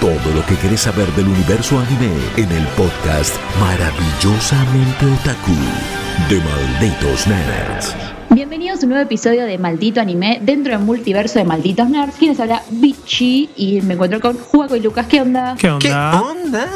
Todo 0.00 0.32
lo 0.34 0.44
que 0.46 0.56
querés 0.56 0.82
saber 0.82 1.06
del 1.14 1.26
universo 1.26 1.78
anime 1.78 2.10
en 2.36 2.50
el 2.52 2.64
podcast 2.68 3.34
Maravillosamente 3.58 5.06
Otaku 5.06 5.52
de 6.28 6.40
Malditos 6.40 7.26
Nerds. 7.26 7.96
Bienvenidos 8.30 8.80
a 8.80 8.82
un 8.84 8.90
nuevo 8.90 9.04
episodio 9.04 9.44
de 9.44 9.58
Maldito 9.58 10.00
Anime 10.00 10.38
dentro 10.42 10.72
del 10.76 10.82
multiverso 10.84 11.38
de 11.40 11.44
Malditos 11.44 11.88
Nerds. 11.88 12.14
Quienes 12.16 12.38
habla 12.38 12.62
Bichi 12.70 13.50
y 13.56 13.80
me 13.82 13.94
encuentro 13.94 14.20
con 14.20 14.36
Juaco 14.38 14.76
y 14.76 14.80
Lucas. 14.80 15.06
¿Qué 15.08 15.20
onda? 15.20 15.56
¿Qué 15.58 15.68
onda? 15.70 15.80
¿Qué 16.12 16.16
onda? 16.16 16.66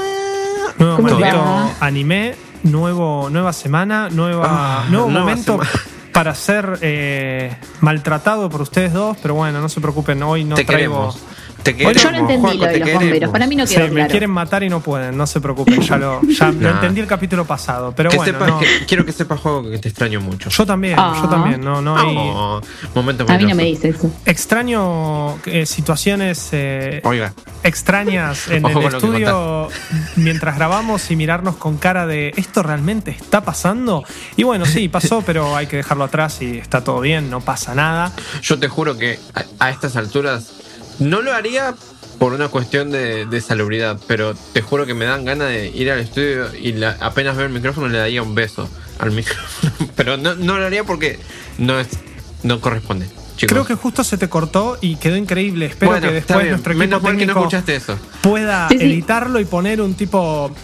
Nuevo 0.79 0.97
¿Cómo 0.97 1.09
maldito 1.09 1.71
anime, 1.81 2.35
nuevo, 2.65 3.29
nueva 3.31 3.53
semana, 3.53 4.09
nueva, 4.11 4.47
Ah, 4.49 4.85
nuevo 4.91 5.07
nueva 5.11 5.21
momento 5.21 5.53
semana. 5.53 5.71
para 6.13 6.35
ser 6.35 6.79
eh, 6.81 7.55
maltratado 7.81 8.49
por 8.51 8.63
ustedes 8.63 8.93
dos, 8.93 9.17
pero 9.23 9.35
bueno, 9.35 9.61
no 9.61 9.69
se 9.69 9.81
preocupen, 9.81 10.23
hoy 10.25 10.45
no 10.45 10.57
te 10.57 10.65
traigo. 10.65 10.95
queremos. 10.95 11.19
Te 11.63 11.77
queremos. 11.77 12.03
Yo 12.03 12.11
no 12.11 12.19
entendí 12.19 12.43
lo 12.59 12.67
de 12.67 12.79
los 12.79 12.89
queremos. 12.89 13.03
bomberos. 13.05 13.31
Para 13.31 13.47
mí 13.47 13.57
no 13.57 13.67
Sí, 13.67 13.77
me 13.93 14.07
quieren 14.09 14.31
matar 14.31 14.63
y 14.63 14.69
no 14.69 14.81
pueden, 14.81 15.17
no 15.17 15.27
se 15.27 15.41
preocupen, 15.41 15.81
ya 15.81 15.97
lo, 15.97 16.21
ya 16.23 16.51
lo 16.51 16.69
entendí 16.75 17.01
el 17.01 17.07
capítulo 17.07 17.45
pasado, 17.45 17.93
pero 17.97 18.11
que 18.11 18.17
bueno, 18.17 18.33
sepas 18.33 18.49
no. 18.49 18.59
que, 18.59 18.67
quiero 18.87 19.05
que 19.07 19.13
sepas, 19.13 19.41
Juego, 19.41 19.71
que 19.71 19.79
te 19.79 19.89
extraño 19.89 20.21
mucho. 20.21 20.51
yo 20.51 20.67
también, 20.67 20.97
Ah. 20.99 21.19
yo 21.23 21.29
también, 21.29 21.61
no, 21.61 21.81
no 21.81 21.97
hay- 21.97 22.17
Oh, 22.19 22.61
momento 22.95 23.25
A 23.29 23.37
mí 23.39 23.45
no 23.45 23.55
me 23.55 23.65
dice 23.65 23.91
eso. 23.91 24.11
extraño 24.27 25.39
eh, 25.47 25.65
situaciones 25.67 26.49
eh, 26.53 27.01
Oiga, 27.05 27.33
extrañas 27.63 28.49
en 28.49 28.65
Ojo 28.65 28.81
el 28.81 28.95
estudio 28.95 29.69
mientras 30.17 30.57
grabamos 30.57 31.11
y 31.11 31.17
mirarnos 31.17 31.57
con 31.57 31.79
cara 31.79 32.07
de 32.07 32.33
¿esto 32.37 32.63
realmente 32.63 33.13
está 33.13 33.43
pasando? 33.43 34.05
Y 34.37 34.43
bueno, 34.43 34.67
sí, 34.67 34.89
pasó, 34.89 35.23
pero 35.27 35.57
hay 35.57 35.67
que 35.67 35.77
dejarlo 35.77 36.05
atrás 36.05 36.43
y 36.43 36.59
está 36.59 36.83
todo 36.85 37.01
bien, 37.01 37.31
no 37.31 37.41
pasa 37.41 37.75
nada. 37.75 38.13
yo 38.43 38.59
te 38.59 38.69
juro 38.69 38.99
que 38.99 39.19
a, 39.35 39.67
a 39.67 39.71
estas 39.71 39.97
alturas 39.97 40.53
no 40.99 41.23
lo 41.23 41.33
haría 41.33 41.75
por 42.19 42.33
una 42.35 42.49
cuestión 42.49 42.91
de, 42.91 43.27
de 43.27 43.41
salubridad, 43.41 43.99
pero 44.07 44.35
te 44.53 44.63
juro 44.63 44.87
que 44.87 44.95
me 44.95 45.05
dan 45.07 45.25
ganas 45.25 45.49
de 45.49 45.69
ir 45.69 45.91
al 45.91 45.99
estudio 46.01 46.55
y 46.55 46.73
la- 46.73 46.97
apenas 47.01 47.37
ver 47.37 47.47
el 47.47 47.53
micrófono 47.53 47.89
le 47.89 47.99
daría 47.99 48.23
un 48.23 48.35
beso 48.35 48.69
al 48.99 49.11
micrófono. 49.13 49.73
Pero 49.97 50.17
no, 50.17 50.35
no 50.35 50.59
lo 50.59 50.65
haría 50.67 50.85
porque 50.85 51.19
no 51.59 51.81
es 51.81 51.89
no 52.45 52.61
corresponde. 52.61 53.07
Chicos. 53.37 53.53
Creo 53.55 53.65
que 53.65 53.75
justo 53.75 54.05
se 54.05 54.19
te 54.19 54.29
cortó 54.29 54.79
y 54.81 54.97
quedó 54.97 55.17
increíble. 55.17 55.67
Espero 55.67 55.93
Bueno, 55.93 56.09
que 56.09 56.15
después 56.15 56.49
nuestro 56.49 56.73
equipo 56.73 56.85
Menos 56.85 57.03
mal 57.03 57.13
que 57.17 57.27
no 57.27 57.33
técnico 57.35 57.41
escuchaste 57.41 57.75
eso. 57.77 57.99
pueda 58.21 58.69
Sí, 58.69 58.79
sí. 58.79 58.85
editarlo 58.85 59.41
y 59.41 59.45
poner 59.47 59.81
un 59.81 59.95
tipo, 59.95 60.55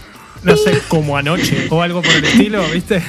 no 0.42 0.56
sé, 0.56 0.80
como 0.88 1.16
anoche 1.16 1.68
o 1.70 1.82
algo 1.82 2.02
por 2.02 2.12
el 2.12 2.24
estilo, 2.24 2.62
¿viste? 2.72 3.02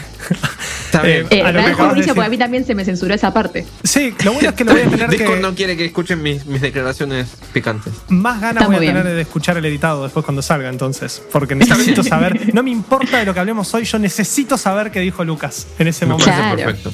Está 0.86 1.02
bien. 1.02 1.28
Eh, 1.30 1.42
a 1.42 1.52
lo 1.52 1.62
me 1.62 1.70
que 2.02 2.14
porque 2.14 2.26
a 2.26 2.30
mí 2.30 2.38
también 2.38 2.66
se 2.66 2.76
me 2.76 2.84
censuró 2.84 3.14
esa 3.14 3.34
parte. 3.34 3.66
Sí, 3.84 4.14
lo 4.24 4.34
bueno 4.34 4.50
es 4.50 4.56
que 4.56 4.64
lo 4.64 4.74
voy 4.74 4.82
a 4.82 4.90
tener 4.90 5.10
Discord 5.10 5.36
que... 5.36 5.42
no 5.42 5.56
quiere 5.56 5.78
que 5.78 5.86
escuchen 5.86 6.22
mis, 6.22 6.46
mis 6.46 6.62
declaraciones 6.62 7.28
picantes. 7.54 7.94
Más 8.10 8.42
ganas 8.42 8.66
voy 8.66 8.76
a 8.76 8.80
bien. 8.80 8.96
tener 8.96 9.14
de 9.14 9.22
escuchar 9.22 9.58
el 9.58 9.66
editado 9.66 10.04
después 10.04 10.26
cuando 10.26 10.42
salga, 10.42 10.70
entonces. 10.70 11.22
Porque 11.32 11.56
necesito 11.56 12.04
saber. 12.04 12.54
No 12.54 12.64
me 12.64 12.72
importa 12.72 13.20
de 13.20 13.26
lo 13.26 13.34
que 13.34 13.40
hablemos 13.40 13.74
hoy, 13.74 13.86
yo 13.86 14.00
necesito 14.00 14.58
saber 14.58 14.92
qué 14.92 15.00
dijo 15.00 15.24
Lucas 15.24 15.68
en 15.78 15.88
ese 15.88 16.06
Me 16.06 16.14
momento. 16.14 16.32
Claro. 16.32 16.56
perfecto. 16.58 16.92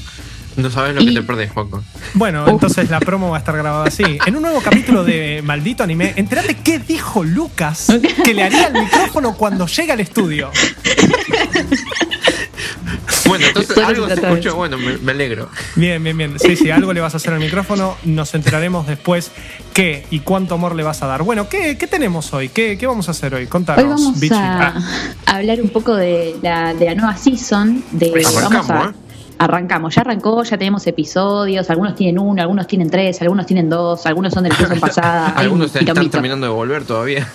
No 0.57 0.69
sabes 0.71 0.95
lo 0.95 1.01
que 1.03 1.11
te 1.11 1.21
perdés, 1.21 1.51
Juanco. 1.51 1.83
Bueno, 2.13 2.47
entonces 2.47 2.89
la 2.89 2.99
promo 3.01 3.29
va 3.29 3.37
a 3.37 3.39
estar 3.39 3.57
grabada 3.57 3.85
así. 3.87 4.03
En 4.25 4.35
un 4.37 4.41
nuevo 4.41 4.61
capítulo 4.61 5.03
de 5.03 5.41
Maldito 5.43 5.83
Anime, 5.83 6.13
entérate 6.15 6.55
qué 6.55 6.79
dijo 6.79 7.23
Lucas 7.23 7.87
que 8.23 8.33
le 8.33 8.43
haría 8.43 8.67
al 8.67 8.73
micrófono 8.73 9.35
cuando 9.35 9.67
llega 9.67 9.93
al 9.93 9.99
estudio. 9.99 10.49
Bueno, 13.27 13.45
entonces 13.47 13.77
algo 13.79 14.07
se 14.07 14.13
escuchó. 14.13 14.55
Bueno, 14.55 14.77
me, 14.77 14.97
me 14.97 15.11
alegro. 15.11 15.49
Bien, 15.75 16.01
bien, 16.03 16.17
bien. 16.17 16.39
Sí, 16.39 16.55
sí, 16.55 16.69
algo 16.69 16.93
le 16.93 17.01
vas 17.01 17.13
a 17.15 17.17
hacer 17.17 17.33
al 17.33 17.39
micrófono. 17.39 17.97
Nos 18.03 18.33
enteraremos 18.35 18.87
después 18.87 19.31
qué 19.73 20.05
y 20.11 20.19
cuánto 20.19 20.55
amor 20.55 20.75
le 20.75 20.83
vas 20.83 21.01
a 21.01 21.07
dar. 21.07 21.23
Bueno, 21.23 21.49
¿qué, 21.49 21.77
qué 21.77 21.87
tenemos 21.87 22.33
hoy? 22.33 22.49
¿Qué, 22.49 22.77
qué 22.77 22.87
vamos 22.87 23.07
a 23.07 23.11
hacer 23.11 23.33
hoy? 23.33 23.47
Contanos, 23.47 23.83
Hoy 23.83 23.89
vamos 23.89 24.19
Bichi. 24.19 24.33
a, 24.35 24.67
Ah, 24.67 24.81
a 25.25 25.35
hablar 25.37 25.59
un 25.61 25.69
poco 25.69 25.95
de 25.95 26.35
la, 26.41 26.73
de 26.73 26.85
la 26.85 26.95
nueva 26.95 27.17
season. 27.17 27.83
De, 27.91 28.11
Arrancamos, 28.25 28.67
vamos 28.67 28.69
a- 28.69 28.89
¿eh? 28.89 28.93
Arrancamos, 29.37 29.95
ya 29.95 30.01
arrancó, 30.01 30.43
ya 30.43 30.57
tenemos 30.57 30.87
episodios, 30.87 31.69
algunos 31.69 31.95
tienen 31.95 32.19
uno, 32.19 32.41
algunos 32.41 32.67
tienen 32.67 32.89
tres, 32.89 33.21
algunos 33.21 33.45
tienen 33.45 33.69
dos, 33.69 34.05
algunos 34.05 34.33
son 34.33 34.43
de 34.43 34.49
la 34.49 34.55
season 34.57 34.79
pasada. 34.79 35.29
Algunos 35.29 35.67
están 35.67 35.81
quilombito. 35.81 36.11
terminando 36.11 36.47
de 36.47 36.53
volver 36.53 36.85
todavía. 36.85 37.27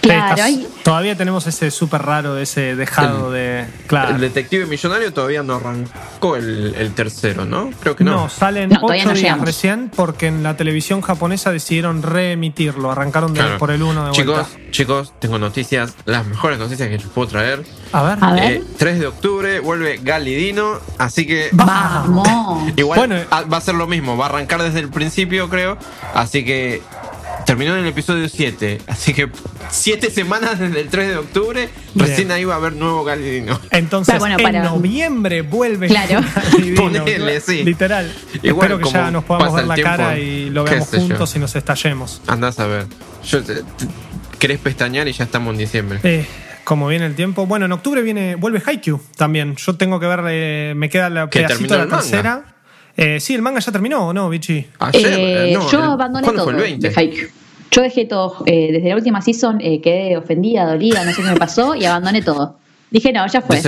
Claro, 0.00 0.34
estás- 0.34 0.40
hay, 0.46 0.68
Todavía 0.82 1.16
tenemos 1.16 1.46
ese 1.46 1.70
súper 1.70 2.02
raro, 2.02 2.36
ese 2.36 2.76
dejado 2.76 3.30
de. 3.30 3.64
Claro. 3.86 4.14
El 4.16 4.20
detective 4.20 4.66
millonario 4.66 5.14
todavía 5.14 5.42
no 5.42 5.54
arrancó 5.54 6.36
el, 6.36 6.74
el 6.76 6.92
tercero, 6.92 7.46
¿no? 7.46 7.70
Creo 7.80 7.96
que 7.96 8.04
No, 8.04 8.12
no. 8.24 8.28
salen 8.28 8.68
No, 8.68 8.80
ocho 8.82 9.06
no 9.06 9.12
días 9.14 9.40
recién 9.40 9.90
porque 9.96 10.26
en 10.26 10.42
la 10.42 10.58
televisión 10.58 11.00
japonesa 11.00 11.52
decidieron 11.52 12.02
reemitirlo. 12.02 12.90
Arrancaron 12.90 13.32
de- 13.32 13.40
Claro. 13.40 13.58
por 13.58 13.70
el 13.70 13.82
uno 13.82 14.06
de 14.06 14.12
Chicos, 14.12 14.46
vuelta. 14.50 14.70
chicos, 14.72 15.12
tengo 15.20 15.38
noticias, 15.38 15.94
las 16.04 16.26
mejores 16.26 16.58
noticias 16.58 16.86
que 16.88 16.98
les 16.98 17.06
puedo 17.06 17.28
traer. 17.28 17.64
A 17.92 18.02
ver. 18.02 18.18
A 18.20 18.32
ver. 18.34 18.52
Eh, 18.52 18.62
3 18.76 18.98
de 19.00 19.06
octubre 19.06 19.60
vuelve 19.60 20.00
Galidino, 20.02 20.80
así 20.98 21.26
que 21.26 21.48
vamos. 21.52 22.28
igual 22.76 22.98
Bueno. 22.98 23.16
ah, 23.30 23.44
va 23.50 23.56
a 23.56 23.60
ser 23.62 23.74
lo 23.74 23.86
mismo, 23.86 24.18
va 24.18 24.26
a 24.26 24.28
arrancar 24.28 24.62
desde 24.62 24.80
el 24.80 24.90
principio, 24.90 25.48
creo. 25.48 25.78
Así 26.12 26.44
que 26.44 26.82
terminó 27.46 27.74
en 27.74 27.80
el 27.80 27.86
episodio 27.86 28.28
7, 28.28 28.80
así 28.86 29.12
que 29.14 29.28
7 29.70 30.10
semanas 30.10 30.58
desde 30.58 30.80
el 30.80 30.88
3 30.88 31.08
de 31.08 31.16
octubre, 31.16 31.68
Bien. 31.94 32.08
recién 32.08 32.30
ahí 32.30 32.44
va 32.44 32.54
a 32.54 32.56
haber 32.56 32.72
nuevo 32.74 33.04
Galidino. 33.04 33.60
Entonces, 33.70 34.18
Bueno, 34.18 34.36
en 34.38 34.62
noviembre 34.62 35.42
vuelve. 35.42 35.88
Claro. 35.88 36.20
Ponele, 36.76 37.40
sí. 37.40 37.62
Literal. 37.64 38.12
Igual, 38.42 38.72
Espero 38.72 38.78
que 38.78 38.90
ya 38.90 39.10
nos 39.10 39.24
podamos 39.24 39.54
ver 39.54 39.66
la 39.66 39.74
tiempo, 39.74 39.90
cara 39.96 40.18
y 40.18 40.50
lo 40.50 40.64
veamos 40.64 40.90
yo. 40.90 40.98
juntos 41.00 41.36
y 41.36 41.38
nos 41.38 41.54
estallemos. 41.56 42.22
Andás 42.26 42.58
a 42.60 42.66
ver. 42.66 42.86
Yo, 43.24 43.42
te- 43.42 43.56
te- 43.56 43.64
querés 44.38 44.58
pestañear 44.58 45.08
y 45.08 45.12
ya 45.12 45.24
estamos 45.24 45.52
en 45.52 45.58
diciembre. 45.58 46.00
Eh, 46.02 46.26
como 46.64 46.88
viene 46.88 47.06
el 47.06 47.14
tiempo. 47.14 47.46
Bueno, 47.46 47.66
en 47.66 47.72
octubre 47.72 48.02
viene, 48.02 48.36
vuelve 48.36 48.62
Haikyuu 48.64 49.00
también. 49.16 49.54
Yo 49.56 49.76
tengo 49.76 50.00
que 50.00 50.06
ver, 50.06 50.20
eh, 50.28 50.72
me 50.76 50.88
queda 50.88 51.10
la 51.10 51.28
¿Que 51.28 51.40
pedacito 51.42 51.74
de 51.74 51.84
la 51.86 51.96
tercera. 51.96 52.44
Eh, 52.96 53.18
sí, 53.20 53.34
el 53.34 53.42
manga 53.42 53.60
ya 53.60 53.72
terminó, 53.72 54.08
¿o 54.08 54.12
no, 54.12 54.28
Bichi? 54.28 54.66
Ayer, 54.78 55.06
Eh, 55.06 55.50
eh, 55.50 55.54
no, 55.54 55.68
yo 55.70 55.78
el- 55.78 55.90
abandoné 55.90 56.24
¿cuándo 56.24 56.42
todo 56.44 56.52
fue 56.54 56.64
el 56.64 56.70
20? 56.70 56.88
de 56.88 56.94
Haikyuu. 56.94 57.28
Yo 57.70 57.82
dejé 57.82 58.04
todo. 58.04 58.44
eh, 58.46 58.68
desde 58.72 58.88
la 58.88 58.94
última 58.94 59.20
season 59.20 59.58
eh, 59.60 59.80
quedé 59.80 60.16
ofendida, 60.16 60.64
dolida, 60.66 61.04
no 61.04 61.10
sé 61.12 61.22
qué 61.22 61.28
me 61.30 61.36
pasó 61.36 61.74
y 61.74 61.84
abandoné 61.84 62.22
todo. 62.22 62.56
Dije, 62.90 63.12
no, 63.12 63.26
ya 63.26 63.40
fue. 63.40 63.60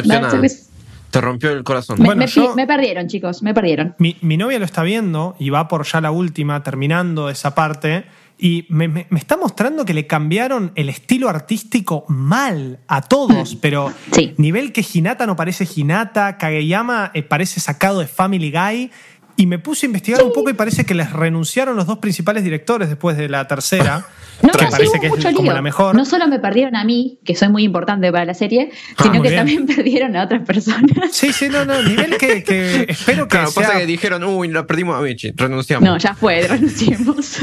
Te 1.10 1.20
rompió 1.20 1.50
el 1.50 1.64
corazón. 1.64 1.98
me- 1.98 2.06
Bueno, 2.06 2.20
me- 2.20 2.26
yo- 2.26 2.54
me 2.54 2.66
perdieron, 2.66 3.08
chicos, 3.08 3.42
me 3.42 3.54
perdieron. 3.54 3.94
Mi, 3.98 4.16
mi 4.20 4.36
novia 4.36 4.58
lo 4.58 4.64
está 4.64 4.82
viendo 4.82 5.34
y 5.38 5.50
va 5.50 5.66
por 5.66 5.84
ya 5.86 6.00
la 6.00 6.10
última, 6.10 6.62
terminando 6.62 7.30
esa 7.30 7.54
parte. 7.54 8.04
Y 8.38 8.66
me, 8.68 8.86
me- 8.86 9.06
me 9.08 9.18
está 9.18 9.38
mostrando 9.38 9.86
que 9.86 9.94
le 9.94 10.06
cambiaron 10.06 10.70
el 10.74 10.90
estilo 10.90 11.30
artístico 11.30 12.04
mal 12.08 12.80
a 12.86 13.00
todos, 13.00 13.56
pero 13.56 13.90
Sí. 14.12 14.34
nivel 14.36 14.72
que 14.72 14.84
Hinata 14.92 15.26
no 15.26 15.36
parece 15.36 15.66
Hinata, 15.74 16.36
Kageyama 16.36 17.12
parece 17.30 17.60
sacado 17.60 18.00
de 18.00 18.06
Family 18.06 18.52
Guy. 18.52 18.90
Y 19.36 19.46
me 19.46 19.58
puse 19.58 19.84
a 19.84 19.88
investigar 19.88 20.22
un 20.22 20.32
poco 20.32 20.48
y 20.50 20.54
parece 20.54 20.84
que 20.86 20.94
les 20.94 21.12
renunciaron 21.12 21.76
los 21.76 21.86
dos 21.86 21.98
principales 21.98 22.42
directores 22.42 22.88
después 22.88 23.16
de 23.16 23.28
la 23.28 23.46
tercera. 23.46 24.06
No, 24.42 24.50
que 24.50 24.66
sí, 24.66 24.70
parece 24.70 25.00
que 25.00 25.08
mucho 25.08 25.28
es 25.30 25.34
como 25.34 25.46
lío. 25.46 25.54
la 25.54 25.62
mejor. 25.62 25.96
No 25.96 26.04
solo 26.04 26.28
me 26.28 26.38
perdieron 26.38 26.76
a 26.76 26.84
mí, 26.84 27.18
que 27.24 27.34
soy 27.34 27.48
muy 27.48 27.62
importante 27.64 28.12
para 28.12 28.26
la 28.26 28.34
serie, 28.34 28.70
Ah, 28.98 29.04
sino 29.04 29.14
que 29.22 29.30
bien. 29.30 29.34
también 29.34 29.66
perdieron 29.76 30.14
a 30.14 30.24
otras 30.24 30.42
personas. 30.46 30.90
Sí, 31.10 31.32
sí, 31.32 31.48
no, 31.48 31.64
no, 31.64 31.82
nivel 31.82 32.18
que, 32.18 32.44
que 32.44 32.82
espero 32.90 33.24
que 33.28 33.30
Claro, 33.30 33.50
sea... 33.50 33.62
pasa 33.62 33.78
que 33.78 33.86
dijeron, 33.86 34.22
uy, 34.24 34.48
lo 34.48 34.66
perdimos 34.66 34.94
a 34.94 35.00
Vichy, 35.00 35.32
renunciamos. 35.34 35.88
No, 35.88 35.96
ya 35.96 36.14
fue, 36.14 36.46
renunciemos. 36.46 37.38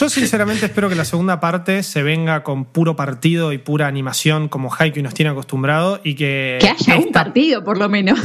Yo 0.00 0.08
sinceramente 0.08 0.64
espero 0.64 0.88
que 0.88 0.94
la 0.94 1.04
segunda 1.04 1.38
parte 1.38 1.82
se 1.82 2.02
venga 2.02 2.42
con 2.42 2.64
puro 2.64 2.96
partido 2.96 3.52
y 3.52 3.58
pura 3.58 3.86
animación 3.86 4.48
como 4.48 4.72
Haikyuu 4.74 5.02
nos 5.04 5.12
tiene 5.12 5.30
acostumbrado 5.32 6.00
y 6.02 6.14
que, 6.14 6.56
que 6.62 6.68
haya 6.70 6.96
un 6.96 7.12
partido, 7.12 7.62
por 7.62 7.76
lo 7.76 7.90
menos. 7.90 8.18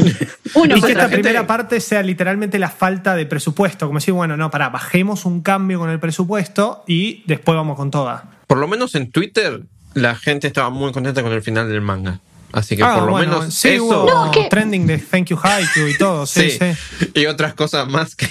Uno 0.54 0.78
y 0.78 0.82
que 0.82 0.92
esta 0.94 1.10
gente. 1.10 1.18
primera 1.18 1.46
parte 1.46 1.82
sea 1.82 2.02
literalmente 2.02 2.58
la 2.58 2.70
falta 2.70 3.13
de 3.16 3.26
presupuesto. 3.26 3.88
Como 3.88 4.00
decir, 4.00 4.14
bueno, 4.14 4.38
no, 4.38 4.50
pará, 4.52 4.70
bajemos 4.70 5.26
un 5.26 5.42
cambio 5.42 5.80
con 5.80 5.90
el 5.90 6.00
presupuesto 6.00 6.84
y 6.88 7.24
después 7.28 7.56
vamos 7.56 7.76
con 7.78 7.92
toda. 7.92 8.26
Por 8.48 8.58
lo 8.58 8.68
menos 8.68 8.96
en 8.96 9.12
Twitter, 9.12 9.62
la 9.94 10.16
gente 10.16 10.48
estaba 10.48 10.70
muy 10.70 10.92
contenta 10.92 11.22
con 11.24 11.32
el 11.34 11.42
final 11.42 11.70
del 11.70 11.82
manga. 11.82 12.20
Así 12.52 12.78
que 12.78 12.84
Ah, 12.84 12.94
por 12.96 13.06
lo 13.06 13.12
bueno, 13.14 13.40
menos 13.40 13.54
sí, 13.54 13.70
eso. 13.70 13.84
hubo 13.86 14.06
No, 14.26 14.30
que- 14.32 14.44
trending 14.48 14.86
de 14.86 15.00
Thank 15.00 15.30
You 15.30 15.40
Haikyuu 15.42 15.88
y 15.88 15.98
todo, 15.98 16.26
sí, 16.28 16.52
Sí, 16.52 16.60
sí. 17.00 17.12
y 17.16 17.26
otras 17.26 17.56
cosas 17.56 17.88
más 17.88 18.16
que, 18.16 18.28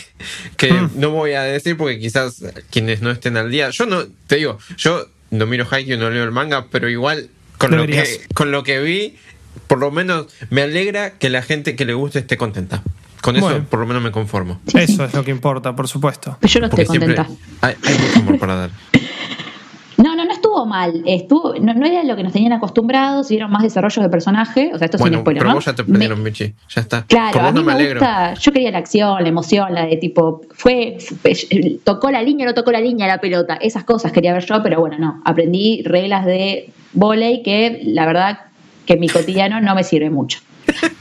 que 0.57 0.73
Mm. 0.73 0.91
no 0.95 1.11
voy 1.11 1.33
a 1.33 1.43
decir 1.43 1.77
porque 1.77 1.99
quizás 1.99 2.41
quienes 2.71 3.03
no 3.03 3.11
estén 3.11 3.37
al 3.37 3.51
día. 3.51 3.71
Yo 3.71 3.85
no, 3.87 4.05
te 4.29 4.37
digo, 4.37 4.59
yo 4.77 5.07
no 5.31 5.47
miro 5.47 5.67
Haikyuu, 5.69 5.99
no 5.99 6.09
leo 6.11 6.23
el 6.23 6.31
manga, 6.31 6.67
pero 6.71 6.89
igual 6.89 7.31
con 7.59 7.77
lo, 7.77 7.85
que, 7.85 8.21
con 8.33 8.53
lo 8.53 8.63
que 8.63 8.81
vi, 8.81 9.17
por 9.67 9.79
lo 9.79 9.91
menos 9.91 10.27
me 10.51 10.63
alegra 10.63 11.11
que 11.19 11.29
la 11.29 11.43
gente 11.43 11.75
que 11.75 11.85
le 11.85 11.95
guste 11.95 12.21
esté 12.21 12.37
contenta. 12.37 12.83
Con 13.23 13.37
eso 13.37 13.47
Bueno. 13.47 13.65
por 13.71 13.81
lo 13.81 13.87
menos 13.87 14.03
me 14.03 14.11
conformo. 14.11 14.59
Eso 14.75 15.05
es 15.05 15.15
lo 15.15 15.25
que 15.25 15.31
importa, 15.31 15.75
por 15.75 15.89
supuesto. 15.89 16.37
Pero 16.41 16.53
yo 16.53 16.61
no 16.61 16.67
estoy 16.67 16.85
Porque 16.85 16.99
contenta. 16.99 17.27
hay, 17.63 17.75
hay 17.87 17.95
mucho 17.99 18.19
amor 18.21 18.39
para 18.39 18.55
dar. 18.57 18.71
No, 19.99 20.17
no, 20.17 20.25
no 20.25 20.33
estuvo 20.33 20.67
mal. 20.67 21.03
Estuvo, 21.07 21.55
no, 21.61 21.75
no 21.75 21.87
era 21.87 22.03
lo 22.03 22.17
que 22.17 22.25
nos 22.25 22.33
tenían 22.33 22.53
acostumbrados, 22.53 23.29
vieron 23.29 23.53
más 23.53 23.63
desarrollos 23.63 24.03
de 24.03 24.09
personaje. 24.11 24.73
O 24.75 24.79
sea, 24.79 24.87
esto 24.87 24.99
sin 24.99 25.05
Bueno, 25.05 25.21
spoiler, 25.21 25.41
pero 25.43 25.51
¿no? 25.51 25.55
vos 25.55 25.65
ya 25.65 25.75
te 25.75 25.85
Me- 25.85 25.91
perdieron, 25.91 26.23
Michi. 26.23 26.53
Ya 26.75 26.81
está. 26.81 27.05
Claro, 27.05 27.33
por 27.33 27.43
a 27.43 27.53
mí 27.53 27.59
no 27.61 27.61
me 27.65 27.67
me, 27.67 27.73
alegro. 27.75 28.01
gusta, 28.01 28.35
yo 28.35 28.53
quería 28.53 28.73
la 28.73 28.79
acción, 28.79 29.23
la 29.23 29.29
emoción, 29.29 29.73
la 29.75 29.87
de 29.87 29.97
tipo, 29.99 30.41
fue, 30.51 30.97
fue- 31.23 31.37
tocó 31.85 32.11
la 32.11 32.21
línea, 32.23 32.47
no 32.47 32.55
tocó 32.55 32.73
la 32.73 32.81
línea 32.81 33.07
la 33.07 33.21
pelota, 33.21 33.55
esas 33.61 33.85
cosas 33.85 34.11
quería 34.11 34.33
ver 34.33 34.45
yo, 34.45 34.61
pero 34.63 34.81
bueno, 34.81 34.97
no, 34.99 35.23
aprendí 35.25 35.83
reglas 35.85 36.27
de 36.27 36.71
volei 36.95 37.45
que 37.45 37.83
la 37.85 38.05
verdad 38.07 38.41
que 38.87 38.95
en 38.95 39.01
mi 39.01 39.09
cotidiano 39.09 39.61
no 39.61 39.73
me 39.77 39.85
sirve 39.85 40.11
mucho. 40.11 40.41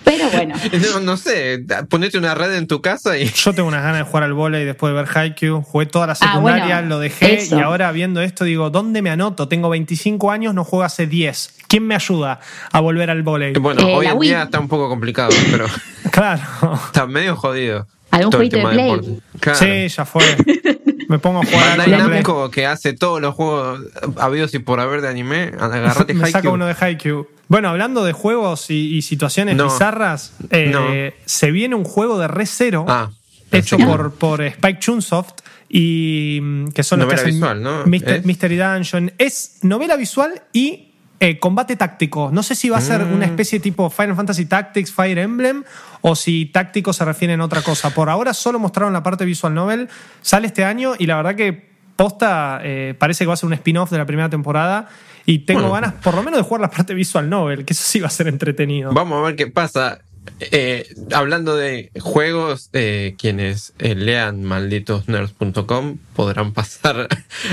Pero 0.04 0.30
bueno, 0.32 0.56
No, 0.94 1.00
no 1.00 1.18
sé, 1.18 1.64
ponete 1.90 2.18
una 2.18 2.36
red 2.36 2.54
en 2.56 2.68
tu 2.68 2.82
casa 2.82 3.18
y. 3.18 3.26
Yo 3.30 3.54
tengo 3.54 3.68
unas 3.70 3.82
ganas 3.84 4.00
de 4.00 4.04
jugar 4.04 4.24
al 4.24 4.34
volei 4.34 4.66
después 4.66 4.94
de 4.94 5.02
ver 5.02 5.08
Haikyuu. 5.18 5.62
Jugué 5.62 5.86
toda 5.86 6.08
la 6.08 6.14
Ah, 6.14 6.16
secundaria, 6.16 6.76
bueno, 6.76 6.90
lo 6.90 7.00
dejé 7.00 7.36
eso. 7.36 7.58
y 7.58 7.62
ahora 7.62 7.92
viendo 7.92 8.22
esto 8.22 8.44
digo, 8.44 8.70
¿dónde 8.70 9.02
me 9.02 9.10
anoto? 9.10 9.48
Tengo 9.48 9.70
25 9.70 10.32
años, 10.32 10.54
no 10.54 10.64
juego 10.64 10.84
hace 10.84 11.08
10. 11.08 11.56
¿Quién 11.68 11.88
me 11.88 11.96
ayuda 11.96 12.40
a 12.72 12.80
volver 12.82 13.10
al 13.10 13.24
volei? 13.24 13.54
Bueno, 13.54 13.82
Eh, 13.88 13.96
hoy 13.96 14.06
en 14.08 14.18
Wii. 14.18 14.30
día 14.30 14.44
está 14.44 14.60
un 14.60 14.68
poco 14.68 14.90
complicado, 14.90 15.32
pero 15.52 15.66
Claro. 16.12 16.42
está 16.88 17.06
medio 17.08 17.36
jodido. 17.36 17.88
¿Algún 18.12 18.34
jueguito 18.34 18.58
de 18.58 18.64
Play? 18.74 19.22
Claro. 19.40 19.58
Sí, 19.60 19.88
ya 19.88 20.04
fue. 20.06 20.24
Me 21.12 21.20
pongo 21.20 21.42
a 21.42 21.46
jugar 21.46 21.78
Bandai. 21.78 22.10
Namco, 22.10 22.50
que 22.50 22.66
hace 22.66 22.94
todos 22.94 23.20
los 23.22 23.36
juegos 23.36 23.82
habidos 24.18 24.54
y 24.54 24.60
por 24.60 24.80
haber 24.80 25.02
de 25.02 25.10
anime, 25.10 25.52
agarrate 25.60 26.14
Me 26.16 26.32
saca 26.32 26.50
uno 26.50 26.66
de 26.66 26.76
Haikyuu. 26.80 27.28
Bueno, 27.50 27.68
hablando 27.68 28.06
de 28.06 28.14
juegos 28.14 28.70
y, 28.70 28.96
y 28.96 29.02
situaciones 29.02 29.58
No. 29.58 29.66
bizarras, 29.66 30.34
eh, 30.52 30.70
No. 30.72 30.86
se 31.26 31.52
viene 31.52 31.76
un 31.76 31.84
juego 31.84 32.18
de 32.18 32.30
Re 32.30 32.46
Zero 32.46 32.86
Ah, 32.88 33.12
hecho 33.52 33.78
por, 33.78 34.14
por 34.14 34.42
Spike 34.42 34.80
Chunsoft 34.80 35.34
y 35.68 36.40
mm, 36.42 36.68
que 36.70 36.84
son 36.84 37.00
los 37.00 37.10
que 37.10 37.16
Novela 37.16 37.22
hacen 37.22 37.34
visual, 37.36 37.62
¿no? 37.62 37.84
¿Es? 38.16 38.26
Mystery 38.26 38.56
Dungeon. 38.58 39.12
Es 39.18 39.60
novela 39.64 39.98
visual 39.98 40.42
y 40.54 40.91
eh, 41.24 41.38
combate 41.40 41.76
táctico. 41.76 42.32
No 42.34 42.42
sé 42.42 42.56
si 42.56 42.68
va 42.70 42.80
a 42.80 42.82
ser 42.82 43.06
Mm. 43.06 43.14
una 43.14 43.26
especie 43.26 43.60
tipo 43.60 43.90
Final 43.92 44.16
Fantasy 44.16 44.46
Tactics, 44.46 44.92
Fire 44.92 45.20
Emblem, 45.20 45.64
o 46.02 46.16
si 46.16 46.48
táctico 46.48 46.92
se 46.94 47.06
refiere 47.06 47.36
a 47.36 47.44
otra 47.46 47.62
cosa. 47.62 47.92
Por 47.92 48.10
ahora 48.10 48.34
solo 48.34 48.58
mostraron 48.58 48.92
la 48.92 49.04
parte 49.04 49.24
visual 49.24 49.54
novel. 49.54 49.88
Sale 50.22 50.48
este 50.48 50.66
año 50.66 50.94
y 50.98 51.06
la 51.06 51.18
verdad 51.18 51.36
que 51.36 51.70
posta 51.96 52.60
eh, 52.64 52.96
parece 52.98 53.24
que 53.24 53.28
va 53.28 53.36
a 53.36 53.38
ser 53.38 53.46
un 53.48 53.54
spin-off 53.54 53.92
de 53.92 54.00
la 54.00 54.06
primera 54.08 54.30
temporada. 54.30 54.90
Y 55.28 55.40
tengo 55.46 55.62
Bueno. 55.70 55.74
ganas, 55.76 55.94
por 56.02 56.16
lo 56.16 56.24
menos, 56.24 56.40
de 56.40 56.44
jugar 56.44 56.62
la 56.62 56.72
parte 56.72 56.96
visual 56.96 57.30
novel, 57.30 57.66
que 57.66 57.74
eso 57.74 57.84
sí 57.86 58.00
va 58.00 58.08
a 58.08 58.10
ser 58.10 58.28
entretenido. 58.28 58.92
Vamos 58.92 59.20
a 59.20 59.28
ver 59.28 59.36
qué 59.36 59.46
pasa. 59.46 60.00
Eh, 60.40 60.88
hablando 61.14 61.56
de 61.56 61.92
juegos, 62.00 62.70
eh, 62.74 63.16
quienes 63.20 63.74
eh, 63.80 63.94
lean 63.96 64.44
malditosnerds.com 64.44 65.98
podrán 66.16 66.52
pasar 66.54 67.08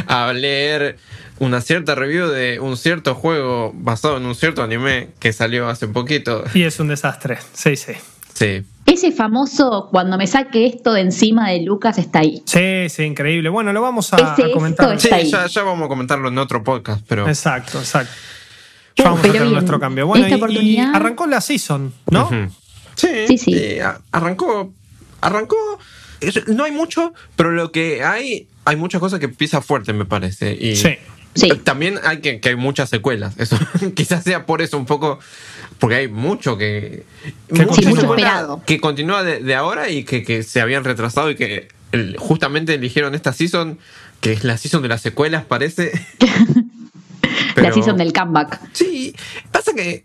a 0.06 0.32
leer 0.32 0.96
una 1.40 1.60
cierta 1.60 1.94
review 1.94 2.26
de 2.28 2.60
un 2.60 2.76
cierto 2.76 3.14
juego 3.14 3.72
basado 3.74 4.16
en 4.16 4.26
un 4.26 4.34
cierto 4.34 4.62
anime 4.62 5.08
que 5.20 5.32
salió 5.32 5.68
hace 5.68 5.86
poquito. 5.88 6.44
Y 6.54 6.62
es 6.64 6.78
un 6.80 6.88
desastre. 6.88 7.38
Sí, 7.52 7.76
sí. 7.76 7.92
Sí. 8.34 8.62
ese 8.86 9.10
famoso 9.10 9.88
cuando 9.90 10.16
me 10.16 10.28
saque 10.28 10.66
esto 10.66 10.92
de 10.92 11.00
encima 11.00 11.50
de 11.50 11.60
Lucas 11.62 11.98
está 11.98 12.20
ahí. 12.20 12.40
Sí, 12.46 12.88
sí, 12.88 13.02
increíble. 13.02 13.48
Bueno, 13.48 13.72
lo 13.72 13.82
vamos 13.82 14.12
a, 14.12 14.16
Ese 14.34 14.44
a 14.44 14.52
comentar. 14.52 14.94
esto 14.94 15.08
Sí, 15.20 15.28
ya, 15.30 15.46
ya 15.46 15.62
vamos 15.64 15.86
a 15.86 15.88
comentarlo 15.88 16.28
en 16.28 16.38
otro 16.38 16.62
podcast, 16.62 17.04
pero 17.08 17.26
Exacto, 17.28 17.78
exacto. 17.80 18.12
Ya 18.96 19.04
vamos 19.06 19.24
a 19.24 19.28
bien, 19.32 19.52
nuestro 19.52 19.80
cambio. 19.80 20.06
Bueno, 20.06 20.24
esta 20.24 20.36
y- 20.36 20.38
y, 20.38 20.42
oportunidad- 20.42 20.94
arrancó 20.94 21.26
la 21.26 21.40
season, 21.40 21.92
¿no? 22.10 22.30
Sí, 22.94 23.08
Sí, 23.26 23.38
sí. 23.38 23.54
eh, 23.54 23.82
arrancó. 24.12 24.72
Arrancó. 25.20 25.56
No 26.46 26.62
hay 26.64 26.72
mucho, 26.72 27.12
pero 27.36 27.50
lo 27.50 27.70
que 27.72 28.04
hay, 28.04 28.48
hay 28.64 28.76
muchas 28.76 29.00
cosas 29.00 29.18
que 29.20 29.28
pisa 29.28 29.60
fuerte, 29.60 29.92
me 29.92 30.04
parece. 30.04 30.52
Y 30.60 30.76
Sí. 30.76 30.90
Sí. 31.34 31.48
También 31.64 31.98
hay 32.04 32.20
que, 32.20 32.40
que 32.40 32.48
hay 32.50 32.56
muchas 32.56 32.88
secuelas. 32.90 33.34
Eso 33.38 33.56
quizás 33.94 34.24
sea 34.24 34.46
por 34.46 34.62
eso 34.62 34.76
un 34.78 34.86
poco. 34.86 35.18
Porque 35.78 35.94
hay 35.96 36.08
mucho 36.08 36.58
que. 36.58 37.04
Que 37.54 37.66
Sí, 37.74 37.86
mucho. 37.86 38.62
Que 38.66 38.80
continúa 38.80 39.22
de, 39.22 39.38
de 39.40 39.54
ahora 39.54 39.88
y 39.90 40.02
que, 40.04 40.24
que 40.24 40.42
se 40.42 40.60
habían 40.60 40.82
retrasado 40.84 41.30
y 41.30 41.36
que 41.36 41.68
el- 41.92 42.16
justamente 42.18 42.74
eligieron 42.74 43.14
esta 43.14 43.32
season, 43.32 43.78
que 44.20 44.32
es 44.32 44.42
la 44.42 44.56
season 44.58 44.82
de 44.82 44.88
las 44.88 45.00
secuelas, 45.02 45.44
parece. 45.44 45.92
La 47.22 47.54
Pero- 47.54 47.74
season 47.74 47.96
del 47.96 48.12
comeback. 48.12 48.60
Sí, 48.72 49.14
pasa 49.52 49.72
que 49.74 50.04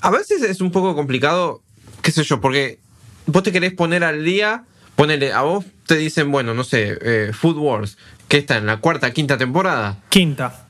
a 0.00 0.10
veces 0.10 0.42
es 0.42 0.60
un 0.60 0.70
poco 0.70 0.94
complicado, 0.94 1.62
qué 2.02 2.10
sé 2.10 2.22
yo, 2.24 2.40
porque 2.40 2.78
vos 3.26 3.42
te 3.42 3.52
querés 3.52 3.72
poner 3.74 4.04
al 4.04 4.24
día, 4.24 4.64
ponele, 4.96 5.32
a 5.32 5.42
vos 5.42 5.64
te 5.86 5.96
dicen, 5.96 6.30
bueno, 6.32 6.54
no 6.54 6.64
sé, 6.64 6.98
eh, 7.02 7.30
Food 7.32 7.58
Wars, 7.58 7.98
que 8.28 8.38
está 8.38 8.56
en 8.56 8.66
la 8.66 8.78
cuarta, 8.78 9.12
quinta 9.12 9.36
temporada. 9.36 9.98
Quinta. 10.08 10.63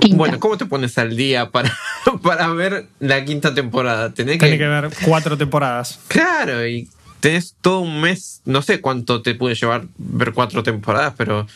Quinta. 0.00 0.16
Bueno, 0.16 0.40
¿cómo 0.40 0.56
te 0.56 0.66
pones 0.66 0.96
al 0.98 1.16
día 1.16 1.50
para, 1.50 1.72
para 2.22 2.48
ver 2.48 2.86
la 3.00 3.24
quinta 3.24 3.54
temporada? 3.54 4.12
Tenés 4.12 4.38
Tiene 4.38 4.56
que, 4.58 4.64
que 4.64 4.68
ver 4.68 4.90
cuatro 5.04 5.36
temporadas. 5.36 6.00
Claro, 6.08 6.66
y 6.66 6.88
tenés 7.20 7.54
todo 7.60 7.80
un 7.80 8.00
mes, 8.00 8.40
no 8.44 8.62
sé 8.62 8.80
cuánto 8.80 9.22
te 9.22 9.34
puede 9.34 9.54
llevar 9.54 9.84
ver 9.98 10.32
cuatro 10.32 10.62
temporadas, 10.62 11.14
pero 11.16 11.46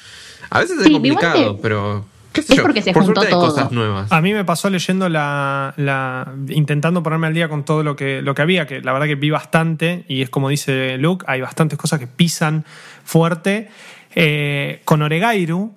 a 0.51 0.59
veces 0.61 0.79
es 0.79 0.85
Sí, 0.85 0.93
complicado, 0.93 1.57
que- 1.57 1.63
pero 1.63 2.07
qué 2.33 2.43
sé 2.43 2.53
es 2.53 2.57
yo, 2.59 2.63
porque 2.63 2.83
se 2.83 2.93
por 2.93 3.05
juntó 3.05 3.23
todo. 3.23 3.41
cosas 3.41 3.71
nuevas. 3.73 4.11
A 4.11 4.21
mí 4.21 4.33
me 4.33 4.45
pasó 4.45 4.71
leyendo 4.71 5.09
la, 5.09 5.75
la- 5.77 6.33
intentando 6.49 7.03
ponerme 7.03 7.27
al 7.29 7.35
día 7.35 7.49
con 7.49 7.65
todo 7.65 7.83
lo 7.83 7.95
que, 7.97 8.23
lo 8.23 8.35
que 8.35 8.43
había, 8.43 8.67
que 8.67 8.81
la 8.81 8.93
verdad 8.93 9.07
que 9.07 9.15
vi 9.17 9.31
bastante, 9.31 10.05
y 10.09 10.23
es 10.23 10.31
como 10.31 10.49
dice 10.49 10.97
Luke, 10.99 11.25
hay 11.29 11.41
bastantes 11.41 11.79
cosas 11.79 11.99
que 12.01 12.07
pisan 12.07 12.65
fuerte. 13.05 13.69
Eh, 14.15 14.81
con 14.85 15.03
Oregairu, 15.03 15.73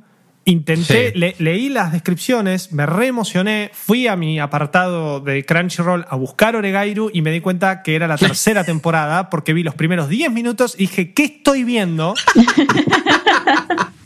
intenté, 0.45 1.11
Sí. 1.13 1.17
le- 1.19 1.35
leí 1.39 1.69
las 1.69 1.91
descripciones, 1.93 2.71
me 2.73 2.85
re 2.85 3.07
emocioné, 3.07 3.71
fui 3.73 4.07
a 4.07 4.15
mi 4.15 4.39
apartado 4.39 5.19
de 5.21 5.45
Crunchyroll 5.45 6.05
a 6.09 6.15
buscar 6.15 6.55
Oregairu 6.55 7.09
y 7.13 7.21
me 7.21 7.31
di 7.31 7.39
cuenta 7.41 7.81
que 7.81 7.95
era 7.95 8.07
la 8.07 8.17
tercera 8.37 8.63
temporada 8.63 9.29
porque 9.29 9.53
vi 9.53 9.63
los 9.63 9.75
primeros 9.75 10.09
10 10.09 10.31
minutos 10.31 10.75
y 10.77 10.83
dije, 10.87 11.13
¿qué 11.13 11.23
estoy 11.23 11.63
viendo? 11.63 12.13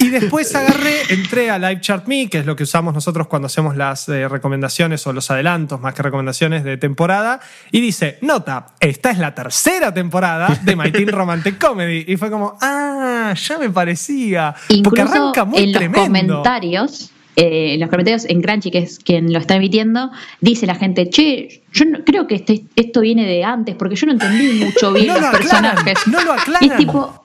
Y 0.00 0.08
después 0.10 0.54
agarré, 0.54 1.02
entré 1.10 1.50
a 1.50 1.58
Live 1.58 1.80
Chart 1.80 2.06
Me, 2.06 2.28
que 2.28 2.38
es 2.38 2.46
lo 2.46 2.56
que 2.56 2.64
usamos 2.64 2.94
nosotros 2.94 3.26
cuando 3.28 3.46
hacemos 3.46 3.76
las 3.76 4.08
eh, 4.08 4.28
recomendaciones 4.28 5.06
o 5.06 5.12
los 5.12 5.30
adelantos 5.30 5.80
más 5.80 5.94
que 5.94 6.02
recomendaciones 6.02 6.64
de 6.64 6.76
temporada. 6.76 7.40
Y 7.70 7.80
dice, 7.80 8.18
nota, 8.22 8.66
esta 8.80 9.10
es 9.10 9.18
la 9.18 9.34
tercera 9.34 9.92
temporada 9.94 10.48
de 10.62 10.76
My 10.76 10.90
Teen 10.90 11.08
Romantic 11.08 11.58
Comedy. 11.58 12.04
Y 12.08 12.16
fue 12.16 12.30
como, 12.30 12.56
ah, 12.60 13.34
ya 13.36 13.58
me 13.58 13.70
parecía. 13.70 14.54
porque 14.82 15.02
arranca 15.02 15.44
muy 15.44 15.58
en 15.60 15.72
los 15.72 15.78
tremendo. 15.80 16.34
comentarios, 16.36 17.10
eh, 17.36 17.74
en 17.74 17.80
los 17.80 17.88
comentarios 17.90 18.24
en 18.24 18.42
Crunchy, 18.42 18.70
que 18.70 18.78
es 18.78 18.98
quien 18.98 19.32
lo 19.32 19.38
está 19.38 19.54
emitiendo, 19.54 20.10
dice 20.40 20.66
la 20.66 20.74
gente, 20.74 21.08
che, 21.08 21.62
yo 21.72 21.84
no- 21.84 21.98
creo 22.04 22.26
que 22.26 22.34
este- 22.36 22.64
esto 22.74 23.00
viene 23.00 23.26
de 23.26 23.44
antes, 23.44 23.76
porque 23.76 23.94
yo 23.94 24.06
no 24.06 24.12
entendí 24.12 24.64
mucho 24.64 24.92
bien 24.92 25.06
No 25.08 25.12
los 25.14 25.22
lo 25.22 25.28
aclaran, 25.28 25.74
personajes. 25.76 26.06
no 26.08 26.24
lo 26.24 26.32
Y 26.34 26.36
es 26.36 26.42
aclaran. 26.42 26.76
tipo, 26.78 27.24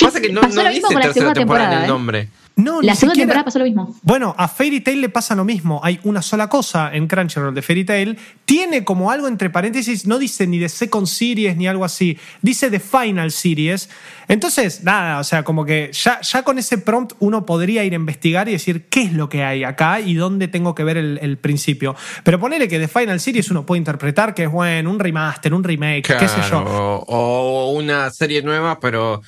Pasa 0.00 0.20
que 0.20 0.30
no, 0.32 0.40
pasó 0.40 0.56
no 0.56 0.62
lo 0.62 0.68
dice 0.68 0.74
mismo 0.80 0.88
con 0.88 0.96
la 0.96 1.02
tercera 1.02 1.12
segunda 1.14 1.34
temporada, 1.40 1.70
temporada. 1.70 1.72
en 1.76 1.78
el 1.78 1.84
¿eh? 1.84 1.88
nombre. 1.88 2.28
No, 2.54 2.82
La 2.82 2.94
segunda 2.94 3.14
siquiera- 3.14 3.14
temporada 3.14 3.44
pasó 3.46 3.58
lo 3.60 3.64
mismo. 3.64 3.96
Bueno, 4.02 4.34
a 4.36 4.46
Fairy 4.46 4.82
Tail 4.82 5.00
le 5.00 5.08
pasa 5.08 5.34
lo 5.34 5.42
mismo. 5.42 5.80
Hay 5.82 5.98
una 6.04 6.20
sola 6.20 6.50
cosa 6.50 6.94
en 6.94 7.08
Crunchyroll 7.08 7.54
de 7.54 7.62
Fairy 7.62 7.84
Tail. 7.86 8.18
Tiene 8.44 8.84
como 8.84 9.10
algo 9.10 9.26
entre 9.26 9.48
paréntesis, 9.48 10.06
no 10.06 10.18
dice 10.18 10.46
ni 10.46 10.58
de 10.58 10.68
Second 10.68 11.06
Series 11.06 11.56
ni 11.56 11.66
algo 11.66 11.82
así. 11.82 12.18
Dice 12.42 12.68
de 12.68 12.78
Final 12.78 13.30
Series. 13.30 13.88
Entonces, 14.28 14.84
nada, 14.84 15.18
o 15.18 15.24
sea, 15.24 15.44
como 15.44 15.64
que 15.64 15.90
ya, 15.94 16.20
ya 16.20 16.42
con 16.42 16.58
ese 16.58 16.76
prompt 16.76 17.14
uno 17.20 17.46
podría 17.46 17.84
ir 17.84 17.94
a 17.94 17.96
investigar 17.96 18.46
y 18.50 18.52
decir 18.52 18.84
qué 18.90 19.04
es 19.04 19.14
lo 19.14 19.30
que 19.30 19.42
hay 19.44 19.64
acá 19.64 20.00
y 20.00 20.12
dónde 20.12 20.46
tengo 20.46 20.74
que 20.74 20.84
ver 20.84 20.98
el, 20.98 21.18
el 21.22 21.38
principio. 21.38 21.96
Pero 22.22 22.38
ponele 22.38 22.68
que 22.68 22.78
de 22.78 22.86
Final 22.86 23.18
Series 23.18 23.50
uno 23.50 23.64
puede 23.64 23.78
interpretar 23.78 24.34
que 24.34 24.44
es, 24.44 24.50
bueno, 24.50 24.90
un 24.90 24.98
remaster, 24.98 25.54
un 25.54 25.64
remake, 25.64 26.02
qué 26.18 26.28
sé 26.28 26.40
yo. 26.50 26.60
O 26.62 27.72
una 27.72 28.10
serie 28.10 28.42
nueva, 28.42 28.78
pero 28.78 29.22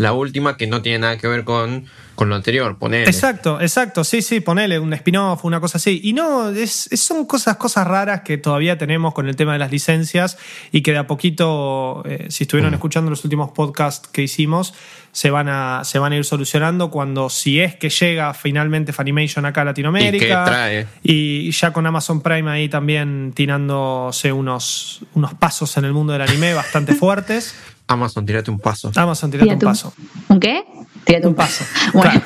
la 0.00 0.12
última 0.12 0.56
que 0.56 0.66
no 0.66 0.80
tiene 0.82 0.98
nada 1.00 1.18
que 1.18 1.28
ver 1.28 1.44
con, 1.44 1.84
con 2.14 2.28
lo 2.28 2.34
anterior, 2.34 2.78
ponele. 2.78 3.04
Exacto, 3.04 3.60
exacto, 3.60 4.02
sí, 4.04 4.22
sí, 4.22 4.40
ponele 4.40 4.78
un 4.78 4.92
spin-off, 4.94 5.44
una 5.44 5.60
cosa 5.60 5.78
así. 5.78 6.00
Y 6.02 6.12
no, 6.12 6.48
es, 6.50 6.88
es- 6.90 7.00
son 7.02 7.26
cosas, 7.26 7.56
cosas 7.56 7.86
raras 7.86 8.22
que 8.22 8.38
todavía 8.38 8.78
tenemos 8.78 9.12
con 9.14 9.28
el 9.28 9.36
tema 9.36 9.52
de 9.54 9.58
las 9.58 9.70
licencias 9.70 10.38
y 10.72 10.82
que 10.82 10.92
de 10.92 10.98
a 10.98 11.06
poquito, 11.06 12.02
eh, 12.06 12.26
si 12.30 12.44
estuvieron 12.44 12.72
escuchando 12.74 13.10
los 13.10 13.24
últimos 13.24 13.50
podcasts 13.52 14.08
que 14.08 14.22
hicimos, 14.22 14.74
se 15.12 15.28
van, 15.30 15.48
a, 15.48 15.82
se 15.84 15.98
van 15.98 16.12
a 16.12 16.16
ir 16.16 16.24
solucionando 16.24 16.88
cuando, 16.90 17.28
si 17.30 17.58
es 17.60 17.74
que 17.74 17.90
llega 17.90 18.32
finalmente 18.32 18.92
Funimation 18.92 19.44
acá 19.44 19.62
a 19.62 19.64
Latinoamérica. 19.64 20.24
Y 20.24 20.28
que 20.28 20.28
trae. 20.50 20.86
Y 21.02 21.50
ya 21.50 21.72
con 21.72 21.84
Amazon 21.86 22.20
Prime 22.22 22.48
ahí 22.50 22.68
también 22.68 23.32
tirándose 23.34 24.32
unos, 24.32 25.00
unos 25.14 25.34
pasos 25.34 25.76
en 25.76 25.84
el 25.84 25.92
mundo 25.92 26.12
del 26.12 26.22
anime 26.22 26.54
bastante 26.54 26.94
fuertes. 26.94 27.54
Amazon, 27.90 28.24
tírate 28.24 28.50
un 28.50 28.58
paso. 28.60 28.92
Amazon, 28.94 29.30
tirate 29.30 29.50
un 29.50 29.58
Tírate 29.58 29.66
paso. 29.66 29.92
¿Un 30.28 30.38
qué? 30.40 30.64
Tírate 31.04 31.26
Un 31.26 31.34
paso. 31.34 31.64
Bueno. 31.92 32.22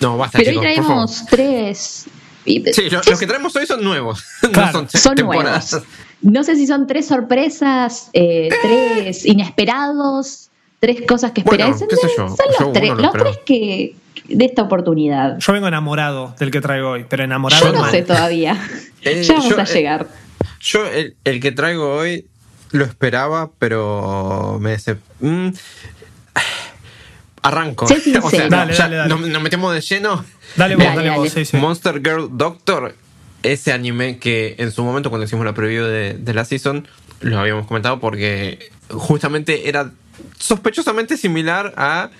No, 0.00 0.18
basta, 0.18 0.38
Pero 0.38 0.50
hoy 0.60 0.66
chicos, 0.66 0.74
traemos 0.84 1.26
tres. 1.30 2.04
Sí, 2.44 2.90
lo- 2.90 3.00
los 3.08 3.18
que 3.20 3.26
traemos 3.26 3.54
hoy 3.56 3.66
son 3.66 3.82
nuevos. 3.84 4.22
Claro. 4.52 4.82
no 4.82 4.88
son, 4.90 5.00
son 5.00 5.14
temporadas. 5.14 5.72
nuevos. 5.72 5.88
No 6.22 6.44
sé 6.44 6.56
si 6.56 6.66
son 6.66 6.86
tres 6.86 7.06
sorpresas, 7.06 8.10
eh, 8.12 8.48
tres 8.62 9.24
inesperados, 9.24 10.50
tres 10.80 11.02
cosas 11.06 11.32
que 11.32 11.42
Bueno, 11.42 11.64
esperáis. 11.68 11.90
yo, 12.16 12.26
Son 12.26 12.36
yo 12.58 12.64
los 12.66 12.72
tres, 12.72 12.88
lo 12.90 12.96
los 12.96 13.12
tres 13.12 13.38
que 13.46 13.96
de 14.28 14.44
esta 14.44 14.62
oportunidad. 14.62 15.38
Yo 15.38 15.52
vengo 15.52 15.68
enamorado 15.68 16.34
del 16.38 16.50
que 16.50 16.60
traigo 16.60 16.90
hoy, 16.90 17.06
pero 17.08 17.24
enamorado 17.24 17.64
Yo 17.66 17.72
no 17.72 17.80
mal. 17.80 17.90
sé 17.90 18.02
todavía. 18.02 18.56
Eh, 19.04 19.24
ya 19.24 19.34
vamos 19.34 19.48
yo, 19.50 19.58
a 19.58 19.62
eh, 19.64 19.66
llegar. 19.66 20.06
Yo, 20.60 20.86
el, 20.86 21.16
el 21.24 21.40
que 21.40 21.50
traigo 21.50 21.92
hoy, 21.96 22.24
lo 22.72 22.84
esperaba, 22.84 23.50
pero 23.58 24.58
me 24.60 24.70
decep... 24.70 24.98
mm, 25.20 25.48
Arranco. 27.42 27.88
Sé 27.88 28.00
sincero. 28.00 28.28
Dale, 28.50 28.72
ya 28.72 28.84
dale, 28.84 28.96
dale. 28.96 29.08
Nos, 29.08 29.20
nos 29.28 29.42
metemos 29.42 29.74
de 29.74 29.80
lleno. 29.80 30.24
Dale 30.56 30.76
vos, 30.76 30.84
Dale, 30.84 30.96
dale, 30.96 31.10
vos, 31.10 31.18
dale. 31.34 31.44
sí, 31.44 31.50
sí. 31.50 31.56
Monster 31.56 31.94
Girl 32.04 32.28
Doctor, 32.32 32.94
ese 33.42 33.72
anime 33.72 34.18
que 34.18 34.54
en 34.58 34.70
su 34.70 34.84
momento 34.84 35.10
cuando 35.10 35.24
hicimos 35.26 35.44
la 35.44 35.52
preview 35.54 35.84
de, 35.84 36.14
de 36.14 36.34
la 36.34 36.44
season, 36.44 36.86
lo 37.20 37.38
habíamos 37.38 37.66
comentado 37.66 37.98
porque 37.98 38.70
justamente 38.90 39.68
era 39.68 39.90
sospechosamente 40.38 41.16
similar 41.16 41.74
a 41.76 42.10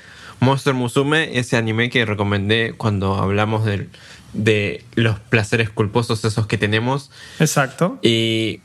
Monster 0.40 0.74
Musume, 0.74 1.38
ese 1.38 1.56
anime 1.56 1.88
que 1.88 2.04
recomendé 2.04 2.74
cuando 2.76 3.14
hablamos 3.14 3.64
del- 3.64 3.90
de 4.32 4.82
los 4.94 5.18
placeres 5.20 5.70
culposos 5.70 6.24
esos 6.24 6.46
que 6.48 6.56
tenemos. 6.58 7.10
Exacto. 7.38 7.98
Y 8.02 8.60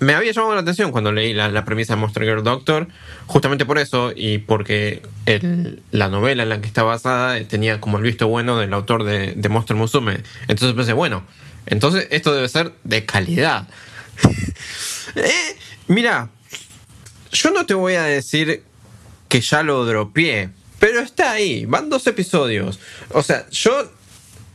me 0.00 0.14
había 0.14 0.32
llamado 0.32 0.54
la 0.54 0.62
atención 0.62 0.92
cuando 0.92 1.12
leí 1.12 1.32
la, 1.34 1.64
premisa 1.64 1.94
de 1.94 2.00
Monster 2.00 2.24
Girl 2.24 2.42
Doctor, 2.42 2.88
justamente 3.26 3.64
por 3.64 3.78
eso 3.78 4.12
y 4.14 4.38
porque 4.38 5.02
la 5.90 6.08
novela 6.08 6.42
en 6.42 6.48
la 6.48 6.60
que 6.60 6.66
está 6.66 6.82
basada 6.82 7.42
tenía 7.44 7.80
como 7.80 7.98
el 7.98 8.04
visto 8.04 8.26
bueno 8.26 8.58
del 8.58 8.72
autor 8.72 9.04
de, 9.04 9.34
de 9.34 9.48
Monster 9.48 9.76
Musume. 9.76 10.20
Entonces 10.48 10.74
pensé, 10.74 10.94
bueno, 10.94 11.22
entonces 11.66 12.08
esto 12.10 12.34
debe 12.34 12.48
ser 12.48 12.72
de 12.84 13.04
calidad. 13.04 13.68
Eh, 15.16 15.56
mira, 15.88 16.28
yo 17.32 17.50
no 17.50 17.66
te 17.66 17.74
voy 17.74 17.94
a 17.94 18.04
decir 18.04 18.62
que 19.28 19.40
ya 19.40 19.64
lo 19.64 19.84
dropeé, 19.84 20.50
pero 20.78 21.00
está 21.00 21.32
ahí, 21.32 21.64
van 21.66 21.90
dos 21.90 22.06
episodios. 22.06 22.78
O 23.08 23.24
sea, 23.24 23.48
yo 23.50 23.90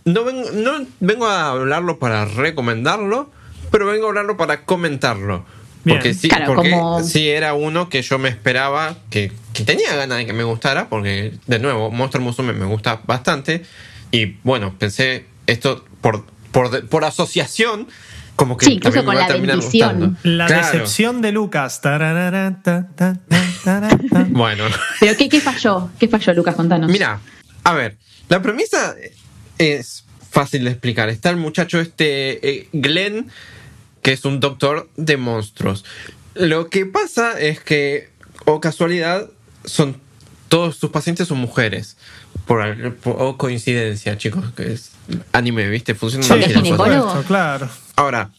no 0.05 0.23
vengo, 0.23 0.49
no 0.51 0.85
vengo 1.01 1.27
a 1.27 1.49
hablarlo 1.49 1.99
para 1.99 2.23
recomendarlo, 2.23 3.31
pero 3.71 3.85
vengo 3.87 4.05
a 4.05 4.09
hablarlo 4.09 4.37
para 4.37 4.65
comentarlo. 4.65 5.45
Bien. 5.83 5.97
Porque, 5.97 6.13
sí, 6.15 6.29
Claro, 6.29 6.47
porque 6.55 6.71
como- 6.71 7.03
sí 7.03 7.29
era 7.29 7.53
uno 7.53 7.89
que 7.89 8.01
yo 8.01 8.17
me 8.17 8.29
esperaba, 8.29 8.95
que, 9.11 9.31
que 9.53 9.63
tenía 9.63 9.95
ganas 9.95 10.17
de 10.17 10.25
que 10.25 10.33
me 10.33 10.43
gustara, 10.43 10.89
porque 10.89 11.33
de 11.45 11.59
nuevo, 11.59 11.91
Monster 11.91 12.21
Musume 12.21 12.53
me 12.53 12.65
gusta 12.65 13.01
bastante. 13.05 13.63
Y 14.11 14.37
bueno, 14.43 14.73
pensé 14.79 15.25
esto 15.45 15.85
por, 16.01 16.25
por, 16.51 16.87
por 16.87 17.03
asociación, 17.05 17.87
como 18.35 18.57
que 18.57 18.65
Sí, 18.65 18.73
incluso 18.73 18.95
también 18.95 19.05
me 19.05 19.11
con 19.11 19.15
va 19.15 19.25
a 19.25 19.27
la 19.27 19.33
terminar 19.33 19.57
bendición. 19.57 19.89
gustando. 19.99 20.19
La 20.23 20.45
Claro. 20.47 20.65
decepción 20.65 21.21
de 21.21 21.31
Lucas. 21.31 21.81
Tararara. 21.81 22.61
Bueno. 24.29 24.65
Pero 24.99 25.17
¿qué, 25.17 25.29
qué 25.29 25.39
falló? 25.41 25.89
¿Qué 25.99 26.07
falló, 26.07 26.33
Lucas? 26.33 26.55
Contanos. 26.55 26.89
Mira, 26.91 27.19
a 27.63 27.73
ver, 27.73 27.97
la 28.29 28.41
premisa 28.41 28.95
es 29.57 30.04
fácil 30.35 30.65
de 30.65 30.71
explicar. 30.71 31.07
Está 31.07 31.29
el 31.29 31.37
muchacho 31.37 31.79
este, 31.79 32.47
eh, 32.47 32.67
Glenn, 32.73 33.31
que 34.01 34.11
es 34.11 34.25
un 34.25 34.41
doctor 34.41 34.89
de 34.97 35.15
monstruos. 35.15 35.85
Lo 36.33 36.69
que 36.69 36.85
pasa 36.85 37.39
es 37.39 37.61
que, 37.61 38.09
o 38.43 38.59
casualidad, 38.59 39.29
son 39.63 39.95
todos 40.49 40.75
sus 40.75 40.91
pacientes 40.91 41.29
son 41.29 41.37
mujeres. 41.39 41.95
Por, 42.45 42.61
al- 42.61 42.91
por- 42.93 43.15
o 43.19 43.37
coincidencia, 43.37 44.17
chicos, 44.17 44.43
que 44.55 44.73
es 44.73 44.91
anime, 45.31 45.69
¿viste? 45.69 45.95
Funciona 45.95 46.25
Sí, 46.25 46.33
así 46.33 46.43
¿Es 46.43 46.53
las 46.55 46.67
por 46.67 46.77
cosas. 46.77 46.91
ginecólogo? 46.93 47.23
claro. 47.27 47.69
Ahora, 47.95 48.29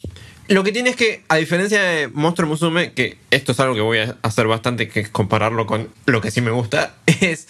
lo 0.49 0.63
que 0.63 0.71
tiene 0.73 0.91
es 0.91 0.97
que, 0.97 1.25
a 1.29 1.37
diferencia 1.37 1.83
de 1.83 2.09
Monster 2.09 2.45
Musume, 2.45 2.93
que 2.93 3.17
esto 3.31 3.53
es 3.53 3.59
algo 3.61 3.75
que 3.75 3.81
voy 3.81 3.99
a 3.99 4.17
hacer 4.21 4.47
bastante, 4.47 4.89
que 4.89 5.01
es 5.01 5.09
compararlo 5.09 5.67
con 5.67 5.89
lo 6.05 6.21
que 6.21 6.31
sí 6.31 6.43
me 6.43 6.51
gusta, 6.51 6.95
es. 7.23 7.49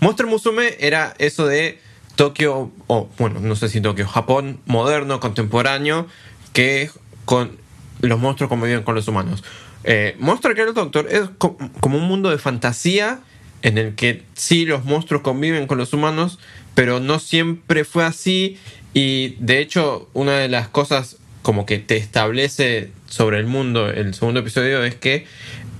Monster 0.00 0.26
Musume 0.26 0.76
era 0.80 1.14
eso 1.18 1.46
de 1.46 1.80
Tokio, 2.16 2.70
o 2.86 3.08
bueno, 3.18 3.40
no 3.40 3.54
sé 3.56 3.68
si 3.68 3.80
Tokio, 3.80 4.06
Japón 4.08 4.58
moderno, 4.66 5.20
contemporáneo, 5.20 6.06
que 6.52 6.90
con 7.24 7.52
los 8.00 8.18
monstruos 8.18 8.48
conviven 8.48 8.82
con 8.82 8.94
los 8.94 9.06
humanos. 9.08 9.44
Eh, 9.84 10.16
Monster 10.18 10.54
Girl 10.56 10.74
Doctor 10.74 11.06
es 11.10 11.22
co- 11.38 11.56
como 11.80 11.98
un 11.98 12.04
mundo 12.04 12.30
de 12.30 12.38
fantasía 12.38 13.20
en 13.62 13.78
el 13.78 13.94
que 13.94 14.22
sí 14.34 14.64
los 14.66 14.84
monstruos 14.84 15.22
conviven 15.22 15.66
con 15.66 15.78
los 15.78 15.92
humanos, 15.92 16.38
pero 16.74 17.00
no 17.00 17.18
siempre 17.18 17.84
fue 17.84 18.04
así 18.04 18.58
y 18.94 19.36
de 19.38 19.60
hecho 19.60 20.08
una 20.12 20.38
de 20.38 20.48
las 20.48 20.68
cosas 20.68 21.16
como 21.42 21.66
que 21.66 21.78
te 21.78 21.96
establece 21.96 22.90
sobre 23.08 23.38
el 23.38 23.46
mundo 23.46 23.88
el 23.88 24.14
segundo 24.14 24.40
episodio 24.40 24.82
es 24.84 24.94
que 24.96 25.26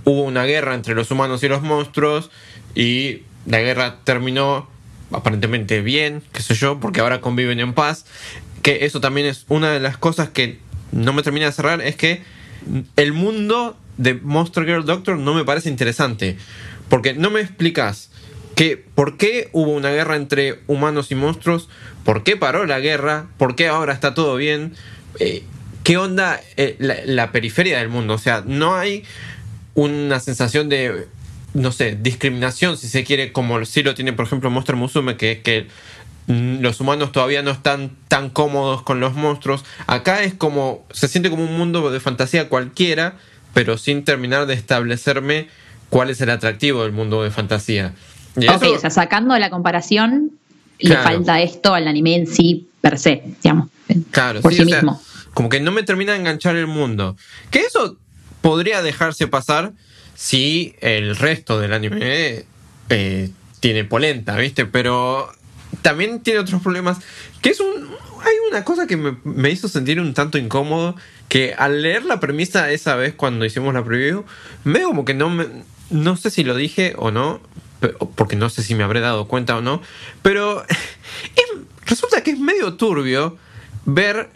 hubo 0.04 0.22
una 0.22 0.44
guerra 0.44 0.74
entre 0.74 0.94
los 0.94 1.10
humanos 1.10 1.42
y 1.42 1.48
los 1.48 1.62
monstruos 1.62 2.30
y 2.74 3.22
la 3.46 3.60
guerra 3.60 3.96
terminó 4.04 4.68
aparentemente 5.12 5.80
bien, 5.80 6.22
qué 6.32 6.42
sé 6.42 6.54
yo, 6.54 6.80
porque 6.80 7.00
ahora 7.00 7.20
conviven 7.20 7.60
en 7.60 7.72
paz, 7.74 8.06
que 8.62 8.84
eso 8.84 9.00
también 9.00 9.26
es 9.26 9.44
una 9.48 9.70
de 9.70 9.80
las 9.80 9.96
cosas 9.96 10.28
que 10.28 10.58
no 10.92 11.12
me 11.12 11.22
termina 11.22 11.46
de 11.46 11.52
cerrar, 11.52 11.80
es 11.80 11.96
que 11.96 12.22
el 12.96 13.12
mundo 13.12 13.76
de 13.96 14.14
Monster 14.14 14.64
Girl 14.64 14.84
Doctor 14.84 15.18
no 15.18 15.34
me 15.34 15.44
parece 15.44 15.68
interesante, 15.68 16.36
porque 16.88 17.14
no 17.14 17.30
me 17.30 17.40
explicas 17.40 18.10
que 18.54 18.76
por 18.76 19.16
qué 19.16 19.50
hubo 19.52 19.72
una 19.72 19.90
guerra 19.90 20.16
entre 20.16 20.60
humanos 20.66 21.10
y 21.10 21.14
monstruos, 21.14 21.68
por 22.04 22.22
qué 22.22 22.36
paró 22.36 22.64
la 22.64 22.80
guerra, 22.80 23.26
por 23.36 23.54
qué 23.54 23.68
ahora 23.68 23.92
está 23.92 24.14
todo 24.14 24.36
bien, 24.36 24.74
eh, 25.20 25.44
qué 25.84 25.98
onda 25.98 26.40
eh, 26.56 26.76
la, 26.78 26.96
la 27.04 27.32
periferia 27.32 27.78
del 27.78 27.88
mundo, 27.88 28.14
o 28.14 28.18
sea, 28.18 28.42
no 28.46 28.74
hay 28.74 29.04
una 29.74 30.20
sensación 30.20 30.70
de 30.70 31.06
no 31.56 31.72
sé, 31.72 31.96
discriminación, 32.00 32.76
si 32.76 32.88
se 32.88 33.02
quiere, 33.04 33.32
como 33.32 33.64
sí 33.64 33.82
lo 33.82 33.94
tiene, 33.94 34.12
por 34.12 34.26
ejemplo, 34.26 34.50
Monster 34.50 34.76
Musume, 34.76 35.16
que 35.16 35.32
es 35.32 35.38
que 35.40 35.66
mm, 36.26 36.60
los 36.60 36.80
humanos 36.80 37.12
todavía 37.12 37.42
no 37.42 37.50
están 37.50 37.90
tan 38.08 38.30
cómodos 38.30 38.82
con 38.82 39.00
los 39.00 39.14
monstruos. 39.14 39.64
Acá 39.86 40.22
es 40.22 40.34
como, 40.34 40.84
se 40.90 41.08
siente 41.08 41.30
como 41.30 41.44
un 41.44 41.56
mundo 41.56 41.90
de 41.90 41.98
fantasía 42.00 42.48
cualquiera, 42.48 43.16
pero 43.54 43.78
sin 43.78 44.04
terminar 44.04 44.46
de 44.46 44.54
establecerme 44.54 45.48
cuál 45.88 46.10
es 46.10 46.20
el 46.20 46.30
atractivo 46.30 46.82
del 46.82 46.92
mundo 46.92 47.22
de 47.22 47.30
fantasía. 47.30 47.94
Y 48.36 48.48
ok, 48.48 48.62
eso- 48.62 48.72
o 48.74 48.78
sea, 48.78 48.90
sacando 48.90 49.38
la 49.38 49.48
comparación, 49.50 50.32
le 50.78 50.96
falta 50.98 51.40
esto 51.40 51.72
al 51.74 51.88
anime 51.88 52.16
en 52.16 52.26
sí, 52.26 52.68
per 52.82 52.98
se, 52.98 53.22
digamos. 53.42 53.70
Claro, 54.10 54.42
por 54.42 54.52
sí, 54.52 54.58
sí, 54.58 54.64
o 54.64 54.68
sea, 54.68 54.76
mismo. 54.82 55.00
como 55.32 55.48
que 55.48 55.60
no 55.60 55.72
me 55.72 55.82
termina 55.84 56.12
de 56.12 56.18
enganchar 56.18 56.54
el 56.56 56.66
mundo. 56.66 57.16
Que 57.50 57.60
eso 57.60 57.96
podría 58.42 58.82
dejarse 58.82 59.26
pasar 59.26 59.72
si 60.16 60.74
el 60.80 61.14
resto 61.16 61.60
del 61.60 61.72
anime 61.72 62.44
eh, 62.88 63.30
tiene 63.60 63.84
polenta, 63.84 64.36
¿viste? 64.36 64.66
Pero 64.66 65.30
también 65.82 66.20
tiene 66.22 66.40
otros 66.40 66.60
problemas. 66.62 66.98
Que 67.42 67.50
es 67.50 67.60
un. 67.60 67.68
Hay 68.22 68.32
una 68.50 68.64
cosa 68.64 68.86
que 68.88 68.96
me, 68.96 69.16
me 69.24 69.50
hizo 69.50 69.68
sentir 69.68 70.00
un 70.00 70.14
tanto 70.14 70.38
incómodo. 70.38 70.96
Que 71.28 71.54
al 71.54 71.82
leer 71.82 72.04
la 72.04 72.18
premisa 72.20 72.70
esa 72.70 72.94
vez 72.96 73.14
cuando 73.14 73.44
hicimos 73.44 73.74
la 73.74 73.84
preview, 73.84 74.24
medio 74.64 74.88
como 74.88 75.04
que 75.04 75.14
no 75.14 75.28
me. 75.30 75.46
No 75.90 76.16
sé 76.16 76.30
si 76.30 76.42
lo 76.44 76.56
dije 76.56 76.94
o 76.96 77.10
no. 77.10 77.40
Porque 78.14 78.36
no 78.36 78.48
sé 78.48 78.62
si 78.62 78.74
me 78.74 78.84
habré 78.84 79.00
dado 79.00 79.28
cuenta 79.28 79.56
o 79.56 79.60
no. 79.60 79.82
Pero 80.22 80.64
es- 81.36 81.58
resulta 81.84 82.22
que 82.22 82.30
es 82.32 82.38
medio 82.38 82.74
turbio 82.74 83.36
ver 83.84 84.30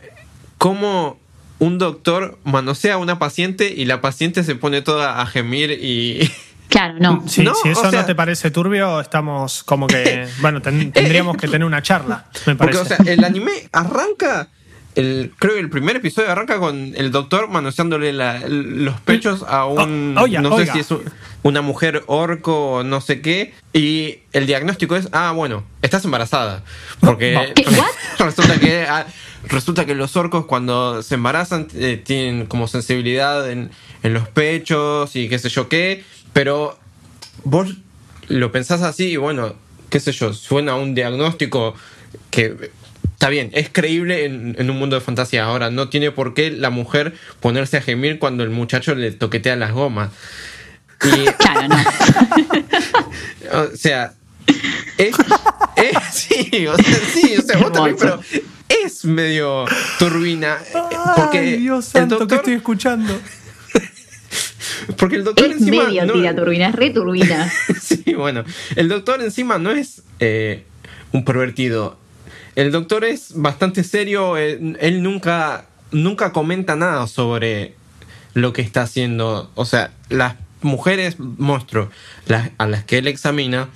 cómo 0.58 1.18
un 1.60 1.78
doctor 1.78 2.38
manosea 2.42 2.94
a 2.94 2.96
una 2.98 3.18
paciente 3.20 3.72
y 3.76 3.84
la 3.84 4.00
paciente 4.00 4.42
se 4.42 4.56
pone 4.56 4.82
toda 4.82 5.20
a 5.20 5.26
gemir 5.26 5.70
y... 5.70 6.28
Claro, 6.70 6.94
no. 7.00 7.24
Sí, 7.26 7.42
No, 7.42 7.52
si 7.56 7.68
eso 7.70 7.80
o 7.80 7.90
sea- 7.90 8.00
no 8.02 8.06
te 8.06 8.14
parece 8.14 8.52
turbio, 8.52 9.00
estamos 9.00 9.64
como 9.64 9.88
que. 9.88 10.28
Bueno, 10.40 10.62
ten- 10.62 10.92
tendríamos 10.92 11.36
que 11.36 11.48
tener 11.48 11.64
una 11.66 11.82
charla, 11.82 12.26
me 12.46 12.54
Porque, 12.54 12.74
parece. 12.76 12.94
o 12.94 12.96
sea, 13.04 13.12
el 13.12 13.24
anime 13.24 13.50
arranca... 13.72 14.48
El, 14.94 15.32
creo 15.38 15.54
que 15.54 15.60
el 15.60 15.68
primer 15.70 15.96
episodio 15.96 16.30
arranca 16.30 16.58
con 16.60 16.92
el 16.96 17.10
doctor 17.10 17.48
manoseándole 17.48 18.12
la- 18.12 18.40
los 18.46 19.00
pechos 19.00 19.44
a 19.48 19.64
un... 19.66 20.16
Oh, 20.16 20.22
oiga, 20.22 20.40
no 20.42 20.50
sé 20.50 20.54
oiga. 20.62 20.72
si 20.74 20.78
es 20.78 20.90
un- 20.92 21.02
una 21.42 21.60
mujer 21.60 22.04
orco 22.06 22.70
o 22.74 22.84
no 22.84 23.00
sé 23.00 23.20
qué. 23.20 23.52
Y 23.72 24.18
el 24.32 24.46
diagnóstico 24.46 24.94
es, 24.94 25.08
ah, 25.10 25.32
bueno, 25.32 25.64
estás 25.82 26.04
embarazada. 26.04 26.62
Porque 27.00 27.52
¿Qué? 27.56 27.64
Resulta 28.24 28.60
que... 28.60 28.86
ah, 28.88 29.06
Resulta 29.50 29.84
que 29.84 29.94
los 29.94 30.16
orcos 30.16 30.46
cuando 30.46 31.02
se 31.02 31.16
embarazan 31.16 31.66
eh, 31.74 32.00
tienen 32.02 32.46
como 32.46 32.68
sensibilidad 32.68 33.50
en, 33.50 33.70
en 34.02 34.14
los 34.14 34.28
pechos 34.28 35.16
y 35.16 35.28
qué 35.28 35.38
sé 35.38 35.48
yo 35.48 35.68
qué, 35.68 36.04
pero 36.32 36.78
vos 37.44 37.74
lo 38.28 38.52
pensás 38.52 38.82
así 38.82 39.06
y 39.08 39.16
bueno, 39.16 39.54
qué 39.88 39.98
sé 39.98 40.12
yo, 40.12 40.32
suena 40.34 40.72
a 40.72 40.74
un 40.76 40.94
diagnóstico 40.94 41.74
que 42.30 42.70
está 43.12 43.28
bien, 43.28 43.50
es 43.52 43.68
creíble 43.70 44.24
en, 44.24 44.54
en 44.58 44.70
un 44.70 44.78
mundo 44.78 44.94
de 44.96 45.00
fantasía. 45.02 45.44
Ahora, 45.44 45.70
no 45.70 45.88
tiene 45.88 46.12
por 46.12 46.32
qué 46.32 46.50
la 46.52 46.70
mujer 46.70 47.14
ponerse 47.40 47.76
a 47.76 47.82
gemir 47.82 48.18
cuando 48.20 48.44
el 48.44 48.50
muchacho 48.50 48.94
le 48.94 49.10
toquetea 49.10 49.56
las 49.56 49.72
gomas. 49.72 50.10
Y, 51.02 51.24
Claro, 51.38 51.68
no. 51.68 51.76
o 53.72 53.76
sea, 53.76 54.14
es, 54.96 55.14
es- 55.76 56.04
sí, 56.12 56.66
o 56.68 56.76
sea, 56.76 56.98
sí, 57.12 57.34
o 57.36 57.42
sea, 57.42 57.58
vos 57.58 57.72
también, 57.72 57.96
pero 57.98 58.20
es 58.84 59.04
medio 59.04 59.64
turbina. 59.98 60.58
eh, 60.74 60.78
Porque 61.16 61.38
Ay, 61.38 61.56
Dios 61.58 61.86
el 61.86 61.92
santo, 62.02 62.16
¿qué 62.16 62.20
doctor, 62.20 62.38
estoy 62.38 62.54
escuchando? 62.54 63.20
porque 64.96 65.16
el 65.16 65.24
doctor 65.24 65.46
Es 65.50 65.58
encima 65.58 65.84
medio 65.84 66.06
no- 66.06 66.12
tira 66.14 66.34
turbina, 66.34 66.68
es 66.68 66.74
re 66.74 66.90
turbina. 66.90 67.52
sí, 67.80 68.14
bueno, 68.14 68.44
el 68.76 68.88
doctor 68.88 69.22
encima 69.22 69.58
no 69.58 69.70
es 69.70 70.02
eh, 70.20 70.64
un 71.12 71.24
pervertido. 71.24 71.98
El 72.56 72.72
doctor 72.72 73.04
es 73.04 73.32
bastante 73.34 73.84
serio. 73.84 74.36
Él, 74.36 74.76
él 74.80 75.02
nunca, 75.02 75.66
nunca 75.92 76.32
comenta 76.32 76.76
nada 76.76 77.06
sobre 77.06 77.74
lo 78.34 78.52
que 78.52 78.62
está 78.62 78.82
haciendo. 78.82 79.50
O 79.54 79.64
sea, 79.64 79.92
las 80.08 80.34
mujeres 80.62 81.16
monstruo 81.18 81.90
las, 82.26 82.50
a 82.58 82.66
las 82.66 82.84
que 82.84 82.98
él 82.98 83.06
examina 83.08 83.68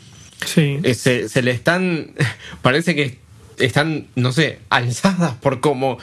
Sí. 0.44 0.78
eh, 0.82 0.94
se, 0.94 1.28
se 1.28 1.42
le 1.42 1.52
están. 1.52 2.10
Parece 2.62 2.94
que 2.94 3.18
están, 3.58 4.06
no 4.14 4.32
sé, 4.32 4.60
alzadas 4.70 5.34
por 5.34 5.60
cómo, 5.60 5.98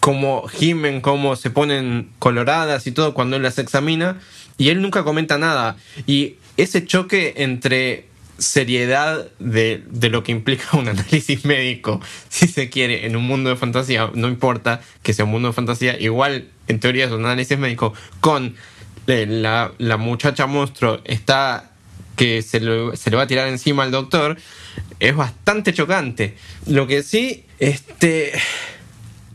cómo 0.00 0.46
gimen, 0.48 1.00
cómo 1.00 1.36
se 1.36 1.50
ponen 1.50 2.10
coloradas 2.18 2.86
y 2.86 2.92
todo 2.92 3.14
cuando 3.14 3.36
él 3.36 3.42
las 3.42 3.58
examina. 3.58 4.20
Y 4.56 4.68
él 4.68 4.80
nunca 4.82 5.04
comenta 5.04 5.38
nada. 5.38 5.76
Y 6.06 6.36
ese 6.56 6.84
choque 6.86 7.34
entre 7.38 8.06
seriedad 8.38 9.28
de, 9.38 9.82
de 9.90 10.08
lo 10.08 10.22
que 10.22 10.32
implica 10.32 10.76
un 10.76 10.88
análisis 10.88 11.44
médico, 11.44 12.00
si 12.28 12.46
se 12.46 12.70
quiere, 12.70 13.06
en 13.06 13.16
un 13.16 13.24
mundo 13.24 13.50
de 13.50 13.56
fantasía, 13.56 14.10
no 14.14 14.28
importa 14.28 14.80
que 15.02 15.12
sea 15.12 15.24
un 15.24 15.30
mundo 15.30 15.48
de 15.48 15.54
fantasía, 15.54 15.98
igual 16.00 16.48
en 16.68 16.80
teoría 16.80 17.06
es 17.06 17.12
un 17.12 17.24
análisis 17.24 17.58
médico, 17.58 17.94
con 18.20 18.54
eh, 19.06 19.26
la, 19.26 19.72
la 19.78 19.96
muchacha 19.96 20.46
monstruo 20.46 21.00
está 21.04 21.73
que 22.16 22.42
se, 22.42 22.60
lo- 22.60 22.94
se 22.96 23.10
le 23.10 23.16
va 23.16 23.24
a 23.24 23.26
tirar 23.26 23.48
encima 23.48 23.82
al 23.82 23.90
doctor, 23.90 24.36
es 25.00 25.14
bastante 25.16 25.72
chocante. 25.74 26.36
Lo 26.66 26.86
que 26.86 27.02
sí, 27.02 27.44
este. 27.58 28.32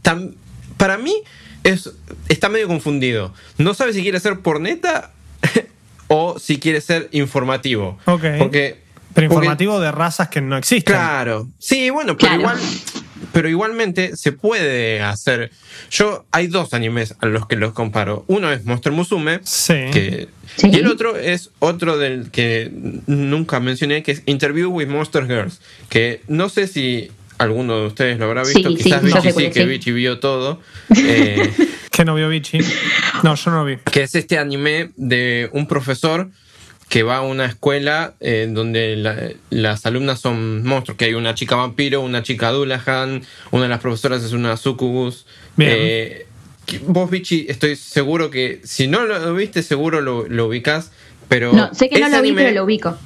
tam- 0.04 0.34
para 0.78 0.98
mí, 0.98 1.14
es, 1.64 1.92
está 2.30 2.48
medio 2.50 2.68
confundido. 2.68 3.34
No 3.58 3.74
sabe 3.74 3.94
si 3.94 4.02
quiere 4.02 4.20
ser 4.20 4.40
por 4.40 4.62
neta 4.62 5.12
o 6.08 6.40
si 6.40 6.58
quiere 6.60 6.82
ser 6.82 7.10
informativo. 7.12 7.98
Ok. 8.06 8.24
Porque. 8.38 8.82
Pero 9.14 9.28
porque- 9.28 9.46
informativo 9.46 9.80
de 9.80 9.92
razas 9.92 10.30
que 10.30 10.40
no 10.40 10.56
existen. 10.56 10.94
Claro. 10.96 11.48
Sí, 11.58 11.90
bueno, 11.90 12.16
pero 12.16 12.38
Claro. 12.38 12.42
igual. 12.42 12.60
Pero 13.34 13.48
igualmente 13.50 14.16
se 14.18 14.32
puede 14.32 15.02
hacer. 15.02 15.52
Yo, 15.92 16.26
hay 16.32 16.48
dos 16.48 16.74
animes 16.74 17.16
a 17.20 17.28
los 17.28 17.48
que 17.48 17.56
los 17.56 17.74
comparo. 17.74 18.26
Uno 18.28 18.52
es 18.52 18.66
Monster 18.66 18.92
Musume, 18.92 19.40
Sí. 19.44 19.74
que, 19.94 20.28
Sí. 20.56 20.70
y 20.74 20.78
el 20.78 20.88
otro 20.88 21.16
es 21.16 21.52
otro 21.60 21.98
del 21.98 22.32
que 22.32 22.72
nunca 23.08 23.60
mencioné, 23.60 24.02
que 24.04 24.12
es 24.14 24.24
Interview 24.26 24.72
with 24.72 24.88
Monster 24.88 25.28
Girls. 25.28 25.62
Que 25.90 26.22
no 26.28 26.50
sé 26.50 26.68
si 26.68 27.12
alguno 27.38 27.80
de 27.80 27.88
ustedes 27.88 28.18
lo 28.20 28.26
habrá 28.26 28.42
visto. 28.44 28.70
Sí, 28.70 28.76
Quizás 28.76 29.04
Vichy 29.04 29.32
sí, 29.32 29.50
que. 29.52 29.66
Vichy 29.66 29.92
vio 29.92 30.20
todo. 30.20 30.60
Eh, 30.98 31.52
¿Que 31.92 32.06
no 32.06 32.16
vio 32.16 32.30
Vichy? 32.30 32.60
No, 33.24 33.36
yo 33.36 33.52
no 33.52 33.58
lo 33.58 33.66
vi. 33.66 33.78
que 33.92 34.04
es 34.04 34.16
este 34.16 34.38
anime 34.38 34.92
de 34.96 35.50
un 35.54 35.68
profesor 35.68 36.30
que 36.90 37.04
va 37.04 37.18
a 37.18 37.22
una 37.22 37.46
escuela 37.46 38.16
eh, 38.20 38.48
donde 38.50 38.96
la- 38.96 39.30
las 39.52 39.86
alumnas 39.86 40.20
son 40.20 40.64
monstruos, 40.64 40.98
que 40.98 41.06
hay 41.06 41.14
una 41.14 41.36
chica 41.36 41.56
vampiro, 41.56 42.02
una 42.02 42.24
chica 42.24 42.50
Dullahan, 42.50 43.22
una 43.52 43.64
de 43.64 43.70
las 43.70 43.80
profesoras 43.80 44.24
es 44.24 44.34
una 44.34 44.58
sucubus. 44.58 45.26
Eh, 45.60 46.26
que- 46.66 46.80
vos, 46.80 47.10
Vichy, 47.12 47.46
estoy 47.48 47.76
seguro 47.76 48.32
que 48.32 48.60
si 48.64 48.88
no 48.88 49.06
lo 49.06 49.34
viste, 49.36 49.62
seguro 49.62 50.02
lo, 50.02 50.28
lo 50.28 50.48
ubicás, 50.48 50.92
pero... 51.28 51.54
No, 51.54 51.74
sé 51.76 51.90
que 51.90 52.00
no 52.00 52.10
lo 52.10 52.22
vi, 52.24 52.34
pero 52.34 52.52
lo 52.52 52.64
ubico. 52.64 52.98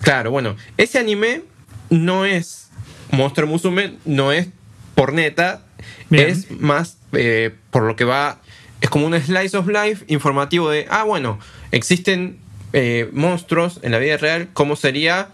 Claro, 0.00 0.30
bueno, 0.32 0.56
ese 0.76 0.98
anime 0.98 1.42
no 1.88 2.24
es 2.24 2.68
Monster 3.12 3.46
Musume, 3.46 3.94
no 4.04 4.32
es 4.32 4.48
por 4.96 5.12
neta, 5.12 5.62
Bien. 6.08 6.28
es 6.30 6.50
más 6.50 6.96
eh, 7.12 7.52
por 7.70 7.84
lo 7.84 7.94
que 7.96 8.04
va, 8.04 8.40
es 8.80 8.90
como 8.90 9.06
un 9.06 9.20
slice 9.20 9.56
of 9.56 9.68
life 9.68 10.04
informativo 10.08 10.68
de, 10.70 10.86
ah, 10.90 11.04
bueno, 11.04 11.38
existen 11.70 12.38
eh, 12.72 13.08
monstruos 13.12 13.80
en 13.82 13.92
la 13.92 13.98
vida 13.98 14.16
real, 14.16 14.48
¿cómo 14.52 14.76
sería 14.76 15.28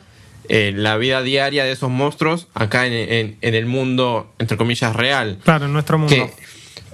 eh, 0.49 0.73
la 0.75 0.97
vida 0.97 1.23
diaria 1.23 1.65
de 1.65 1.73
esos 1.73 1.91
monstruos 1.91 2.47
acá 2.55 2.87
en, 2.87 2.93
en- 2.93 3.37
en 3.41 3.55
el 3.55 3.67
mundo, 3.67 4.33
entre 4.39 4.57
comillas, 4.57 4.95
real? 4.95 5.39
Claro, 5.45 5.67
en 5.67 5.73
nuestro 5.73 5.99
mundo. 5.99 6.15
Que, 6.15 6.31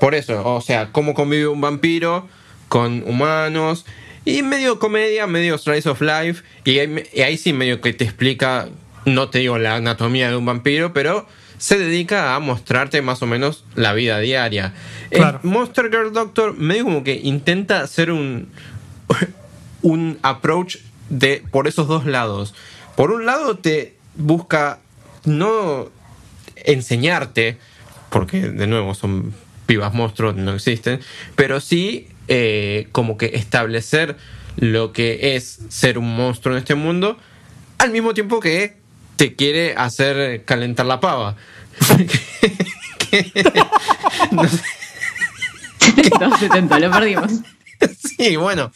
por 0.00 0.14
eso, 0.14 0.42
o 0.44 0.60
sea, 0.60 0.88
cómo 0.90 1.14
convive 1.14 1.46
un 1.48 1.60
vampiro 1.60 2.26
con 2.68 3.02
humanos. 3.06 3.84
Y 4.24 4.42
medio 4.42 4.78
comedia, 4.78 5.26
medio 5.26 5.58
slice 5.58 5.88
of 5.88 6.00
life. 6.00 6.42
Y 6.64 6.78
ahí, 6.78 7.04
y 7.12 7.20
ahí 7.22 7.36
sí 7.36 7.52
medio 7.52 7.80
que 7.80 7.92
te 7.92 8.04
explica, 8.04 8.68
no 9.04 9.28
te 9.30 9.40
digo 9.40 9.58
la 9.58 9.76
anatomía 9.76 10.30
de 10.30 10.36
un 10.36 10.46
vampiro, 10.46 10.92
pero 10.92 11.26
se 11.58 11.78
dedica 11.78 12.34
a 12.34 12.40
mostrarte 12.40 13.02
más 13.02 13.20
o 13.22 13.26
menos 13.26 13.64
la 13.74 13.92
vida 13.92 14.18
diaria. 14.20 14.74
Eh. 15.10 15.20
Monster 15.42 15.90
Girl 15.90 16.12
Doctor 16.12 16.56
medio 16.56 16.84
como 16.84 17.04
que 17.04 17.20
intenta 17.22 17.80
hacer 17.82 18.10
un, 18.10 18.48
un 19.82 20.18
approach 20.22 20.78
de 21.08 21.42
por 21.50 21.68
esos 21.68 21.88
dos 21.88 22.06
lados. 22.06 22.54
Por 22.96 23.10
un 23.10 23.26
lado 23.26 23.58
te 23.58 23.96
busca 24.16 24.78
no 25.24 25.90
enseñarte, 26.56 27.58
porque 28.10 28.40
de 28.40 28.66
nuevo 28.66 28.94
son 28.94 29.34
pibas 29.66 29.94
monstruos, 29.94 30.36
no 30.36 30.54
existen, 30.54 31.00
pero 31.36 31.60
sí 31.60 32.08
eh, 32.28 32.88
como 32.92 33.16
que 33.16 33.32
establecer 33.34 34.16
lo 34.56 34.92
que 34.92 35.36
es 35.36 35.60
ser 35.68 35.98
un 35.98 36.14
monstruo 36.14 36.54
en 36.54 36.60
este 36.60 36.74
mundo, 36.74 37.16
al 37.78 37.90
mismo 37.90 38.14
tiempo 38.14 38.40
que 38.40 38.76
te 39.16 39.34
quiere 39.34 39.74
hacer 39.76 40.44
calentar 40.44 40.86
la 40.86 41.00
pava. 41.00 41.36
No 44.30 44.48
sé. 44.48 44.62
70, 45.78 46.38
70, 46.38 46.78
lo 46.78 46.90
perdimos. 46.90 47.32
Sí, 48.16 48.36
bueno. 48.36 48.70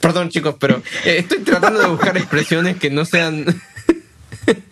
Perdón, 0.00 0.28
chicos, 0.28 0.54
pero 0.60 0.82
eh, 1.04 1.18
estoy 1.18 1.38
tratando 1.40 1.80
de 1.80 1.86
buscar 1.88 2.16
expresiones 2.16 2.76
que 2.76 2.90
no 2.90 3.04
sean. 3.04 3.44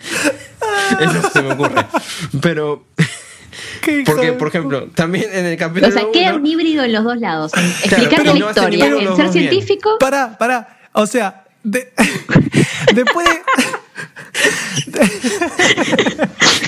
Eso 1.00 1.30
se 1.32 1.42
me 1.42 1.52
ocurre. 1.54 1.86
Pero. 2.40 2.84
¿Qué 3.82 4.00
hijo 4.00 4.12
Porque, 4.12 4.32
por 4.32 4.48
ejemplo, 4.48 4.86
también 4.94 5.26
en 5.32 5.44
el 5.46 5.56
capítulo. 5.56 5.88
O 5.88 5.92
sea, 5.92 6.04
queda 6.12 6.30
uno- 6.30 6.38
un 6.40 6.46
híbrido 6.46 6.84
en 6.84 6.92
los 6.92 7.04
dos 7.04 7.18
lados. 7.18 7.52
Claro, 7.52 8.04
pero 8.10 8.24
la 8.24 8.34
no 8.38 8.48
historia, 8.50 8.86
en 8.86 9.04
los 9.04 9.16
ser 9.16 9.32
científico. 9.32 9.96
Pará, 9.98 10.36
pará. 10.38 10.78
O 10.92 11.06
sea, 11.06 11.44
de- 11.62 11.92
después, 12.94 13.26
de, 13.28 13.40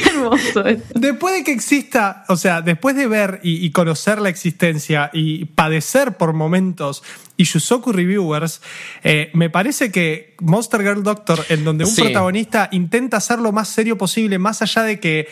Hermoso 0.07 0.67
esto. 0.67 0.85
después 0.99 1.35
de 1.35 1.45
que 1.45 1.53
exista, 1.53 2.25
o 2.29 2.37
sea, 2.37 2.61
después 2.63 2.97
de 2.97 3.07
ver 3.07 3.41
y, 3.43 3.65
y 3.65 3.71
conocer 3.71 4.21
la 4.21 4.29
existencia 4.29 5.11
y 5.13 5.47
padecer 5.47 6.17
por 6.17 6.33
momentos 6.33 7.03
y 7.37 7.45
Yusoku 7.45 7.93
Reviewers, 7.93 8.61
eh, 9.05 9.31
me 9.33 9.49
parece 9.49 9.93
que 9.93 10.35
Monster 10.41 10.81
Girl 10.83 11.03
Doctor, 11.05 11.45
en 11.49 11.65
donde 11.65 11.85
un 11.85 11.91
Sí. 11.91 12.03
protagonista 12.03 12.69
intenta 12.73 13.21
ser 13.21 13.39
lo 13.39 13.53
más 13.53 13.69
serio 13.69 13.97
posible, 13.97 14.39
más 14.39 14.61
allá 14.63 14.83
de 14.83 14.99
que 14.99 15.29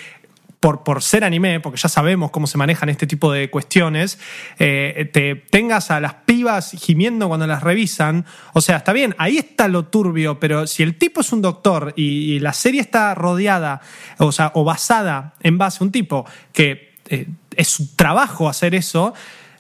por, 0.75 1.03
ser 1.03 1.25
anime, 1.25 1.61
porque 1.61 1.79
ya 1.79 1.89
sabemos 1.89 2.31
cómo 2.31 2.47
se 2.47 2.59
manejan 2.59 2.89
este 2.89 3.07
tipo 3.07 3.33
de 3.33 3.51
cuestiones, 3.51 4.19
eh, 4.59 5.09
te 5.13 5.37
tengas 5.37 5.91
a 5.91 6.01
las 6.01 6.15
pibas 6.15 6.73
gimiendo 6.73 7.29
cuando 7.29 7.47
las 7.47 7.63
revisan. 7.63 8.25
O 8.53 8.61
sea, 8.61 8.79
está 8.79 8.93
bien, 8.93 9.15
ahí 9.19 9.39
está 9.39 9.69
lo 9.69 9.87
turbio, 9.87 10.41
pero 10.41 10.67
si 10.67 10.83
el 10.83 10.97
tipo 10.97 11.21
es 11.21 11.33
un 11.33 11.43
doctor 11.43 11.93
y, 11.97 12.35
y 12.35 12.41
la 12.41 12.53
serie 12.53 12.81
está 12.81 13.15
rodeada, 13.15 13.81
o 14.19 14.33
sea, 14.33 14.53
o 14.55 14.65
basada 14.65 15.35
en 15.41 15.59
base 15.59 15.79
a 15.81 15.85
un 15.85 15.93
tipo 15.93 16.27
que 16.53 16.95
eh, 17.09 17.27
es 17.57 17.69
su 17.69 17.95
trabajo 17.95 18.49
hacer 18.49 18.75
eso. 18.75 19.15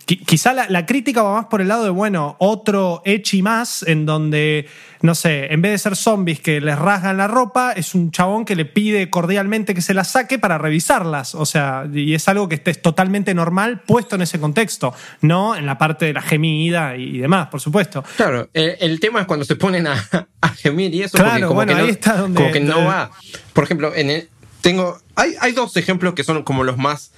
Qui- 0.06 0.24
Quizá 0.24 0.52
la, 0.54 0.68
la 0.68 0.86
crítica 0.86 1.22
va 1.22 1.34
más 1.34 1.46
por 1.46 1.60
el 1.60 1.68
lado 1.68 1.84
de, 1.84 1.90
bueno, 1.90 2.36
otro 2.38 3.02
echi 3.04 3.42
más, 3.42 3.82
en 3.82 4.06
donde, 4.06 4.68
no 5.02 5.14
sé, 5.14 5.52
en 5.52 5.60
vez 5.62 5.72
de 5.72 5.78
ser 5.78 5.96
zombies 5.96 6.40
que 6.40 6.60
les 6.60 6.78
rasgan 6.78 7.16
la 7.16 7.26
ropa, 7.28 7.72
es 7.72 7.94
un 7.94 8.10
chabón 8.10 8.44
que 8.44 8.54
le 8.56 8.64
pide 8.64 9.10
cordialmente 9.10 9.74
que 9.74 9.82
se 9.82 9.94
las 9.94 10.08
saque 10.12 10.38
para 10.38 10.58
revisarlas. 10.58 11.34
O 11.34 11.44
sea, 11.44 11.86
y 11.92 12.14
es 12.14 12.28
algo 12.28 12.48
que 12.48 12.60
es 12.64 12.80
totalmente 12.82 13.34
normal 13.34 13.80
puesto 13.86 14.16
en 14.16 14.22
ese 14.22 14.38
contexto, 14.40 14.94
no 15.20 15.56
en 15.56 15.66
la 15.66 15.76
parte 15.78 16.06
de 16.06 16.12
la 16.12 16.22
gemida 16.22 16.96
y 16.96 17.18
demás, 17.18 17.48
por 17.48 17.60
supuesto. 17.60 18.04
Claro, 18.16 18.48
el, 18.54 18.76
el 18.80 19.00
tema 19.00 19.20
es 19.22 19.26
cuando 19.26 19.44
se 19.44 19.56
ponen 19.56 19.86
a, 19.86 20.06
a 20.40 20.48
gemir 20.50 20.94
y 20.94 21.02
eso. 21.02 21.18
Claro, 21.18 21.48
como 21.48 21.56
bueno, 21.56 21.72
que 21.72 21.78
no, 21.78 21.84
ahí 21.84 21.90
está 21.90 22.16
donde- 22.16 22.38
Como 22.40 22.52
que 22.52 22.60
no 22.60 22.84
va. 22.84 23.10
Por 23.52 23.64
ejemplo, 23.64 23.92
en 23.94 24.10
el- 24.10 24.28
tengo. 24.60 24.98
Hay, 25.14 25.34
hay 25.40 25.52
dos 25.52 25.76
ejemplos 25.76 26.14
que 26.14 26.24
son 26.24 26.42
como 26.42 26.62
los 26.64 26.76
más. 26.76 27.12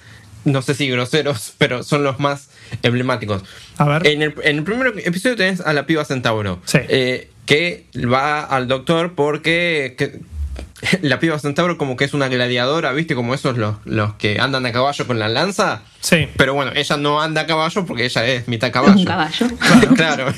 No 0.51 0.61
sé 0.61 0.73
si 0.75 0.89
groseros, 0.89 1.53
pero 1.57 1.83
son 1.83 2.03
los 2.03 2.19
más 2.19 2.49
emblemáticos. 2.83 3.43
A 3.77 3.85
ver. 3.85 4.07
En 4.07 4.21
el, 4.21 4.33
en 4.43 4.57
el 4.57 4.63
primer 4.63 4.93
episodio 5.05 5.35
tenés 5.35 5.61
a 5.61 5.73
la 5.73 5.85
piba 5.85 6.03
Centauro. 6.05 6.59
Sí. 6.65 6.79
eh, 6.87 7.29
que 7.45 7.85
va 7.95 8.43
al 8.43 8.67
doctor 8.67 9.13
porque. 9.15 9.95
que- 9.97 10.19
la 11.01 11.19
piba 11.19 11.37
Centauro 11.39 11.77
como 11.77 11.97
que 11.97 12.05
es 12.05 12.13
una 12.13 12.27
gladiadora, 12.29 12.91
¿viste? 12.93 13.13
Como 13.15 13.33
esos 13.33 13.57
los, 13.57 13.75
los 13.85 14.13
que 14.15 14.39
andan 14.39 14.65
a 14.65 14.71
caballo 14.71 15.05
con 15.07 15.19
la 15.19 15.27
lanza. 15.27 15.81
Sí. 15.99 16.27
Pero 16.37 16.53
bueno, 16.53 16.71
ella 16.75 16.95
no 16.97 17.21
anda 17.21 17.41
a 17.41 17.45
caballo 17.47 17.85
porque 17.85 18.05
ella 18.05 18.25
es 18.25 18.47
mitad 18.47 18.67
Es 18.67 18.73
caballo. 18.73 18.97
un 18.99 19.05
caballo. 19.05 19.47
Claro. 19.95 20.33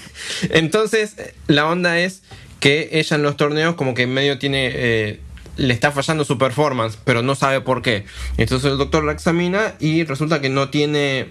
Entonces, 0.50 1.16
la 1.48 1.68
onda 1.68 2.00
es 2.00 2.22
que 2.60 2.90
ella 2.94 3.16
en 3.18 3.24
los 3.24 3.38
torneos 3.38 3.76
como 3.76 3.94
que 3.94 4.08
medio 4.08 4.38
tiene 4.40 4.72
eh, 4.74 5.20
le 5.62 5.74
está 5.74 5.92
fallando 5.92 6.26
su 6.26 6.38
performance, 6.38 6.98
pero 7.04 7.22
no 7.22 7.36
sabe 7.36 7.62
por 7.62 7.82
qué. 7.82 8.06
Entonces 8.38 8.72
el 8.72 8.78
doctor 8.78 9.04
la 9.04 9.12
examina 9.12 9.76
y 9.80 10.04
resulta 10.04 10.42
que 10.42 10.50
no 10.50 10.70
tiene 10.70 11.30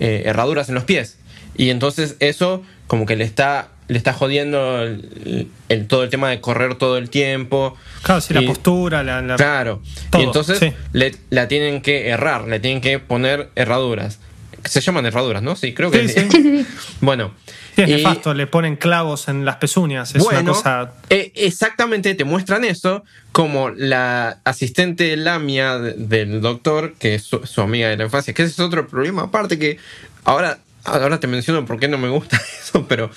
eh, 0.00 0.22
herraduras 0.26 0.68
en 0.68 0.74
los 0.74 0.84
pies. 0.84 1.18
Y 1.56 1.70
entonces 1.70 2.16
eso 2.18 2.62
como 2.88 3.06
que 3.06 3.16
le 3.16 3.24
está 3.24 3.68
le 3.86 3.96
está 3.96 4.12
jodiendo 4.12 4.82
el, 4.82 5.48
todo 5.86 6.02
el 6.02 6.10
tema 6.10 6.28
de 6.28 6.40
correr 6.42 6.74
todo 6.74 6.98
el 6.98 7.08
tiempo. 7.08 7.74
Claro, 8.02 8.20
si 8.20 8.34
la 8.34 8.42
postura, 8.42 9.02
la, 9.02 9.36
Claro. 9.36 9.80
y 10.18 10.22
entonces 10.22 10.74
le, 10.92 11.14
la 11.30 11.48
tienen 11.48 11.80
que 11.80 12.08
errar, 12.08 12.46
le 12.48 12.60
tienen 12.60 12.82
que 12.82 12.98
poner 12.98 13.48
herraduras. 13.54 14.18
Se 14.68 14.80
llaman 14.80 15.06
herraduras, 15.06 15.42
¿no? 15.42 15.56
Sí, 15.56 15.74
creo 15.74 15.90
que 15.90 16.08
sí. 16.08 16.20
sí. 16.30 16.66
Bueno. 17.00 17.32
es 17.76 17.88
nefasto, 17.88 18.34
le 18.34 18.46
ponen 18.46 18.76
clavos 18.76 19.28
en 19.28 19.44
las 19.44 19.56
pezuñas. 19.56 20.14
Es 20.14 20.22
una 20.22 20.44
cosa. 20.44 20.92
Eh, 21.10 21.32
exactamente, 21.34 22.14
te 22.14 22.24
muestran 22.24 22.64
eso 22.64 23.04
como 23.32 23.70
la 23.70 24.40
asistente 24.44 25.16
Lamia 25.16 25.78
del 25.78 26.40
doctor, 26.40 26.94
que 26.98 27.14
es 27.14 27.22
su, 27.22 27.46
su 27.46 27.60
amiga 27.60 27.88
de 27.88 27.96
la 27.96 28.04
infancia, 28.04 28.34
que 28.34 28.42
ese 28.42 28.52
es 28.52 28.60
otro 28.60 28.86
problema. 28.86 29.22
Aparte 29.22 29.58
que 29.58 29.78
ahora, 30.24 30.58
ahora 30.84 31.20
te 31.20 31.26
menciono 31.26 31.64
por 31.64 31.78
qué 31.78 31.88
no 31.88 31.98
me 31.98 32.08
gusta 32.08 32.40
eso, 32.62 32.86
pero 32.88 33.10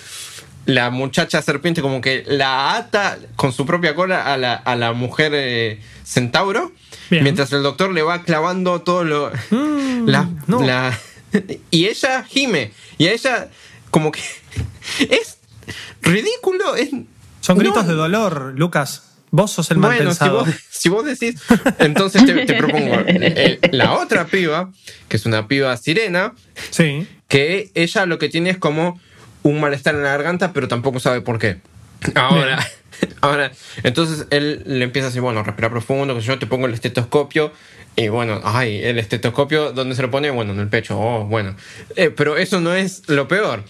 la 0.65 0.89
muchacha 0.89 1.41
serpiente 1.41 1.81
como 1.81 2.01
que 2.01 2.23
la 2.27 2.75
ata 2.75 3.17
con 3.35 3.51
su 3.51 3.65
propia 3.65 3.95
cola 3.95 4.31
a 4.31 4.37
la, 4.37 4.53
a 4.53 4.75
la 4.75 4.93
mujer 4.93 5.31
eh, 5.35 5.79
centauro, 6.03 6.71
mientras 7.09 7.51
el 7.53 7.63
doctor 7.63 7.91
le 7.91 8.03
va 8.03 8.23
clavando 8.23 8.81
todo 8.81 9.03
lo... 9.03 9.31
Mm, 9.49 10.07
la, 10.07 10.99
y 11.71 11.87
ella 11.87 12.23
gime, 12.23 12.71
y 12.97 13.07
a 13.07 13.13
ella 13.13 13.49
como 13.89 14.11
que 14.11 14.21
es 15.09 15.37
ridículo. 16.01 16.75
Es, 16.75 16.89
Son 17.41 17.57
gritos 17.57 17.87
de 17.87 17.93
dolor, 17.93 18.53
Lucas. 18.55 19.03
Vos 19.33 19.51
sos 19.51 19.71
el 19.71 19.77
mal 19.77 19.95
bueno, 19.95 20.13
si 20.13 20.27
vos, 20.27 20.49
si 20.69 20.89
vos, 20.89 21.05
decís, 21.05 21.41
entonces 21.79 22.25
te, 22.25 22.53
propongo 22.53 22.97
la 23.71 23.93
otra 23.93 24.25
piba, 24.25 24.71
que 25.07 25.15
es 25.15 25.25
una 25.25 25.47
piba 25.47 25.75
sirena, 25.77 26.33
sí. 26.69 27.07
que 27.29 27.71
ella 27.73 28.05
lo 28.05 28.19
que 28.19 28.27
tiene 28.27 28.49
es 28.49 28.57
como 28.57 28.99
un 29.43 29.61
malestar 29.61 29.95
en 29.95 30.03
la 30.03 30.09
garganta, 30.09 30.51
pero 30.51 30.67
tampoco 30.67 30.99
sabe 30.99 31.21
por 31.21 31.39
qué. 31.39 31.61
Ahora, 32.15 32.65
ahora, 33.21 33.51
entonces 33.83 34.27
él 34.29 34.63
le 34.65 34.83
empieza 34.83 35.07
a 35.07 35.09
decir, 35.09 35.21
bueno, 35.21 35.43
respira 35.43 35.69
profundo, 35.69 36.15
que 36.15 36.21
yo 36.21 36.37
te 36.39 36.47
pongo 36.47 36.67
el 36.67 36.73
estetoscopio. 36.73 37.51
Y 37.95 38.07
bueno, 38.07 38.39
ay, 38.43 38.81
el 38.83 38.97
estetoscopio, 38.99 39.73
¿dónde 39.73 39.95
se 39.95 40.01
lo 40.01 40.09
pone? 40.09 40.29
Bueno, 40.29 40.53
en 40.53 40.59
el 40.59 40.69
pecho. 40.69 40.97
Oh, 40.97 41.25
bueno. 41.25 41.55
Eh, 41.97 42.09
pero 42.09 42.37
eso 42.37 42.61
no 42.61 42.73
es 42.73 43.03
lo 43.07 43.27
peor. 43.27 43.63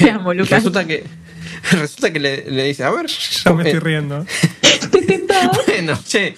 resulta 0.48 0.86
que 0.86 1.04
resulta 1.72 2.12
que 2.12 2.20
le, 2.20 2.50
le, 2.50 2.64
dice, 2.64 2.84
a 2.84 2.90
ver. 2.90 3.06
Ya 3.06 3.52
me 3.52 3.64
estoy 3.64 3.80
riendo. 3.80 4.24
bueno, 5.66 5.98
che. 6.06 6.36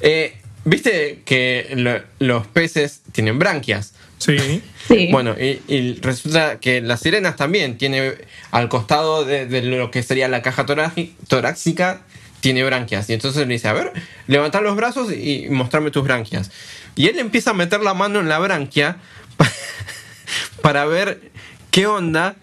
Eh, 0.00 0.36
Viste 0.64 1.22
que 1.24 2.02
los 2.20 2.46
peces 2.46 3.02
tienen 3.10 3.38
branquias. 3.38 3.94
Sí. 4.24 5.08
Bueno, 5.10 5.34
y, 5.38 5.94
resulta 6.00 6.60
que 6.60 6.80
las 6.80 7.00
sirenas 7.00 7.36
también 7.36 7.78
tiene 7.78 8.14
al 8.50 8.68
costado 8.68 9.24
de, 9.24 9.62
lo 9.62 9.90
que 9.90 10.02
sería 10.02 10.28
la 10.28 10.42
caja 10.42 10.66
torácica, 10.66 12.02
tiene 12.40 12.64
branquias. 12.64 13.08
Y 13.08 13.14
entonces 13.14 13.46
le 13.46 13.54
dice, 13.54 13.68
a 13.68 13.72
ver, 13.72 13.92
levantar 14.26 14.62
los 14.62 14.76
brazos 14.76 15.12
y 15.12 15.46
mostrarme 15.50 15.90
tus 15.90 16.04
branquias. 16.04 16.50
Y 16.96 17.08
él 17.08 17.18
empieza 17.18 17.50
a 17.50 17.54
meter 17.54 17.80
la 17.80 17.94
mano 17.94 18.20
en 18.20 18.28
la 18.28 18.38
branquia 18.38 18.96
para 20.62 20.84
ver 20.84 21.30
qué 21.70 21.86
onda. 21.86 22.36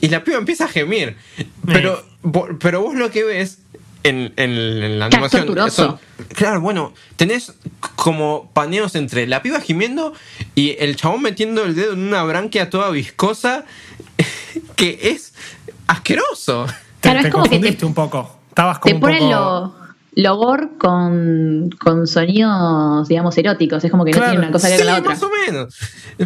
Y 0.00 0.08
la 0.08 0.22
piba 0.22 0.38
empieza 0.38 0.66
a 0.66 0.68
gemir. 0.68 1.16
Pero, 1.66 2.06
pero 2.60 2.82
vos 2.82 2.94
lo 2.94 3.10
que 3.10 3.24
ves 3.24 3.61
en, 4.02 4.32
en, 4.36 4.98
la 4.98 5.06
animación. 5.06 5.54
claro, 6.34 6.60
bueno, 6.60 6.92
tenés 7.16 7.54
como 7.96 8.50
paneos 8.52 8.94
entre 8.94 9.26
la 9.26 9.42
piba 9.42 9.60
gimiendo 9.60 10.12
y 10.54 10.76
el 10.78 10.96
chabón 10.96 11.22
metiendo 11.22 11.64
el 11.64 11.74
dedo 11.74 11.92
en 11.92 12.00
una 12.00 12.22
branquia 12.24 12.70
toda 12.70 12.90
viscosa 12.90 13.64
que 14.76 14.98
es 15.02 15.34
asqueroso. 15.86 16.66
Claro, 17.00 17.20
te, 17.20 17.28
es 17.28 17.32
como 17.32 17.44
que 17.44 17.58
te, 17.58 17.84
un 17.84 17.94
poco. 17.94 18.38
Estabas 18.48 18.78
como 18.78 18.94
te 18.94 19.00
ponen 19.00 19.30
lo, 19.30 19.74
lo 20.14 20.58
con, 20.78 21.70
con, 21.78 22.06
sonidos, 22.06 23.08
digamos, 23.08 23.36
eróticos. 23.38 23.82
Es 23.84 23.90
como 23.90 24.04
que 24.04 24.12
no 24.12 24.20
tiene 24.20 24.38
una 24.38 24.52
cosa 24.52 24.68
que 24.68 24.76
ver 24.76 24.80
con 24.80 24.86
la 24.86 24.98
otra. 24.98 25.10
más 25.10 25.22
o 25.22 25.30
menos. 25.46 25.78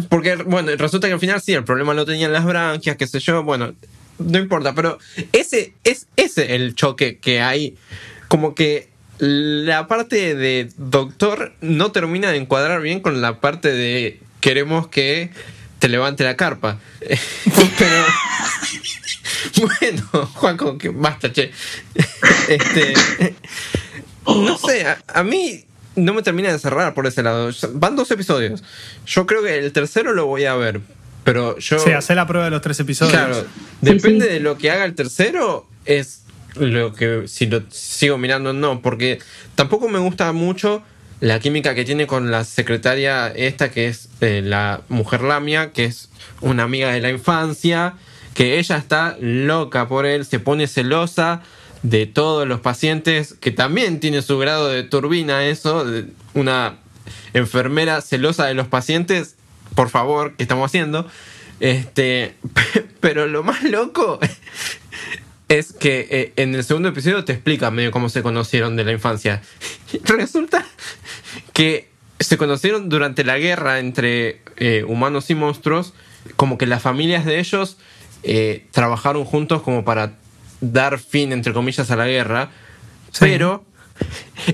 Porque, 0.09 0.35
bueno, 0.35 0.71
resulta 0.77 1.07
que 1.07 1.13
al 1.13 1.19
final 1.19 1.41
sí, 1.41 1.53
el 1.53 1.63
problema 1.63 1.93
lo 1.93 2.05
tenían 2.05 2.33
las 2.33 2.45
branquias, 2.45 2.97
qué 2.97 3.07
sé 3.07 3.19
yo. 3.19 3.43
Bueno, 3.43 3.73
no 4.19 4.39
importa, 4.39 4.73
pero 4.73 4.97
ese 5.31 5.73
es 5.83 6.07
ese 6.15 6.55
el 6.55 6.75
choque 6.75 7.17
que 7.17 7.41
hay. 7.41 7.75
Como 8.27 8.55
que 8.55 8.89
la 9.19 9.87
parte 9.87 10.35
de 10.35 10.69
doctor 10.77 11.53
no 11.61 11.91
termina 11.91 12.31
de 12.31 12.37
encuadrar 12.37 12.81
bien 12.81 12.99
con 12.99 13.21
la 13.21 13.39
parte 13.39 13.71
de 13.71 14.19
queremos 14.41 14.87
que 14.87 15.31
te 15.79 15.89
levante 15.89 16.23
la 16.23 16.35
carpa. 16.37 16.79
pero. 16.99 18.05
bueno, 19.79 20.25
Juanco, 20.33 20.77
que 20.77 20.89
basta, 20.89 21.31
che. 21.31 21.51
Este. 22.47 22.93
No 24.25 24.57
sé, 24.57 24.85
a, 25.07 25.23
mí 25.23 25.65
no 25.95 26.13
me 26.13 26.21
termina 26.21 26.51
de 26.51 26.59
cerrar 26.59 26.93
por 26.93 27.07
ese 27.07 27.23
lado. 27.23 27.49
Van 27.73 27.95
dos 27.95 28.11
episodios. 28.11 28.63
Yo 29.05 29.25
creo 29.25 29.41
que 29.41 29.57
el 29.57 29.71
tercero 29.71 30.13
lo 30.13 30.25
voy 30.25 30.45
a 30.45 30.55
ver, 30.55 30.81
pero 31.27 31.57
yo. 31.57 31.77
Sí, 31.77 31.91
hace 31.91 32.15
la 32.15 32.25
prueba 32.25 32.45
de 32.45 32.51
los 32.51 32.61
tres 32.61 32.79
episodios. 32.79 33.11
Claro, 33.11 33.45
depende 33.81 34.29
de 34.29 34.39
lo 34.39 34.57
que 34.57 34.71
haga 34.71 34.85
el 34.85 34.95
tercero, 34.95 35.67
es 35.83 36.21
lo 36.55 36.93
que 36.93 37.23
si 37.27 37.47
lo 37.47 37.63
sigo 37.69 38.17
mirando 38.17 38.53
no, 38.53 38.81
porque 38.81 39.19
tampoco 39.55 39.89
me 39.89 39.99
gusta 39.99 40.31
mucho 40.31 40.83
la 41.19 41.41
química 41.41 41.75
que 41.75 41.83
tiene 41.83 42.07
con 42.07 42.31
la 42.31 42.45
secretaria 42.45 43.27
esta 43.27 43.71
que 43.71 43.89
es 43.89 44.07
eh, 44.21 44.41
la 44.41 44.83
mujer 44.87 45.19
Lamia, 45.19 45.73
que 45.73 45.83
es 45.83 46.07
una 46.39 46.63
amiga 46.63 46.93
de 46.93 47.01
la 47.01 47.09
infancia, 47.09 47.95
que 48.33 48.57
ella 48.57 48.77
está 48.77 49.17
loca 49.19 49.89
por 49.89 50.05
él, 50.05 50.25
se 50.25 50.39
pone 50.39 50.65
celosa 50.65 51.41
de 51.83 52.05
todos 52.05 52.47
los 52.47 52.61
pacientes, 52.61 53.33
que 53.33 53.51
también 53.51 53.99
tiene 53.99 54.21
su 54.21 54.37
grado 54.37 54.69
de 54.69 54.83
turbina 54.83 55.45
eso, 55.45 55.85
una 56.35 56.77
enfermera 57.33 57.99
celosa 57.99 58.45
de 58.45 58.53
los 58.53 58.69
pacientes 58.69 59.36
por 59.77 59.91
favor, 59.91 60.33
¿qué 60.35 60.41
estamos 60.41 60.65
haciendo? 60.65 61.07
Este, 61.59 62.33
pero 62.99 63.27
lo 63.27 63.43
más 63.43 63.61
loco 63.61 64.19
es 65.49 65.71
que 65.71 66.07
eh, 66.09 66.33
en 66.35 66.55
el 66.55 66.63
segundo 66.63 66.89
episodio 66.89 67.23
te 67.23 67.33
explica 67.33 67.69
medio 67.69 67.91
cómo 67.91 68.09
se 68.09 68.23
conocieron 68.23 68.75
de 68.75 68.83
la 68.83 68.91
infancia. 68.91 69.43
Resulta 70.03 70.65
que 71.53 71.89
se 72.19 72.37
conocieron 72.37 72.89
durante 72.89 73.23
la 73.23 73.37
guerra 73.37 73.77
entre 73.77 74.41
eh, 74.55 74.83
humanos 74.83 75.29
y 75.29 75.35
monstruos, 75.35 75.93
como 76.37 76.57
que 76.57 76.65
las 76.65 76.81
familias 76.81 77.23
de 77.23 77.37
ellos 77.37 77.77
eh, 78.23 78.65
trabajaron 78.71 79.25
juntos 79.25 79.61
como 79.61 79.85
para 79.85 80.15
dar 80.59 80.97
fin, 80.97 81.31
entre 81.31 81.53
comillas, 81.53 81.91
a 81.91 81.95
la 81.95 82.07
guerra, 82.07 82.49
pero 83.19 83.63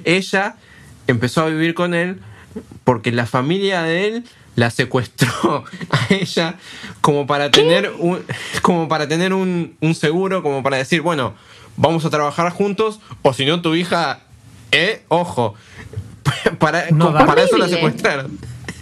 ella 0.04 0.58
empezó 1.08 1.44
a 1.44 1.48
vivir 1.48 1.76
con 1.76 1.94
él 1.94 2.20
porque 2.84 3.14
la 3.14 3.26
familia 3.26 3.84
de 3.84 4.08
él 4.08 4.26
la 4.56 4.70
secuestró 4.70 5.66
a 5.90 6.14
ella 6.14 6.56
como 7.02 7.28
para 7.28 7.52
tener 7.52 7.92
un 7.98 8.24
como 8.62 8.88
para 8.88 9.08
tener 9.08 9.34
un, 9.34 9.76
seguro 9.96 10.44
como 10.44 10.64
para 10.64 10.78
decir 10.78 11.02
bueno 11.02 11.34
vamos 11.78 12.06
a 12.06 12.10
trabajar 12.10 12.52
juntos 12.52 13.00
o 13.22 13.34
si 13.34 13.46
no 13.46 13.62
tu 13.62 13.76
hija 13.76 14.22
eh 14.72 15.04
ojo 15.08 15.56
para, 16.60 16.88
para 16.90 17.44
eso 17.44 17.58
la 17.58 17.68
secuestraron 17.68 18.38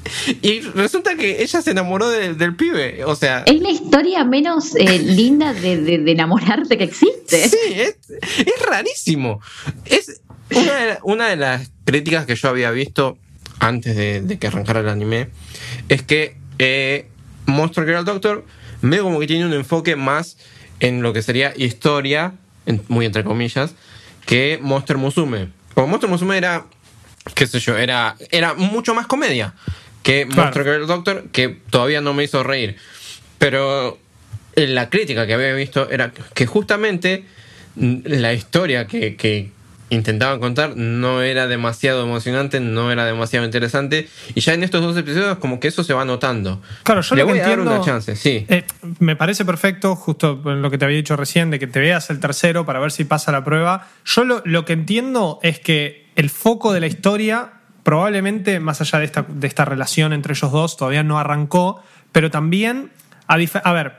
y 0.42 0.62
resulta 0.62 1.16
que 1.16 1.42
ella 1.42 1.62
se 1.62 1.72
enamoró 1.72 2.10
del 2.10 2.56
pibe, 2.56 3.04
o 3.06 3.16
sea... 3.16 3.44
Es 3.46 3.62
la 3.62 3.70
historia 3.70 4.24
menos 4.24 4.76
eh, 4.76 5.00
linda 5.00 5.54
de, 5.54 5.96
enamorarte 6.12 6.78
que 6.78 6.86
existe. 6.86 7.50
Sí, 7.50 7.58
es, 7.76 7.96
rarísimo. 8.68 9.42
Es 9.86 10.22
una 10.52 10.76
de, 10.76 10.98
una 11.04 11.28
de 11.28 11.36
las 11.36 11.72
críticas 11.86 12.26
que 12.26 12.36
yo 12.36 12.50
había 12.50 12.72
visto 12.72 13.18
antes 13.62 13.96
de, 13.96 14.38
que 14.40 14.48
arrancara 14.48 14.80
el 14.80 14.90
anime, 14.90 15.30
es 15.88 16.02
que 16.02 16.36
eh, 16.58 17.06
Monster 17.46 17.86
Girl 17.86 18.04
Doctor 18.04 18.44
medio 18.82 19.04
como 19.04 19.20
que 19.20 19.28
tiene 19.28 19.46
un 19.46 19.54
enfoque 19.54 19.96
más 19.96 20.38
en 20.80 21.04
lo 21.04 21.14
que 21.14 21.22
sería 21.22 21.54
historia, 21.56 22.34
muy 22.88 23.06
entre 23.06 23.24
comillas, 23.24 23.76
que 24.26 24.60
Monster 24.62 24.98
Musume. 24.98 25.50
Como 25.76 25.88
Monster 25.88 26.10
Musume 26.10 26.38
era, 26.38 26.66
qué 27.36 27.46
sé 27.46 27.60
yo, 27.60 27.78
era, 27.78 28.16
era 28.32 28.56
mucho 28.56 28.96
más 28.96 29.06
comedia 29.06 29.54
que 30.02 30.26
Monster 30.26 30.64
Girl 30.64 30.88
Doctor, 30.88 31.30
que 31.32 31.50
todavía 31.70 32.02
no 32.02 32.16
me 32.16 32.24
hizo 32.24 32.42
reír. 32.42 32.78
Pero 33.38 34.00
la 34.56 34.90
crítica 34.90 35.28
que 35.28 35.36
había 35.36 35.54
visto 35.54 35.88
era 35.92 36.12
que 36.12 36.48
justamente 36.48 37.26
la 37.76 38.34
historia 38.34 38.88
que, 38.88 39.52
intentaban 39.92 40.40
contar 40.40 40.76
no 40.76 41.22
era 41.22 41.48
demasiado 41.48 42.04
emocionante, 42.04 42.60
no 42.60 42.92
era 42.92 43.06
demasiado 43.06 43.46
interesante. 43.46 44.10
Y 44.34 44.40
ya 44.40 44.54
en 44.54 44.64
estos 44.64 44.82
dos 44.82 44.98
episodios, 44.98 45.38
como 45.38 45.60
que 45.60 45.68
eso 45.68 45.84
se 45.84 45.94
va 45.94 46.06
notando. 46.06 46.62
Claro, 46.84 47.02
yo 47.02 47.16
Le 47.16 47.22
lo 47.22 47.28
que 47.28 47.34
voy 47.34 47.42
a 47.42 47.48
dar 47.48 47.60
una 47.60 47.82
chance, 47.82 48.16
sí. 48.16 48.46
eh, 48.50 48.64
me 49.00 49.16
parece 49.16 49.46
perfecto, 49.46 49.96
justo 49.96 50.42
lo 50.44 50.72
que 50.72 50.78
te 50.78 50.86
había 50.86 50.98
dicho 50.98 51.16
recién, 51.16 51.52
de 51.52 51.60
que 51.60 51.68
te 51.68 51.80
veas 51.80 52.10
el 52.10 52.20
tercero 52.20 52.66
para 52.66 52.80
ver 52.80 52.92
si 52.92 53.04
pasa 53.04 53.32
la 53.32 53.44
prueba. 53.44 53.90
Yo 54.06 54.24
lo, 54.24 54.42
lo 54.46 54.66
que 54.66 54.74
entiendo 54.74 55.40
es 55.44 55.60
que 55.60 56.10
el 56.16 56.30
foco 56.30 56.72
de 56.74 56.80
la 56.80 56.88
historia, 56.88 57.52
probablemente 57.84 58.60
más 58.60 58.80
allá 58.80 59.00
de 59.00 59.06
esta, 59.06 59.26
de 59.28 59.48
esta 59.48 59.66
relación 59.66 60.14
entre 60.14 60.34
ellos 60.34 60.52
dos, 60.52 60.78
todavía 60.78 61.04
no 61.04 61.20
arrancó, 61.20 61.84
pero 62.14 62.32
también, 62.32 62.92
a 63.28 63.74
ver, 63.74 63.96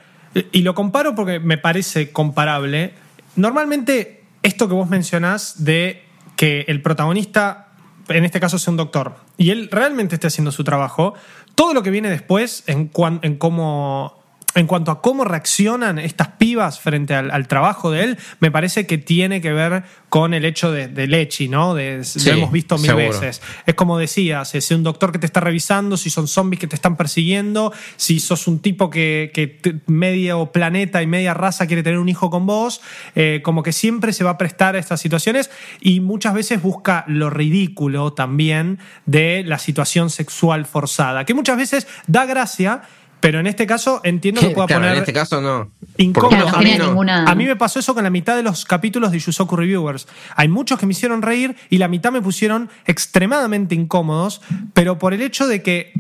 y 0.53 0.63
lo 0.63 0.75
comparo 0.75 1.15
porque 1.15 1.39
me 1.39 1.59
parece 1.59 2.13
comparable. 2.13 2.95
Normalmente, 3.37 4.22
esto 4.43 4.69
que 4.69 4.75
vos 4.75 4.89
mencionás 4.89 5.65
de 5.65 6.05
que 6.37 6.65
el 6.69 6.83
protagonista, 6.83 7.69
en 8.09 8.25
este 8.25 8.41
caso, 8.41 8.59
sea 8.59 8.71
un 8.73 8.77
doctor, 8.77 9.17
y 9.37 9.51
él 9.51 9.69
realmente 9.71 10.15
esté 10.17 10.27
haciendo 10.27 10.51
su 10.53 10.65
trabajo, 10.65 11.15
todo 11.55 11.75
lo 11.75 11.83
que 11.83 11.91
viene 11.91 12.09
después 12.11 12.65
en, 12.67 12.89
cuan- 12.89 13.21
en 13.23 13.37
cómo. 13.37 14.22
En 14.55 14.67
cuanto 14.67 14.91
a 14.91 15.01
cómo 15.01 15.25
reaccionan 15.25 15.99
estas 15.99 16.29
pibas 16.29 16.79
frente 16.79 17.15
al, 17.15 17.31
al 17.31 17.49
trabajo 17.49 17.91
de 17.91 18.05
él, 18.05 18.19
me 18.41 18.51
parece 18.51 18.87
que 18.87 18.99
tiene 18.99 19.41
que 19.41 19.53
ver 19.53 19.85
con 20.09 20.35
el 20.35 20.45
hecho 20.45 20.71
de, 20.71 20.89
de 20.89 21.07
Lechi, 21.07 21.49
¿no? 21.49 21.75
De, 21.75 22.05
Sí, 22.05 22.29
lo 22.29 22.33
hemos 22.37 22.53
visto 22.53 22.77
mil 22.77 22.87
seguro. 22.87 23.09
veces. 23.09 23.41
Es 23.65 23.75
como 23.75 23.97
decías, 23.97 24.55
es 24.55 24.71
un 24.71 24.83
doctor 24.83 25.11
que 25.11 25.19
te 25.19 25.25
está 25.25 25.41
revisando, 25.41 25.97
si 25.97 26.11
son 26.11 26.29
zombies 26.29 26.61
que 26.61 26.67
te 26.67 26.77
están 26.77 26.97
persiguiendo, 26.97 27.73
si 27.97 28.21
sos 28.21 28.47
un 28.47 28.61
tipo 28.61 28.91
que, 28.91 29.31
que 29.33 29.81
medio 29.87 30.53
planeta 30.53 31.03
y 31.03 31.07
media 31.07 31.33
raza 31.33 31.67
quiere 31.67 31.83
tener 31.83 31.99
un 31.99 32.11
hijo 32.11 32.29
con 32.29 32.45
vos, 32.45 32.83
eh, 33.15 33.41
como 33.43 33.63
que 33.63 33.73
siempre 33.73 34.13
se 34.13 34.23
va 34.23 34.33
a 34.33 34.39
prestar 34.39 34.77
a 34.77 34.79
estas 34.79 35.01
situaciones 35.01 35.51
y 35.81 36.01
muchas 36.01 36.35
veces 36.35 36.61
busca 36.61 37.05
lo 37.07 37.31
ridículo 37.31 38.13
también 38.13 38.79
de 39.07 39.45
la 39.47 39.59
situación 39.59 40.11
sexual 40.11 40.67
forzada, 40.67 41.25
que 41.25 41.33
muchas 41.35 41.57
veces 41.57 41.87
da 42.07 42.27
gracia. 42.27 42.83
Pero 43.23 43.39
en 43.39 43.47
este 43.47 43.69
caso 43.69 44.01
entiendo 44.03 44.41
que 44.41 44.49
pueda 44.51 44.67
Claro, 44.67 44.81
poner 44.83 44.95
en 44.97 44.99
este 44.99 45.13
caso 45.13 45.41
no. 45.41 45.71
incómodo. 45.97 46.31
Claro, 46.31 46.51
no 46.51 46.57
a 46.57 46.59
mí 46.59 46.65
genera 46.67 46.85
no. 46.85 46.91
ninguna- 46.91 47.25
A 47.25 47.35
mí 47.37 47.47
me 47.47 47.55
pasó 47.55 47.79
eso 47.79 47.95
con 47.95 48.03
la 48.03 48.11
mitad 48.11 48.35
de 48.35 48.43
los 48.43 48.65
capítulos 48.65 49.13
de 49.13 49.21
Yusoku 49.21 49.55
Reviewers. 49.57 50.09
Hay 50.35 50.49
muchos 50.49 50.77
que 50.79 50.87
me 50.87 50.93
hicieron 50.93 51.23
reír 51.23 51.55
y 51.71 51.79
la 51.79 51.87
mitad 51.87 52.11
me 52.11 52.21
pusieron 52.21 52.69
extremadamente 52.85 53.75
incómodos, 53.77 54.43
pero 54.75 54.99
por 54.99 55.15
el 55.15 55.23
hecho 55.23 55.47
de 55.47 55.63
que, 55.63 55.93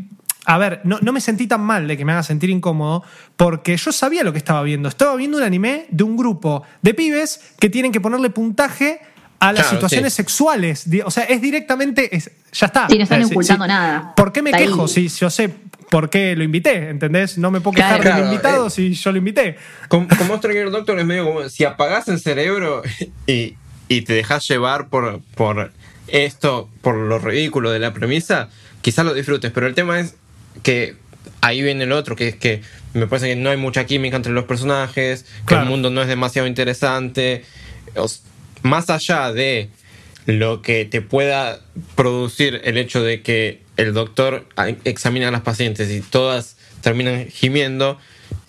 a 0.46 0.58
ver, 0.58 0.80
no, 0.82 0.98
no 1.00 1.12
me 1.12 1.20
sentí 1.20 1.46
tan 1.46 1.61
mal 1.61 1.87
de 1.87 1.96
que 1.96 2.04
me 2.04 2.11
haga 2.11 2.24
sentir 2.24 2.50
incómodo, 2.50 3.04
porque 3.37 3.76
yo 3.76 3.92
sabía 3.92 4.24
lo 4.24 4.32
que 4.32 4.38
estaba 4.38 4.62
viendo. 4.64 4.88
Estaba 4.88 5.14
viendo 5.14 5.37
un 5.38 5.44
anime 5.44 5.87
de 5.90 6.02
un 6.04 6.16
grupo 6.16 6.64
de 6.82 6.92
pibes 6.92 7.40
que 7.61 7.70
tienen 7.70 7.92
que 7.92 8.00
ponerle 8.00 8.30
puntaje 8.30 9.00
a 9.38 9.52
las 9.52 9.62
Claro, 9.62 9.76
situaciones 9.76 10.12
sí. 10.12 10.16
sexuales. 10.16 10.87
O 11.04 11.11
sea, 11.11 11.24
es 11.24 11.40
directamente, 11.40 12.16
es- 12.16 12.30
ya 12.52 12.66
está. 12.66 12.87
Sí, 12.88 12.96
no 12.98 13.04
están 13.04 13.22
ocultando 13.24 13.66
nada. 13.66 14.12
¿Por 14.16 14.32
qué 14.32 14.42
me 14.42 14.50
Está 14.50 14.58
quejo 14.58 14.87
si 14.88 15.08
yo 15.08 15.30
sé 15.30 15.52
por 15.92 16.09
qué 16.11 16.35
lo 16.35 16.42
invité? 16.42 16.88
¿Entendés? 16.88 17.37
No 17.38 17.50
me 17.50 17.61
puedo 17.61 17.76
quejar 17.76 18.00
Claro. 18.00 18.16
del 18.24 18.33
invitado 18.33 18.66
eh. 18.68 18.70
si 18.70 18.94
yo 18.94 19.12
lo 19.12 19.18
invité. 19.18 19.57
Con, 19.88 20.07
con 20.09 20.26
Monster 20.26 20.70
Doctor 20.70 20.98
es 20.98 21.05
medio 21.05 21.24
como 21.26 21.48
si 21.50 21.64
apagás 21.64 22.09
el 22.09 22.18
cerebro 22.18 22.83
y, 23.26 23.55
y 23.88 24.00
te 24.02 24.14
dejas 24.14 24.48
llevar 24.48 24.88
por, 24.88 25.20
por 25.37 25.70
esto, 26.09 26.70
por 26.81 26.96
lo 26.96 27.18
ridículo 27.18 27.70
de 27.70 27.78
la 27.78 27.92
premisa, 27.92 28.48
quizás 28.81 29.05
lo 29.05 29.12
disfrutes. 29.12 29.52
Pero 29.52 29.66
el 29.66 29.74
tema 29.74 30.00
es 30.00 30.14
que 30.62 30.96
ahí 31.42 31.61
viene 31.62 31.85
el 31.85 31.92
otro, 31.92 32.16
que 32.16 32.28
es 32.28 32.37
que 32.37 32.62
me 32.94 33.07
parece 33.07 33.28
que 33.28 33.37
no 33.37 33.50
hay 33.50 33.57
mucha 33.59 33.85
química 33.85 34.16
entre 34.16 34.33
los 34.33 34.44
personajes, 34.44 35.24
que 35.24 35.44
Claro. 35.44 35.64
el 35.64 35.68
mundo 35.68 35.90
no 35.90 36.00
es 36.02 36.09
demasiado 36.09 36.48
interesante. 36.48 37.44
Os- 37.94 38.22
más 38.62 38.88
allá 38.90 39.31
de 39.33 39.68
lo 40.24 40.62
que 40.62 40.85
te 40.85 41.02
pueda 41.02 41.61
producir 41.96 42.61
el 42.64 42.78
hecho 42.78 43.02
de 43.02 43.22
que 43.22 43.61
el 43.83 43.92
doctor 43.95 44.47
a- 44.57 44.68
examina 44.85 45.29
a 45.29 45.31
las 45.31 45.42
pacientes 45.42 45.90
y 45.90 46.01
todas 46.01 46.57
terminan 46.81 47.27
gimiendo, 47.29 47.99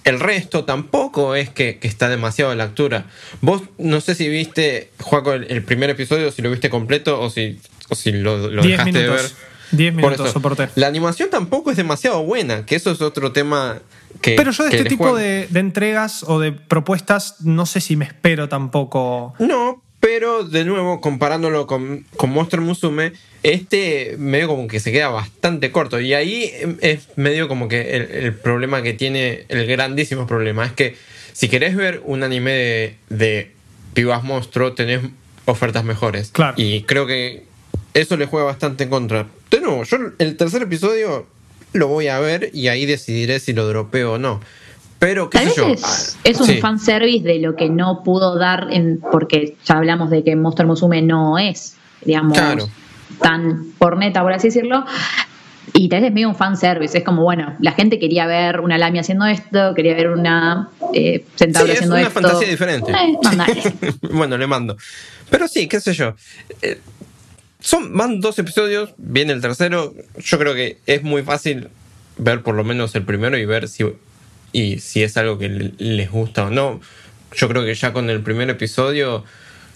el 0.03 0.19
resto 0.19 0.65
tampoco 0.65 1.35
es 1.35 1.49
que, 1.49 1.79
que 1.79 1.87
está 1.87 2.09
demasiado 2.09 2.51
a 2.51 2.55
la 2.55 2.63
altura. 2.63 3.05
Vos 3.41 3.61
no 3.77 4.01
sé 4.01 4.15
si 4.15 4.27
viste, 4.27 4.91
Juaco, 4.99 5.33
el, 5.33 5.49
el 5.51 5.63
primer 5.63 5.89
episodio, 5.89 6.31
si 6.31 6.41
lo 6.41 6.51
viste 6.51 6.69
completo 6.69 7.19
o 7.21 7.29
si, 7.29 7.59
o 7.89 7.95
si 7.95 8.11
lo, 8.11 8.49
lo 8.49 8.61
Diez 8.61 8.77
dejaste 8.77 8.91
de 8.99 9.07
ver. 9.09 9.11
minutos. 9.11 9.35
Diez 9.71 9.91
Por 9.93 10.01
minutos 10.03 10.25
eso, 10.27 10.33
soporté. 10.33 10.69
La 10.75 10.87
animación 10.87 11.29
tampoco 11.29 11.71
es 11.71 11.77
demasiado 11.77 12.21
buena, 12.23 12.65
que 12.65 12.75
eso 12.75 12.91
es 12.91 13.01
otro 13.01 13.31
tema 13.31 13.79
que... 14.21 14.35
Pero 14.35 14.51
yo 14.51 14.65
de 14.65 14.69
este 14.77 14.87
tipo 14.89 15.15
de 15.15 15.47
entregas 15.55 16.23
o 16.27 16.39
de 16.39 16.51
propuestas 16.51 17.37
no 17.41 17.65
sé 17.65 17.79
si 17.81 17.95
me 17.95 18.05
espero 18.05 18.47
tampoco. 18.49 19.33
No, 19.39 19.81
pero 20.03 20.43
de 20.43 20.65
nuevo, 20.65 20.99
comparándolo 20.99 21.65
con, 21.65 22.05
con 22.17 22.29
Monster 22.29 22.59
Musume, 22.59 23.13
este 23.41 24.15
medio 24.17 24.49
como 24.49 24.67
que 24.67 24.81
se 24.81 24.91
queda 24.91 25.07
bastante 25.07 25.71
corto. 25.71 26.01
Y 26.01 26.13
ahí 26.13 26.51
em, 26.59 26.75
es 26.81 27.07
medio 27.15 27.47
como 27.47 27.69
que 27.69 27.95
el, 27.95 28.11
el 28.11 28.33
problema 28.33 28.81
que 28.81 28.91
tiene, 28.91 29.45
el 29.47 29.65
grandísimo 29.65 30.27
problema, 30.27 30.65
es 30.65 30.73
que 30.73 30.97
si 31.31 31.47
querés 31.47 31.77
ver 31.77 32.01
un 32.03 32.21
anime 32.21 32.51
de, 32.51 32.95
de 33.07 33.51
pibas 33.93 34.25
monstruo, 34.25 34.73
tenés 34.73 34.99
ofertas 35.45 35.85
mejores. 35.85 36.31
Claro. 36.33 36.55
Y 36.57 36.81
creo 36.81 37.07
que 37.07 37.43
eso 37.93 38.17
le 38.17 38.25
juega 38.25 38.47
bastante 38.47 38.83
en 38.83 38.89
contra. 38.89 39.27
De 39.49 39.61
nuevo, 39.61 39.85
yo 39.85 39.97
el 40.19 40.35
tercer 40.35 40.63
episodio 40.63 41.25
lo 41.71 41.87
voy 41.87 42.09
a 42.09 42.19
ver 42.19 42.49
y 42.53 42.67
ahí 42.67 42.85
decidiré 42.85 43.39
si 43.39 43.53
lo 43.53 43.65
dropeo 43.69 44.15
o 44.15 44.17
no. 44.17 44.41
Pero, 45.05 45.29
qué 45.29 45.37
Tal 45.39 45.47
vez 45.47 45.55
yo. 45.55 45.67
es, 45.67 46.17
es 46.23 46.39
un 46.39 46.47
Sí. 46.47 46.59
fanservice 46.61 47.23
de 47.23 47.39
lo 47.39 47.55
que 47.55 47.69
no 47.69 48.03
pudo 48.03 48.37
dar, 48.37 48.67
en, 48.71 48.99
porque 49.11 49.55
ya 49.65 49.75
hablamos 49.75 50.09
de 50.09 50.23
que 50.23 50.35
Monster 50.35 50.65
Musume 50.65 51.01
no 51.01 51.37
es, 51.37 51.75
digamos, 52.05 52.37
Claro. 52.37 52.69
tan 53.21 53.65
por 53.77 53.97
neta, 53.97 54.21
por 54.21 54.31
así 54.33 54.47
decirlo. 54.47 54.85
Y 55.73 55.89
tal 55.89 56.01
vez 56.01 56.09
es 56.09 56.13
medio 56.13 56.29
un 56.29 56.35
fanservice. 56.35 56.97
Es 56.97 57.03
como, 57.03 57.23
bueno, 57.23 57.55
la 57.59 57.71
gente 57.71 57.97
quería 57.99 58.27
ver 58.27 58.59
una 58.59 58.77
Lami 58.77 58.99
haciendo 58.99 59.25
esto, 59.25 59.73
quería 59.73 59.95
ver 59.95 60.09
una 60.09 60.69
eh, 60.93 61.25
Centauro 61.35 61.65
Sí, 61.67 61.71
es 61.71 61.77
haciendo 61.79 61.95
una 61.95 62.07
esto. 62.07 62.13
fantasía 62.21 62.47
diferente. 62.49 62.91
Eh, 62.91 63.93
bueno, 64.13 64.37
le 64.37 64.45
mando. 64.47 64.77
Pero 65.29 65.47
sí, 65.47 65.67
qué 65.67 65.79
sé 65.79 65.93
yo. 65.93 66.15
Eh, 66.61 66.79
son, 67.59 67.97
van 67.97 68.19
dos 68.21 68.37
episodios, 68.39 68.93
viene 68.97 69.33
el 69.33 69.41
tercero. 69.41 69.93
Yo 70.17 70.37
creo 70.37 70.53
que 70.53 70.77
es 70.85 71.01
muy 71.03 71.23
fácil 71.23 71.69
ver 72.17 72.41
por 72.43 72.55
lo 72.55 72.63
menos 72.63 72.93
el 72.95 73.03
primero 73.03 73.37
y 73.37 73.45
ver 73.45 73.67
si, 73.67 73.85
y 74.53 74.79
si 74.79 75.03
es 75.03 75.17
algo 75.17 75.37
que 75.37 75.49
le- 75.49 75.73
les 75.77 76.09
gusta 76.09 76.45
o 76.45 76.49
no. 76.49 76.79
Yo 77.35 77.49
creo 77.49 77.65
que 77.65 77.73
ya 77.75 77.91
con 77.91 78.09
el 78.09 78.21
primer 78.21 78.49
episodio, 78.49 79.25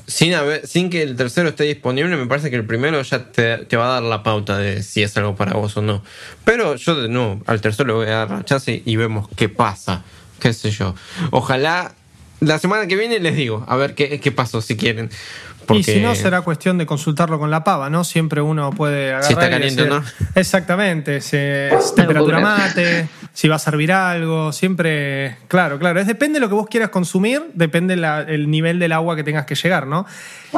sin, 0.06 0.34
haber- 0.36 0.66
sin 0.66 0.90
que 0.90 1.02
el 1.02 1.16
tercero 1.18 1.50
esté 1.50 1.66
disponible, 1.66 2.16
me 2.16 2.28
parece 2.28 2.50
que 2.50 2.56
el 2.56 2.66
primero 2.66 3.02
ya 3.02 3.26
te, 3.32 3.58
te 3.66 3.76
va 3.76 3.88
a 3.90 3.94
dar 3.96 4.04
la 4.04 4.24
pauta 4.24 4.58
de 4.58 4.82
si 4.84 5.04
es 5.04 5.18
algo 5.18 5.36
para 5.36 5.54
vos 5.54 5.76
o 5.76 5.82
no. 5.82 6.04
Pero 6.46 6.76
yo 6.76 6.96
de 7.02 7.10
nuevo, 7.10 7.42
al 7.48 7.60
tercero 7.60 7.88
le 7.88 7.94
voy 7.94 8.08
a 8.08 8.26
dar 8.26 8.30
la 8.32 8.46
chance 8.46 8.82
y 8.86 8.96
vemos 8.96 9.28
qué 9.36 9.50
pasa. 9.50 10.04
Qué 10.40 10.54
sé 10.54 10.70
yo. 10.72 10.96
Ojalá 11.32 11.94
la 12.40 12.60
semana 12.60 12.86
que 12.86 12.96
viene 12.96 13.20
les 13.20 13.36
digo, 13.36 13.66
a 13.68 13.76
ver 13.76 13.96
qué, 13.96 14.20
qué 14.20 14.32
pasó 14.32 14.62
si 14.62 14.78
quieren. 14.78 15.10
Porque 15.68 15.82
Y 15.82 15.84
si 15.84 16.00
no, 16.00 16.16
será 16.16 16.42
cuestión 16.42 16.78
de 16.78 16.86
consultarlo 16.86 17.38
con 17.40 17.52
la 17.52 17.64
pava, 17.64 17.90
¿no? 17.90 18.04
Siempre 18.04 18.42
uno 18.42 18.72
puede 18.72 19.10
agarrar 19.10 19.24
Si 19.26 19.34
está 19.34 19.50
caliente 19.50 19.84
decir- 19.84 19.90
no. 19.90 20.04
Exactamente, 20.36 21.22
si 21.22 21.36
es 21.38 21.94
temperatura 21.96 22.38
ocurre. 22.40 22.58
mate, 22.58 23.10
si 23.34 23.48
va 23.48 23.58
a 23.58 23.60
servir 23.60 23.92
algo, 23.92 24.52
siempre... 24.54 25.38
Claro, 25.50 25.78
claro, 25.78 26.00
es 26.00 26.08
depende 26.08 26.38
de 26.38 26.42
lo 26.42 26.50
que 26.50 26.56
vos 26.56 26.68
quieras 26.70 26.90
consumir, 26.90 27.44
depende 27.54 27.96
la- 27.98 28.22
el 28.22 28.50
nivel 28.50 28.80
del 28.80 28.94
agua 28.94 29.16
que 29.16 29.24
tengas 29.24 29.46
que 29.46 29.56
llegar, 29.56 29.88
¿no? 29.88 30.06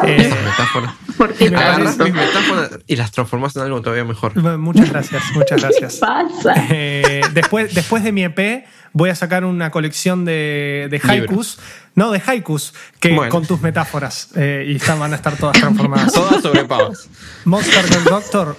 Eh, 0.03 0.15
Esas 0.19 0.41
metáforas. 0.43 0.93
¿Por 1.17 1.33
qué 1.33 1.49
Me 1.49 1.57
Agarras 1.57 1.97
mis 1.97 2.13
metáforas 2.13 2.69
y 2.85 2.95
las 2.95 3.11
transformas 3.11 3.55
en 3.55 3.63
algo 3.63 3.81
todavía 3.81 4.05
mejor. 4.05 4.35
muchas 4.57 4.89
gracias, 4.91 5.23
muchas 5.33 5.61
gracias. 5.61 5.93
¿Qué 5.95 5.99
pasa? 5.99 6.53
Eh, 6.69 7.21
después, 7.33 7.73
después 7.73 8.03
de 8.03 8.11
mi 8.11 8.23
EP 8.23 8.65
voy 8.93 9.09
a 9.09 9.15
sacar 9.15 9.45
una 9.45 9.71
colección 9.71 10.25
de, 10.25 10.87
de 10.89 11.01
haikus, 11.03 11.59
no, 11.99 12.11
de 12.11 12.21
haikus, 12.25 12.73
que 12.99 13.13
Bueno. 13.13 13.29
con 13.31 13.45
tus 13.45 13.59
metáforas 13.61 14.29
eh, 14.35 14.65
y 14.67 14.75
están- 14.77 14.99
van 14.99 15.11
a 15.13 15.17
estar 15.17 15.35
todas 15.35 15.57
transformadas. 15.59 16.13
Todas 16.19 16.41
sobre 16.41 16.63
pavas. 16.65 17.09
Monster 17.45 17.85
Girl 17.89 18.03
Doctor, 18.05 18.55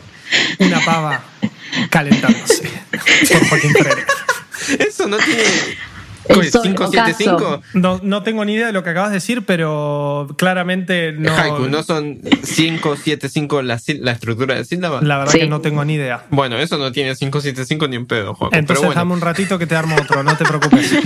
una 0.58 0.80
pava 0.84 1.22
calentándose. 1.90 2.62
Por 3.32 3.48
Joaquín 3.48 3.72
Freire. 3.72 4.04
Eso 4.78 5.08
no 5.08 5.16
tiene. 5.16 5.42
El 6.28 6.50
sol, 6.50 6.62
575 6.62 7.34
ocaso. 7.34 7.62
No, 7.72 7.98
no 8.04 8.22
tengo 8.22 8.44
ni 8.44 8.52
idea 8.54 8.66
de 8.66 8.72
lo 8.72 8.84
que 8.84 8.90
acabas 8.90 9.08
de 9.10 9.14
decir, 9.16 9.42
pero 9.46 10.28
claramente 10.38 11.12
no. 11.12 11.34
haiku, 11.34 11.66
no 11.68 11.82
son 11.82 12.18
575 12.20 13.62
la, 13.62 13.80
la 14.00 14.12
estructura 14.12 14.54
de 14.54 14.64
sílaba. 14.64 15.00
La 15.00 15.16
verdad 15.18 15.32
Sí. 15.32 15.38
que 15.40 15.48
no 15.48 15.60
tengo 15.60 15.84
ni 15.84 15.94
idea. 15.94 16.26
Bueno, 16.30 16.58
eso 16.58 16.76
no 16.76 16.92
tiene 16.92 17.16
575 17.16 17.88
ni 17.88 17.96
en 17.96 18.06
pedo, 18.06 18.34
Juan. 18.34 18.50
Entonces 18.52 18.80
Pero 18.82 18.88
bueno, 18.88 19.00
dame 19.00 19.12
un 19.14 19.20
ratito 19.22 19.58
que 19.58 19.66
te 19.66 19.74
armo 19.74 19.96
otro, 19.96 20.22
no 20.22 20.36
te 20.36 20.44
preocupes. 20.44 20.92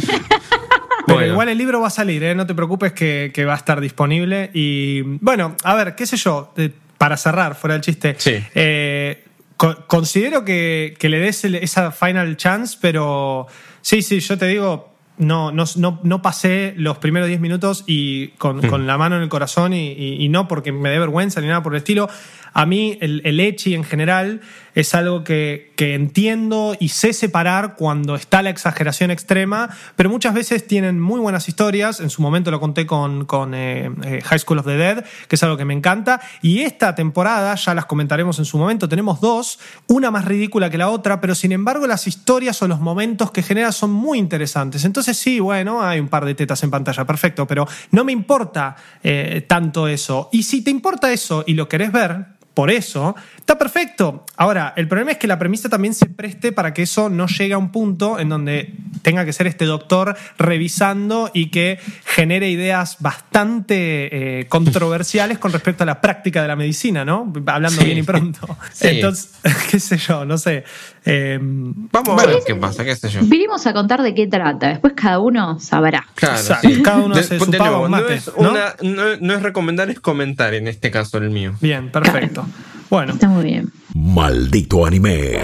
Pero 1.06 1.18
Bueno. 1.18 1.32
igual 1.32 1.48
el 1.50 1.58
libro 1.58 1.80
va 1.80 1.88
a 1.88 1.90
salir, 1.90 2.22
¿eh? 2.24 2.34
no 2.34 2.46
te 2.46 2.54
preocupes 2.54 2.92
que, 2.92 3.30
que 3.34 3.44
va 3.44 3.54
a 3.54 3.56
estar 3.56 3.80
disponible. 3.80 4.50
Y 4.54 5.02
bueno, 5.02 5.54
a 5.64 5.74
ver, 5.74 5.94
qué 5.94 6.06
sé 6.06 6.16
yo, 6.16 6.52
para 6.98 7.16
cerrar, 7.16 7.54
fuera 7.54 7.74
del 7.74 7.82
chiste. 7.82 8.14
Sí. 8.18 8.36
eh, 8.54 9.24
co- 9.56 9.86
considero 9.86 10.44
que, 10.44 10.94
que 10.98 11.08
le 11.08 11.18
des 11.18 11.44
esa 11.44 11.90
final 11.92 12.36
chance, 12.36 12.78
pero 12.80 13.46
sí, 13.82 14.00
sí, 14.02 14.20
yo 14.20 14.38
te 14.38 14.46
digo, 14.46 14.94
no, 15.18 15.52
no, 15.52 15.64
no, 15.76 16.00
no 16.02 16.22
pasé 16.22 16.74
los 16.76 16.98
primeros 16.98 17.28
10 17.28 17.38
minutos 17.40 17.84
y 17.86 18.28
con, 18.38 18.56
Mm. 18.58 18.66
con 18.68 18.86
la 18.86 18.96
mano 18.98 19.16
en 19.16 19.22
el 19.22 19.28
corazón 19.28 19.72
y, 19.74 19.92
y- 19.92 20.24
y 20.24 20.28
no 20.28 20.48
porque 20.48 20.72
me 20.72 20.88
dé 20.88 20.98
vergüenza 20.98 21.40
ni 21.40 21.46
nada 21.48 21.62
por 21.62 21.74
el 21.74 21.78
estilo. 21.78 22.08
A 22.54 22.66
mí 22.66 22.96
el, 23.00 23.20
el 23.24 23.40
ecchi 23.40 23.74
en 23.74 23.84
general 23.84 24.40
es 24.74 24.94
algo 24.94 25.22
que, 25.22 25.72
que 25.76 25.94
entiendo 25.94 26.76
y 26.78 26.88
sé 26.88 27.12
separar 27.12 27.76
cuando 27.76 28.16
está 28.16 28.42
la 28.42 28.50
exageración 28.50 29.10
extrema, 29.10 29.70
pero 29.96 30.10
muchas 30.10 30.34
veces 30.34 30.66
tienen 30.66 31.00
muy 31.00 31.20
buenas 31.20 31.48
historias. 31.48 32.00
En 32.00 32.10
su 32.10 32.22
momento 32.22 32.50
lo 32.50 32.60
conté 32.60 32.86
con, 32.86 33.24
con 33.24 33.54
eh, 33.54 33.90
eh, 34.04 34.20
High 34.22 34.38
School 34.38 34.58
of 34.58 34.66
the 34.66 34.76
Dead, 34.76 35.04
que 35.28 35.36
es 35.36 35.42
algo 35.42 35.56
que 35.56 35.64
me 35.64 35.74
encanta. 35.74 36.20
Y 36.42 36.60
esta 36.60 36.94
temporada, 36.94 37.54
ya 37.54 37.74
las 37.74 37.86
comentaremos 37.86 38.38
en 38.38 38.44
su 38.44 38.58
momento, 38.58 38.88
tenemos 38.88 39.20
dos, 39.20 39.58
una 39.86 40.10
más 40.10 40.24
ridícula 40.24 40.70
que 40.70 40.78
la 40.78 40.88
otra, 40.88 41.20
pero 41.20 41.34
sin 41.34 41.52
embargo 41.52 41.86
las 41.86 42.06
historias 42.06 42.60
o 42.62 42.68
los 42.68 42.80
momentos 42.80 43.30
que 43.30 43.42
genera 43.42 43.70
son 43.72 43.92
muy 43.92 44.18
interesantes. 44.18 44.84
Entonces 44.84 45.16
sí, 45.16 45.40
bueno, 45.40 45.82
hay 45.82 46.00
un 46.00 46.08
par 46.08 46.24
de 46.24 46.34
tetas 46.34 46.62
en 46.64 46.70
pantalla, 46.70 47.04
perfecto, 47.04 47.46
pero 47.46 47.66
no 47.92 48.04
me 48.04 48.12
importa 48.12 48.76
eh, 49.02 49.44
tanto 49.46 49.86
eso. 49.86 50.28
Y 50.32 50.42
si 50.42 50.62
te 50.62 50.70
importa 50.70 51.12
eso 51.12 51.44
y 51.46 51.54
lo 51.54 51.68
querés 51.68 51.92
ver, 51.92 52.34
por 52.54 52.70
eso, 52.70 53.14
está 53.44 53.58
perfecto. 53.58 54.24
Ahora, 54.38 54.72
el 54.76 54.88
problema 54.88 55.12
es 55.12 55.18
que 55.18 55.26
la 55.26 55.38
premisa 55.38 55.68
también 55.68 55.92
se 55.92 56.06
preste 56.06 56.50
para 56.50 56.72
que 56.72 56.82
eso 56.82 57.10
no 57.10 57.26
llegue 57.26 57.52
a 57.52 57.58
un 57.58 57.70
punto 57.70 58.18
en 58.18 58.30
donde 58.30 58.72
tenga 59.02 59.26
que 59.26 59.34
ser 59.34 59.46
este 59.46 59.66
doctor 59.66 60.16
revisando 60.38 61.30
y 61.34 61.50
que 61.50 61.78
genere 62.06 62.48
ideas 62.48 62.96
bastante 63.00 64.40
eh, 64.40 64.46
controversiales 64.48 65.38
con 65.38 65.52
respecto 65.52 65.82
a 65.82 65.86
la 65.86 66.00
práctica 66.00 66.40
de 66.40 66.48
la 66.48 66.56
medicina, 66.56 67.04
¿no? 67.04 67.30
Hablando 67.46 67.80
Sí. 67.80 67.84
bien 67.86 67.98
y 67.98 68.02
pronto. 68.02 68.56
Sí. 68.72 68.88
Entonces, 68.88 69.30
qué 69.70 69.78
sé 69.78 69.98
yo, 69.98 70.24
no 70.24 70.38
sé. 70.38 70.64
Eh, 71.04 71.38
Vamos 71.40 72.22
a 72.22 72.26
ver 72.26 72.38
qué 72.46 72.54
pasa, 72.54 72.82
qué 72.82 72.96
sé 72.96 73.10
yo. 73.10 73.20
Vinimos 73.24 73.66
a 73.66 73.74
contar 73.74 74.02
de 74.02 74.14
qué 74.14 74.26
trata, 74.26 74.68
después 74.68 74.94
cada 74.96 75.18
uno 75.18 75.60
sabrá. 75.60 76.06
Claro, 76.14 76.38
sí. 76.62 76.80
cada 76.82 76.98
uno 77.02 77.14
su 77.22 77.50
de 77.50 77.58
nuevo, 77.58 77.76
o 77.80 77.82
no 77.84 77.88
mate, 77.90 78.14
es 78.14 78.28
una- 78.36 78.74
no- 78.82 79.16
no 79.20 79.34
es 79.34 79.42
recomendar, 79.42 79.90
es 79.90 80.00
comentar 80.00 80.54
en 80.54 80.66
este 80.66 80.90
caso 80.90 81.18
el 81.18 81.28
mío. 81.30 81.52
bien, 81.60 81.90
perfecto. 81.92 82.46
Bueno, 82.94 83.14
Está 83.14 83.26
muy 83.28 83.42
bien. 83.42 83.72
Maldito 83.92 84.86
anime. 84.86 85.40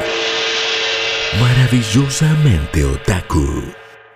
Maravillosamente 1.40 2.84
otaku. 2.84 3.44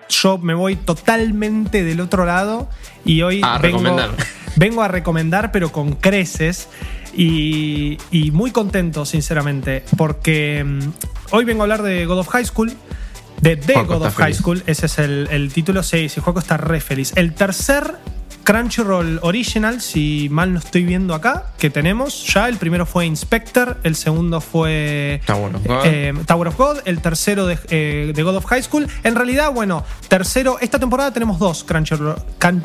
yo 0.08 0.38
me 0.38 0.54
voy 0.54 0.76
totalmente 0.76 1.82
del 1.82 2.00
otro 2.00 2.26
lado 2.26 2.70
y 3.04 3.22
hoy 3.22 3.40
A 3.42 3.58
vengo, 3.58 3.78
recomendar. 3.78 4.10
vengo 4.56 4.82
a 4.84 4.88
recomendar, 4.88 5.50
pero 5.50 5.72
con 5.72 5.94
creces. 5.96 6.68
Y, 7.16 7.98
y 8.12 8.30
muy 8.30 8.52
contento, 8.52 9.04
sinceramente, 9.04 9.82
porque 9.96 10.62
mm, 10.64 10.78
hoy 11.32 11.44
vengo 11.44 11.62
a 11.62 11.64
hablar 11.64 11.82
de 11.82 12.06
God 12.06 12.20
of 12.20 12.28
High 12.28 12.44
School. 12.44 12.72
De 13.40 13.56
The 13.56 13.74
Juaco 13.74 13.98
God 13.98 14.06
of 14.06 14.14
High 14.14 14.26
feliz. 14.26 14.38
School, 14.38 14.62
ese 14.68 14.86
es 14.86 14.98
el, 15.00 15.26
el 15.32 15.52
título. 15.52 15.82
Sí, 15.82 16.08
sí, 16.08 16.20
Juaco 16.20 16.38
está 16.38 16.56
re 16.56 16.80
feliz. 16.80 17.12
El 17.16 17.34
tercer 17.34 17.94
Crunchyroll 18.44 19.18
Original, 19.22 19.80
si 19.80 20.28
mal 20.30 20.52
no 20.52 20.58
estoy 20.58 20.84
viendo 20.84 21.14
acá, 21.14 21.46
que 21.58 21.70
tenemos 21.70 22.26
ya. 22.32 22.48
El 22.48 22.56
primero 22.58 22.84
fue 22.86 23.06
Inspector, 23.06 23.78
el 23.82 23.96
segundo 23.96 24.40
fue 24.40 25.20
Tower 25.26 25.56
of 25.56 25.66
God. 25.66 25.80
eh, 25.84 26.12
Tower 26.26 26.48
of 26.48 26.56
God, 26.58 26.76
el 26.84 27.00
tercero 27.00 27.46
de, 27.46 27.58
eh, 27.70 28.12
de 28.14 28.22
God 28.22 28.36
of 28.36 28.44
High 28.46 28.62
School. 28.62 28.86
En 29.02 29.14
realidad, 29.14 29.50
bueno, 29.52 29.82
tercero, 30.08 30.58
esta 30.60 30.78
temporada 30.78 31.10
tenemos 31.12 31.38
dos 31.38 31.64
Crunchyroll. 31.64 32.16
Can- 32.38 32.62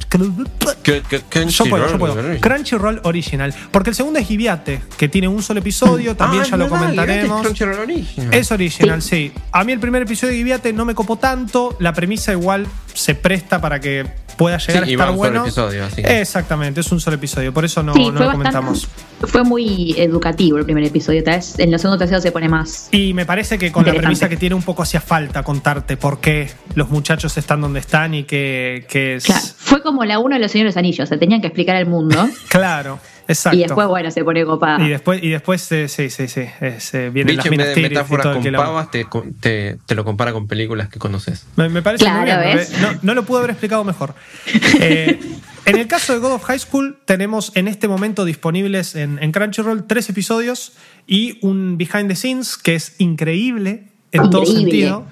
yo 1.49 1.65
puedo, 1.65 1.89
yo 1.89 1.97
puedo. 1.97 2.39
Crunchyroll. 2.39 2.99
Original. 3.03 3.53
Porque 3.71 3.89
el 3.91 3.95
segundo 3.95 4.19
es 4.19 4.27
Giviate, 4.27 4.81
que 4.97 5.07
tiene 5.07 5.27
un 5.27 5.41
solo 5.41 5.59
episodio, 5.61 6.15
también 6.15 6.43
Ah, 6.43 6.47
ya 6.51 6.57
lo 6.57 6.65
es 6.65 6.71
verdad, 6.71 6.85
comentaremos. 6.87 7.37
es 7.41 7.45
Crunchyroll 7.47 7.79
Original. 7.79 8.33
Es 8.33 8.51
original, 8.51 9.01
sí. 9.01 9.31
A 9.51 9.63
mí 9.63 9.71
el 9.71 9.79
primer 9.79 10.01
episodio 10.01 10.31
de 10.33 10.37
Giviate 10.39 10.73
no 10.73 10.85
me 10.85 10.93
copó 10.95 11.17
tanto. 11.17 11.75
La 11.79 11.93
premisa 11.93 12.31
igual 12.33 12.67
se 12.93 13.15
presta 13.15 13.59
para 13.61 13.79
que 13.79 14.05
pueda 14.37 14.57
llegar 14.57 14.85
Sí, 14.85 14.91
a 14.91 14.93
estar 14.93 15.09
un 15.09 15.15
solo 15.15 15.17
bueno. 15.17 15.41
episodio, 15.43 15.85
así 15.85 16.01
que- 16.01 16.21
Exactamente, 16.21 16.79
es 16.79 16.91
un 16.91 17.01
solo 17.01 17.15
episodio. 17.17 17.53
Por 17.53 17.65
eso 17.65 17.83
no, 17.83 17.93
sí, 17.93 17.99
no 17.99 18.05
lo 18.05 18.11
bastante. 18.13 18.31
comentamos. 18.37 18.87
Fue 19.21 19.43
muy 19.43 19.93
educativo 19.97 20.57
el 20.57 20.63
primer 20.65 20.85
episodio. 20.85 21.21
Tal 21.23 21.35
vez 21.35 21.59
en 21.59 21.71
los 21.71 21.81
segundos 21.81 21.99
terceros 21.99 22.23
se 22.23 22.31
pone 22.31 22.47
más. 22.47 22.87
Y 22.91 23.13
me 23.13 23.25
parece 23.25 23.57
que 23.57 23.71
con 23.71 23.85
la 23.85 23.93
premisa 23.93 24.29
que 24.29 24.37
tiene 24.37 24.55
un 24.55 24.63
poco 24.63 24.83
hacía 24.83 25.01
falta 25.01 25.43
contarte 25.43 25.97
por 25.97 26.21
qué 26.21 26.49
los 26.75 26.89
muchachos 26.89 27.35
están 27.37 27.59
donde 27.59 27.81
están 27.81 28.13
y 28.13 28.23
que, 28.23 28.85
que 28.89 29.15
es... 29.15 29.25
Claro, 29.25 29.41
fue 29.57 29.81
como 29.83 30.05
la 30.05 30.19
uno 30.19 30.35
de 30.35 30.41
los 30.41 30.51
señores 30.51 30.77
anillos. 30.77 31.09
Se 31.09 31.17
tenían 31.17 31.41
que 31.41 31.47
explicar 31.47 31.75
al 31.75 31.87
mundo. 31.87 32.29
Claro, 32.49 32.99
exacto. 33.29 33.57
y 33.57 33.61
después, 33.61 33.87
bueno, 33.87 34.11
se 34.11 34.23
pone 34.25 34.43
copada. 34.43 34.85
Y 34.85 34.89
después, 34.89 35.23
y 35.23 35.29
después 35.29 35.71
eh, 35.71 35.87
sí, 35.87 36.09
sí, 36.09 36.27
sí, 36.27 36.41
es, 36.59 36.93
eh, 36.93 37.09
vienen 37.09 37.37
Bicho, 37.37 37.37
las 37.37 37.45
en 37.45 37.51
vez 37.51 37.59
minas 37.59 37.75
de 37.75 37.81
metáforas 37.81 38.23
todo 38.23 38.41
con 38.41 38.51
pavas, 38.51 38.91
te, 38.91 39.05
te, 39.39 39.77
te 39.85 39.95
lo 39.95 40.03
compara 40.03 40.33
con 40.33 40.47
películas 40.47 40.89
que 40.89 40.99
conoces. 40.99 41.45
Me, 41.55 41.69
me 41.69 41.81
parece 41.81 42.03
muy 42.05 42.23
Claro, 42.25 42.43
bien. 42.43 42.57
¿ves? 42.57 42.77
No, 42.81 42.89
no 43.01 43.13
lo 43.13 43.23
pude 43.23 43.37
haber 43.39 43.51
explicado 43.51 43.83
mejor. 43.85 44.13
Eh, 44.81 45.19
en 45.65 45.77
el 45.77 45.87
caso 45.87 46.13
de 46.13 46.19
God 46.19 46.33
of 46.33 46.43
High 46.45 46.59
School, 46.59 46.97
tenemos 47.05 47.51
en 47.55 47.67
este 47.67 47.87
momento 47.87 48.25
disponibles 48.25 48.95
en, 48.95 49.21
en 49.21 49.31
Crunchyroll 49.31 49.85
tres 49.85 50.09
episodios 50.09 50.71
y 51.05 51.37
un 51.41 51.77
behind 51.77 52.07
the 52.07 52.15
scenes 52.15 52.57
que 52.57 52.75
es 52.75 52.95
increíble 52.99 53.83
en 54.11 54.29
todo 54.29 54.41
Increíble. 54.43 54.61
sentido, 54.71 55.05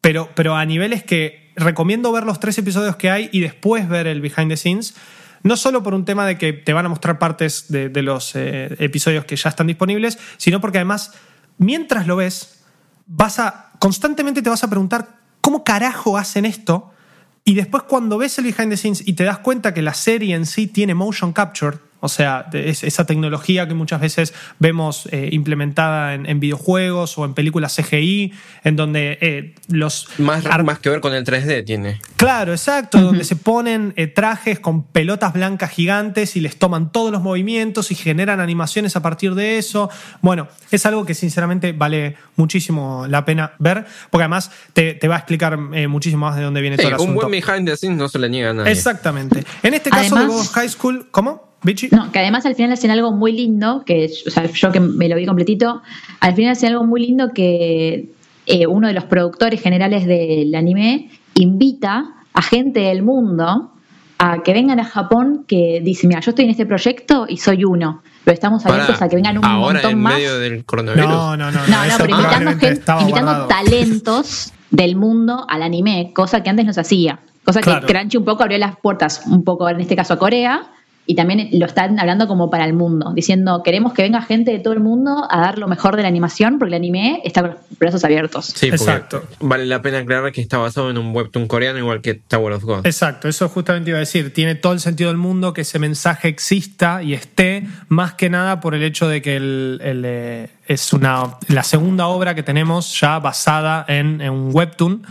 pero, 0.00 0.28
pero 0.34 0.56
a 0.56 0.64
niveles 0.66 1.04
que 1.04 1.50
recomiendo 1.56 2.10
ver 2.12 2.24
los 2.24 2.40
tres 2.40 2.58
episodios 2.58 2.96
que 2.96 3.08
hay 3.08 3.30
y 3.32 3.40
después 3.40 3.88
ver 3.88 4.06
el 4.06 4.20
behind 4.20 4.50
the 4.50 4.56
scenes. 4.56 4.94
No 5.44 5.56
solo 5.56 5.82
por 5.82 5.94
un 5.94 6.04
tema 6.04 6.26
de 6.26 6.36
que 6.36 6.52
te 6.52 6.72
van 6.72 6.86
a 6.86 6.88
mostrar 6.88 7.18
partes 7.18 7.66
de, 7.68 8.02
los 8.02 8.34
eh, 8.34 8.74
episodios 8.80 9.26
que 9.26 9.36
ya 9.36 9.50
están 9.50 9.68
disponibles, 9.68 10.18
sino 10.38 10.60
porque 10.60 10.78
además, 10.78 11.12
mientras 11.58 12.06
lo 12.06 12.16
ves, 12.16 12.64
vas 13.06 13.38
a 13.38 13.70
constantemente 13.78 14.42
te 14.42 14.50
vas 14.50 14.64
a 14.64 14.70
preguntar 14.70 15.18
cómo 15.42 15.62
carajo 15.62 16.16
hacen 16.16 16.46
esto 16.46 16.92
y 17.44 17.54
después 17.54 17.82
cuando 17.82 18.16
ves 18.16 18.38
el 18.38 18.44
behind 18.44 18.70
the 18.70 18.76
scenes 18.78 19.06
y 19.06 19.12
te 19.12 19.24
das 19.24 19.38
cuenta 19.38 19.74
que 19.74 19.82
la 19.82 19.92
serie 19.92 20.34
en 20.34 20.46
sí 20.46 20.66
tiene 20.66 20.94
motion 20.94 21.34
capture 21.34 21.76
o 22.04 22.08
sea, 22.08 22.46
es 22.52 22.84
esa 22.84 23.06
tecnología 23.06 23.66
que 23.66 23.74
muchas 23.74 24.00
veces 24.00 24.34
vemos 24.58 25.08
eh, 25.10 25.30
implementada 25.32 26.14
en, 26.14 26.26
en 26.26 26.38
videojuegos 26.38 27.16
o 27.16 27.24
en 27.24 27.32
películas 27.34 27.74
CGI, 27.76 28.32
en 28.64 28.76
donde 28.76 29.18
eh, 29.20 29.54
los... 29.68 30.08
Más, 30.18 30.44
más 30.64 30.78
que 30.80 30.90
ver 30.90 31.00
con 31.00 31.14
el 31.14 31.24
3D 31.24 31.64
tiene. 31.64 32.00
Claro, 32.16 32.52
exacto, 32.52 33.00
donde 33.00 33.24
se 33.24 33.36
ponen 33.36 33.92
eh, 33.96 34.06
trajes 34.06 34.60
con 34.60 34.84
pelotas 34.84 35.32
blancas 35.32 35.70
gigantes 35.70 36.36
y 36.36 36.40
les 36.40 36.56
toman 36.58 36.92
todos 36.92 37.10
los 37.10 37.22
movimientos 37.22 37.90
y 37.90 37.94
generan 37.94 38.40
animaciones 38.40 38.96
a 38.96 39.02
partir 39.02 39.34
de 39.34 39.58
eso. 39.58 39.88
Bueno, 40.20 40.48
es 40.70 40.84
algo 40.86 41.04
que 41.06 41.14
sinceramente 41.14 41.72
vale 41.72 42.16
muchísimo 42.36 43.06
la 43.08 43.24
pena 43.24 43.52
ver, 43.58 43.86
porque 44.10 44.24
además 44.24 44.50
te, 44.72 44.94
te 44.94 45.08
va 45.08 45.14
a 45.16 45.18
explicar 45.18 45.58
eh, 45.72 45.88
muchísimo 45.88 46.26
más 46.26 46.36
de 46.36 46.42
dónde 46.42 46.60
viene 46.60 46.76
Sí, 46.76 46.82
todo 46.82 46.88
el 46.88 46.94
un 46.94 47.00
asunto. 47.00 47.28
buen 47.28 47.30
behind 47.42 47.68
the 47.68 47.76
scenes 47.76 47.96
no 47.98 48.08
se 48.08 48.18
le 48.18 48.28
niega 48.28 48.50
a 48.50 48.54
nadie. 48.54 48.72
Exactamente. 48.72 49.44
En 49.62 49.74
este 49.74 49.90
caso 49.90 50.16
Además- 50.16 50.50
High 50.50 50.68
School, 50.68 51.08
¿cómo? 51.10 51.53
Bichi. 51.64 51.88
No, 51.90 52.12
que 52.12 52.18
además 52.20 52.46
al 52.46 52.54
final 52.54 52.72
hacen 52.72 52.90
algo 52.90 53.10
muy 53.10 53.32
lindo, 53.32 53.82
que 53.84 54.08
o 54.26 54.30
sea, 54.30 54.44
yo 54.52 54.70
que 54.70 54.80
me 54.80 55.08
lo 55.08 55.16
vi 55.16 55.26
completito, 55.26 55.82
al 56.20 56.34
final 56.34 56.52
hacen 56.52 56.70
algo 56.72 56.84
muy 56.84 57.00
lindo 57.04 57.30
que 57.34 58.10
eh, 58.46 58.66
uno 58.66 58.86
de 58.86 58.94
los 58.94 59.04
productores 59.04 59.60
generales 59.60 60.06
del 60.06 60.54
anime 60.54 61.10
invita 61.34 62.12
a 62.32 62.42
gente 62.42 62.80
del 62.80 63.02
mundo 63.02 63.70
a 64.18 64.42
que 64.42 64.52
vengan 64.52 64.78
a 64.78 64.84
Japón 64.84 65.44
que 65.48 65.80
dice, 65.82 66.06
mira, 66.06 66.20
yo 66.20 66.30
estoy 66.30 66.44
en 66.44 66.50
este 66.52 66.66
proyecto 66.66 67.26
y 67.28 67.38
soy 67.38 67.64
uno, 67.64 68.02
pero 68.24 68.34
estamos 68.34 68.64
abiertos 68.66 69.00
a 69.02 69.08
que 69.08 69.16
vengan 69.16 69.38
un 69.38 69.44
ahora 69.44 69.74
montón 69.74 69.90
en 69.92 69.98
más. 70.00 70.14
medio 70.14 70.38
del 70.38 70.64
coronavirus. 70.64 71.08
No, 71.08 71.36
no, 71.36 71.50
no. 71.50 71.66
No, 71.66 71.76
no, 71.76 71.84
eso 71.84 71.96
pero 71.98 72.16
invitando, 72.16 72.50
gente, 72.52 72.92
invitando 73.00 73.46
talentos 73.46 74.52
del 74.70 74.96
mundo 74.96 75.46
al 75.48 75.62
anime, 75.62 76.12
cosa 76.14 76.42
que 76.42 76.50
antes 76.50 76.64
no 76.66 76.72
se 76.72 76.80
hacía. 76.80 77.20
Cosa 77.44 77.60
Claro. 77.60 77.86
que 77.86 77.92
Crunchy 77.92 78.16
un 78.16 78.24
poco 78.24 78.42
abrió 78.42 78.58
las 78.58 78.76
puertas, 78.76 79.22
un 79.26 79.44
poco 79.44 79.68
en 79.68 79.80
este 79.80 79.94
caso 79.96 80.14
a 80.14 80.18
Corea, 80.18 80.62
y 81.06 81.14
también 81.14 81.48
lo 81.52 81.66
están 81.66 81.98
hablando 81.98 82.26
como 82.26 82.50
para 82.50 82.64
el 82.64 82.72
mundo, 82.72 83.12
diciendo 83.14 83.62
queremos 83.62 83.92
que 83.92 84.02
venga 84.02 84.22
gente 84.22 84.52
de 84.52 84.58
todo 84.58 84.72
el 84.72 84.80
mundo 84.80 85.26
a 85.30 85.40
dar 85.40 85.58
lo 85.58 85.68
mejor 85.68 85.96
de 85.96 86.02
la 86.02 86.08
animación, 86.08 86.58
porque 86.58 86.70
el 86.70 86.74
anime 86.74 87.20
está 87.24 87.42
con 87.42 87.50
los 87.50 87.60
brazos 87.78 88.04
abiertos. 88.04 88.46
Sí, 88.46 88.68
Exacto. 88.68 89.22
vale 89.40 89.66
la 89.66 89.82
pena 89.82 89.98
aclarar 89.98 90.32
que 90.32 90.40
está 90.40 90.58
basado 90.58 90.90
en 90.90 90.98
un 90.98 91.14
webtoon 91.14 91.46
coreano 91.46 91.78
igual 91.78 92.00
que 92.00 92.14
Tower 92.14 92.54
of 92.54 92.64
God. 92.64 92.86
Exacto, 92.86 93.28
eso 93.28 93.48
justamente 93.48 93.90
iba 93.90 93.98
a 93.98 94.00
decir. 94.00 94.32
Tiene 94.32 94.54
todo 94.54 94.72
el 94.72 94.80
sentido 94.80 95.10
del 95.10 95.18
mundo 95.18 95.52
que 95.52 95.62
ese 95.62 95.78
mensaje 95.78 96.28
exista 96.28 97.02
y 97.02 97.14
esté, 97.14 97.66
más 97.88 98.14
que 98.14 98.30
nada 98.30 98.60
por 98.60 98.74
el 98.74 98.82
hecho 98.82 99.08
de 99.08 99.20
que 99.20 99.36
el, 99.36 99.80
el, 99.82 100.02
eh, 100.06 100.48
es 100.66 100.92
una, 100.92 101.36
la 101.48 101.62
segunda 101.62 102.06
obra 102.06 102.34
que 102.34 102.42
tenemos 102.42 102.98
ya 103.00 103.18
basada 103.18 103.84
en, 103.88 104.20
en 104.20 104.30
un 104.32 104.50
webtoon. 104.54 105.02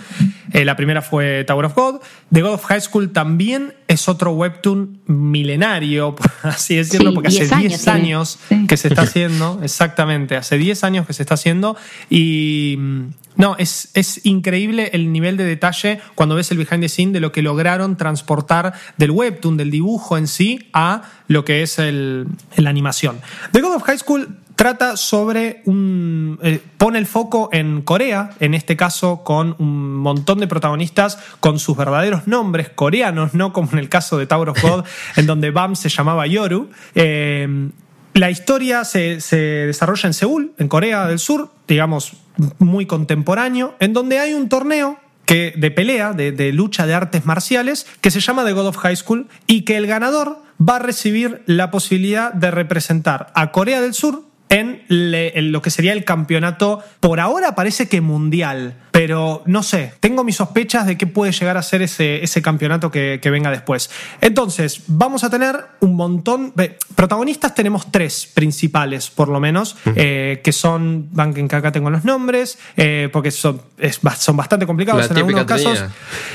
Eh, 0.52 0.66
la 0.66 0.76
primera 0.76 1.02
fue 1.02 1.44
Tower 1.46 1.66
of 1.66 1.76
God. 1.76 2.02
The 2.32 2.42
God 2.42 2.54
of 2.54 2.64
High 2.66 2.82
School 2.82 3.12
también 3.12 3.74
es 3.88 4.08
otro 4.10 4.32
webtoon 4.32 5.00
milenario, 5.06 6.16
por 6.16 6.30
así 6.44 6.76
decirlo, 6.76 7.10
Sí, 7.12 7.16
porque 7.16 7.28
hace 7.28 7.40
10 7.42 7.52
años 7.54 7.70
10 7.70 7.84
tiene. 7.84 8.00
años 8.00 8.40
Sí. 8.50 8.68
que 8.68 8.78
se 8.78 8.88
está 8.88 9.04
haciendo, 9.04 9.60
exactamente, 9.62 10.36
hace 10.36 10.58
10 10.58 10.84
años 10.84 11.06
que 11.06 11.14
se 11.14 11.22
está 11.24 11.36
haciendo 11.36 11.76
y 12.10 12.76
mm, 12.80 13.04
no, 13.36 13.56
es, 13.58 13.90
es 13.94 14.26
increíble 14.26 14.90
el 14.94 15.12
nivel 15.12 15.38
de 15.38 15.44
detalle 15.44 16.00
cuando 16.16 16.36
ves 16.36 16.52
el 16.52 16.58
behind 16.58 16.82
the 16.82 16.90
scene 16.90 17.12
de 17.12 17.20
lo 17.20 17.32
que 17.32 17.42
lograron 17.42 17.96
transportar 17.98 18.74
del 18.98 19.12
webtoon, 19.12 19.58
del 19.58 19.72
dibujo 19.72 20.18
en 20.18 20.28
sí, 20.28 20.70
a 20.74 21.04
lo 21.28 21.44
que 21.46 21.62
es 21.64 21.80
el, 21.80 22.28
la 22.58 22.70
animación. 22.70 23.20
The 23.52 23.62
God 23.62 23.76
of 23.76 23.84
High 23.84 23.98
School 24.00 24.38
trata 24.56 24.98
sobre 24.98 25.62
un. 25.66 26.40
eh, 26.44 26.60
pone 26.78 27.00
el 27.00 27.06
foco 27.06 27.50
en 27.52 27.82
Corea, 27.82 28.32
en 28.40 28.54
este 28.54 28.78
caso 28.78 29.24
con 29.24 29.56
un 29.60 29.96
montón 29.96 30.40
de 30.40 30.48
protagonistas 30.48 31.18
con 31.40 31.60
sus 31.60 31.76
verdaderos 31.76 32.28
nombres 32.28 32.70
coreanos, 32.70 33.34
no 33.34 33.54
como 33.54 33.72
en 33.74 33.80
el 33.80 33.90
caso 33.90 34.18
de 34.18 34.26
Tower 34.26 34.50
of 34.50 34.62
God, 34.62 34.86
en 35.16 35.26
donde 35.26 35.52
Bam 35.52 35.76
se 35.76 35.90
llamaba 35.90 36.28
Yoru. 36.28 36.70
Eh, 36.96 37.70
la 38.14 38.30
historia 38.30 38.84
se, 38.84 39.22
se 39.22 39.38
desarrolla 39.38 40.08
en 40.08 40.14
Seúl, 40.14 40.54
en 40.60 40.68
Corea 40.68 41.08
del 41.08 41.20
Sur, 41.20 41.50
digamos, 41.68 42.14
muy 42.60 42.86
contemporáneo, 42.86 43.76
en 43.80 43.94
donde 43.94 44.20
hay 44.20 44.34
un 44.34 44.50
torneo 44.50 45.00
que, 45.26 45.54
de 45.58 45.72
pelea, 45.72 46.14
de, 46.14 46.32
de 46.32 46.54
lucha 46.54 46.86
de 46.86 46.94
artes 46.94 47.26
marciales, 47.26 47.88
que 48.02 48.12
se 48.12 48.20
llama 48.20 48.46
The 48.46 48.54
God 48.54 48.68
of 48.68 48.78
High 48.78 48.98
School 48.98 49.28
y 49.48 49.62
que 49.62 49.78
el 49.78 49.88
ganador 49.88 50.38
va 50.62 50.76
a 50.76 50.80
recibir 50.80 51.42
la 51.48 51.72
posibilidad 51.72 52.34
de 52.34 52.52
representar 52.52 53.32
a 53.34 53.52
Corea 53.52 53.82
del 53.82 53.94
Sur 53.94 54.24
en, 54.50 54.84
le- 54.88 55.38
en 55.40 55.52
lo 55.52 55.62
que 55.64 55.72
sería 55.72 55.94
el 55.94 56.04
campeonato, 56.04 56.84
por 57.00 57.20
ahora 57.20 57.56
parece 57.56 57.90
que 57.90 58.02
mundial, 58.02 58.76
pero 58.92 59.42
no 59.48 59.64
sé, 59.64 59.94
tengo 60.00 60.24
mis 60.24 60.36
sospechas 60.36 60.86
de 60.86 60.96
qué 60.98 61.08
puede 61.08 61.32
llegar 61.32 61.58
a 61.58 61.64
ser 61.64 61.82
ese, 61.82 62.24
ese 62.24 62.42
campeonato 62.44 62.92
que, 62.92 63.20
que 63.22 63.32
venga 63.32 63.50
después. 63.50 63.90
Entonces, 64.22 64.84
vamos 64.88 65.24
a 65.24 65.30
tener 65.32 65.56
un 65.80 65.96
montón, 65.96 66.54
ve, 66.56 66.78
protagonistas 66.96 67.56
tenemos 67.56 67.92
tres 67.92 68.30
principales, 68.32 69.10
por 69.10 69.28
lo 69.30 69.40
menos, 69.40 69.76
eh, 69.96 70.42
que 70.44 70.52
son, 70.52 71.08
banquen 71.12 71.48
que 71.48 71.56
acá 71.56 71.72
tengo 71.72 71.90
los 71.90 72.06
nombres, 72.06 72.60
eh, 72.78 73.10
porque 73.12 73.32
son, 73.32 73.60
es 73.80 74.00
son 74.20 74.38
bastante 74.38 74.68
complicados 74.68 75.00
La 75.02 75.06
en 75.08 75.18
algunos 75.18 75.46
casos. 75.46 75.80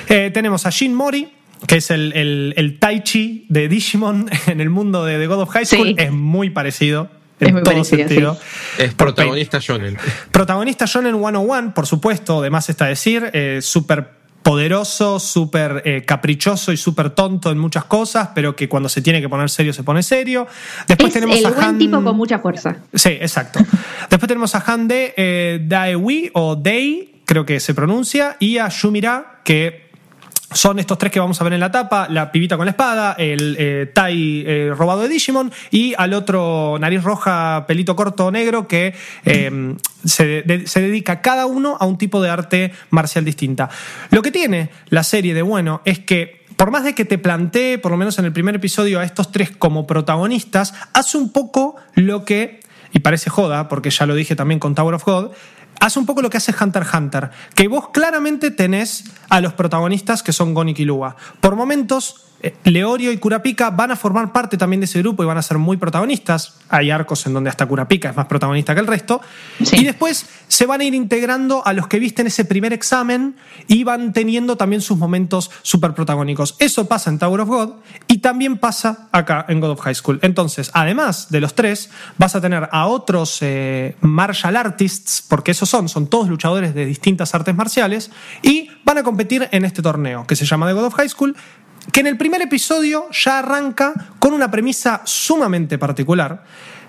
Eh, 0.08 0.30
tenemos 0.34 0.66
a 0.66 0.70
Shin 0.70 0.92
Mori, 0.92 1.28
que 1.66 1.76
es 1.76 1.90
el, 1.92 2.12
el, 2.14 2.54
el 2.56 2.78
Tai 2.80 3.02
Chi 3.04 3.46
de 3.48 3.68
Digimon 3.68 4.28
en 4.46 4.60
el 4.60 4.70
mundo 4.70 5.04
de 5.04 5.18
The 5.18 5.26
God 5.28 5.42
of 5.42 5.50
High 5.50 5.66
School. 5.66 5.88
Sí. 5.88 5.94
Es 5.98 6.10
muy 6.12 6.50
parecido. 6.50 7.10
Es 7.40 7.48
En 7.48 7.54
muy 7.54 7.62
todo 7.62 7.74
parecido, 7.74 8.08
sentido. 8.08 8.34
sí. 8.34 8.82
Es 8.82 8.94
Por 8.94 9.08
protagonista 9.08 9.58
Shonen. 9.60 9.96
Protagonista 10.32 10.86
Shonen 10.86 11.14
101, 11.14 11.74
por 11.74 11.86
supuesto, 11.86 12.40
además 12.40 12.68
está 12.68 12.86
decir, 12.86 13.30
eh, 13.32 13.60
súper 13.62 14.18
poderoso, 14.42 15.20
súper 15.20 15.82
eh, 15.84 16.02
caprichoso 16.06 16.72
y 16.72 16.76
súper 16.76 17.10
tonto 17.10 17.50
en 17.50 17.58
muchas 17.58 17.84
cosas, 17.84 18.30
pero 18.34 18.56
que 18.56 18.68
cuando 18.68 18.88
se 18.88 19.02
tiene 19.02 19.20
que 19.20 19.28
poner 19.28 19.50
serio 19.50 19.72
se 19.74 19.82
pone 19.82 20.02
serio. 20.02 20.46
Después 20.86 21.08
Es 21.08 21.14
tenemos 21.14 21.38
el 21.38 21.46
a 21.46 21.50
buen 21.50 21.64
Han... 21.68 21.78
tipo 21.78 22.02
con 22.02 22.16
mucha 22.16 22.38
fuerza. 22.38 22.76
Sí, 22.94 23.10
exacto. 23.10 23.60
Después 24.08 24.26
tenemos 24.26 24.54
a 24.54 24.64
Han 24.66 24.88
De 24.88 25.12
eh, 25.16 25.60
Daewi 25.62 26.30
o 26.32 26.56
Dei, 26.56 27.22
creo 27.26 27.44
que 27.44 27.60
se 27.60 27.74
pronuncia, 27.74 28.36
y 28.40 28.56
a 28.58 28.68
Shumira, 28.68 29.40
que 29.44 29.87
son 30.50 30.78
estos 30.78 30.96
tres 30.98 31.12
que 31.12 31.20
vamos 31.20 31.40
a 31.40 31.44
ver 31.44 31.52
en 31.52 31.60
la 31.60 31.70
tapa: 31.70 32.08
la 32.08 32.32
pibita 32.32 32.56
con 32.56 32.66
la 32.66 32.70
espada, 32.70 33.14
el 33.18 33.56
eh, 33.58 33.90
Tai 33.92 34.44
eh, 34.46 34.72
robado 34.76 35.02
de 35.02 35.08
Digimon 35.08 35.52
y 35.70 35.94
al 35.96 36.14
otro 36.14 36.76
nariz 36.80 37.02
roja, 37.02 37.64
pelito 37.66 37.94
corto 37.94 38.30
negro 38.30 38.66
que 38.66 38.94
eh, 39.24 39.74
se, 40.04 40.66
se 40.66 40.80
dedica 40.80 41.20
cada 41.20 41.46
uno 41.46 41.76
a 41.78 41.86
un 41.86 41.98
tipo 41.98 42.22
de 42.22 42.30
arte 42.30 42.72
marcial 42.90 43.24
distinta. 43.24 43.68
Lo 44.10 44.22
que 44.22 44.30
tiene 44.30 44.70
la 44.88 45.02
serie 45.02 45.34
de 45.34 45.42
bueno 45.42 45.82
es 45.84 45.98
que 45.98 46.38
por 46.58 46.72
más 46.72 46.82
de 46.82 46.94
que 46.94 47.04
te 47.04 47.18
plantee, 47.18 47.78
por 47.78 47.92
lo 47.92 47.96
menos 47.96 48.18
en 48.18 48.24
el 48.24 48.32
primer 48.32 48.56
episodio, 48.56 48.98
a 48.98 49.04
estos 49.04 49.30
tres 49.30 49.52
como 49.56 49.86
protagonistas, 49.86 50.74
hace 50.92 51.16
un 51.16 51.30
poco 51.30 51.76
lo 51.94 52.24
que, 52.24 52.58
y 52.92 52.98
parece 52.98 53.30
joda, 53.30 53.68
porque 53.68 53.90
ya 53.90 54.06
lo 54.06 54.16
dije 54.16 54.34
también 54.34 54.58
con 54.58 54.74
Tower 54.74 54.96
of 54.96 55.04
God, 55.04 55.30
hace 55.80 55.98
un 55.98 56.06
poco 56.06 56.22
lo 56.22 56.30
que 56.30 56.36
hace 56.36 56.54
Hunter 56.58 56.82
x 56.82 56.94
Hunter, 56.94 57.30
que 57.54 57.68
vos 57.68 57.88
claramente 57.90 58.50
tenés 58.50 59.04
a 59.28 59.40
los 59.40 59.52
protagonistas 59.52 60.22
que 60.22 60.32
son 60.32 60.54
Gon 60.54 60.68
y 60.68 60.74
Killua. 60.74 61.16
Por 61.40 61.56
momentos, 61.56 62.28
eh, 62.40 62.54
Leorio 62.64 63.10
y 63.10 63.18
Kurapika 63.18 63.70
van 63.70 63.90
a 63.90 63.96
formar 63.96 64.32
parte 64.32 64.56
también 64.56 64.80
de 64.80 64.84
ese 64.84 65.00
grupo 65.00 65.24
y 65.24 65.26
van 65.26 65.38
a 65.38 65.42
ser 65.42 65.58
muy 65.58 65.76
protagonistas. 65.76 66.58
Hay 66.68 66.90
arcos 66.90 67.26
en 67.26 67.34
donde 67.34 67.50
hasta 67.50 67.66
Kurapika 67.66 68.10
es 68.10 68.16
más 68.16 68.26
protagonista 68.26 68.74
que 68.74 68.80
el 68.80 68.86
resto. 68.86 69.20
Sí. 69.64 69.78
Y 69.80 69.84
después 69.84 70.26
se 70.46 70.66
van 70.66 70.80
a 70.80 70.84
ir 70.84 70.94
integrando 70.94 71.66
a 71.66 71.72
los 71.72 71.88
que 71.88 71.98
viste 71.98 72.22
en 72.22 72.28
ese 72.28 72.44
primer 72.44 72.72
examen 72.72 73.36
y 73.66 73.82
van 73.82 74.12
teniendo 74.12 74.56
también 74.56 74.82
sus 74.82 74.98
momentos 74.98 75.50
súper 75.62 75.94
protagónicos. 75.94 76.54
Eso 76.60 76.86
pasa 76.86 77.10
en 77.10 77.18
Tower 77.18 77.40
of 77.40 77.48
God 77.48 77.70
y 78.18 78.20
también 78.20 78.58
pasa 78.58 79.08
acá 79.12 79.44
en 79.48 79.60
God 79.60 79.70
of 79.70 79.80
High 79.80 79.94
School. 79.94 80.18
Entonces, 80.22 80.70
además 80.74 81.30
de 81.30 81.40
los 81.40 81.54
tres, 81.54 81.90
vas 82.16 82.34
a 82.34 82.40
tener 82.40 82.68
a 82.72 82.86
otros 82.86 83.38
eh, 83.42 83.96
martial 84.00 84.56
artists, 84.56 85.22
porque 85.28 85.52
esos 85.52 85.68
son, 85.68 85.88
son 85.88 86.08
todos 86.08 86.28
luchadores 86.28 86.74
de 86.74 86.84
distintas 86.86 87.34
artes 87.34 87.54
marciales, 87.54 88.10
y 88.42 88.70
van 88.84 88.98
a 88.98 89.02
competir 89.02 89.48
en 89.52 89.64
este 89.64 89.82
torneo 89.82 90.26
que 90.26 90.34
se 90.36 90.44
llama 90.46 90.66
The 90.66 90.72
God 90.72 90.84
of 90.86 90.94
High 90.94 91.08
School, 91.10 91.36
que 91.92 92.00
en 92.00 92.06
el 92.08 92.16
primer 92.16 92.42
episodio 92.42 93.06
ya 93.12 93.38
arranca 93.38 93.92
con 94.18 94.32
una 94.34 94.50
premisa 94.50 95.02
sumamente 95.04 95.78
particular, 95.78 96.42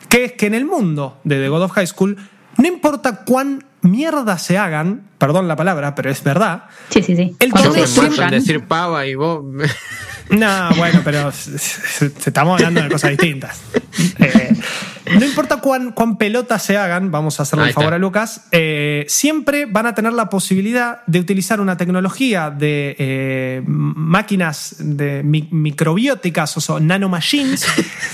que 0.10 0.26
es 0.26 0.32
que 0.34 0.48
en 0.48 0.56
el 0.56 0.66
mundo 0.66 1.20
de 1.24 1.36
The 1.40 1.50
God 1.50 1.64
of 1.64 1.72
High 1.74 1.88
School, 1.88 2.18
no 2.58 2.68
importa 2.68 3.24
cuán 3.24 3.66
mierda 3.82 4.38
se 4.38 4.58
hagan, 4.58 5.08
perdón 5.18 5.48
la 5.48 5.56
palabra, 5.56 5.96
pero 5.96 6.10
es 6.10 6.22
verdad, 6.24 6.64
Sí, 6.90 7.02
sí, 7.04 7.16
sí. 7.16 7.36
El 7.40 7.54
torneo 7.54 7.72
se 7.74 7.78
Yo 7.78 7.82
me 7.82 7.88
siempre- 7.88 8.10
matan 8.10 8.34
escuchan. 8.34 8.40
decir 8.58 8.68
pava 8.68 9.06
y 9.06 9.16
vos. 9.16 9.44
No, 10.32 10.70
bueno, 10.76 11.02
pero 11.04 11.30
estamos 11.30 12.56
hablando 12.60 12.82
de 12.84 12.90
cosas 12.90 13.12
distintas. 13.12 13.60
Eh, 14.20 14.56
no 15.20 15.26
importa 15.26 15.58
cuán, 15.58 15.92
cuán 15.92 16.18
pelotas 16.18 16.64
se 16.64 16.78
hagan, 16.78 17.12
vamos 17.12 17.40
a 17.40 17.44
hacerle 17.44 17.68
el 17.68 17.74
favor 17.74 17.94
a 17.94 17.98
Lucas, 17.98 18.42
eh, 18.52 19.04
siempre 19.10 19.66
van 19.66 19.88
a 19.88 19.96
tener 19.96 20.14
la 20.14 20.30
posibilidad 20.30 21.02
de 21.06 21.20
utilizar 21.20 21.60
una 21.60 21.76
tecnología 21.76 22.50
de 22.50 22.96
eh, 22.98 23.62
máquinas 23.66 24.76
de 24.80 25.24
mi- 25.24 25.50
microbióticas, 25.52 26.56
o 26.56 26.62
sea, 26.62 26.80
nanomachines, 26.80 27.66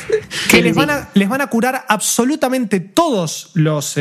que 0.49 0.61
les 0.63 0.73
van, 0.75 0.89
a, 0.89 1.09
les 1.13 1.29
van 1.29 1.41
a 1.41 1.47
curar 1.47 1.85
absolutamente 1.87 2.79
todos 2.79 3.51
los 3.53 3.95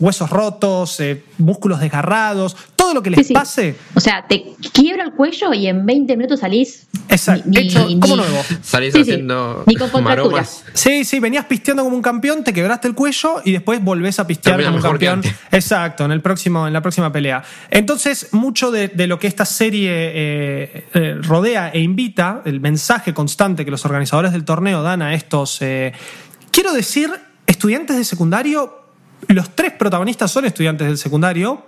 huesos 0.00 0.28
rotos, 0.28 0.98
músculos 1.38 1.80
desgarrados, 1.80 2.56
todo 2.82 2.94
lo 2.94 3.02
que 3.02 3.10
les 3.10 3.18
Sí, 3.20 3.24
sí. 3.26 3.34
pase. 3.34 3.76
O 3.94 4.00
sea, 4.00 4.26
te 4.28 4.44
quiebra 4.72 5.04
el 5.04 5.12
cuello 5.12 5.52
y 5.54 5.66
en 5.68 5.86
20 5.86 6.16
minutos 6.16 6.40
salís. 6.40 6.86
Exacto, 7.08 7.44
ni- 7.46 7.58
hecho 7.58 7.86
ni- 7.86 8.00
como 8.00 8.16
ni- 8.16 8.22
nuevo. 8.22 8.44
Salís 8.62 8.92
Sí, 8.92 9.00
haciendo 9.02 9.64
Ni 9.66 9.74
con. 9.76 9.90
Sí, 10.74 11.04
sí, 11.04 11.20
venías 11.20 11.44
pisteando 11.46 11.84
como 11.84 11.94
un 11.96 12.02
campeón, 12.02 12.42
te 12.42 12.52
quebraste 12.52 12.88
el 12.88 12.94
cuello 12.94 13.40
y 13.44 13.52
después 13.52 13.82
volvés 13.82 14.18
a 14.18 14.26
pistear 14.26 14.56
Termina 14.56 14.70
como 14.70 14.84
un 14.84 14.90
campeón. 14.90 15.22
Exacto, 15.50 16.04
en, 16.04 16.12
el 16.12 16.20
próximo, 16.20 16.66
en 16.66 16.72
la 16.72 16.80
próxima 16.80 17.12
pelea. 17.12 17.42
Entonces, 17.70 18.28
mucho 18.32 18.70
de, 18.70 18.88
de 18.88 19.06
lo 19.06 19.18
que 19.18 19.26
esta 19.26 19.44
serie 19.44 19.90
eh, 19.92 20.84
eh, 20.94 21.16
rodea 21.20 21.68
e 21.70 21.80
invita, 21.80 22.42
el 22.44 22.60
mensaje 22.60 23.14
constante 23.14 23.64
que 23.64 23.70
los 23.70 23.84
organizadores 23.84 24.32
del 24.32 24.44
torneo 24.44 24.82
dan 24.82 25.02
a 25.02 25.14
estos, 25.14 25.60
eh, 25.62 25.92
quiero 26.50 26.72
decir, 26.72 27.10
estudiantes 27.46 27.96
de 27.96 28.04
secundario, 28.04 28.80
los 29.28 29.50
tres 29.54 29.72
protagonistas 29.72 30.30
son 30.30 30.44
estudiantes 30.46 30.86
del 30.86 30.98
secundario, 30.98 31.64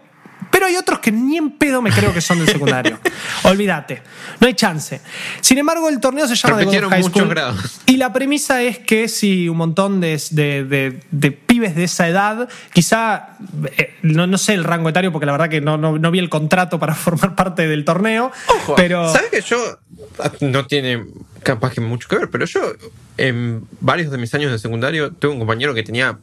pero 0.51 0.67
hay 0.67 0.77
otros 0.77 1.01
que 1.01 1.11
ni 1.11 1.37
en 1.37 1.51
pedo 1.51 1.83
me 1.83 1.91
creo 1.91 2.13
que 2.15 2.21
son 2.21 2.39
del 2.39 2.49
secundario. 2.49 2.99
Olvídate, 3.45 4.03
no 4.41 4.47
hay 4.47 4.55
chance. 4.55 5.01
Sin 5.41 5.59
embargo, 5.59 5.89
el 5.89 5.99
torneo 6.01 6.29
se 6.29 6.37
llama 6.37 6.59
The 6.59 6.65
God 6.67 6.85
of 6.85 6.91
High 6.91 7.03
School. 7.03 7.29
grados. 7.29 7.81
Y 7.87 7.97
la 7.97 8.13
premisa 8.13 8.63
es 8.63 8.79
que 8.79 9.09
si 9.09 9.49
un 9.49 9.57
montón 9.57 10.01
de, 10.01 10.21
de- 10.31 10.65
de- 10.65 11.01
de 11.11 11.31
pibes 11.33 11.75
de 11.75 11.85
esa 11.85 12.09
edad, 12.09 12.49
quizá, 12.73 13.37
eh, 13.77 13.95
no, 14.03 14.27
no 14.29 14.39
sé 14.39 14.55
el 14.55 14.63
rango 14.65 14.89
etario, 14.89 15.11
porque 15.13 15.27
la 15.27 15.33
verdad 15.33 15.49
que 15.49 15.61
no, 15.61 15.77
no- 15.77 15.99
no 15.99 16.11
vi 16.13 16.21
el 16.21 16.29
contrato 16.29 16.79
para 16.79 16.95
formar 16.95 17.35
parte 17.35 17.67
del 17.67 17.85
torneo, 17.85 18.31
Ojo, 18.49 18.75
pero... 18.77 19.13
¿Sabes 19.13 19.31
que 19.31 19.41
yo 19.41 19.59
ah, 20.21 20.31
no 20.41 20.67
tiene 20.67 21.05
capaz 21.43 21.73
que 21.73 21.81
mucho 21.81 22.09
que 22.09 22.17
ver? 22.17 22.31
Pero 22.31 22.47
yo 22.47 22.61
en 23.19 23.65
varios 23.81 24.11
de 24.11 24.19
mis 24.19 24.33
años 24.35 24.51
de 24.53 24.59
secundario 24.59 25.11
tuve 25.13 25.33
un 25.33 25.39
compañero 25.41 25.75
que 25.75 25.83
tenía 25.83 26.19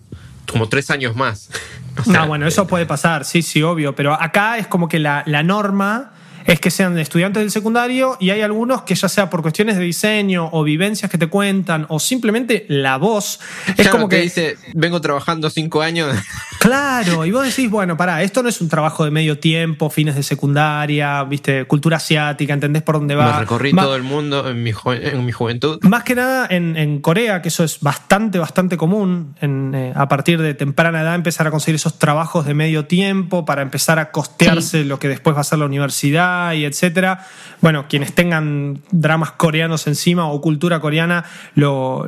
como 0.49 0.69
tres 0.69 0.89
años 0.89 1.15
más. 1.15 1.49
O 1.99 2.03
sea, 2.05 2.21
no, 2.21 2.27
bueno, 2.29 2.47
eso 2.47 2.67
puede 2.67 2.85
pasar, 2.85 3.25
sí, 3.25 3.41
sí, 3.41 3.61
obvio, 3.63 3.93
pero 3.93 4.13
acá 4.13 4.57
es 4.57 4.65
como 4.65 4.87
que 4.87 4.97
la, 4.97 5.23
la 5.25 5.43
norma 5.43 6.13
es 6.45 6.59
que 6.59 6.71
sean 6.71 6.97
estudiantes 6.97 7.41
del 7.41 7.51
secundario 7.51 8.17
y 8.19 8.29
hay 8.31 8.41
algunos 8.41 8.83
que 8.83 8.95
ya 8.95 9.09
sea 9.09 9.29
por 9.29 9.41
cuestiones 9.41 9.77
de 9.77 9.83
diseño 9.83 10.49
o 10.51 10.63
vivencias 10.63 11.09
que 11.11 11.17
te 11.17 11.27
cuentan 11.27 11.85
o 11.89 11.99
simplemente 11.99 12.65
la 12.67 12.97
voz, 12.97 13.39
es 13.67 13.75
claro, 13.75 13.91
como 13.91 14.09
te 14.09 14.17
que... 14.17 14.21
dice, 14.23 14.57
vengo 14.73 14.99
trabajando 15.01 15.49
cinco 15.49 15.81
años. 15.81 16.15
Claro, 16.61 17.25
y 17.25 17.31
vos 17.31 17.43
decís, 17.43 17.71
bueno, 17.71 17.97
pará, 17.97 18.21
esto 18.21 18.43
no 18.43 18.49
es 18.49 18.61
un 18.61 18.69
trabajo 18.69 19.03
de 19.03 19.09
medio 19.09 19.39
tiempo, 19.39 19.89
fines 19.89 20.13
de 20.15 20.21
secundaria, 20.21 21.23
viste, 21.23 21.65
cultura 21.65 21.97
asiática, 21.97 22.53
entendés 22.53 22.83
por 22.83 22.99
dónde 22.99 23.15
va. 23.15 23.33
Me 23.33 23.39
recorrí 23.39 23.73
Ma- 23.73 23.81
todo 23.81 23.95
el 23.95 24.03
mundo 24.03 24.47
en 24.47 24.61
mi, 24.61 24.71
en 24.85 25.25
mi 25.25 25.31
juventud. 25.31 25.79
Más 25.81 26.03
que 26.03 26.13
nada 26.13 26.45
en, 26.47 26.77
en 26.77 27.01
Corea, 27.01 27.41
que 27.41 27.47
eso 27.47 27.63
es 27.63 27.79
bastante, 27.79 28.37
bastante 28.37 28.77
común, 28.77 29.33
en, 29.41 29.73
eh, 29.73 29.91
a 29.95 30.07
partir 30.07 30.39
de 30.39 30.53
temprana 30.53 31.01
edad 31.01 31.15
empezar 31.15 31.47
a 31.47 31.49
conseguir 31.49 31.77
esos 31.77 31.97
trabajos 31.97 32.45
de 32.45 32.53
medio 32.53 32.85
tiempo 32.85 33.43
para 33.43 33.63
empezar 33.63 33.97
a 33.97 34.11
costearse 34.11 34.85
lo 34.85 34.99
que 34.99 35.07
después 35.07 35.35
va 35.35 35.41
a 35.41 35.43
ser 35.43 35.57
la 35.57 35.65
universidad 35.65 36.30
Sentai, 36.31 36.65
etcétera. 36.65 37.25
Bueno, 37.61 37.85
quienes 37.87 38.13
tengan 38.13 38.79
dramas 38.91 39.31
coreanos 39.33 39.85
encima 39.87 40.25
o 40.27 40.41
cultura 40.41 40.79
coreana 40.79 41.25
lo, 41.55 42.07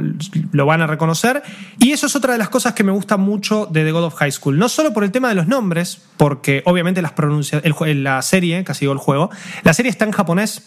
lo 0.52 0.66
van 0.66 0.82
a 0.82 0.88
reconocer. 0.88 1.44
Y 1.80 1.92
eso 1.92 2.08
es 2.08 2.16
otra 2.16 2.34
de 2.34 2.40
las 2.40 2.50
cosas 2.50 2.74
que 2.74 2.84
me 2.84 2.92
gusta 2.92 3.18
mucho 3.18 3.68
de 3.70 3.84
The 3.84 3.92
God 3.92 4.06
of 4.06 4.16
High 4.16 4.32
School. 4.32 4.58
No 4.58 4.68
solo 4.70 4.94
por 4.94 5.04
el 5.04 5.12
tema 5.12 5.30
de 5.30 5.36
los 5.36 5.48
nombres, 5.48 6.02
porque 6.18 6.64
obviamente 6.66 7.02
las 7.02 7.12
pronuncia 7.12 7.62
el, 7.64 8.04
la 8.04 8.22
serie, 8.22 8.64
casi 8.64 8.82
digo 8.82 8.94
el 8.94 9.00
juego, 9.00 9.30
la 9.64 9.74
serie 9.74 9.90
está 9.92 10.06
en 10.06 10.12
japonés. 10.12 10.64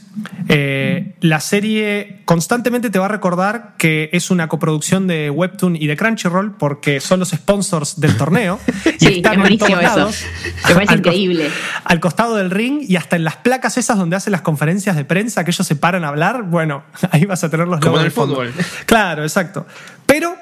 Eh, 0.49 1.15
la 1.21 1.41
serie 1.41 2.23
constantemente 2.25 2.91
te 2.91 2.99
va 2.99 3.07
a 3.07 3.09
recordar 3.09 3.75
que 3.79 4.09
es 4.13 4.31
una 4.31 4.49
coproducción 4.49 5.07
de 5.07 5.31
Webtoon 5.31 5.75
y 5.77 5.87
de 5.89 5.97
Crunchyroll, 5.97 6.53
porque 6.57 7.01
son 7.01 7.19
los 7.21 7.31
sponsors 7.31 7.99
del 8.01 8.17
torneo. 8.17 8.61
y 9.01 9.05
Sí, 9.07 9.13
están 9.17 9.41
es 9.43 9.51
en 9.51 9.59
todos 9.59 9.71
buenísimo 9.73 9.81
eso. 9.81 10.27
Me 10.69 10.75
parece 10.75 10.93
Al 10.93 10.99
increíble. 11.01 11.51
al 11.85 12.01
costado 12.01 12.37
del 12.37 12.51
ring 12.51 12.81
y 12.87 12.97
hasta 12.97 13.17
en 13.17 13.25
las 13.25 13.37
placas 13.47 13.79
esas 13.79 13.97
donde 13.97 14.17
hacen 14.17 14.33
las 14.33 14.41
conferencias 14.41 14.97
de 14.97 15.05
prensa 15.05 15.45
que 15.45 15.53
ellos 15.53 15.65
se 15.65 15.77
paran 15.77 16.03
a 16.05 16.09
hablar, 16.09 16.43
bueno, 16.43 16.83
ahí 17.13 17.27
vas 17.27 17.45
a 17.45 17.49
tener 17.49 17.69
los 17.69 17.79
Como 17.79 17.93
logos 17.93 18.01
en 18.01 18.07
el 18.07 18.11
fondo. 18.13 18.35
fútbol. 18.35 18.53
Claro, 18.87 19.23
exacto. 19.23 19.65
Pero 20.05 20.35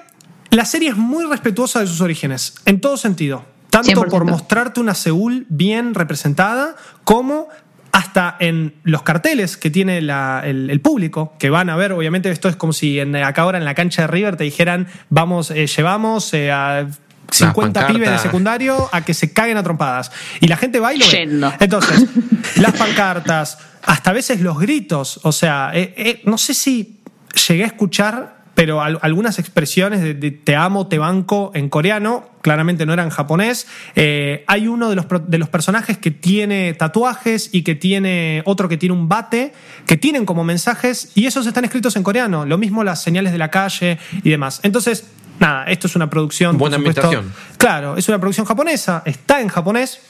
la 0.49 0.65
serie 0.65 0.89
es 0.89 0.97
muy 0.97 1.27
respetuosa 1.27 1.81
de 1.81 1.87
sus 1.87 2.01
orígenes, 2.01 2.55
en 2.65 2.81
todo 2.81 2.97
sentido. 2.97 3.45
Tanto 3.69 3.91
100%. 3.91 4.09
por 4.09 4.25
mostrarte 4.25 4.81
una 4.81 4.95
Seúl 4.95 5.45
bien 5.51 5.93
representada, 5.95 6.77
como 7.05 7.49
hasta 7.93 8.37
en 8.41 8.75
los 8.85 9.03
carteles 9.03 9.59
que 9.59 9.69
tiene 9.71 10.01
la- 10.01 10.41
el, 10.45 10.71
el 10.71 10.81
público, 10.81 11.35
que 11.39 11.51
van 11.51 11.69
a 11.69 11.77
ver, 11.77 11.93
obviamente 11.93 12.31
esto 12.31 12.49
es 12.49 12.57
como 12.57 12.73
si 12.73 12.99
en, 13.01 13.15
acá 13.17 13.43
ahora 13.43 13.59
en 13.59 13.67
la 13.67 13.75
cancha 13.75 14.03
de 14.03 14.09
River 14.09 14.37
te 14.37 14.45
dijeran, 14.45 14.89
vamos, 15.11 15.51
eh, 15.51 15.67
llevamos 15.67 16.33
eh, 16.33 16.51
a 16.51 16.87
50 17.31 17.81
pancarta. 17.81 17.93
pibes 17.93 18.11
de 18.11 18.19
secundario 18.19 18.89
a 18.93 19.05
que 19.05 19.15
se 19.15 19.33
caguen 19.33 19.57
a 19.57 19.63
trompadas. 19.63 20.11
Y 20.41 20.47
la 20.49 20.57
gente 20.57 20.81
va 20.81 20.95
y 20.95 20.99
lo 20.99 21.05
ve. 21.07 21.11
Yendo. 21.11 21.53
Entonces, 21.61 22.05
las 22.57 22.73
pancartas, 22.73 23.59
hasta 23.83 24.11
a 24.11 24.13
veces 24.13 24.41
los 24.41 24.59
gritos, 24.59 25.21
o 25.23 25.33
sea, 25.33 25.71
eh, 25.75 25.95
eh, 25.97 26.23
no 26.25 26.39
sé 26.39 26.55
si 26.55 27.01
llegué 27.49 27.65
a 27.65 27.67
escuchar, 27.67 28.45
pero 28.55 28.81
al- 28.81 29.01
algunas 29.03 29.39
expresiones 29.41 30.01
de, 30.01 30.15
de 30.15 30.31
te 30.31 30.55
amo, 30.55 30.87
te 30.87 30.99
banco 30.99 31.51
en 31.55 31.69
coreano, 31.69 32.31
claramente 32.41 32.87
no 32.87 32.93
eran 32.93 33.11
japonés. 33.11 33.67
Eh, 33.97 34.45
hay 34.47 34.69
uno 34.69 34.89
de 34.91 34.95
los, 34.97 35.07
de 35.27 35.39
los 35.39 35.49
personajes 35.49 35.99
que 35.99 36.13
tiene 36.13 36.73
tatuajes 36.75 37.49
y 37.53 37.63
que 37.63 37.75
tiene 37.75 38.43
otro 38.45 38.69
que 38.69 38.77
tiene 38.77 38.95
un 38.95 39.09
bate, 39.09 39.53
que 39.87 39.97
tienen 39.97 40.25
como 40.25 40.45
mensajes 40.45 41.11
y 41.17 41.27
esos 41.27 41.47
están 41.49 41.65
escritos 41.65 41.97
en 41.97 42.05
coreano. 42.05 42.47
Lo 42.47 42.57
mismo 42.57 42.85
las 42.85 43.03
señales 43.03 43.33
de 43.33 43.39
la 43.39 43.51
calle 43.51 43.99
y 44.23 44.31
demás. 44.31 44.61
Entonces, 44.63 45.05
nada, 45.41 45.65
esto 45.65 45.87
es 45.87 45.97
una 45.97 46.09
producción. 46.11 46.57
Buena 46.59 46.77
ambientación. 46.77 47.33
Claro, 47.59 47.97
es 47.97 48.09
una 48.09 48.19
producción 48.19 48.47
japonesa, 48.47 49.03
está 49.05 49.41
en 49.41 49.49
japonés, 49.49 50.01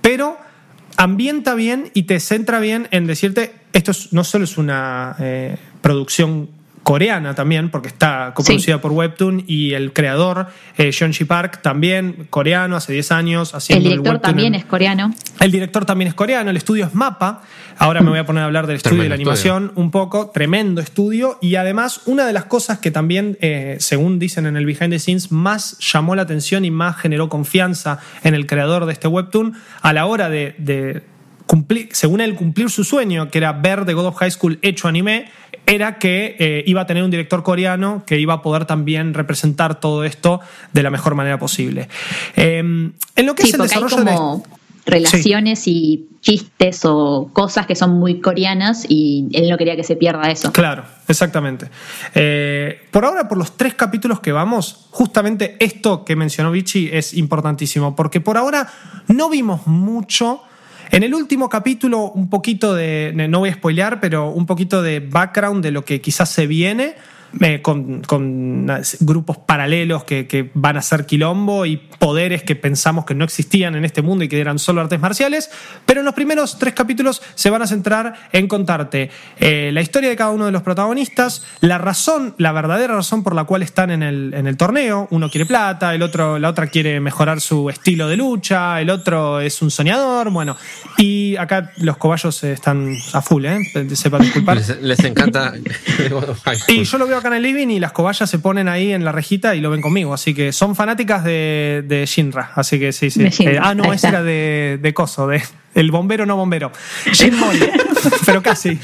pero 0.00 0.38
ambienta 0.96 1.54
bien 1.54 1.90
y 1.94 2.04
te 2.04 2.20
centra 2.20 2.58
bien 2.60 2.88
en 2.90 3.06
decirte, 3.06 3.54
esto 3.72 3.90
es- 3.90 4.12
no 4.12 4.24
solo 4.24 4.44
es 4.44 4.56
una 4.58 5.14
eh, 5.18 5.56
producción 5.82 6.48
coreana 6.86 7.34
también, 7.34 7.68
porque 7.68 7.88
está 7.88 8.30
coproducida 8.32 8.76
Sí. 8.76 8.80
por 8.80 8.92
Webtoon 8.92 9.42
y 9.48 9.72
el 9.72 9.92
creador, 9.92 10.46
eh, 10.78 10.92
Jeonji 10.92 11.24
Park, 11.24 11.60
también 11.60 12.28
coreano, 12.30 12.76
hace 12.76 12.92
10 12.92 13.10
años 13.10 13.50
El 13.50 13.56
haciendo 13.56 13.88
director 13.88 14.12
Webtoon 14.14 14.22
también 14.22 14.54
en- 14.54 14.60
es 14.60 14.66
coreano. 14.66 15.12
el 15.40 15.50
director 15.50 15.84
también 15.84 16.06
es 16.06 16.14
coreano, 16.14 16.48
el 16.48 16.56
estudio 16.56 16.86
es 16.86 16.94
Mapa. 16.94 17.42
Ahora 17.78 18.02
me 18.02 18.10
voy 18.10 18.20
a 18.20 18.24
poner 18.24 18.44
a 18.44 18.46
hablar 18.46 18.68
del 18.68 18.76
estudio 18.76 19.02
de 19.02 19.08
la 19.08 19.16
Tremendo 19.16 19.30
animación 19.32 19.72
un 19.74 19.90
poco. 19.90 20.30
Tremendo 20.32 20.80
estudio. 20.80 21.38
Y 21.42 21.56
además, 21.56 22.02
una 22.06 22.24
de 22.24 22.32
las 22.32 22.44
cosas 22.44 22.78
que 22.78 22.92
también, 22.92 23.36
eh, 23.40 23.78
según 23.80 24.20
dicen 24.20 24.46
en 24.46 24.56
el 24.56 24.64
behind 24.64 24.90
the 24.90 25.00
scenes, 25.00 25.32
más 25.32 25.76
llamó 25.80 26.14
la 26.14 26.22
atención 26.22 26.64
y 26.64 26.70
más 26.70 26.96
generó 26.98 27.28
confianza 27.28 27.98
en 28.22 28.34
el 28.34 28.46
creador 28.46 28.86
de 28.86 28.92
este 28.92 29.08
webtoon 29.08 29.54
a 29.82 29.92
la 29.92 30.06
hora 30.06 30.30
de, 30.30 30.54
de 30.58 31.02
cumplir, 31.46 31.88
según 31.92 32.20
él, 32.20 32.34
cumplir 32.34 32.70
su 32.70 32.82
sueño, 32.82 33.30
que 33.30 33.38
era 33.38 33.52
ver 33.52 33.84
The 33.84 33.94
God 33.94 34.06
of 34.06 34.16
High 34.16 34.30
School 34.32 34.58
hecho 34.62 34.88
anime, 34.88 35.26
era 35.66 35.98
que 35.98 36.36
eh, 36.38 36.64
iba 36.66 36.82
a 36.82 36.86
tener 36.86 37.02
un 37.02 37.10
director 37.10 37.42
coreano 37.42 38.04
que 38.06 38.18
iba 38.18 38.34
a 38.34 38.42
poder 38.42 38.64
también 38.64 39.14
representar 39.14 39.80
todo 39.80 40.04
esto 40.04 40.40
de 40.72 40.82
la 40.82 40.90
mejor 40.90 41.14
manera 41.14 41.38
posible. 41.38 41.88
Eh, 42.36 42.58
en 42.58 43.26
lo 43.26 43.34
que 43.34 43.42
Sí, 43.42 43.48
es 43.48 43.54
el 43.54 43.62
desarrollo 43.62 43.96
de 43.96 44.04
como 44.04 44.44
relaciones 44.86 45.66
y 45.66 46.08
chistes 46.20 46.84
o 46.84 47.28
cosas 47.32 47.66
que 47.66 47.74
son 47.74 47.98
muy 47.98 48.20
coreanas 48.20 48.86
y 48.88 49.28
él 49.32 49.50
no 49.50 49.58
quería 49.58 49.76
que 49.76 49.84
se 49.84 49.96
pierda 49.96 50.30
eso. 50.30 50.52
Claro, 50.52 50.84
exactamente. 51.08 51.68
Eh, 52.14 52.86
por 52.90 53.04
ahora, 53.04 53.28
por 53.28 53.36
los 53.36 53.56
tres 53.56 53.74
capítulos 53.74 54.20
que 54.20 54.32
vamos, 54.32 54.86
justamente 54.90 55.56
esto 55.58 56.04
que 56.04 56.16
mencionó 56.16 56.52
Vichy 56.52 56.88
es 56.92 57.14
importantísimo, 57.14 57.96
porque 57.96 58.20
por 58.20 58.36
ahora 58.38 58.68
no 59.08 59.28
vimos 59.28 59.66
mucho. 59.66 60.42
En 60.90 61.02
el 61.02 61.14
último 61.14 61.48
capítulo, 61.48 62.12
un 62.12 62.30
poquito 62.30 62.74
de, 62.74 63.12
no 63.14 63.40
voy 63.40 63.50
a 63.50 63.54
spoilear, 63.54 64.00
pero 64.00 64.30
un 64.30 64.46
poquito 64.46 64.82
de 64.82 65.00
background 65.00 65.62
de 65.62 65.70
lo 65.70 65.84
que 65.84 66.00
quizás 66.00 66.30
se 66.30 66.46
viene. 66.46 66.94
Eh, 67.40 67.60
con, 67.62 68.02
con, 68.02 68.66
grupos 69.00 69.38
paralelos 69.38 70.04
que, 70.04 70.26
que 70.26 70.50
van 70.54 70.76
a 70.76 70.82
ser 70.82 71.06
quilombo 71.06 71.66
y 71.66 71.76
poderes 71.76 72.42
que 72.42 72.56
pensamos 72.56 73.04
que 73.04 73.14
no 73.14 73.24
existían 73.24 73.74
en 73.74 73.84
este 73.84 74.02
mundo 74.02 74.24
y 74.24 74.28
que 74.28 74.40
eran 74.40 74.58
solo 74.58 74.80
artes 74.80 75.00
marciales. 75.00 75.50
Pero 75.84 76.00
en 76.00 76.06
los 76.06 76.14
primeros 76.14 76.58
tres 76.58 76.74
capítulos 76.74 77.22
se 77.34 77.50
van 77.50 77.62
a 77.62 77.66
centrar 77.66 78.14
en 78.32 78.48
contarte 78.48 79.10
eh, 79.38 79.70
la 79.72 79.80
historia 79.80 80.08
de 80.08 80.16
cada 80.16 80.30
uno 80.30 80.46
de 80.46 80.52
los 80.52 80.62
protagonistas, 80.62 81.44
la 81.60 81.78
razón, 81.78 82.34
la 82.38 82.52
verdadera 82.52 82.94
razón 82.94 83.22
por 83.22 83.34
la 83.34 83.44
cual 83.44 83.62
están 83.62 83.90
en 83.90 84.02
el, 84.02 84.34
en 84.34 84.46
el 84.46 84.56
torneo. 84.56 85.08
Uno 85.10 85.30
quiere 85.30 85.46
plata, 85.46 85.94
el 85.94 86.02
otro, 86.02 86.38
la 86.38 86.48
otra 86.48 86.68
quiere 86.68 87.00
mejorar 87.00 87.40
su 87.40 87.68
estilo 87.70 88.08
de 88.08 88.16
lucha, 88.16 88.80
el 88.80 88.90
otro 88.90 89.40
es 89.40 89.60
un 89.62 89.70
soñador. 89.70 90.30
Bueno, 90.30 90.56
y 90.96 91.36
acá 91.36 91.72
los 91.78 91.96
cobayos 91.96 92.42
están 92.44 92.96
a 93.12 93.22
full, 93.22 93.44
¿eh? 93.44 93.58
Sepa 93.94 94.18
disculpar. 94.18 94.56
Les, 94.56 94.80
les 94.80 95.04
encanta. 95.04 95.52
Y 96.68 96.84
yo 96.84 96.98
lo 96.98 97.06
veo 97.06 97.15
acá 97.18 97.28
en 97.28 97.34
el 97.34 97.42
living 97.42 97.68
y 97.68 97.80
las 97.80 97.92
cobayas 97.92 98.28
se 98.28 98.38
ponen 98.38 98.68
ahí 98.68 98.92
en 98.92 99.04
la 99.04 99.12
rejita 99.12 99.54
y 99.54 99.60
lo 99.60 99.70
ven 99.70 99.80
conmigo. 99.80 100.14
Así 100.14 100.34
que 100.34 100.52
son 100.52 100.74
fanáticas 100.76 101.24
de, 101.24 101.84
de 101.86 102.06
Shinra. 102.06 102.52
Así 102.54 102.78
que 102.78 102.92
sí, 102.92 103.10
sí. 103.10 103.24
Eh, 103.40 103.58
ah, 103.60 103.74
no, 103.74 103.92
está. 103.92 104.08
era 104.08 104.22
de, 104.22 104.78
de 104.80 104.94
Coso, 104.94 105.26
de 105.26 105.42
el 105.74 105.90
bombero 105.90 106.24
no 106.26 106.36
bombero. 106.36 106.72
Shinmon. 107.12 107.56
pero 108.26 108.42
casi. 108.42 108.78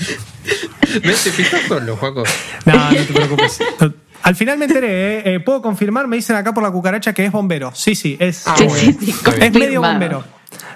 ¿Ves? 1.05 1.25
Te 1.25 1.31
fijas 1.31 1.63
solo, 1.67 1.97
Juaco. 1.97 2.23
No, 2.67 2.91
no 2.91 2.97
te 2.97 3.13
preocupes. 3.13 3.59
Al 4.23 4.37
final 4.37 4.59
me 4.59 4.67
enteré, 4.67 4.89
¿eh? 4.89 5.23
Eh, 5.35 5.41
puedo 5.41 5.61
confirmar, 5.63 6.07
me 6.07 6.17
dicen 6.17 6.37
acá 6.37 6.55
por 6.55 6.63
la 6.63 6.71
cucaracha 6.71 7.13
que 7.13 7.25
es 7.25 7.33
bombero. 7.33 7.73
Sí, 7.75 7.95
sí, 7.95 8.17
es, 8.21 8.47
Ah, 8.47 8.55
Sí, 8.57 8.69
sí, 8.69 8.97
sí, 9.01 9.15
es 9.41 9.53
medio 9.53 9.81
bombero. 9.81 10.25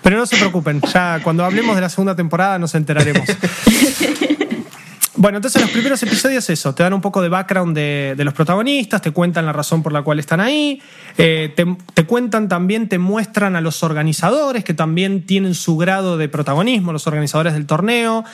Pero 0.03 0.17
no 0.17 0.27
se 0.27 0.37
preocupen, 0.37 0.81
ya 0.93 1.21
cuando 1.23 1.45
hablemos 1.45 1.75
de 1.75 1.83
la 1.83 1.89
segunda 1.89 2.17
temporada 2.17 2.59
nos 2.59 2.75
enteraremos. 2.75 3.29
Bueno, 5.19 5.39
entonces 5.39 5.63
los 5.63 5.71
primeros 5.71 6.03
episodios 6.03 6.51
eso, 6.51 6.75
te 6.75 6.83
dan 6.83 6.93
un 6.93 7.01
poco 7.01 7.23
de 7.23 7.31
background 7.31 7.75
de, 7.75 8.15
los 8.19 8.35
protagonistas, 8.35 9.01
te 9.01 9.13
cuentan 9.13 9.47
la 9.47 9.53
razón 9.53 9.83
por 9.83 9.91
la 9.91 10.03
cual 10.03 10.19
están 10.19 10.41
ahí, 10.41 10.83
eh, 11.17 11.55
te, 11.95 12.05
cuentan 12.05 12.49
también, 12.49 12.87
te 12.87 12.99
muestran 12.99 13.57
a 13.57 13.63
los 13.63 13.83
organizadores 13.83 14.63
que 14.63 14.75
también 14.75 15.25
tienen 15.25 15.55
su 15.55 15.79
grado 15.79 16.19
de 16.19 16.29
protagonismo, 16.29 16.93
los 16.93 17.07
organizadores 17.07 17.55
del 17.55 17.65
torneo. 17.65 18.25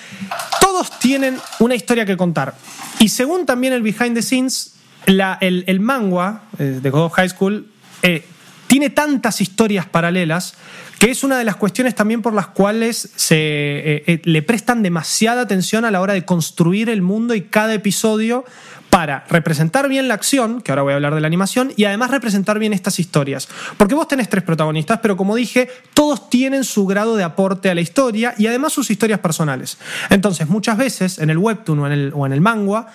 Todos 0.61 0.99
tienen 0.99 1.39
una 1.61 1.77
historia 1.77 2.05
que 2.05 2.17
contar. 2.17 2.55
Y 2.99 3.11
según 3.11 3.47
también 3.47 3.73
el 3.75 3.83
behind 3.83 4.15
the 4.15 4.23
scenes, 4.23 4.75
el 5.07 5.81
manga 5.81 6.43
eh, 6.59 6.81
de 6.83 6.91
God 6.91 7.05
of 7.05 7.13
High 7.13 7.29
School 7.29 7.69
eh, 8.03 8.25
tiene 8.67 8.91
tantas 8.91 9.41
historias 9.41 9.87
paralelas 9.87 10.55
que 11.03 11.11
es 11.11 11.25
una 11.25 11.37
de 11.37 11.43
las 11.43 11.57
cuestiones 11.57 11.97
también 11.97 12.23
por 12.23 12.33
las 12.33 12.47
cuales 12.47 13.11
se, 13.17 13.35
eh, 13.37 14.05
eh, 14.07 14.21
le 14.23 14.41
prestan 14.41 14.85
demasiada 14.85 15.43
atención 15.43 15.85
a 15.85 15.91
la 15.91 16.01
hora 16.01 16.13
de 16.13 16.25
construir 16.25 16.89
el 16.89 17.03
mundo 17.03 17.35
y 17.35 17.41
cada 17.43 17.75
episodio 17.75 18.45
para 18.89 19.25
representar 19.29 19.89
bien 19.89 20.07
la 20.07 20.15
acción, 20.15 20.61
que 20.61 20.71
ahora 20.71 20.83
voy 20.83 20.93
a 20.93 20.95
hablar 20.95 21.17
de 21.17 21.21
la 21.21 21.27
animación, 21.27 21.73
y 21.77 21.87
además 21.87 22.13
representar 22.13 22.61
bien 22.61 22.73
estas 22.73 23.01
historias. 23.01 23.49
Porque 23.79 23.97
vos 23.97 24.07
tenés 24.07 24.29
tres 24.29 24.45
protagonistas, 24.45 25.01
pero 25.03 25.17
como 25.17 25.35
dije, 25.35 25.69
todos 25.93 26.31
tienen 26.31 26.63
su 26.63 26.87
grado 26.87 27.17
de 27.17 27.25
aporte 27.25 27.69
a 27.69 27.75
la 27.75 27.81
historia 27.81 28.35
y 28.39 28.47
además 28.47 28.73
sus 28.73 28.89
historias 28.89 29.19
personales. 29.19 29.79
Entonces, 30.09 30.49
muchas 30.49 30.77
veces 30.77 31.19
en 31.19 31.31
el 31.31 31.39
webtoon 31.39 31.81
o 31.81 31.87
en 31.89 31.93
el, 31.95 32.13
o 32.15 32.27
en 32.27 32.33
el 32.33 32.41
manga, 32.41 32.87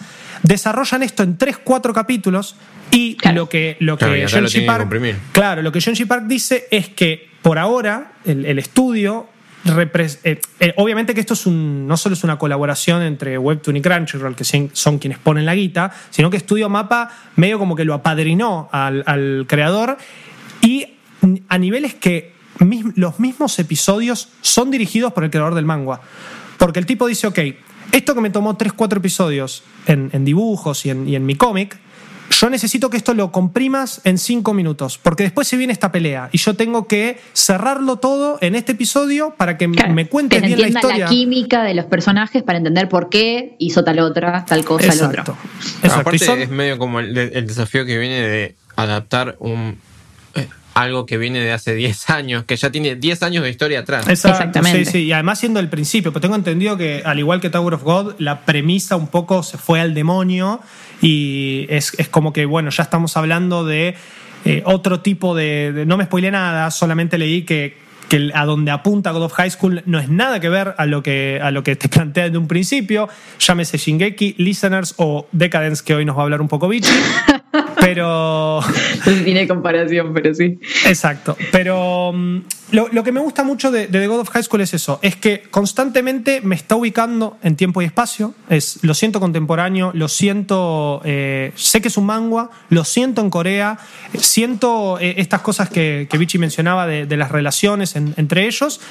desarrollan 0.44 1.04
esto 1.04 1.24
en 1.24 1.38
tres, 1.38 1.58
cuatro 1.62 1.94
capítulos 1.94 2.56
y 2.90 3.18
Claro. 3.18 3.36
lo 3.36 3.50
que, 3.50 3.76
lo 3.82 3.98
que 3.98 4.06
Claro, 4.06 4.42
lo 4.44 4.50
que 4.50 4.62
Park- 4.62 4.80
comprimir. 4.84 5.18
Claro, 5.34 5.62
lo 5.62 5.74
que 5.74 5.82
Jeonji 5.82 6.06
Park 6.06 6.24
dice 6.28 6.68
es 6.72 6.88
que 6.88 7.27
por 7.42 7.58
ahora 7.58 8.14
el, 8.26 8.60
estudio 8.60 9.28
eh, 9.66 10.40
eh, 10.60 10.74
obviamente 10.78 11.14
que 11.14 11.20
esto 11.20 11.34
es 11.34 11.46
un, 11.46 11.88
no 11.88 11.98
solo 11.98 12.14
es 12.14 12.24
una 12.24 12.38
colaboración 12.38 13.02
entre 13.02 13.38
Webtoon 13.38 13.78
y 13.78 13.82
Crunchyroll, 13.82 14.36
que 14.36 14.44
son 14.46 14.98
quienes 14.98 15.20
ponen 15.20 15.46
la 15.46 15.56
guita, 15.56 15.92
sino 16.10 16.30
que 16.30 16.38
Estudio 16.38 16.70
Mapa 16.70 17.12
medio 17.36 17.60
como 17.60 17.76
que 17.76 17.84
lo 17.84 17.94
apadrinó 17.94 18.70
al, 18.72 19.46
creador 19.48 19.98
y 20.62 20.96
a 21.50 21.58
niveles 21.58 21.96
que 21.96 22.34
los 22.96 23.20
mismos 23.20 23.60
episodios 23.60 24.30
son 24.42 24.72
dirigidos 24.72 25.14
por 25.14 25.24
el 25.24 25.30
creador 25.30 25.56
del 25.56 25.66
manga. 25.66 26.02
Porque 26.58 26.80
el 26.80 26.86
tipo 26.86 27.08
dice, 27.08 27.28
ok, 27.28 27.40
esto 27.92 28.16
que 28.16 28.22
me 28.22 28.30
tomó 28.30 28.58
3-4 28.58 28.98
episodios 28.98 29.64
en, 29.86 30.26
dibujos 30.26 30.86
y 30.86 30.90
en 30.90 31.26
mi 31.26 31.36
cómic, 31.36 31.78
yo 32.30 32.50
necesito 32.50 32.90
que 32.90 32.98
esto 32.98 33.14
lo 33.14 33.32
comprimas 33.32 34.02
en 34.04 34.18
cinco 34.18 34.54
minutos, 34.54 34.98
porque 35.02 35.24
después 35.24 35.48
se 35.48 35.58
viene 35.58 35.74
esta 35.74 35.92
pelea 35.92 36.30
y 36.32 36.38
yo 36.38 36.56
tengo 36.56 36.88
que 36.88 37.20
cerrarlo 37.34 37.98
todo 37.98 38.38
en 38.42 38.56
este 38.56 38.74
episodio 38.74 39.34
para 39.38 39.58
que 39.58 39.70
Claro, 39.70 39.94
me 39.94 40.08
cuentes 40.08 40.42
que 40.42 40.50
se 40.50 40.56
bien 40.56 40.74
la 40.74 40.80
historia. 40.80 41.06
química 41.08 41.64
de 41.64 41.74
los 41.74 41.86
personajes 41.86 42.44
para 42.44 42.58
entender 42.58 42.90
por 42.90 43.10
qué 43.10 43.56
hizo 43.60 43.84
tal 43.84 44.00
otra, 44.00 44.46
tal 44.46 44.64
cosa 44.66 44.86
el 44.86 44.92
Exacto. 44.92 45.22
otro. 45.22 45.38
Exacto. 45.84 45.88
Y 45.88 46.02
Aparte 46.02 46.20
son- 46.20 46.40
es 46.42 46.50
medio 46.50 46.78
como 46.78 47.00
el, 47.00 47.18
el 47.18 47.48
desafío 47.48 47.86
que 47.86 47.98
viene 47.98 48.22
de 48.22 48.56
adaptar 48.76 49.36
un 49.40 49.80
algo 50.78 51.06
que 51.06 51.18
viene 51.18 51.40
de 51.40 51.52
hace 51.52 51.74
10 51.76 52.10
años, 52.12 52.44
que 52.46 52.56
ya 52.56 52.70
tiene 52.70 52.96
10 52.96 53.24
años 53.24 53.44
de 53.44 53.50
historia 53.50 53.80
atrás. 53.80 54.08
Exacto, 54.08 54.38
Exactamente. 54.38 54.86
sí, 54.86 54.92
sí. 54.92 54.98
Y 55.06 55.12
además 55.12 55.40
siendo 55.40 55.60
el 55.60 55.70
principio, 55.70 56.12
pero 56.14 56.22
tengo 56.22 56.36
entendido 56.36 56.78
que 56.78 57.02
al 57.04 57.18
igual 57.20 57.42
que 57.42 57.50
Tower 57.50 57.74
of 57.74 57.84
God, 57.84 58.16
la 58.20 58.42
premisa 58.46 58.96
un 58.96 59.08
poco 59.08 59.44
se 59.44 59.58
fue 59.58 59.80
al 59.80 59.94
demonio 59.94 60.62
y 61.02 61.66
es, 61.70 61.94
es 61.98 62.10
como 62.10 62.32
que, 62.34 62.46
bueno, 62.46 62.70
ya 62.70 62.84
estamos 62.84 63.18
hablando 63.18 63.66
de 63.66 63.96
eh, 64.46 64.62
otro 64.66 65.00
tipo 65.02 65.36
de, 65.36 65.72
de- 65.74 65.86
No 65.86 65.98
me 65.98 66.06
spoilé 66.06 66.32
nada, 66.32 66.70
solamente 66.72 67.18
leí 67.18 67.42
que, 67.44 67.76
que 68.08 68.32
a 68.34 68.46
donde 68.46 68.72
apunta 68.72 69.12
God 69.12 69.24
of 69.24 69.34
High 69.34 69.52
School 69.52 69.82
no 69.86 70.00
es 70.00 70.10
nada 70.10 70.40
que 70.40 70.50
ver 70.50 70.76
a 70.78 70.86
lo 70.86 71.02
que, 71.04 71.40
a 71.42 71.52
lo 71.52 71.64
que 71.64 71.76
te 71.76 71.90
plantea 71.90 72.26
desde 72.26 72.38
un 72.38 72.48
principio, 72.48 73.10
llámese 73.40 73.78
Shingeki, 73.78 74.36
Listeners 74.38 74.94
o 74.98 75.28
Decadence, 75.32 75.84
que 75.84 75.96
hoy 75.96 76.06
nos 76.06 76.16
va 76.16 76.22
a 76.22 76.24
hablar 76.24 76.42
un 76.42 76.48
poco 76.48 76.68
Vichy. 76.68 76.92
Pero 77.80 78.62
No 79.06 79.24
tiene 79.24 79.48
comparación, 79.48 80.14
pero 80.14 80.34
sí. 80.34 80.60
Exacto. 80.86 81.38
Pero 81.52 82.12
mm, 82.14 82.38
lo, 82.72 82.88
lo 82.90 83.04
que 83.04 83.12
me 83.12 83.20
gusta 83.20 83.44
mucho 83.44 83.72
de, 83.72 83.88
de 83.88 84.00
The 84.00 84.08
God 84.08 84.20
of 84.20 84.30
High 84.30 84.44
School 84.44 84.62
es 84.62 84.74
eso: 84.74 85.00
es 85.02 85.16
que 85.16 85.44
constantemente 85.50 86.42
me 86.42 86.56
está 86.56 86.76
ubicando 86.76 87.38
en 87.44 87.56
tiempo 87.56 87.82
y 87.82 87.86
espacio. 87.86 88.34
Es, 88.50 88.80
lo 88.84 88.94
siento 88.94 89.20
contemporáneo, 89.20 89.92
lo 89.94 90.08
siento. 90.08 91.02
eh, 91.06 91.52
sé 91.56 91.82
que 91.82 91.88
es 91.88 91.98
un 91.98 92.06
manga, 92.06 92.50
lo 92.70 92.84
siento 92.84 93.22
en 93.22 93.30
Corea, 93.30 93.78
siento 94.18 94.98
eh, 95.00 95.16
estas 95.18 95.42
cosas 95.42 95.70
que, 95.70 96.08
que 96.10 96.18
Vichy 96.18 96.38
mencionaba 96.38 96.88
de, 96.88 97.06
de 97.06 97.18
las 97.18 97.32
relaciones 97.32 97.96
en- 97.96 98.14
entre 98.18 98.48
ellos. 98.48 98.82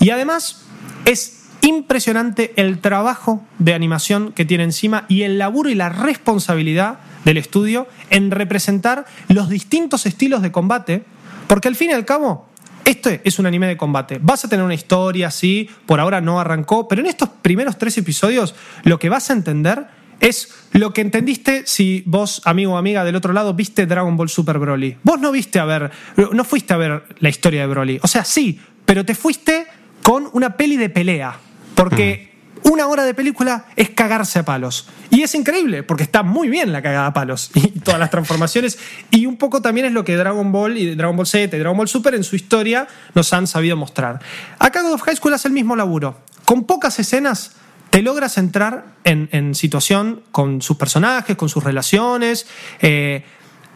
Y 0.00 0.10
además, 0.10 0.64
es 1.04 1.40
impresionante 1.62 2.52
el 2.56 2.78
trabajo 2.80 3.42
de 3.58 3.72
animación 3.74 4.32
que 4.32 4.44
tiene 4.44 4.64
encima 4.64 5.06
y 5.08 5.22
el 5.22 5.38
laburo 5.38 5.70
y 5.70 5.74
la 5.74 5.88
responsabilidad 5.88 6.98
del 7.24 7.36
estudio 7.36 7.88
en 8.10 8.30
representar 8.30 9.06
los 9.28 9.48
distintos 9.48 10.06
estilos 10.06 10.42
de 10.42 10.52
combate, 10.52 11.04
porque 11.46 11.68
al 11.68 11.76
fin 11.76 11.90
y 11.90 11.94
al 11.94 12.04
cabo, 12.04 12.48
este 12.84 13.20
es 13.24 13.38
un 13.38 13.46
anime 13.46 13.66
de 13.66 13.76
combate. 13.76 14.18
Vas 14.20 14.44
a 14.44 14.48
tener 14.48 14.64
una 14.64 14.74
historia, 14.74 15.30
sí, 15.30 15.68
por 15.86 16.00
ahora 16.00 16.20
no 16.20 16.40
arrancó, 16.40 16.86
pero 16.88 17.00
en 17.00 17.06
estos 17.06 17.28
primeros 17.28 17.78
tres 17.78 17.96
episodios 17.98 18.54
lo 18.82 18.98
que 18.98 19.08
vas 19.08 19.30
a 19.30 19.32
entender 19.32 19.86
es 20.20 20.54
lo 20.72 20.92
que 20.92 21.00
entendiste 21.00 21.64
si 21.66 22.02
vos, 22.06 22.40
amigo 22.44 22.74
o 22.74 22.76
amiga 22.76 23.04
del 23.04 23.16
otro 23.16 23.32
lado, 23.32 23.54
viste 23.54 23.86
Dragon 23.86 24.16
Ball 24.16 24.28
Super 24.28 24.58
Broly. 24.58 24.96
Vos 25.02 25.20
no 25.20 25.32
viste 25.32 25.58
a 25.58 25.64
ver, 25.64 25.90
no 26.32 26.44
fuiste 26.44 26.72
a 26.72 26.76
ver 26.76 27.04
la 27.18 27.28
historia 27.28 27.62
de 27.62 27.66
Broly. 27.66 27.98
O 28.02 28.08
sea, 28.08 28.24
sí, 28.24 28.60
pero 28.84 29.04
te 29.04 29.14
fuiste 29.14 29.66
con 30.02 30.28
una 30.32 30.56
peli 30.56 30.76
de 30.76 30.88
pelea. 30.90 31.38
Porque 31.74 32.33
una 32.64 32.88
hora 32.88 33.04
de 33.04 33.14
película 33.14 33.66
es 33.76 33.90
cagarse 33.90 34.38
a 34.40 34.44
palos. 34.44 34.88
Y 35.10 35.22
es 35.22 35.34
increíble, 35.34 35.82
porque 35.82 36.02
está 36.02 36.22
muy 36.22 36.48
bien 36.48 36.72
la 36.72 36.82
cagada 36.82 37.06
a 37.06 37.12
palos. 37.12 37.50
Y 37.54 37.80
todas 37.80 38.00
las 38.00 38.10
transformaciones. 38.10 38.78
Y 39.10 39.26
un 39.26 39.36
poco 39.36 39.62
también 39.62 39.86
es 39.86 39.92
lo 39.92 40.04
que 40.04 40.16
Dragon 40.16 40.50
Ball 40.50 40.76
y 40.76 40.94
Dragon 40.94 41.16
Ball 41.16 41.26
Z 41.26 41.56
y 41.56 41.60
Dragon 41.60 41.76
Ball 41.76 41.88
Super 41.88 42.14
en 42.14 42.24
su 42.24 42.36
historia 42.36 42.86
nos 43.14 43.32
han 43.32 43.46
sabido 43.46 43.76
mostrar. 43.76 44.20
Acá 44.58 44.82
God 44.82 44.94
of 44.94 45.02
High 45.02 45.16
School 45.16 45.34
hace 45.34 45.48
el 45.48 45.54
mismo 45.54 45.76
laburo. 45.76 46.18
Con 46.44 46.64
pocas 46.64 46.98
escenas 46.98 47.52
te 47.90 48.02
logras 48.02 48.38
entrar 48.38 48.86
en, 49.04 49.54
situación 49.54 50.22
con 50.32 50.62
sus 50.62 50.76
personajes, 50.76 51.36
con 51.36 51.48
sus 51.48 51.62
relaciones. 51.62 52.46
eh, 52.80 53.24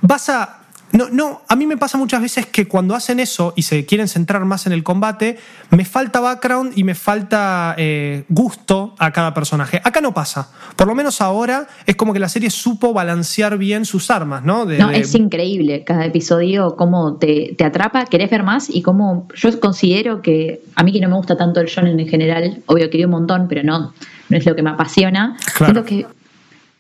vas 0.01 0.29
a. 0.29 0.58
No, 0.93 1.09
no, 1.11 1.43
a 1.49 1.55
mí 1.55 1.67
me 1.67 1.77
pasa 1.77 1.99
muchas 1.99 2.23
veces 2.23 2.47
que 2.47 2.67
cuando 2.67 2.95
hacen 2.95 3.21
eso 3.21 3.53
y 3.57 3.63
se 3.63 3.85
quieren 3.85 4.09
centrar 4.09 4.45
más 4.47 4.67
en 4.67 4.73
el 4.73 4.83
combate, 4.83 5.37
me 5.71 5.85
falta 5.85 6.21
background 6.21 6.73
y 6.77 6.85
me 6.85 6.95
falta 6.95 7.75
eh, 7.77 8.25
gusto 8.31 8.95
a 8.99 9.11
cada 9.13 9.35
personaje. 9.35 9.81
Acá 9.85 10.01
no 10.01 10.15
pasa. 10.15 10.51
Por 10.77 10.87
lo 10.89 10.95
menos 10.95 11.21
ahora 11.21 11.67
es 11.87 11.95
como 11.97 12.13
que 12.15 12.19
la 12.19 12.29
serie 12.31 12.49
supo 12.51 12.95
balancear 12.95 13.59
bien 13.59 13.85
sus 13.85 14.11
armas, 14.11 14.45
¿no? 14.45 14.65
De- 14.65 14.79
No, 14.79 14.89
de- 14.89 15.01
es 15.01 15.15
increíble 15.15 15.85
cada 15.85 16.07
episodio, 16.07 16.75
cómo 16.77 17.17
te, 17.17 17.55
te 17.59 17.65
atrapa, 17.65 18.07
querés 18.07 18.31
ver 18.31 18.43
más 18.43 18.71
y 18.71 18.81
cómo 18.83 19.29
yo 19.35 19.61
considero 19.61 20.23
que 20.23 20.63
a 20.75 20.83
mí 20.85 20.93
que 20.93 21.01
no 21.01 21.09
me 21.11 21.17
gusta 21.17 21.37
tanto 21.37 21.61
el 21.61 21.67
shonen 21.67 22.01
en 22.01 22.09
general, 22.09 22.63
obvio 22.67 22.89
que 22.89 23.05
un 23.05 23.11
montón, 23.11 23.47
pero 23.49 23.63
no, 23.63 23.93
no 24.31 24.37
es 24.37 24.47
lo 24.47 24.57
que 24.57 24.63
me 24.63 24.71
apasiona. 24.71 25.37
Claro. 25.57 25.85
Siento 25.85 25.85
que, 25.85 26.07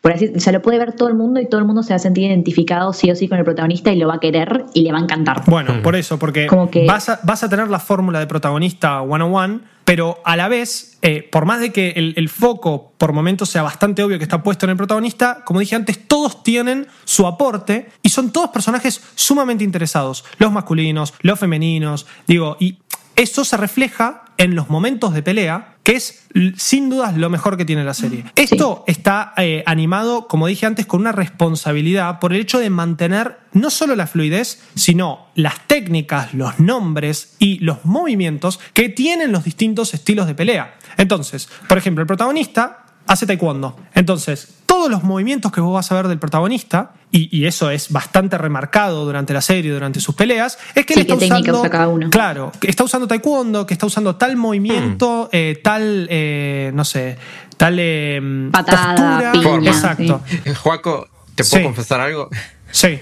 por 0.08 0.14
así 0.14 0.50
lo 0.52 0.62
puede 0.62 0.78
ver 0.78 0.94
todo 0.94 1.08
el 1.08 1.14
mundo 1.14 1.38
y 1.38 1.46
todo 1.46 1.60
el 1.60 1.66
mundo 1.66 1.82
se 1.82 1.90
va 1.90 1.96
a 1.96 1.98
sentir 1.98 2.24
identificado 2.24 2.94
sí 2.94 3.10
o 3.10 3.14
sí 3.14 3.28
con 3.28 3.36
el 3.36 3.44
protagonista 3.44 3.92
y 3.92 3.96
lo 3.98 4.08
va 4.08 4.14
a 4.14 4.20
querer 4.20 4.64
y 4.72 4.80
le 4.80 4.90
va 4.90 4.98
a 4.98 5.02
encantar. 5.02 5.42
Bueno, 5.46 5.82
por 5.82 5.96
eso, 5.96 6.18
porque 6.18 6.46
Como 6.46 6.70
que- 6.70 6.86
vas, 6.86 7.10
a, 7.10 7.20
vas 7.24 7.42
a 7.42 7.48
tener 7.50 7.68
la 7.68 7.78
fórmula 7.78 8.18
de 8.18 8.26
protagonista 8.26 9.02
one-on-one, 9.02 9.60
pero 9.84 10.18
a 10.24 10.34
la 10.36 10.48
vez, 10.48 10.96
eh, 11.02 11.28
por 11.30 11.44
más 11.44 11.60
de 11.60 11.72
que 11.72 11.90
el, 11.90 12.14
el 12.16 12.30
foco 12.30 12.92
por 12.96 13.12
momentos 13.12 13.50
sea 13.50 13.62
bastante 13.62 14.02
obvio 14.02 14.16
que 14.16 14.24
está 14.24 14.42
puesto 14.42 14.64
en 14.64 14.70
el 14.70 14.76
protagonista, 14.78 15.42
como 15.44 15.60
dije 15.60 15.76
antes, 15.76 16.08
todos 16.08 16.42
tienen 16.42 16.86
su 17.04 17.26
aporte 17.26 17.90
y 18.02 18.08
son 18.08 18.32
todos 18.32 18.48
personajes 18.48 19.02
sumamente 19.14 19.62
interesados. 19.62 20.24
Los 20.38 20.50
masculinos, 20.50 21.12
los 21.20 21.38
femeninos, 21.38 22.06
digo, 22.26 22.56
y 22.58 22.78
eso 23.14 23.44
se 23.44 23.58
refleja 23.58 24.22
en 24.38 24.54
los 24.54 24.70
momentos 24.70 25.12
de 25.12 25.22
pelea, 25.22 25.74
que 25.88 25.96
es 25.96 26.20
sin 26.58 26.90
dudas 26.90 27.16
lo 27.16 27.30
mejor 27.30 27.56
que 27.56 27.64
tiene 27.64 27.82
la 27.82 27.94
serie. 27.94 28.26
Esto 28.34 28.84
está 28.86 29.32
eh, 29.38 29.62
animado, 29.64 30.28
como 30.28 30.46
dije 30.46 30.66
antes, 30.66 30.84
con 30.84 31.00
una 31.00 31.12
responsabilidad 31.12 32.18
por 32.18 32.34
el 32.34 32.42
hecho 32.42 32.58
de 32.58 32.68
mantener 32.68 33.38
no 33.54 33.70
solo 33.70 33.96
la 33.96 34.06
fluidez, 34.06 34.62
sino 34.74 35.28
las 35.34 35.66
técnicas, 35.66 36.34
los 36.34 36.60
nombres 36.60 37.36
y 37.38 37.60
los 37.60 37.86
movimientos 37.86 38.60
que 38.74 38.90
tienen 38.90 39.32
los 39.32 39.44
distintos 39.44 39.94
estilos 39.94 40.26
de 40.26 40.34
pelea. 40.34 40.76
Entonces, 40.98 41.48
por 41.66 41.78
ejemplo, 41.78 42.02
el 42.02 42.06
protagonista 42.06 42.84
hace 43.08 43.26
taekwondo. 43.26 43.76
Entonces, 43.94 44.48
todos 44.66 44.88
los 44.90 45.02
movimientos 45.02 45.50
que 45.50 45.60
vos 45.60 45.74
vas 45.74 45.90
a 45.90 45.96
ver 45.96 46.06
del 46.08 46.18
protagonista, 46.20 46.92
y, 47.10 47.36
y 47.36 47.46
eso 47.46 47.70
es 47.70 47.90
bastante 47.90 48.38
remarcado 48.38 49.04
durante 49.04 49.32
la 49.32 49.40
serie, 49.40 49.72
durante 49.72 49.98
sus 49.98 50.14
peleas, 50.14 50.58
es 50.74 50.86
que 50.86 50.94
Sí, 50.94 51.00
él 51.00 51.06
está 51.06 51.14
qué 51.14 51.20
técnica 51.20 51.40
usando, 51.52 51.60
usa 51.60 51.70
cada 51.70 51.88
uno. 51.88 52.10
Claro, 52.10 52.52
que 52.60 52.68
está 52.70 52.84
usando 52.84 53.08
taekwondo, 53.08 53.66
que 53.66 53.74
está 53.74 53.86
usando 53.86 54.14
tal 54.16 54.36
movimiento, 54.36 55.28
eh, 55.32 55.58
tal, 55.64 56.06
eh, 56.10 56.70
no 56.74 56.84
sé, 56.84 57.16
tal 57.56 57.76
eh, 57.80 58.20
Patada, 58.52 59.32
postura. 59.32 59.56
piña, 59.58 59.70
Exacto. 59.70 60.22
Eh, 60.44 60.54
Juaco, 60.54 61.08
¿te 61.34 61.42
puedo 61.44 61.56
Sí. 61.58 61.62
confesar 61.64 62.00
algo? 62.00 62.28
Sí. 62.70 63.00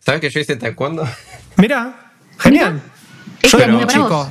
¿Sabes 0.00 0.20
que 0.20 0.30
yo 0.30 0.40
hice 0.40 0.56
taekwondo? 0.56 1.06
Mirá, 1.56 2.12
genial. 2.38 2.80
Yo 3.42 3.58
como 3.58 3.72
muy 3.78 3.86
chico. 3.86 4.08
vos. 4.08 4.28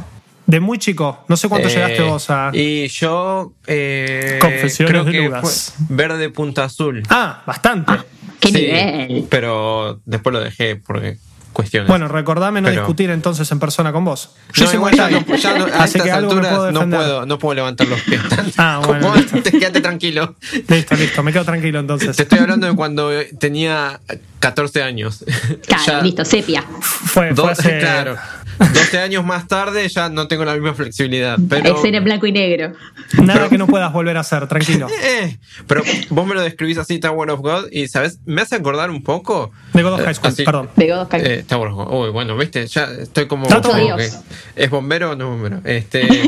De 0.48 0.60
muy 0.60 0.80
chico. 0.80 1.24
No 1.28 1.38
sé 1.38 1.48
cuánto 1.50 1.68
Eh, 1.68 1.72
llegaste 1.72 2.02
vos 2.02 2.30
a. 2.30 2.50
Y 2.54 2.88
yo. 2.88 3.52
Eh, 3.68 4.40
Confesiones 4.42 4.92
creo 4.92 5.04
de 5.04 5.12
que 5.12 5.22
Lucas. 5.26 5.74
fue 5.78 5.86
verde 5.96 6.30
punta 6.30 6.64
azul. 6.64 7.04
Ah, 7.10 7.44
bastante. 7.46 7.92
¡Qué 8.40 8.48
Sí, 8.50 8.54
nivel! 8.54 9.26
Pero 9.30 10.00
después 10.06 10.34
lo 10.34 10.40
dejé 10.40 10.76
por 10.78 11.02
cuestiones. 11.54 11.88
Bueno, 11.90 12.08
recordame 12.08 12.62
no 12.62 12.70
Pero- 12.70 12.82
discutir 12.82 13.10
entonces 13.10 13.52
en 13.52 13.60
persona 13.60 13.92
con 13.92 14.06
vos. 14.06 14.30
Yo 14.54 14.66
No, 14.68 14.74
igual 14.76 14.96
ya 14.96 15.10
no, 15.10 15.36
ya 15.36 15.58
no- 15.58 15.66
a 15.66 15.68
así 15.84 15.98
estas 15.98 16.04
que 16.04 16.12
alturas 16.12 16.54
puedo 16.56 16.72
no 16.72 16.88
puedo, 16.88 17.26
no 17.26 17.40
puedo 17.40 17.56
levantar 17.56 17.88
los 17.88 18.00
pies. 18.02 18.22
Ah, 18.58 18.80
bueno, 18.86 19.12
antes, 19.12 19.52
quédate 19.52 19.82
tranquilo. 19.82 20.36
Listo, 20.68 20.96
listo, 20.96 21.24
me 21.24 21.34
quedo 21.34 21.44
tranquilo 21.46 21.80
entonces. 21.80 22.16
Te 22.16 22.24
estoy 22.24 22.40
hablando 22.40 22.68
de 22.68 22.76
cuando 22.76 23.10
tenía 23.40 24.00
14 24.40 24.84
años. 24.84 25.26
Claro, 25.66 25.84
Ya 25.88 26.02
listo, 26.02 26.24
sepia. 26.24 26.64
Fue, 26.80 27.34
fue 27.36 27.52
hace- 27.52 27.80
Claro. 27.80 28.18
12 28.60 29.00
años 29.00 29.26
más 29.26 29.48
tarde 29.48 29.88
ya 29.88 30.10
no 30.10 30.28
tengo 30.28 30.46
la 30.46 30.54
misma 30.54 30.74
flexibilidad. 30.74 31.38
Pero, 31.50 31.76
Es 31.76 31.82
ser 31.82 31.96
en 31.96 32.04
blanco 32.04 32.26
y 32.28 32.32
negro. 32.32 32.74
Nada 33.24 33.50
que 33.50 33.58
no 33.58 33.68
puedas 33.68 33.92
volver 33.94 34.18
a 34.18 34.22
hacer, 34.22 34.48
tranquilo. 34.48 34.88
Eh, 35.08 35.38
pero 35.68 35.84
vos 36.10 36.28
me 36.28 36.36
lo 36.36 36.42
describís 36.42 36.78
así, 36.78 37.00
Tower 37.00 37.30
of 37.32 37.40
God, 37.40 37.72
y 37.72 37.88
¿sabes? 37.88 38.20
Me 38.26 38.42
hace 38.42 38.56
acordar 38.56 38.90
un 38.90 39.04
poco. 39.04 39.52
De 39.74 39.82
God 39.82 39.94
of 39.94 40.02
High 40.02 40.12
eh, 40.12 40.14
School, 40.16 40.32
así- 40.32 40.44
perdón. 40.44 40.70
De 40.76 40.88
God 40.90 41.02
of 41.02 41.10
High- 41.12 41.22
Eh, 41.26 41.44
Tower 41.48 41.70
of 41.70 41.76
God. 41.76 41.94
Uy, 41.94 42.10
bueno, 42.12 42.36
viste, 42.36 42.68
ya 42.68 42.86
estoy 43.00 43.28
como. 43.28 43.48
Que- 43.48 44.10
¿Es 44.56 44.70
bombero 44.70 45.12
o 45.12 45.16
no 45.16 45.30
bombero? 45.30 45.62
Este. 45.64 46.08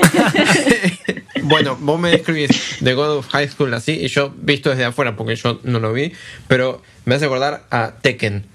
bueno, 1.43 1.77
vos 1.79 1.99
me 1.99 2.11
describís 2.11 2.77
de 2.79 2.93
God 2.93 3.17
of 3.17 3.27
High 3.29 3.49
School 3.49 3.73
así, 3.73 3.93
y 3.93 4.07
yo 4.07 4.33
visto 4.37 4.69
desde 4.69 4.85
afuera, 4.85 5.15
porque 5.15 5.35
yo 5.35 5.59
no 5.63 5.79
lo 5.79 5.93
vi, 5.93 6.13
pero 6.47 6.81
me 7.05 7.15
hace 7.15 7.25
acordar 7.25 7.63
a 7.71 7.93
Tekken. 8.01 8.45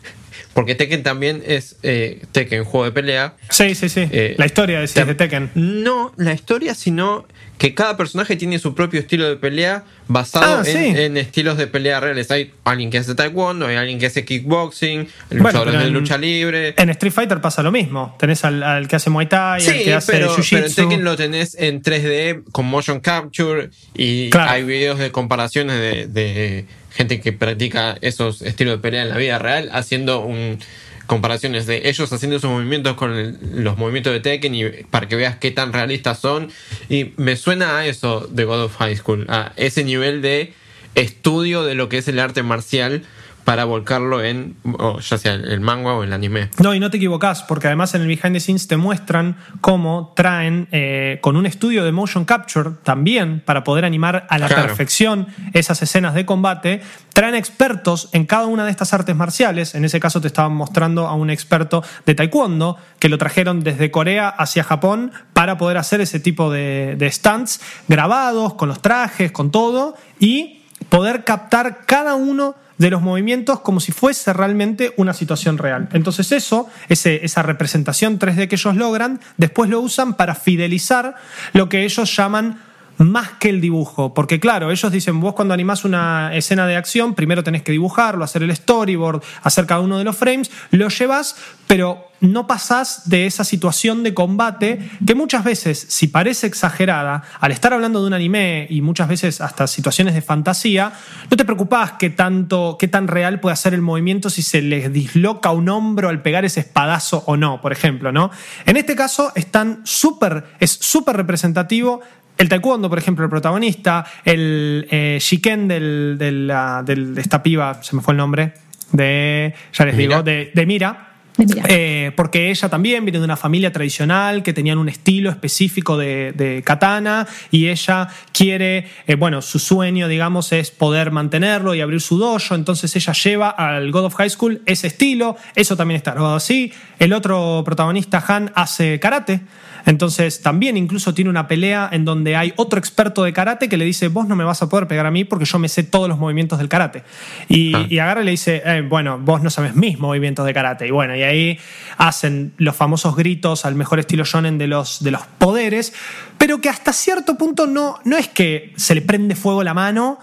Porque 0.54 0.74
Tekken 0.76 1.02
también 1.02 1.42
es 1.46 1.76
eh, 1.82 2.22
Tekken, 2.32 2.64
juego 2.64 2.84
de 2.86 2.92
pelea. 2.92 3.34
Sí, 3.50 3.74
sí, 3.74 3.88
sí. 3.88 4.08
Eh, 4.10 4.34
la 4.38 4.46
historia 4.46 4.80
de, 4.80 5.14
Tekken. 5.14 5.50
No, 5.54 6.12
la 6.16 6.32
historia, 6.32 6.74
sino 6.74 7.26
que 7.58 7.74
cada 7.74 7.96
personaje 7.96 8.36
tiene 8.36 8.58
su 8.58 8.74
propio 8.74 9.00
estilo 9.00 9.28
de 9.28 9.36
pelea 9.36 9.84
basado 10.08 10.58
Ah, 10.60 10.62
en, 10.64 10.72
sí. 10.94 11.00
en 11.00 11.16
estilos 11.16 11.56
de 11.56 11.66
pelea 11.66 11.98
reales. 12.00 12.30
Hay 12.30 12.52
alguien 12.64 12.90
que 12.90 12.98
hace 12.98 13.14
taekwondo, 13.14 13.66
hay 13.66 13.76
alguien 13.76 13.98
que 13.98 14.06
hace 14.06 14.24
kickboxing, 14.24 15.08
luchadores 15.30 15.78
de 15.80 15.90
lucha 15.90 16.18
libre. 16.18 16.74
En 16.76 16.90
Street 16.90 17.12
Fighter 17.12 17.40
pasa 17.40 17.62
lo 17.62 17.70
mismo. 17.72 18.14
Tenés 18.18 18.44
al, 18.44 18.62
al 18.62 18.86
que 18.88 18.96
hace 18.96 19.10
Muay 19.10 19.26
Thai, 19.28 19.54
al 19.54 19.60
Sí, 19.60 19.84
que 19.84 19.94
hace 19.94 20.12
pero, 20.12 20.26
pero 20.28 20.36
en 20.36 20.42
Jiu-Jitsu. 20.42 20.74
Tekken 20.74 21.04
lo 21.04 21.16
tenés 21.16 21.56
en 21.58 21.82
3D 21.82 22.42
con 22.52 22.66
motion 22.66 23.00
capture 23.00 23.70
y 23.94 24.30
Claro. 24.30 24.50
hay 24.52 24.64
videos 24.64 24.98
de 24.98 25.10
comparaciones 25.10 25.78
de, 25.80 26.06
de 26.08 26.64
gente 26.94 27.20
que 27.20 27.32
practica 27.32 27.96
esos 28.00 28.42
estilos 28.42 28.76
de 28.76 28.78
pelea 28.82 29.02
en 29.02 29.10
la 29.10 29.16
vida 29.16 29.38
real 29.38 29.70
haciendo 29.72 30.20
un 30.20 30.58
comparaciones 31.06 31.66
de 31.66 31.86
ellos 31.90 32.10
haciendo 32.14 32.36
esos 32.38 32.50
movimientos 32.50 32.94
con 32.94 33.12
el- 33.14 33.36
los 33.62 33.76
movimientos 33.76 34.10
de 34.14 34.20
Tekken 34.20 34.54
y 34.54 34.64
para 34.90 35.06
que 35.06 35.16
veas 35.16 35.36
qué 35.36 35.50
tan 35.50 35.74
realistas 35.74 36.18
son. 36.18 36.48
Y 36.88 37.12
me 37.18 37.36
suena 37.36 37.76
a 37.76 37.86
eso 37.86 38.26
de 38.30 38.44
God 38.44 38.62
of 38.64 38.76
High 38.78 38.96
School, 38.96 39.26
a 39.28 39.52
ese 39.56 39.84
nivel 39.84 40.22
de 40.22 40.54
estudio 40.94 41.62
de 41.62 41.74
lo 41.74 41.90
que 41.90 41.98
es 41.98 42.08
el 42.08 42.18
arte 42.18 42.42
marcial 42.42 43.02
para 43.44 43.64
volcarlo 43.66 44.22
en 44.22 44.56
o 44.78 44.98
ya 45.00 45.18
sea 45.18 45.34
el 45.34 45.60
manga 45.60 45.92
o 45.92 46.02
el 46.02 46.12
anime. 46.12 46.48
No, 46.62 46.74
y 46.74 46.80
no 46.80 46.90
te 46.90 46.96
equivocás, 46.96 47.42
porque 47.42 47.66
además 47.66 47.94
en 47.94 48.00
el 48.02 48.06
behind 48.08 48.32
the 48.32 48.40
scenes 48.40 48.66
te 48.66 48.76
muestran 48.76 49.36
cómo 49.60 50.12
traen 50.16 50.66
eh, 50.72 51.18
con 51.20 51.36
un 51.36 51.44
estudio 51.46 51.84
de 51.84 51.92
motion 51.92 52.24
capture 52.24 52.70
también 52.82 53.40
para 53.44 53.62
poder 53.62 53.84
animar 53.84 54.26
a 54.30 54.38
la 54.38 54.46
Claro. 54.48 54.62
perfección 54.68 55.26
esas 55.52 55.82
escenas 55.82 56.14
de 56.14 56.24
combate. 56.24 56.80
Traen 57.12 57.34
expertos 57.34 58.08
en 58.12 58.24
cada 58.26 58.46
una 58.46 58.64
de 58.64 58.70
estas 58.70 58.92
artes 58.94 59.14
marciales. 59.14 59.74
En 59.74 59.84
ese 59.84 60.00
caso 60.00 60.20
te 60.20 60.26
estaban 60.26 60.52
mostrando 60.54 61.06
a 61.06 61.14
un 61.14 61.30
experto 61.30 61.82
de 62.06 62.14
taekwondo 62.14 62.76
que 62.98 63.08
lo 63.08 63.18
trajeron 63.18 63.60
desde 63.60 63.90
Corea 63.90 64.28
hacia 64.28 64.64
Japón 64.64 65.12
para 65.32 65.58
poder 65.58 65.76
hacer 65.76 66.00
ese 66.00 66.18
tipo 66.18 66.50
de, 66.50 66.96
de 66.98 67.10
stunts 67.10 67.60
grabados, 67.88 68.54
con 68.54 68.68
los 68.68 68.80
trajes, 68.82 69.30
con 69.32 69.50
todo, 69.50 69.96
y 70.18 70.62
poder 70.88 71.24
captar 71.24 71.84
cada 71.86 72.14
uno 72.14 72.54
de 72.78 72.90
los 72.90 73.02
movimientos 73.02 73.60
como 73.60 73.78
si 73.80 73.92
fuese 73.92 74.32
realmente 74.32 74.92
una 74.96 75.12
situación 75.14 75.58
real. 75.58 75.88
Entonces 75.92 76.32
eso, 76.32 76.68
ese- 76.88 77.24
esa 77.24 77.42
representación 77.42 78.18
3D 78.18 78.48
que 78.48 78.56
ellos 78.56 78.74
logran, 78.76 79.20
después 79.36 79.70
lo 79.70 79.80
usan 79.80 80.14
para 80.14 80.34
fidelizar 80.34 81.14
lo 81.52 81.68
que 81.68 81.84
ellos 81.84 82.16
llaman 82.16 82.60
más 82.98 83.30
que 83.40 83.48
el 83.48 83.60
dibujo. 83.60 84.14
Porque 84.14 84.40
claro, 84.40 84.70
ellos 84.70 84.90
dicen, 84.90 85.20
vos 85.20 85.34
cuando 85.34 85.54
animás 85.54 85.84
una 85.84 86.34
escena 86.34 86.66
de 86.66 86.76
acción, 86.76 87.14
primero 87.14 87.42
tenés 87.42 87.62
que 87.62 87.72
dibujarlo, 87.72 88.24
hacer 88.24 88.42
el 88.42 88.54
storyboard, 88.54 89.22
hacer 89.42 89.66
cada 89.66 89.80
uno 89.80 89.98
de 89.98 90.04
los 90.04 90.16
frames, 90.16 90.50
lo 90.70 90.88
llevas, 90.88 91.36
pero 91.66 92.10
no 92.20 92.46
pasás 92.46 93.08
de 93.08 93.26
esa 93.26 93.44
situación 93.44 94.02
de 94.02 94.14
combate 94.14 94.90
que 95.04 95.14
muchas 95.14 95.44
veces, 95.44 95.86
si 95.88 96.08
parece 96.08 96.46
exagerada, 96.46 97.22
al 97.40 97.52
estar 97.52 97.72
hablando 97.72 98.00
de 98.00 98.06
un 98.06 98.14
anime 98.14 98.66
y 98.70 98.80
muchas 98.80 99.08
veces 99.08 99.40
hasta 99.40 99.66
situaciones 99.66 100.14
de 100.14 100.22
fantasía, 100.22 100.92
no 101.30 101.36
te 101.36 101.44
preocupás 101.44 101.92
qué 101.92 102.10
tanto, 102.10 102.76
qué 102.78 102.88
tan 102.88 103.08
real 103.08 103.40
puede 103.40 103.56
ser 103.56 103.74
el 103.74 103.82
movimiento 103.82 104.30
si 104.30 104.42
se 104.42 104.62
les 104.62 104.92
disloca 104.92 105.50
un 105.50 105.68
hombro 105.68 106.08
al 106.08 106.22
pegar 106.22 106.44
ese 106.44 106.60
espadazo 106.60 107.24
o 107.26 107.36
no, 107.36 107.60
por 107.60 107.72
ejemplo, 107.72 108.10
¿no? 108.10 108.30
En 108.64 108.76
este 108.76 108.96
caso 108.96 109.32
están 109.34 109.82
súper, 109.84 110.44
es 110.60 110.70
súper 110.70 111.16
representativo 111.16 112.00
el 112.38 112.48
taekwondo, 112.48 112.88
por 112.88 112.98
ejemplo, 112.98 113.24
el 113.24 113.30
protagonista, 113.30 114.04
el 114.24 114.86
eh, 114.90 115.18
shiken 115.20 115.68
del, 115.68 116.16
del, 116.18 116.52
del- 116.84 117.14
de 117.14 117.20
esta 117.20 117.42
piba, 117.42 117.82
se 117.82 117.94
me 117.96 118.02
fue 118.02 118.12
el 118.12 118.18
nombre, 118.18 118.54
de, 118.92 119.54
ya 119.72 119.84
les 119.84 119.94
Mira. 119.96 120.08
digo, 120.08 120.22
de, 120.22 120.50
de 120.54 120.66
Mira. 120.66 121.08
De 121.36 121.46
Mira. 121.46 121.64
Eh, 121.68 122.12
porque 122.14 122.50
ella 122.50 122.68
también 122.68 123.04
viene 123.04 123.18
de 123.18 123.24
una 123.24 123.36
familia 123.36 123.72
tradicional 123.72 124.44
que 124.44 124.52
tenían 124.52 124.78
un 124.78 124.88
estilo 124.88 125.30
específico 125.30 125.96
de, 125.98 126.30
de 126.32 126.62
katana 126.64 127.26
y 127.50 127.66
ella 127.70 128.06
quiere, 128.32 128.86
eh, 129.08 129.16
bueno, 129.16 129.42
su 129.42 129.58
sueño, 129.58 130.06
digamos, 130.06 130.52
es 130.52 130.70
poder 130.70 131.10
mantenerlo 131.10 131.74
y 131.74 131.80
abrir 131.80 132.00
su 132.00 132.18
dojo. 132.18 132.54
Entonces 132.54 132.94
ella 132.94 133.12
lleva 133.14 133.50
al 133.50 133.90
God 133.90 134.04
of 134.04 134.14
High 134.14 134.30
School 134.30 134.62
ese 134.64 134.86
estilo, 134.86 135.36
eso 135.56 135.76
también 135.76 135.96
está 135.96 136.12
grabado 136.12 136.36
así. 136.36 136.72
El 137.00 137.12
otro 137.12 137.62
protagonista, 137.64 138.24
Han, 138.28 138.52
hace 138.54 139.00
karate. 139.00 139.40
Entonces 139.86 140.40
también 140.42 140.76
incluso 140.76 141.12
tiene 141.14 141.30
una 141.30 141.46
pelea 141.48 141.88
en 141.92 142.04
donde 142.04 142.36
hay 142.36 142.52
otro 142.56 142.78
experto 142.78 143.22
de 143.24 143.32
karate 143.32 143.68
que 143.68 143.76
le 143.76 143.84
dice, 143.84 144.08
vos 144.08 144.26
no 144.26 144.36
me 144.36 144.44
vas 144.44 144.62
a 144.62 144.68
poder 144.68 144.86
pegar 144.88 145.06
a 145.06 145.10
mí 145.10 145.24
porque 145.24 145.44
yo 145.44 145.58
me 145.58 145.68
sé 145.68 145.82
todos 145.82 146.08
los 146.08 146.18
movimientos 146.18 146.58
del 146.58 146.68
karate. 146.68 147.02
Y, 147.48 147.74
Ah. 147.74 147.86
y 147.88 147.98
agarra 147.98 148.22
y 148.22 148.24
le 148.24 148.30
dice, 148.30 148.62
"Eh, 148.64 148.82
bueno, 148.88 149.18
vos 149.18 149.42
no 149.42 149.50
sabes 149.50 149.74
mis 149.74 149.98
movimientos 149.98 150.46
de 150.46 150.54
karate. 150.54 150.86
Y 150.86 150.90
bueno, 150.90 151.14
y 151.16 151.22
ahí 151.22 151.58
hacen 151.98 152.52
los 152.58 152.74
famosos 152.76 153.14
gritos 153.16 153.64
al 153.64 153.74
mejor 153.74 153.98
estilo 154.00 154.24
shonen 154.24 154.58
de 154.58 154.66
los, 154.66 155.02
de 155.02 155.10
los 155.10 155.22
poderes, 155.38 155.92
pero 156.38 156.60
que 156.60 156.68
hasta 156.68 156.92
cierto 156.92 157.36
punto 157.36 157.66
no, 157.66 157.98
no 158.04 158.16
es 158.16 158.28
que 158.28 158.72
se 158.76 158.94
le 158.94 159.02
prende 159.02 159.34
fuego 159.36 159.62
la 159.62 159.74
mano 159.74 160.18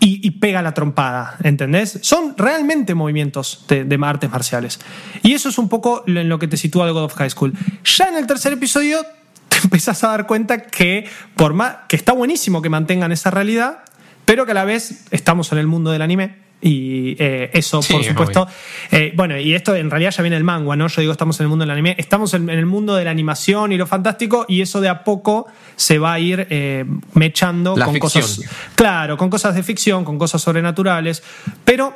y, 0.00 0.30
pega 0.32 0.62
la 0.62 0.74
trompada, 0.74 1.36
¿entendés? 1.42 1.98
Son 2.02 2.34
realmente 2.36 2.94
movimientos 2.94 3.64
de, 3.68 3.98
artes 4.02 4.30
marciales. 4.30 4.80
Y 5.22 5.32
eso 5.32 5.48
es 5.48 5.58
un 5.58 5.68
poco 5.68 6.04
en 6.06 6.28
lo 6.28 6.38
que 6.38 6.48
te 6.48 6.56
sitúa 6.56 6.86
el 6.86 6.92
God 6.92 7.04
of 7.04 7.14
High 7.14 7.30
School. 7.30 7.52
Ya 7.84 8.08
en 8.08 8.16
el 8.16 8.26
tercer 8.26 8.52
episodio 8.52 9.00
te 9.48 9.56
empezás 9.64 10.04
a 10.04 10.08
dar 10.08 10.26
cuenta 10.26 10.62
que, 10.62 11.08
por 11.34 11.54
más, 11.54 11.76
que 11.88 11.96
está 11.96 12.12
buenísimo 12.12 12.62
que 12.62 12.68
mantengan 12.68 13.12
esa 13.12 13.30
realidad, 13.30 13.80
pero 14.24 14.44
que 14.44 14.52
a 14.52 14.54
la 14.54 14.64
vez 14.64 15.06
estamos 15.10 15.50
en 15.52 15.58
el 15.58 15.66
mundo 15.66 15.90
del 15.90 16.02
anime. 16.02 16.45
Y 16.60 17.14
eh, 17.18 17.50
eso, 17.52 17.82
Sí, 17.82 17.92
por 17.92 18.00
es 18.02 18.08
supuesto. 18.08 18.48
eh, 18.90 19.12
bueno, 19.14 19.38
y 19.38 19.54
esto 19.54 19.76
en 19.76 19.90
realidad 19.90 20.10
ya 20.10 20.22
viene 20.22 20.36
del 20.36 20.44
manga, 20.44 20.74
¿no? 20.74 20.88
Yo 20.88 21.00
digo, 21.02 21.12
estamos 21.12 21.38
en 21.38 21.44
el 21.44 21.48
mundo 21.50 21.64
del 21.64 21.70
anime. 21.70 21.94
Estamos 21.98 22.32
en, 22.34 22.48
en 22.48 22.58
el 22.58 22.64
mundo 22.66 22.94
de 22.96 23.04
la 23.04 23.10
animación 23.10 23.72
y 23.72 23.76
lo 23.76 23.86
fantástico, 23.86 24.46
y 24.48 24.62
eso 24.62 24.80
de 24.80 24.88
a 24.88 25.04
poco 25.04 25.46
se 25.76 25.98
va 25.98 26.14
a 26.14 26.18
ir 26.18 26.46
eh, 26.50 26.84
mechando 27.12 27.76
La 27.76 27.84
con 27.84 27.94
ficción. 27.94 28.22
cosas. 28.22 28.40
Claro, 28.74 29.16
con 29.18 29.28
cosas 29.28 29.54
de 29.54 29.62
ficción, 29.62 30.04
con 30.04 30.18
cosas 30.18 30.40
sobrenaturales. 30.40 31.22
Pero 31.64 31.92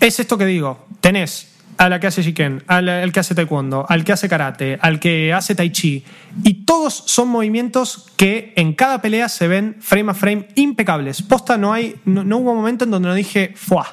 es 0.00 0.18
esto 0.18 0.36
que 0.36 0.46
digo: 0.46 0.84
tenés 1.00 1.51
a 1.76 1.88
la 1.88 2.00
que 2.00 2.06
hace 2.06 2.22
Shiken, 2.22 2.62
al, 2.66 2.88
al 2.88 3.12
que 3.12 3.20
hace 3.20 3.34
Taekwondo, 3.34 3.86
al 3.88 4.04
que 4.04 4.12
hace 4.12 4.28
Karate, 4.28 4.78
al 4.80 5.00
que 5.00 5.32
hace 5.32 5.54
Tai 5.54 5.70
Chi. 5.70 6.04
Y 6.44 6.64
todos 6.64 7.02
son 7.06 7.28
movimientos 7.28 8.10
que 8.16 8.52
en 8.56 8.74
cada 8.74 9.02
pelea 9.02 9.28
se 9.28 9.48
ven 9.48 9.76
frame 9.80 10.10
a 10.10 10.14
frame 10.14 10.48
impecables. 10.54 11.22
Posta, 11.22 11.56
no, 11.56 11.72
hay, 11.72 11.96
no, 12.04 12.24
no 12.24 12.38
hubo 12.38 12.54
momento 12.54 12.84
en 12.84 12.90
donde 12.90 13.08
no 13.08 13.14
dije, 13.14 13.52
¡fuah! 13.56 13.86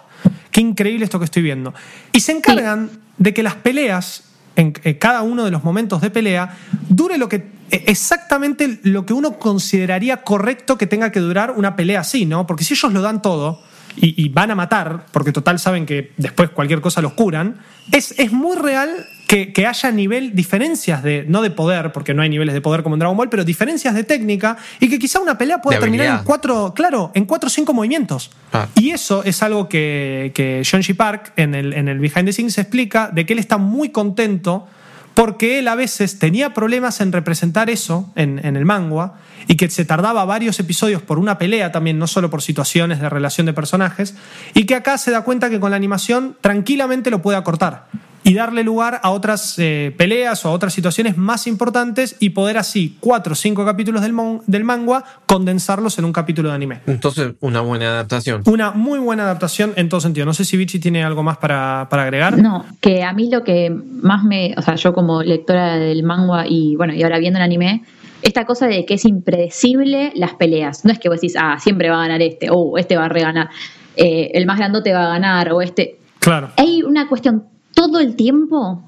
¡Qué 0.51 0.61
increíble 0.61 1.05
esto 1.05 1.19
que 1.19 1.25
estoy 1.25 1.41
viendo! 1.41 1.73
Y 2.11 2.19
se 2.19 2.31
encargan 2.31 2.89
de 3.17 3.33
que 3.33 3.43
las 3.43 3.55
peleas 3.55 4.23
en, 4.55 4.73
en 4.83 4.93
cada 4.95 5.21
uno 5.21 5.45
de 5.45 5.51
los 5.51 5.63
momentos 5.63 6.01
de 6.01 6.09
pelea 6.09 6.57
dure 6.89 7.17
lo 7.17 7.29
que 7.29 7.59
e- 7.71 7.83
exactamente 7.87 8.79
lo 8.83 9.05
que 9.05 9.13
uno 9.13 9.39
consideraría 9.39 10.17
correcto 10.23 10.77
que 10.77 10.87
tenga 10.87 11.11
que 11.11 11.19
durar 11.19 11.51
una 11.51 11.75
pelea 11.75 12.01
así, 12.01 12.25
¿no? 12.25 12.45
Porque 12.45 12.63
si 12.63 12.73
ellos 12.73 12.91
lo 12.93 13.01
dan 13.01 13.21
todo 13.21 13.61
y, 14.01 14.23
y 14.23 14.29
van 14.29 14.51
a 14.51 14.55
matar, 14.55 15.05
porque 15.11 15.31
total 15.31 15.59
saben 15.59 15.85
que 15.85 16.11
después 16.17 16.49
cualquier 16.49 16.81
cosa 16.81 17.01
los 17.01 17.13
curan, 17.13 17.57
es, 17.91 18.15
es 18.17 18.31
muy 18.31 18.57
real 18.57 18.89
que, 19.27 19.53
que 19.53 19.67
haya 19.67 19.91
nivel, 19.91 20.33
diferencias 20.33 21.03
de, 21.03 21.25
no 21.27 21.41
de 21.41 21.51
poder, 21.51 21.91
porque 21.91 22.13
no 22.13 22.21
hay 22.21 22.29
niveles 22.29 22.53
de 22.53 22.61
poder 22.61 22.81
como 22.81 22.95
en 22.95 22.99
Dragon 22.99 23.15
Ball, 23.15 23.29
pero 23.29 23.43
diferencias 23.43 23.93
de 23.93 24.03
técnica 24.03 24.57
y 24.79 24.89
que 24.89 24.97
quizá 24.97 25.19
una 25.19 25.37
pelea 25.37 25.61
pueda 25.61 25.79
terminar 25.79 26.19
en 26.19 26.23
cuatro, 26.23 26.73
claro, 26.75 27.11
en 27.13 27.25
cuatro 27.25 27.47
o 27.47 27.49
cinco 27.49 27.73
movimientos. 27.73 28.31
Ah. 28.53 28.67
Y 28.75 28.91
eso 28.91 29.23
es 29.23 29.43
algo 29.43 29.69
que, 29.69 30.31
que 30.33 30.63
John 30.69 30.81
G. 30.81 30.95
Park 30.95 31.33
en 31.35 31.53
el, 31.53 31.73
en 31.73 31.87
el 31.87 31.99
Behind 31.99 32.25
the 32.25 32.33
Scenes 32.33 32.57
explica 32.57 33.09
de 33.13 33.25
que 33.25 33.33
él 33.33 33.39
está 33.39 33.57
muy 33.57 33.89
contento 33.89 34.67
porque 35.13 35.59
él 35.59 35.67
a 35.67 35.75
veces 35.75 36.17
tenía 36.17 36.53
problemas 36.53 37.01
en 37.01 37.11
representar 37.11 37.69
eso 37.69 38.11
en, 38.15 38.43
en 38.43 38.55
el 38.55 38.65
manga 38.65 39.15
y 39.49 39.55
que 39.55 39.67
se 39.67 39.83
tardaba 39.83 40.23
varios 40.25 40.59
episodios 40.59 41.01
por 41.01 41.17
una 41.17 41.39
pelea 41.39 41.71
también, 41.71 41.97
no 41.97 42.05
solo 42.05 42.29
por 42.29 42.43
situaciones 42.43 43.01
de 43.01 43.09
relación 43.09 43.47
de 43.47 43.53
personajes, 43.53 44.15
y 44.53 44.65
que 44.65 44.75
acá 44.75 44.99
se 44.99 45.09
da 45.09 45.23
cuenta 45.23 45.49
que 45.49 45.59
con 45.59 45.71
la 45.71 45.75
animación 45.75 46.37
tranquilamente 46.39 47.09
lo 47.09 47.23
puede 47.23 47.39
acortar 47.39 47.87
y 48.23 48.35
darle 48.35 48.63
lugar 48.63 48.99
a 49.01 49.09
otras 49.09 49.57
eh, 49.57 49.91
peleas 49.97 50.45
o 50.45 50.49
a 50.49 50.51
otras 50.51 50.71
situaciones 50.71 51.17
más 51.17 51.47
importantes 51.47 52.15
y 52.19 52.29
poder 52.29 52.59
así 52.59 52.97
cuatro 52.99 53.33
o 53.33 53.35
cinco 53.35 53.65
capítulos 53.65 54.03
del, 54.03 54.13
del 54.45 54.63
manga 54.63 55.03
condensarlos 55.25 55.97
en 55.97 56.05
un 56.05 56.13
capítulo 56.13 56.49
de 56.49 56.55
anime. 56.55 56.81
Entonces, 56.85 57.33
una 57.39 57.61
buena 57.61 57.87
adaptación. 57.87 58.43
Una 58.45 58.69
muy 58.69 58.99
buena 58.99 59.23
adaptación 59.23 59.73
en 59.77 59.89
todo 59.89 59.99
sentido. 59.99 60.27
No 60.27 60.35
sé 60.35 60.45
si 60.45 60.57
Vichy 60.57 60.77
tiene 60.77 61.03
algo 61.03 61.23
más 61.23 61.37
para, 61.37 61.87
para 61.89 62.03
agregar. 62.03 62.37
No, 62.37 62.65
que 62.81 63.03
a 63.03 63.13
mí 63.13 63.31
lo 63.31 63.43
que 63.43 63.71
más 63.71 64.23
me, 64.23 64.53
o 64.55 64.61
sea, 64.61 64.75
yo 64.75 64.93
como 64.93 65.23
lectora 65.23 65.77
del 65.77 66.03
manga 66.03 66.45
y 66.47 66.75
bueno, 66.75 66.93
y 66.93 67.01
ahora 67.01 67.17
viendo 67.17 67.39
el 67.39 67.43
anime, 67.43 67.83
esta 68.21 68.45
cosa 68.45 68.67
de 68.67 68.85
que 68.85 68.95
es 68.95 69.05
impredecible 69.05 70.11
las 70.15 70.33
peleas. 70.33 70.85
No 70.85 70.91
es 70.91 70.99
que 70.99 71.09
vos 71.09 71.21
decís, 71.21 71.35
ah, 71.39 71.57
siempre 71.59 71.89
va 71.89 71.97
a 71.97 72.07
ganar 72.07 72.21
este, 72.21 72.49
o 72.51 72.77
este 72.77 72.97
va 72.97 73.05
a 73.05 73.09
reganar, 73.09 73.49
eh, 73.95 74.31
el 74.33 74.45
más 74.45 74.57
grandote 74.57 74.93
va 74.93 75.05
a 75.05 75.09
ganar, 75.09 75.51
o 75.51 75.61
este. 75.61 75.97
Claro. 76.19 76.49
Hay 76.57 76.83
una 76.83 77.07
cuestión 77.07 77.45
todo 77.73 77.99
el 77.99 78.15
tiempo, 78.15 78.83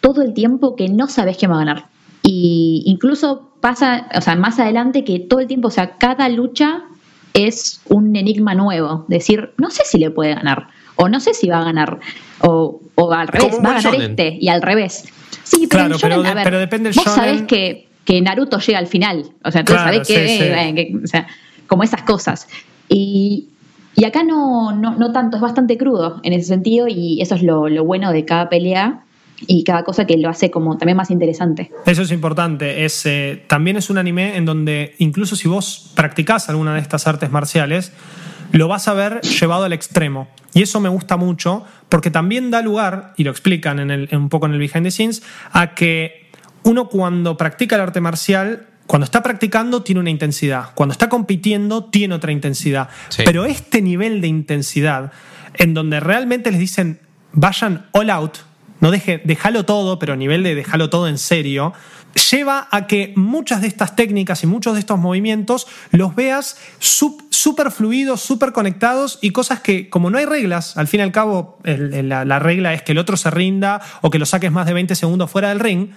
todo 0.00 0.22
el 0.22 0.34
tiempo 0.34 0.76
que 0.76 0.88
no 0.88 1.08
sabes 1.08 1.36
quién 1.36 1.50
va 1.50 1.56
a 1.56 1.58
ganar. 1.64 1.86
Y 2.22 2.82
incluso 2.86 3.50
pasa, 3.60 4.08
o 4.16 4.20
sea, 4.20 4.36
más 4.36 4.58
adelante 4.58 5.04
que 5.04 5.18
todo 5.20 5.40
el 5.40 5.46
tiempo, 5.46 5.68
o 5.68 5.70
sea, 5.72 5.96
cada 5.98 6.28
lucha 6.28 6.82
es 7.34 7.80
un 7.88 8.14
enigma 8.16 8.54
nuevo. 8.54 9.04
Decir, 9.08 9.50
no 9.58 9.70
sé 9.70 9.82
si 9.84 9.98
le 9.98 10.10
puede 10.10 10.34
ganar, 10.34 10.68
o 10.96 11.08
no 11.08 11.20
sé 11.20 11.34
si 11.34 11.48
va 11.48 11.58
a 11.60 11.64
ganar, 11.64 11.98
o, 12.40 12.80
o 12.94 13.12
al 13.12 13.28
revés, 13.28 13.54
va 13.56 13.70
a 13.70 13.74
ganar 13.74 13.82
shonen. 13.82 14.10
este 14.12 14.38
y 14.40 14.48
al 14.48 14.62
revés. 14.62 15.04
Sí, 15.44 15.66
pero, 15.68 15.86
Claro, 15.88 15.94
el 15.94 16.00
shonen, 16.00 16.16
pero 16.18 16.22
de- 16.22 16.28
a 16.28 16.34
ver, 16.34 16.44
pero 16.44 16.58
depende 16.58 16.88
del 16.90 16.96
vos 16.96 17.04
shonen. 17.04 17.20
sabés 17.20 17.42
que 17.42 17.85
que 18.06 18.20
Naruto 18.22 18.58
llega 18.60 18.78
al 18.78 18.86
final. 18.86 19.26
O 19.44 19.50
sea, 19.50 19.60
entonces 19.60 19.82
Claro, 19.82 19.92
sabés 20.04 20.08
que, 20.08 20.28
sí, 20.28 20.36
sí. 20.38 20.44
eh, 20.44 20.72
que- 20.74 20.96
o 21.04 21.06
sea, 21.06 21.26
como 21.66 21.82
esas 21.82 22.02
cosas. 22.04 22.48
Y, 22.88 23.48
y 23.96 24.04
acá 24.04 24.22
no, 24.22 24.72
no, 24.72 24.94
no 24.96 25.12
tanto, 25.12 25.36
es 25.36 25.42
bastante 25.42 25.76
crudo 25.76 26.20
en 26.22 26.32
ese 26.32 26.46
sentido 26.48 26.86
y 26.88 27.20
eso 27.20 27.34
es 27.34 27.42
lo, 27.42 27.68
lo 27.68 27.84
bueno 27.84 28.12
de 28.12 28.24
cada 28.24 28.48
pelea 28.48 29.02
y 29.46 29.64
cada 29.64 29.82
cosa 29.84 30.06
que 30.06 30.16
lo 30.16 30.30
hace 30.30 30.50
como 30.50 30.78
también 30.78 30.96
más 30.96 31.10
interesante. 31.10 31.70
Eso 31.84 32.02
es 32.02 32.12
importante. 32.12 32.84
Es, 32.86 33.04
eh, 33.04 33.42
también 33.48 33.76
es 33.76 33.90
un 33.90 33.98
anime 33.98 34.36
en 34.36 34.46
donde 34.46 34.94
incluso 34.98 35.36
si 35.36 35.48
vos 35.48 35.90
practicás 35.94 36.48
alguna 36.48 36.72
de 36.74 36.80
estas 36.80 37.06
artes 37.06 37.30
marciales, 37.30 37.92
lo 38.52 38.68
vas 38.68 38.86
a 38.88 38.94
ver 38.94 39.20
llevado 39.22 39.64
al 39.64 39.72
extremo. 39.72 40.28
Y 40.54 40.62
eso 40.62 40.80
me 40.80 40.88
gusta 40.88 41.16
mucho 41.18 41.64
porque 41.90 42.10
también 42.10 42.50
da 42.50 42.62
lugar, 42.62 43.12
y 43.16 43.24
lo 43.24 43.30
explican 43.30 43.78
en 43.78 43.90
el- 43.90 44.08
en 44.10 44.18
un 44.20 44.28
poco 44.30 44.46
en 44.46 44.52
el 44.52 44.58
behind 44.58 44.84
the 44.84 44.90
scenes, 44.90 45.22
a 45.52 45.74
que 45.74 46.25
uno 46.66 46.88
cuando 46.88 47.36
practica 47.36 47.76
el 47.76 47.82
arte 47.82 48.00
marcial, 48.00 48.66
cuando 48.86 49.04
está 49.04 49.22
practicando 49.22 49.82
tiene 49.82 50.00
una 50.00 50.10
intensidad, 50.10 50.70
cuando 50.74 50.92
está 50.92 51.08
compitiendo 51.08 51.84
tiene 51.84 52.14
otra 52.14 52.32
intensidad. 52.32 52.88
Sí. 53.08 53.22
Pero 53.24 53.44
este 53.44 53.82
nivel 53.82 54.20
de 54.20 54.28
intensidad, 54.28 55.12
en 55.54 55.74
donde 55.74 56.00
realmente 56.00 56.50
les 56.50 56.60
dicen 56.60 57.00
vayan 57.32 57.86
all 57.92 58.10
out, 58.10 58.38
no 58.80 58.90
deje, 58.90 59.20
déjalo 59.24 59.64
todo, 59.64 59.98
pero 59.98 60.12
a 60.12 60.16
nivel 60.16 60.42
de 60.42 60.54
déjalo 60.54 60.90
todo 60.90 61.08
en 61.08 61.18
serio, 61.18 61.72
lleva 62.30 62.68
a 62.70 62.86
que 62.86 63.12
muchas 63.16 63.60
de 63.60 63.68
estas 63.68 63.94
técnicas 63.96 64.42
y 64.42 64.46
muchos 64.46 64.74
de 64.74 64.80
estos 64.80 64.98
movimientos 64.98 65.66
los 65.90 66.14
veas 66.14 66.56
súper 66.78 67.70
fluidos, 67.70 68.20
súper 68.22 68.52
conectados 68.52 69.18
y 69.22 69.30
cosas 69.30 69.60
que, 69.60 69.88
como 69.90 70.10
no 70.10 70.18
hay 70.18 70.24
reglas, 70.24 70.76
al 70.76 70.88
fin 70.88 71.00
y 71.00 71.02
al 71.02 71.12
cabo 71.12 71.58
el- 71.64 71.92
el- 71.94 72.08
la, 72.08 72.24
la 72.24 72.38
regla 72.38 72.72
es 72.74 72.82
que 72.82 72.92
el 72.92 72.98
otro 72.98 73.16
se 73.16 73.30
rinda 73.30 73.80
o 74.02 74.10
que 74.10 74.18
lo 74.18 74.26
saques 74.26 74.50
más 74.50 74.66
de 74.66 74.72
20 74.72 74.94
segundos 74.94 75.30
fuera 75.30 75.50
del 75.50 75.60
ring, 75.60 75.88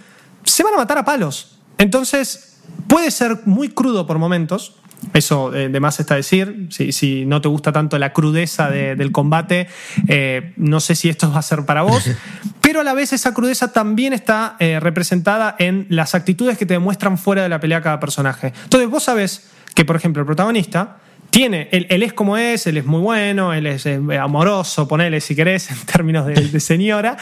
se 0.44 0.64
van 0.64 0.74
a 0.74 0.78
matar 0.78 0.98
a 0.98 1.06
palos. 1.06 1.58
Entonces, 1.78 2.58
puede 2.88 3.12
ser 3.12 3.40
muy 3.46 3.70
crudo 3.70 4.06
por 4.08 4.18
momentos. 4.20 4.76
Eso 5.14 5.54
eh, 5.56 5.70
de 5.70 5.80
más 5.80 6.00
está 6.02 6.16
decir. 6.16 6.68
Si, 6.72 6.92
si 6.92 7.26
no 7.26 7.40
te 7.40 7.48
gusta 7.48 7.72
tanto 7.72 7.98
la 7.98 8.12
crudeza 8.12 8.70
de- 8.70 8.96
del 8.98 9.14
combate, 9.14 9.68
eh, 10.10 10.54
no 10.58 10.82
sé 10.82 10.94
si 10.96 11.08
esto 11.08 11.32
va 11.32 11.40
a 11.40 11.42
ser 11.42 11.66
para 11.66 11.84
vos. 11.84 12.04
Pero 12.62 12.82
a 12.82 12.84
la 12.84 12.94
vez 12.94 13.14
esa 13.14 13.34
crudeza 13.34 13.72
también 13.72 14.12
está 14.12 14.58
eh, 14.60 14.78
representada 14.82 15.56
en 15.58 15.86
las 15.90 16.16
actitudes 16.16 16.58
que 16.58 16.66
te 16.66 16.74
demuestran 16.74 17.18
fuera 17.18 17.44
de 17.44 17.50
la 17.50 17.62
pelea 17.62 17.82
cada 17.82 18.00
personaje. 18.02 18.52
Entonces 18.66 18.90
vos 18.90 19.04
sabés 19.04 19.50
que, 19.74 19.86
por 19.86 19.96
ejemplo, 19.96 20.22
el 20.22 20.26
protagonista 20.26 20.98
tiene, 21.30 21.70
él, 21.72 21.88
él 21.90 22.04
es 22.04 22.12
como 22.12 22.36
es, 22.38 22.68
él 22.68 22.76
es 22.76 22.86
muy 22.86 23.00
bueno, 23.00 23.54
él 23.54 23.68
es 23.68 23.86
eh, 23.86 24.02
amoroso, 24.20 24.86
ponele 24.88 25.22
si 25.22 25.34
querés, 25.34 25.72
en 25.72 25.78
términos 25.86 26.26
de, 26.26 26.34
de 26.34 26.60
señora, 26.60 27.16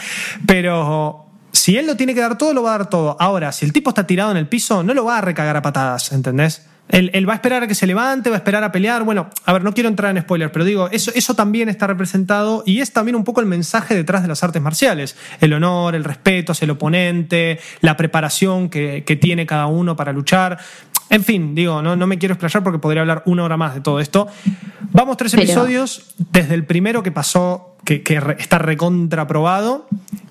pero 0.46 1.27
si 1.68 1.76
él 1.76 1.86
lo 1.86 1.98
tiene 1.98 2.14
que 2.14 2.22
dar 2.22 2.38
todo, 2.38 2.54
lo 2.54 2.62
va 2.62 2.74
a 2.74 2.78
dar 2.78 2.88
todo. 2.88 3.14
Ahora, 3.20 3.52
si 3.52 3.66
el 3.66 3.74
tipo 3.74 3.90
está 3.90 4.06
tirado 4.06 4.30
en 4.30 4.38
el 4.38 4.48
piso, 4.48 4.82
no 4.82 4.94
lo 4.94 5.04
va 5.04 5.18
a 5.18 5.20
recagar 5.20 5.54
a 5.54 5.60
patadas, 5.60 6.12
¿entendés? 6.12 6.66
Él, 6.88 7.28
va 7.28 7.34
a 7.34 7.36
esperar 7.36 7.62
a 7.62 7.66
que 7.66 7.74
se 7.74 7.86
levante, 7.86 8.30
va 8.30 8.36
a 8.36 8.38
esperar 8.38 8.64
a 8.64 8.72
pelear. 8.72 9.02
Bueno, 9.02 9.28
a 9.44 9.52
ver, 9.52 9.62
no 9.62 9.74
quiero 9.74 9.90
entrar 9.90 10.16
en 10.16 10.22
spoilers, 10.22 10.50
pero 10.50 10.64
digo, 10.64 10.88
eso, 10.90 11.12
eso 11.14 11.34
también 11.34 11.68
está 11.68 11.86
representado 11.86 12.62
y 12.64 12.80
es 12.80 12.94
también 12.94 13.16
un 13.16 13.24
poco 13.24 13.42
el 13.42 13.46
mensaje 13.46 13.94
detrás 13.94 14.22
de 14.22 14.28
las 14.28 14.42
artes 14.42 14.62
marciales. 14.62 15.14
El 15.42 15.52
honor, 15.52 15.94
el 15.94 16.04
respeto 16.04 16.52
hacia 16.52 16.64
el 16.64 16.70
oponente, 16.70 17.60
la 17.82 17.98
preparación 17.98 18.70
que 18.70 19.18
tiene 19.20 19.44
cada 19.44 19.66
uno 19.66 19.94
para 19.94 20.14
luchar. 20.14 20.56
En 21.10 21.24
fin, 21.24 21.54
digo, 21.54 21.80
no, 21.82 21.96
no 21.96 22.06
me 22.06 22.18
quiero 22.18 22.34
explayar 22.34 22.62
porque 22.62 22.78
podría 22.78 23.00
hablar 23.02 23.22
una 23.26 23.44
hora 23.44 23.56
más 23.56 23.74
de 23.74 23.80
todo 23.80 23.98
esto. 24.00 24.26
Vamos 24.92 25.16
tres 25.16 25.32
Pero- 25.32 25.42
episodios, 25.44 26.14
desde 26.32 26.54
el 26.54 26.64
primero 26.64 27.02
que 27.02 27.10
pasó, 27.12 27.76
que, 27.84 28.02
que 28.02 28.20
re- 28.20 28.36
está 28.38 28.58
recontraprobado 28.58 29.86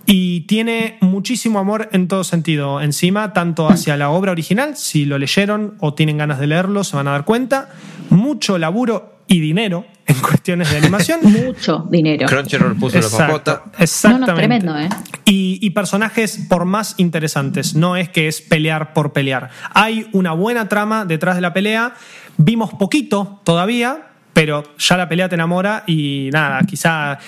y 0.06 0.42
tiene 0.42 0.98
muchísimo 1.02 1.60
amor 1.60 1.90
en 1.92 2.08
todo 2.08 2.24
sentido 2.24 2.80
encima, 2.82 3.34
tanto 3.34 3.68
hacia 3.68 3.98
la 3.98 4.10
obra 4.10 4.32
original, 4.32 4.78
si 4.78 5.06
lo 5.06 5.18
leyeron 5.18 5.76
o 5.80 5.94
tienen 5.96 6.18
ganas 6.18 6.40
de 6.40 6.48
leerlo, 6.48 6.84
se 6.84 6.96
van 6.96 7.08
a 7.08 7.12
dar 7.12 7.26
cuenta, 7.26 7.70
mucho 8.10 8.58
laburo 8.58 9.17
y 9.28 9.40
dinero 9.40 9.86
en 10.06 10.16
cuestiones 10.22 10.72
de 10.72 10.78
animación. 10.78 11.20
Mucho 11.24 11.86
dinero. 11.90 12.28
Crunchyroll 12.28 12.76
puso 12.78 12.98
la 13.00 13.06
Exacto, 13.06 13.28
papota. 13.28 13.62
No, 13.66 13.84
exactamente. 13.84 14.32
no, 14.32 14.36
tremendo, 14.36 14.78
¿eh? 14.78 14.90
Y, 15.26 15.60
y 15.62 15.70
personajes 15.72 16.46
por 16.50 16.66
más 16.66 16.96
interesantes, 16.98 17.76
no 17.76 17.96
es 17.96 18.10
que 18.10 18.28
es 18.28 18.42
pelear 18.42 18.94
por 18.94 19.14
pelear. 19.14 19.50
Hay 19.74 20.10
una 20.14 20.32
buena 20.32 20.70
trama 20.70 21.06
detrás 21.06 21.36
de 21.36 21.42
la 21.42 21.54
pelea, 21.54 21.94
vimos 22.38 22.74
poquito 22.74 23.42
todavía, 23.44 24.08
pero 24.34 24.64
ya 24.78 24.98
la 24.98 25.10
pelea 25.10 25.28
te 25.30 25.36
enamora 25.36 25.84
y 25.88 26.30
nada, 26.32 26.62
quizá 26.62 27.20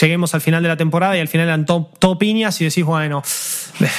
lleguemos 0.00 0.34
al 0.34 0.40
final 0.40 0.62
de 0.62 0.68
la 0.68 0.76
temporada 0.76 1.16
y 1.16 1.20
al 1.20 1.28
final 1.28 1.46
eran 1.46 1.66
todo, 1.66 1.90
todo 1.98 2.18
piñas 2.18 2.60
y 2.60 2.64
decís, 2.64 2.84
bueno, 2.84 3.22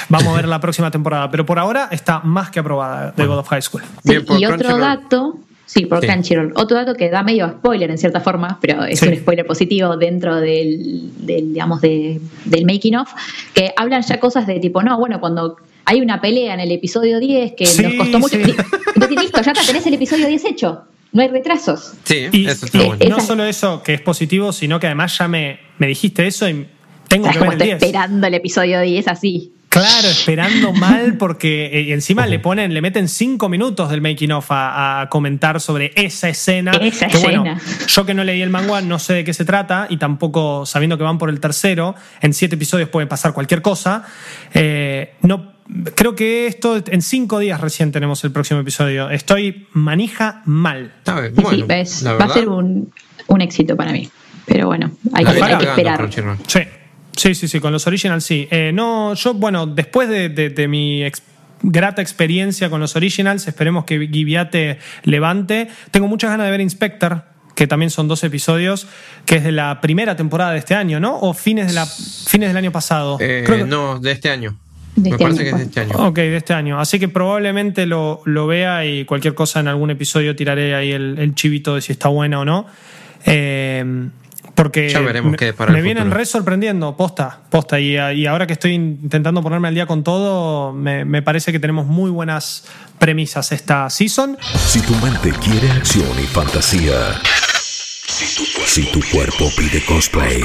vamos 0.10 0.28
a 0.30 0.36
ver 0.36 0.48
la 0.48 0.60
próxima 0.60 0.92
temporada. 0.92 1.30
Pero 1.30 1.46
por 1.46 1.60
ahora 1.60 1.90
está 1.92 2.20
más 2.20 2.50
que 2.50 2.60
aprobada 2.60 3.12
de 3.12 3.26
God 3.26 3.40
of 3.40 3.48
High 3.50 3.62
School. 3.62 3.84
Sí, 3.84 4.10
Bien, 4.10 4.26
por 4.26 4.40
y 4.40 4.46
otro 4.46 4.78
dato, 4.78 5.40
sí, 5.74 5.86
por 5.86 6.02
Sí. 6.02 6.08
Crunchyroll, 6.08 6.52
otro 6.56 6.76
dato 6.78 6.96
que 6.96 7.10
da 7.10 7.24
medio 7.24 7.48
spoiler 7.50 7.90
en 7.92 7.98
cierta 7.98 8.20
forma, 8.20 8.58
pero 8.62 8.84
es 8.84 9.00
Sí. 9.00 9.08
un 9.08 9.16
spoiler 9.16 9.46
positivo 9.46 9.96
dentro 9.98 10.36
del, 10.42 11.12
del, 11.26 11.54
digamos, 11.54 11.80
de- 11.82 12.20
del 12.46 12.66
making 12.66 12.96
of, 12.98 13.10
que 13.54 13.72
hablan 13.78 14.02
ya 14.02 14.20
cosas 14.20 14.48
de 14.48 14.60
tipo, 14.60 14.82
no, 14.84 14.98
bueno, 15.00 15.20
cuando 15.20 15.56
hay 15.86 16.02
una 16.02 16.20
pelea 16.20 16.54
en 16.54 16.60
el 16.60 16.72
episodio 16.72 17.20
10 17.20 17.54
que 17.54 17.66
Sí, 17.66 17.84
nos 17.84 17.94
costó 17.96 18.20
mucho, 18.20 18.36
entonces 18.96 19.18
listo, 19.22 19.42
ya 19.42 19.52
está, 19.52 19.66
tenés 19.66 19.86
el 19.88 19.94
episodio 19.94 20.28
10 20.28 20.46
hecho, 20.46 20.82
no 21.14 21.22
hay 21.22 21.28
retrasos. 21.30 21.94
Sí, 22.04 22.28
Y, 22.32 22.48
eso 22.48 22.66
está 22.66 22.84
y 22.84 22.86
bueno. 22.88 23.18
no 23.18 23.20
solo 23.22 23.46
eso, 23.46 23.82
que 23.84 23.94
es 23.94 24.02
positivo, 24.02 24.52
sino 24.52 24.80
que 24.80 24.88
además 24.88 25.18
ya 25.18 25.28
me, 25.28 25.60
me 25.78 25.88
dijiste 25.88 26.28
eso 26.28 26.48
y 26.50 26.68
tengo 27.08 27.30
que 27.30 27.40
ver 27.40 27.48
el 27.48 27.52
estoy 27.54 27.68
10. 27.68 27.82
esperando 27.82 28.28
el 28.28 28.34
episodio 28.34 28.82
10 28.82 29.08
así. 29.08 29.54
Claro, 29.72 30.10
esperando 30.10 30.74
mal 30.74 31.16
porque 31.16 31.68
eh, 31.68 31.94
encima 31.94 32.28
le 32.28 32.40
ponen, 32.40 32.74
le 32.74 32.82
meten 32.82 33.08
cinco 33.08 33.48
minutos 33.48 33.90
del 33.90 34.02
making 34.02 34.32
of 34.34 34.52
a, 34.52 35.00
a 35.02 35.10
comentar 35.10 35.62
sobre 35.62 35.94
esa 35.96 36.28
escena. 36.28 36.72
Esa 36.72 37.08
que, 37.08 37.18
bueno, 37.20 37.46
escena. 37.46 37.88
yo 37.88 38.06
que 38.06 38.14
no 38.14 38.26
leí 38.26 38.42
el 38.42 38.50
manga 38.50 38.82
no 38.82 39.00
sé 39.00 39.14
de 39.14 39.24
qué 39.24 39.34
se 39.34 39.46
trata 39.46 39.88
y 39.90 39.96
tampoco 39.96 40.66
sabiendo 40.66 40.98
que 40.98 41.06
van 41.06 41.18
por 41.18 41.30
el 41.30 41.40
tercero, 41.40 41.96
en 42.22 42.34
siete 42.34 42.56
episodios 42.56 42.90
puede 42.90 43.08
pasar 43.08 43.32
cualquier 43.32 43.62
cosa. 43.62 44.04
Eh, 44.54 45.14
no, 45.22 45.54
creo 45.96 46.16
que 46.16 46.48
esto 46.48 46.84
en 46.86 47.02
cinco 47.02 47.40
días 47.40 47.62
recién 47.62 47.94
tenemos 47.94 48.22
el 48.26 48.32
próximo 48.34 48.60
episodio. 48.60 49.10
Estoy 49.10 49.68
manija 49.72 50.42
mal. 50.44 50.92
Bien, 51.06 51.34
Sí, 51.34 51.42
bueno, 51.42 51.66
sí, 51.70 51.74
es- 51.74 52.02
la 52.04 52.14
va 52.16 52.26
a 52.26 52.30
ser 52.34 52.50
un, 52.50 52.92
un 53.28 53.42
éxito 53.42 53.78
para 53.78 53.94
mí. 53.94 54.10
Pero 54.46 54.68
bueno, 54.68 54.92
hay, 55.14 55.24
que, 55.24 55.32
hay 55.42 55.64
esperar. 55.64 56.10
Sí, 56.46 56.60
sí, 57.16 57.36
sí, 57.36 57.48
sí, 57.48 57.60
con 57.60 57.72
los 57.72 57.88
originals 57.88 58.24
sí. 58.24 58.48
Eh, 58.52 58.72
no, 58.74 59.14
yo, 59.14 59.34
bueno, 59.34 59.66
después 59.68 60.10
de, 60.10 60.30
de- 60.30 60.50
de 60.50 60.68
mi 60.68 61.04
ex- 61.04 61.24
grata 61.64 62.02
experiencia 62.02 62.70
con 62.70 62.80
los 62.80 62.96
originals, 62.96 63.48
esperemos 63.48 63.86
que 63.86 64.08
Giviate 64.08 64.80
levante. 65.04 65.68
Tengo 65.92 66.08
muchas 66.08 66.32
ganas 66.32 66.48
de 66.48 66.52
ver 66.52 66.62
Inspector, 66.62 67.24
que 67.56 67.68
también 67.68 67.90
son 67.92 68.08
dos 68.08 68.24
episodios, 68.24 68.88
que 69.26 69.36
es 69.36 69.44
de 69.44 69.52
la 69.52 69.80
primera 69.82 70.16
temporada 70.16 70.52
de 70.54 70.60
este 70.60 70.74
año, 70.74 71.00
¿no? 71.00 71.20
O 71.20 71.34
fines, 71.34 71.68
de 71.68 71.74
la, 71.74 71.86
fines 71.86 72.50
del 72.50 72.58
año 72.58 72.72
pasado. 72.72 73.18
Eh, 73.20 73.44
Creo 73.46 73.60
que- 73.60 73.64
no, 73.66 74.00
de 74.00 74.12
este 74.12 74.30
año. 74.30 74.58
De 74.96 75.04
Me 75.04 75.10
este 75.12 75.24
parece 75.24 75.42
año, 75.42 75.44
que 75.44 75.50
es 75.50 75.52
de 75.54 75.66
pues. 75.66 75.68
este 75.68 75.80
año. 75.96 76.08
Ok, 76.10 76.16
de 76.16 76.36
este 76.38 76.54
año. 76.54 76.80
Así 76.80 77.00
que 77.00 77.08
probablemente 77.08 77.86
lo, 77.86 78.22
lo 78.26 78.46
vea 78.48 78.86
y 78.86 79.06
cualquier 79.06 79.34
cosa 79.36 79.60
en 79.62 79.68
algún 79.70 79.90
episodio 79.90 80.36
tiraré 80.36 80.76
ahí 80.76 80.92
el, 80.92 81.16
el 81.20 81.34
chivito 81.36 81.76
de 81.76 81.82
si 81.82 81.92
está 81.94 82.10
buena 82.10 82.40
o 82.40 82.46
no. 82.46 82.66
Eh, 83.26 84.10
porque 84.62 84.90
Ya 84.90 85.00
veremos 85.00 85.32
me, 85.32 85.38
qué 85.38 85.56
me 85.70 85.80
el 85.80 85.84
vienen 85.84 86.12
re 86.12 86.24
sorprendiendo, 86.24 86.96
posta, 86.96 87.40
posta. 87.50 87.80
Y, 87.80 87.98
y 87.98 88.28
ahora 88.28 88.46
que 88.46 88.54
estoy 88.54 88.74
intentando 88.76 89.42
ponerme 89.42 89.70
al 89.70 89.74
día 89.74 89.88
con 89.88 90.04
todo, 90.04 90.72
me, 90.72 91.04
me 91.04 91.24
parece 91.24 91.52
que 91.52 91.60
tenemos 91.60 91.88
muy 91.88 92.12
buenas 92.12 92.66
premisas 93.00 93.52
esta 93.54 93.90
season. 93.90 94.38
Si 94.68 94.80
tu 94.82 94.94
mente 94.98 95.32
quiere 95.44 95.72
acción 95.72 96.12
y 96.20 96.28
fantasía. 96.28 96.94
Si 98.04 98.86
tu 98.92 99.00
cuerpo 99.12 99.50
pide 99.58 99.84
cosplay. 99.84 100.44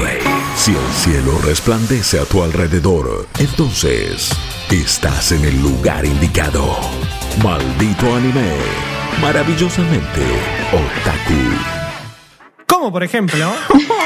Si 0.55 0.71
el 0.71 0.93
cielo 0.93 1.37
resplandece 1.45 2.19
a 2.19 2.25
tu 2.25 2.41
alrededor. 2.41 3.27
Entonces, 3.37 4.35
estás 4.71 5.31
en 5.31 5.45
el 5.45 5.61
lugar 5.61 6.07
indicado. 6.07 6.75
Maldito 7.43 8.15
anime. 8.15 8.55
Maravillosamente 9.21 10.23
otaku. 10.73 11.77
Como 12.67 12.91
por 12.91 13.03
ejemplo, 13.03 13.51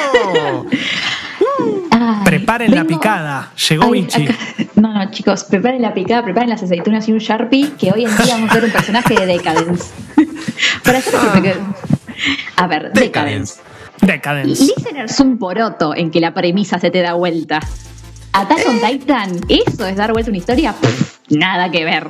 Ay, 1.92 2.16
preparen 2.26 2.74
la 2.74 2.84
picada. 2.84 3.52
Llegó 3.70 3.86
Ay, 3.86 3.92
Vichy. 4.02 4.24
acá- 4.28 4.36
No, 4.76 4.94
no, 4.94 5.12
chicos, 5.12 5.44
preparen 5.44 5.82
la 5.82 5.94
picada, 5.94 6.24
preparen 6.24 6.50
las 6.50 6.64
aceitunas 6.64 7.08
y 7.08 7.12
un 7.14 7.20
Sharpie, 7.20 7.72
que 7.80 7.92
hoy 7.92 8.06
en 8.06 8.16
día 8.18 8.34
vamos 8.36 8.52
a 8.52 8.56
ver 8.56 8.66
un 8.66 8.72
personaje 8.72 9.14
de 9.16 9.26
Decadence. 9.26 9.92
Para 10.84 10.98
hacer 11.00 11.42
que- 11.42 11.56
A 12.56 12.68
ver, 12.68 12.92
Decadence. 12.94 13.60
Decadence. 14.02 14.64
Listeners 14.64 15.20
un 15.20 15.38
poroto 15.38 15.96
en 15.96 16.10
que 16.10 16.20
la 16.20 16.34
premisa 16.34 16.80
se 16.80 16.90
te 16.90 17.02
da 17.02 17.14
vuelta. 17.14 17.60
Attack 18.34 18.66
on 18.68 18.80
Titan, 18.80 19.40
¿eso 19.50 19.86
es 19.86 19.96
dar 19.98 20.12
vuelta 20.14 20.32
una 20.32 20.38
historia? 20.38 20.74
Pff, 20.74 21.20
nada 21.32 21.70
que 21.70 21.84
ver. 21.86 22.08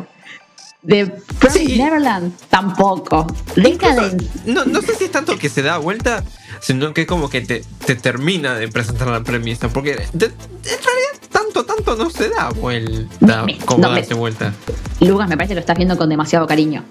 The 0.87 1.05
Promised 1.39 1.67
Sí. 1.67 1.77
Neverland, 1.77 2.33
tampoco. 2.49 3.27
Decadence, 3.55 4.25
No, 4.45 4.65
no 4.65 4.81
sé 4.81 4.95
si 4.95 5.03
es 5.05 5.11
tanto 5.11 5.37
que 5.37 5.47
se 5.49 5.61
da 5.61 5.77
vuelta, 5.77 6.23
sino 6.59 6.93
que 6.93 7.05
como 7.05 7.29
que 7.29 7.41
te, 7.41 7.63
te 7.85 7.95
termina 7.95 8.55
de 8.55 8.67
presentar 8.67 9.07
la 9.09 9.21
premisa. 9.23 9.69
Porque 9.69 9.95
de- 10.13 10.25
en 10.25 10.31
realidad 10.63 11.29
tanto, 11.31 11.65
tanto 11.65 11.95
no 11.95 12.09
se 12.09 12.29
da 12.29 12.49
vuelta. 12.49 13.43
Me- 13.45 13.53
me- 13.53 13.57
¿Cómo 13.65 13.83
no, 13.83 13.89
me- 13.91 13.99
darse 13.99 14.15
vuelta? 14.15 14.53
Lucas, 14.99 15.29
me 15.29 15.37
parece 15.37 15.49
que 15.51 15.55
lo 15.55 15.59
estás 15.61 15.77
viendo 15.77 15.97
con 15.97 16.09
demasiado 16.09 16.47
cariño. 16.47 16.83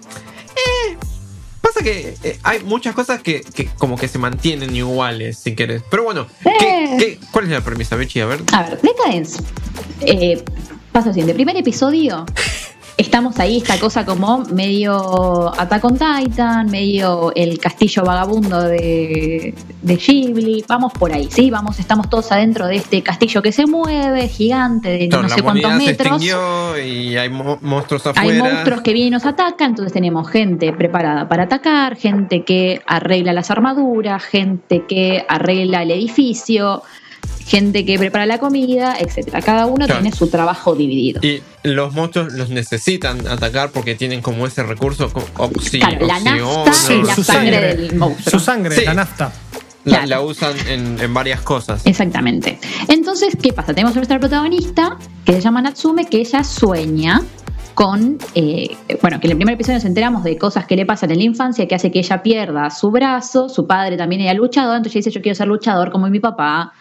Pasa 1.60 1.82
que 1.84 2.16
eh, 2.24 2.38
hay 2.42 2.60
muchas 2.64 2.94
cosas 2.94 3.20
que, 3.22 3.42
que 3.42 3.66
como 3.78 3.96
que 3.96 4.08
se 4.08 4.18
mantienen 4.18 4.74
iguales, 4.74 5.38
si 5.38 5.54
querés. 5.54 5.82
Pero 5.90 6.04
bueno, 6.04 6.26
¿qué, 6.42 6.84
Eh. 6.84 6.96
qué- 6.98 7.18
cuál 7.30 7.44
es 7.44 7.50
la 7.50 7.60
premisa, 7.60 7.96
Bechi? 7.96 8.20
A 8.20 8.26
ver. 8.26 8.40
A 8.52 8.62
ver, 8.62 8.80
Decadence. 8.80 9.40
Eh, 10.00 10.42
paso 10.90 11.10
siguiente. 11.10 11.34
Primer 11.34 11.56
episodio. 11.56 12.24
Estamos 12.96 13.38
ahí, 13.38 13.56
esta 13.56 13.78
cosa 13.78 14.04
como 14.04 14.44
medio 14.52 15.58
Attack 15.58 15.84
on 15.86 15.98
Titan, 15.98 16.66
medio 16.70 17.32
el 17.34 17.58
castillo 17.58 18.02
vagabundo 18.04 18.60
de, 18.62 19.54
de 19.80 19.96
Ghibli. 19.96 20.64
Vamos 20.68 20.92
por 20.92 21.10
ahí, 21.10 21.26
¿sí? 21.30 21.50
Vamos, 21.50 21.78
estamos 21.78 22.10
todos 22.10 22.30
adentro 22.30 22.66
de 22.66 22.76
este 22.76 23.02
castillo 23.02 23.40
que 23.40 23.52
se 23.52 23.64
mueve, 23.66 24.28
gigante, 24.28 24.90
de 24.90 25.08
no 25.08 25.28
sé 25.30 25.40
cuántos 25.42 25.72
se 25.72 25.78
metros. 25.78 26.22
y 26.22 27.16
hay 27.16 27.30
mo- 27.30 27.58
monstruos 27.62 28.06
afuera. 28.06 28.28
Hay 28.30 28.38
monstruos 28.38 28.82
que 28.82 28.92
vienen 28.92 29.08
y 29.08 29.10
nos 29.12 29.24
atacan, 29.24 29.70
entonces 29.70 29.94
tenemos 29.94 30.28
gente 30.28 30.70
preparada 30.74 31.26
para 31.26 31.44
atacar, 31.44 31.96
gente 31.96 32.44
que 32.44 32.82
arregla 32.86 33.32
las 33.32 33.50
armaduras, 33.50 34.22
gente 34.22 34.84
que 34.86 35.24
arregla 35.26 35.82
el 35.82 35.90
edificio, 35.92 36.82
gente 37.50 37.84
que 37.84 37.98
prepara 37.98 38.26
la 38.26 38.38
comida, 38.38 38.94
etcétera. 38.98 39.42
Cada 39.42 39.66
uno 39.66 39.84
Claro. 39.86 40.00
tiene 40.00 40.16
su 40.16 40.28
trabajo 40.28 40.76
dividido. 40.76 41.20
Y 41.22 41.42
los 41.64 41.92
monstruos 41.92 42.32
los 42.34 42.48
necesitan 42.48 43.26
atacar 43.26 43.70
porque 43.70 43.96
tienen 43.96 44.22
como 44.22 44.46
ese 44.46 44.62
recurso 44.62 45.10
oxi- 45.36 45.80
Claro, 45.80 46.06
la 46.06 46.20
nafta 46.20 46.72
Sí, 46.72 46.92
y 46.94 47.02
la 47.02 47.14
su 47.16 47.24
sangre 47.24 47.52
sangre. 47.52 47.76
del 47.76 47.96
monstruo. 47.96 48.30
Su 48.30 48.44
sangre, 48.44 48.76
Sí. 48.76 48.84
la 48.84 48.94
nafta. 48.94 49.32
la, 49.82 49.92
Claro. 50.04 50.06
la 50.08 50.20
usan 50.20 50.52
en, 50.68 51.00
en 51.00 51.14
varias 51.14 51.40
cosas. 51.40 51.86
Exactamente. 51.86 52.58
Entonces, 52.88 53.34
¿qué 53.42 53.52
pasa? 53.54 53.72
Tenemos 53.72 53.92
a 53.92 53.96
nuestra 53.96 54.20
protagonista, 54.20 54.98
que 55.24 55.32
se 55.32 55.40
llama 55.40 55.62
Natsume, 55.62 56.04
que 56.04 56.18
ella 56.18 56.44
sueña 56.44 57.22
con, 57.74 58.18
eh, 58.34 58.76
bueno, 59.00 59.18
que 59.20 59.26
en 59.26 59.30
el 59.32 59.36
primer 59.38 59.54
episodio 59.54 59.78
nos 59.78 59.86
enteramos 59.86 60.22
de 60.22 60.36
cosas 60.36 60.66
que 60.66 60.76
le 60.76 60.84
pasan 60.84 61.10
en 61.12 61.16
la 61.18 61.24
infancia 61.24 61.66
que 61.66 61.74
hace 61.74 61.90
que 61.90 62.00
ella 62.00 62.22
pierda 62.22 62.68
su 62.68 62.90
brazo, 62.90 63.48
su 63.48 63.66
padre 63.66 63.96
también 63.96 64.20
era 64.20 64.34
luchador, 64.34 64.76
entonces 64.76 64.96
ella 64.96 65.04
dice, 65.06 65.18
yo 65.18 65.22
quiero 65.22 65.34
ser 65.34 65.48
luchador 65.48 65.90
como 65.90 66.08
mi 66.10 66.20
papá. 66.20 66.74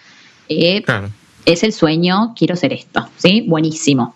Eh, 0.50 0.82
Claro. 0.84 1.10
es 1.46 1.64
el 1.64 1.72
sueño, 1.74 2.34
quiero 2.36 2.56
ser 2.56 2.74
esto, 2.74 3.08
¿sí? 3.18 3.46
Buenísimo. 3.48 4.16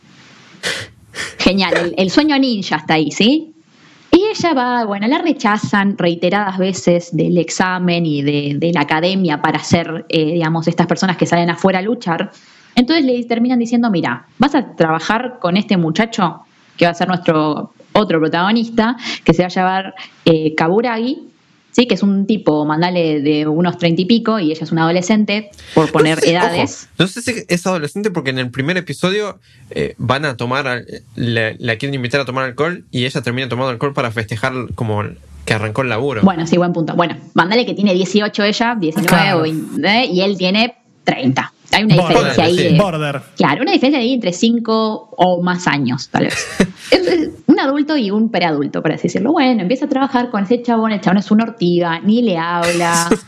Genial, 1.37 1.73
el, 1.77 1.93
el 1.97 2.09
sueño 2.09 2.37
ninja 2.39 2.77
está 2.77 2.95
ahí, 2.95 3.11
¿sí? 3.11 3.53
Y 4.11 4.25
ella 4.31 4.53
va, 4.53 4.85
bueno, 4.85 5.07
la 5.07 5.17
rechazan 5.19 5.97
reiteradas 5.97 6.57
veces 6.57 7.15
del 7.15 7.37
examen 7.37 8.05
y 8.05 8.21
de, 8.21 8.55
de 8.59 8.71
la 8.71 8.81
academia 8.81 9.41
para 9.41 9.59
ser, 9.59 10.05
eh, 10.09 10.33
digamos, 10.33 10.67
estas 10.67 10.85
personas 10.87 11.17
que 11.17 11.25
salen 11.25 11.49
afuera 11.49 11.79
a 11.79 11.81
luchar. 11.81 12.31
Entonces 12.75 13.05
le 13.05 13.23
terminan 13.25 13.57
diciendo, 13.59 13.89
mira, 13.89 14.27
vas 14.37 14.53
a 14.55 14.75
trabajar 14.75 15.37
con 15.39 15.57
este 15.57 15.77
muchacho 15.77 16.41
que 16.77 16.85
va 16.85 16.91
a 16.91 16.95
ser 16.95 17.07
nuestro 17.07 17.73
otro 17.93 18.19
protagonista, 18.19 18.97
que 19.23 19.33
se 19.33 19.43
va 19.43 19.47
a 19.47 19.49
llamar 19.49 19.95
eh, 20.25 20.53
Kaburagi, 20.55 21.29
¿sí? 21.73 21.85
que 21.85 21.95
es 21.95 22.03
un 22.03 22.25
tipo, 22.25 22.63
mandale 22.65 23.19
de 23.21 23.45
unos 23.47 23.77
treinta 23.77 24.01
y 24.01 24.05
pico, 24.05 24.39
y 24.39 24.51
ella 24.51 24.63
es 24.63 24.71
una 24.71 24.83
adolescente, 24.83 25.51
por 25.75 25.91
poner 25.91 26.15
no 26.17 26.21
sé, 26.21 26.31
edades. 26.31 26.83
ojo, 26.83 26.93
no 26.99 27.07
sé 27.07 27.21
si 27.21 27.33
es 27.47 27.67
adolescente 27.67 28.09
porque 28.11 28.29
en 28.29 28.39
el 28.39 28.49
primer 28.49 28.77
episodio 28.77 29.39
eh, 29.71 29.95
van 29.97 30.23
a 30.25 30.37
tomar, 30.37 30.85
la, 31.15 31.53
la 31.57 31.75
quieren 31.75 31.93
invitar 31.95 32.21
a 32.21 32.25
tomar 32.25 32.45
alcohol 32.45 32.85
y 32.91 33.05
ella 33.05 33.21
termina 33.21 33.49
tomando 33.49 33.71
alcohol 33.71 33.93
para 33.93 34.11
festejar 34.11 34.53
como 34.75 35.03
que 35.45 35.53
arrancó 35.53 35.81
el 35.81 35.89
laburo. 35.89 36.21
Bueno, 36.23 36.47
sí, 36.47 36.55
buen 36.57 36.71
punto. 36.71 36.95
Bueno, 36.95 37.17
mandale 37.33 37.65
que 37.65 37.73
tiene 37.73 37.93
18 37.93 38.43
ella, 38.43 38.75
19 38.79 39.07
Claro. 39.07 39.39
o 39.39 39.41
20, 39.41 40.05
y 40.05 40.21
él 40.21 40.37
tiene 40.37 40.75
30. 41.03 41.53
Hay 41.73 41.83
una 41.83 41.95
Border, 41.95 42.07
diferencia 42.17 42.43
ahí 42.45 42.57
sí. 42.57 42.63
de... 42.63 42.77
Border. 42.79 43.21
Claro, 43.35 43.61
una 43.63 43.71
diferencia 43.71 43.99
ahí 43.99 44.13
entre 44.13 44.33
5 44.33 45.09
o 45.17 45.41
más 45.41 45.67
años, 45.67 46.09
tal 46.09 46.25
vez. 46.25 46.47
Es- 46.91 47.07
es 47.07 47.29
un 47.47 47.59
adulto 47.59 47.97
y 47.97 48.11
un 48.11 48.29
preadulto, 48.29 48.81
por 48.81 48.91
así 48.91 49.03
decirlo. 49.03 49.31
Bueno, 49.31 49.61
empieza 49.61 49.85
a 49.85 49.89
trabajar 49.89 50.29
con 50.29 50.43
ese 50.43 50.61
chabón, 50.61 50.91
el 50.91 51.01
chabón 51.01 51.17
es 51.17 51.31
una 51.31 51.43
ortiga, 51.45 51.99
ni 51.99 52.21
le 52.21 52.37
habla. 52.37 53.09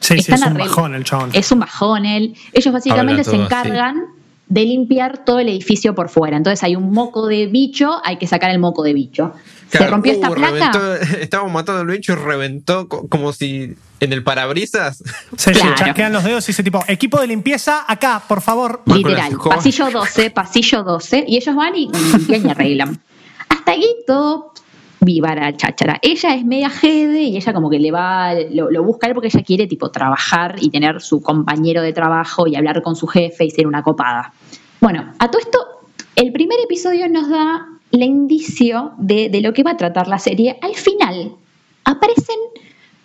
Sí, 0.00 0.18
sí, 0.18 0.32
es 0.34 0.42
un 0.42 0.52
bajón 0.52 0.94
el 0.94 1.02
chabón. 1.02 1.30
Es 1.32 1.50
un 1.50 1.60
bajón 1.60 2.04
él. 2.04 2.34
Ellos 2.52 2.74
básicamente 2.74 3.22
Habla 3.22 3.24
se 3.24 3.36
encargan 3.36 4.04
de 4.48 4.64
limpiar 4.64 5.24
todo 5.24 5.38
el 5.40 5.48
edificio 5.48 5.94
por 5.94 6.08
fuera. 6.10 6.36
Entonces 6.36 6.62
hay 6.62 6.76
un 6.76 6.92
moco 6.92 7.26
de 7.26 7.46
bicho, 7.46 8.00
hay 8.04 8.18
que 8.18 8.26
sacar 8.26 8.50
el 8.50 8.58
moco 8.58 8.82
de 8.82 8.92
bicho. 8.92 9.32
Se 9.70 9.84
rompió 9.86 10.12
esta 10.12 10.30
uh, 10.30 10.34
placa. 10.34 10.70
reventó- 10.72 10.94
estábamos 11.20 11.52
matando 11.52 11.80
al 11.80 11.86
bicho 11.86 12.12
y 12.12 12.16
reventó 12.16 12.86
co- 12.88 13.08
como 13.08 13.32
si 13.32 13.74
en 14.00 14.12
el 14.12 14.22
parabrisas. 14.22 15.02
Se 15.36 15.52
Claro. 15.52 15.74
chasquean 15.76 16.12
los 16.12 16.22
dedos 16.24 16.44
y 16.44 16.48
dice 16.48 16.62
tipo, 16.62 16.84
equipo 16.86 17.20
de 17.20 17.26
limpieza, 17.26 17.84
acá, 17.88 18.22
por 18.28 18.40
favor. 18.42 18.82
Literal, 18.86 19.36
pasillo 19.48 19.90
12, 19.90 20.30
pasillo 20.30 20.82
12, 20.84 21.24
y 21.26 21.36
ellos 21.38 21.56
van 21.56 21.74
y 21.74 21.88
limpian 21.90 22.46
y 22.46 22.50
arreglan. 22.50 23.00
Hasta 23.48 23.72
ahí 23.72 23.86
todo 24.06 24.52
viva 25.04 25.34
la 25.34 25.56
cháchara. 25.56 25.98
Ella 26.02 26.34
es 26.34 26.44
media 26.44 26.70
jede 26.70 27.22
y 27.22 27.36
ella 27.36 27.52
como 27.52 27.70
que 27.70 27.78
le 27.78 27.90
va, 27.90 28.34
lo, 28.50 28.70
lo 28.70 28.82
busca 28.82 29.12
porque 29.12 29.28
ella 29.28 29.42
quiere 29.42 29.66
tipo 29.66 29.90
trabajar 29.90 30.56
y 30.60 30.70
tener 30.70 31.00
su 31.00 31.22
compañero 31.22 31.82
de 31.82 31.92
trabajo 31.92 32.46
y 32.46 32.56
hablar 32.56 32.82
con 32.82 32.96
su 32.96 33.06
jefe 33.06 33.44
y 33.44 33.50
ser 33.50 33.66
una 33.66 33.82
copada. 33.82 34.32
Bueno, 34.80 35.12
a 35.18 35.30
todo 35.30 35.40
esto, 35.40 35.58
el 36.16 36.32
primer 36.32 36.58
episodio 36.60 37.08
nos 37.08 37.28
da 37.28 37.66
el 37.92 38.02
indicio 38.02 38.92
de, 38.98 39.28
de 39.28 39.40
lo 39.40 39.52
que 39.52 39.62
va 39.62 39.72
a 39.72 39.76
tratar 39.76 40.08
la 40.08 40.18
serie. 40.18 40.58
Al 40.60 40.74
final 40.74 41.32
aparecen 41.84 42.38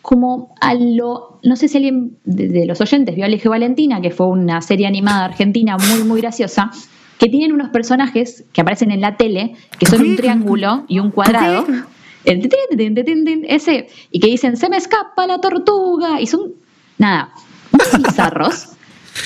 como 0.02 0.56
a 0.60 0.74
lo, 0.74 1.40
no 1.44 1.56
sé 1.56 1.68
si 1.68 1.78
alguien 1.78 2.18
de, 2.24 2.66
los 2.66 2.82
oyentes 2.82 3.16
vio 3.16 3.26
Alejo 3.26 3.50
Valentina, 3.50 4.02
que 4.02 4.12
fue 4.12 4.28
una 4.28 4.62
serie 4.62 4.88
animada 4.88 5.26
argentina 5.26 5.78
muy, 5.78 6.04
muy 6.04 6.22
graciosa, 6.22 6.72
que 7.20 7.30
tienen 7.30 7.52
unos 7.52 7.70
personajes 7.70 8.46
que 8.54 8.62
aparecen 8.62 8.92
en 8.92 9.02
la 9.02 9.18
tele, 9.18 9.54
que 9.78 9.86
son 9.86 10.02
un 10.02 10.16
triángulo 10.16 10.86
y 10.88 11.00
un 11.00 11.12
cuadrado. 11.12 11.68
El 12.26 12.40
tin, 12.40 12.50
tin, 12.76 12.96
tin, 12.96 13.06
tin, 13.06 13.26
tin, 13.26 13.46
ese, 13.48 13.88
y 14.10 14.20
que 14.20 14.28
dicen, 14.28 14.58
se 14.58 14.70
me 14.70 14.78
escapa 14.78 15.28
la 15.28 15.40
tortuga, 15.40 16.20
y 16.20 16.28
son, 16.28 16.54
nada, 16.98 17.32
muy 17.72 18.04
bizarros. 18.04 18.70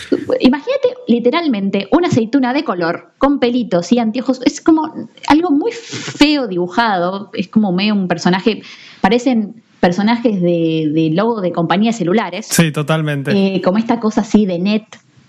Imagínate 0.40 0.90
literalmente 1.08 1.88
una 1.92 2.08
aceituna 2.08 2.54
de 2.54 2.64
color 2.64 3.12
con 3.20 3.40
pelitos 3.40 3.92
y 3.92 4.00
anteojos. 4.00 4.42
Es 4.44 4.60
como 4.60 4.92
algo 5.28 5.52
muy 5.52 5.72
feo 5.72 6.48
dibujado. 6.48 7.30
Es 7.34 7.48
como 7.48 7.72
medio 7.72 7.94
un 7.94 8.08
personaje. 8.08 8.64
Parecen 9.02 9.62
personajes 9.80 10.42
de, 10.42 10.90
de 10.94 11.10
logo 11.14 11.42
de 11.42 11.52
compañías 11.52 11.98
celulares. 11.98 12.48
Sí, 12.50 12.72
totalmente. 12.72 13.32
Eh, 13.32 13.62
como 13.62 13.78
esta 13.78 14.00
cosa 14.00 14.22
así 14.22 14.46
de 14.46 14.58
net. 14.58 14.84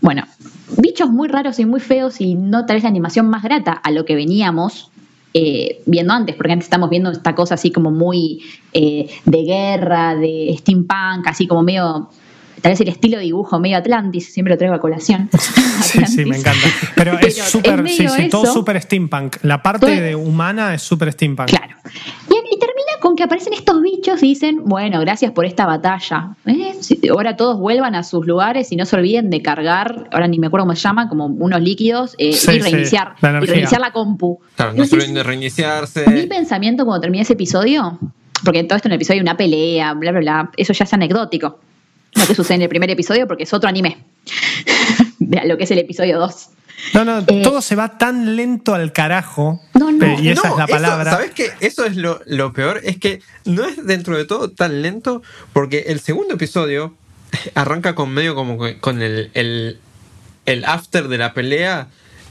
Bueno, 0.05 0.25
bichos 0.77 1.09
muy 1.09 1.29
raros 1.29 1.59
y 1.59 1.65
muy 1.65 1.81
feos 1.81 2.21
y 2.21 2.35
no 2.35 2.67
tal 2.67 2.77
vez 2.77 2.83
la 2.83 2.91
animación 2.91 3.27
más 3.27 3.43
grata 3.43 3.73
a 3.73 3.91
lo 3.91 4.05
que 4.05 4.15
veníamos 4.15 4.91
eh, 5.33 5.81
viendo 5.87 6.13
antes, 6.13 6.37
porque 6.37 6.53
antes 6.53 6.67
estamos 6.67 6.91
viendo 6.91 7.11
esta 7.11 7.35
cosa 7.35 7.55
así 7.55 7.73
como 7.73 7.91
muy 7.91 8.43
eh, 8.75 9.09
de 9.25 9.43
guerra, 9.45 10.15
de 10.15 10.55
steampunk, 10.59 11.27
así 11.27 11.47
como 11.47 11.63
medio, 11.63 12.11
tal 12.61 12.73
vez 12.73 12.81
el 12.83 12.89
estilo 12.89 13.17
de 13.17 13.25
dibujo 13.25 13.59
medio 13.59 13.79
Atlantis, 13.79 14.31
siempre 14.31 14.53
lo 14.53 14.59
traigo 14.59 14.75
a 14.75 14.81
colación. 14.81 15.31
Sí, 15.85 16.01
sí, 16.07 16.25
me 16.25 16.39
encanta. 16.39 16.67
Pero, 16.97 17.19
es 17.19 17.37
súper, 17.37 17.87
sí, 17.89 18.07
sí, 18.09 18.29
todo 18.31 18.47
súper 18.47 18.81
steampunk. 18.81 19.37
La 19.43 19.63
parte 19.63 19.87
Todo- 19.87 19.95
de 20.01 20.15
humana 20.15 20.73
es 20.75 20.83
súper 20.83 21.13
steampunk. 21.13 21.49
Claro. 21.49 21.77
Con 23.05 23.17
que 23.17 23.23
aparecen 23.23 23.53
estos 23.53 23.83
bichos 23.83 24.23
y 24.23 24.29
dicen, 24.29 24.63
bueno, 24.65 24.99
gracias 25.01 25.31
por 25.33 25.45
esta 25.45 25.67
batalla. 25.67 26.37
¿Eh? 26.47 26.73
Si- 26.81 27.07
ahora 27.11 27.37
todos 27.37 27.59
vuelvan 27.59 27.95
a 27.95 28.03
sus 28.03 28.27
lugares 28.27 28.73
y 28.73 28.77
no 28.77 28.87
se 28.87 28.97
olviden 28.97 29.29
de 29.29 29.43
cargar, 29.43 30.09
ahora 30.11 30.27
ni 30.27 30.39
me 30.39 30.47
acuerdo 30.47 30.65
cómo 30.65 30.75
se 30.75 30.81
llama, 30.81 31.07
como 31.11 31.27
unos 31.27 31.61
líquidos 31.61 32.15
eh, 32.17 32.33
Sí, 32.33 32.53
y 32.53 32.55
sí, 32.55 32.61
reiniciar, 32.61 33.15
la 33.21 33.41
y 33.43 33.47
reiniciar 33.47 33.83
la 33.83 33.93
compu. 33.93 34.41
Claro, 34.57 34.73
no 34.73 34.87
se 34.87 34.95
olviden 34.95 35.13
de 35.13 35.23
reiniciarse. 35.23 36.09
mi 36.09 36.23
pensamiento 36.27 36.87
cuando 36.87 37.03
terminé 37.03 37.25
ese 37.25 37.35
episodio, 37.35 37.99
porque 38.43 38.65
todo 38.65 38.77
esto 38.77 38.89
en 38.89 38.93
el 38.93 38.97
episodio 38.97 39.19
hay 39.19 39.23
una 39.23 39.37
pelea, 39.37 39.93
bla, 39.93 40.11
bla, 40.11 40.21
bla, 40.21 40.51
eso 40.57 40.73
ya 40.73 40.85
es 40.85 40.95
anecdótico. 40.95 41.61
Lo 42.15 42.27
que 42.27 42.35
sucede 42.35 42.55
en 42.55 42.63
el 42.63 42.69
primer 42.71 42.89
episodio 42.91 43.27
porque 43.27 43.43
es 43.43 43.53
otro 43.53 43.69
anime. 43.69 43.99
lo 45.45 45.59
que 45.59 45.65
es 45.65 45.71
el 45.71 45.79
episodio 45.79 46.19
2. 46.21 46.49
No, 46.93 47.05
no, 47.05 47.19
Eh, 47.21 47.41
todo 47.43 47.63
se 47.63 47.77
va 47.77 47.99
tan 47.99 48.37
lento 48.37 48.75
al 48.75 48.93
carajo. 48.93 49.61
No, 49.75 49.91
no, 49.93 49.99
pe- 49.99 50.17
y 50.21 50.29
esa 50.29 50.49
No, 50.49 50.55
es 50.55 50.59
la 50.59 50.65
eso- 50.65 50.73
palabra. 50.73 51.11
¿Sabes 51.13 51.31
qué? 51.33 51.51
Eso 51.61 51.85
es 51.85 51.97
lo, 51.97 52.21
lo 52.27 52.53
peor. 52.53 52.81
Es 52.85 52.99
que 52.99 53.21
no 53.45 53.65
es 53.65 53.85
dentro 53.87 54.17
de 54.17 54.25
todo 54.25 54.51
tan 54.51 54.83
lento 54.83 55.23
porque 55.53 55.85
el 55.89 56.01
segundo 56.01 56.35
episodio 56.35 56.95
arranca 57.55 57.95
con 57.95 58.11
medio 58.13 58.35
como 58.35 58.59
con 58.81 59.03
el, 59.03 59.31
el, 59.35 59.79
el 60.47 60.65
after 60.65 61.09
de 61.09 61.19
la 61.19 61.33
pelea 61.35 61.89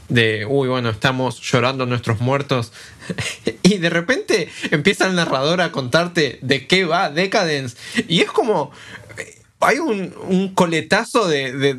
de, 0.08 0.44
uy, 0.46 0.68
bueno, 0.68 0.90
estamos 0.90 1.40
llorando 1.40 1.86
nuestros 1.86 2.20
muertos. 2.20 2.72
y 3.62 3.78
de 3.78 3.90
repente 3.90 4.48
empieza 4.70 5.06
el 5.06 5.14
narrador 5.14 5.60
a 5.62 5.72
contarte 5.72 6.38
de 6.42 6.66
qué 6.66 6.84
va 6.84 7.10
Decadence. 7.10 7.76
Y 8.08 8.20
es 8.20 8.30
como, 8.30 8.70
eh, 9.18 9.38
hay 9.60 9.78
un, 9.78 10.14
un 10.28 10.54
coletazo 10.54 11.26
de... 11.26 11.52
de- 11.52 11.76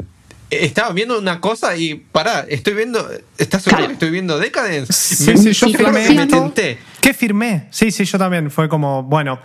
estaba 0.64 0.92
viendo 0.94 1.18
una 1.20 1.42
cosa 1.42 1.76
y 1.76 1.96
pará, 1.96 2.46
estoy 2.48 2.74
viendo, 2.76 3.00
¿estás 3.38 3.64
seguro 3.64 3.78
Claro. 3.80 3.88
que 3.88 3.94
estoy 3.94 4.12
viendo 4.12 4.38
Decadence? 4.40 4.94
Sí, 4.94 5.32
Me- 5.32 5.38
sí, 5.38 5.52
yo 5.54 5.68
Sí, 5.68 5.74
firmé 5.76 6.10
me 6.10 6.28
tenté. 6.28 6.78
¿Qué 7.02 7.14
firmé? 7.14 7.68
Sí, 7.72 7.92
sí, 7.92 8.06
yo 8.06 8.18
también. 8.18 8.50
Fue 8.52 8.70
como, 8.70 9.04
bueno. 9.04 9.40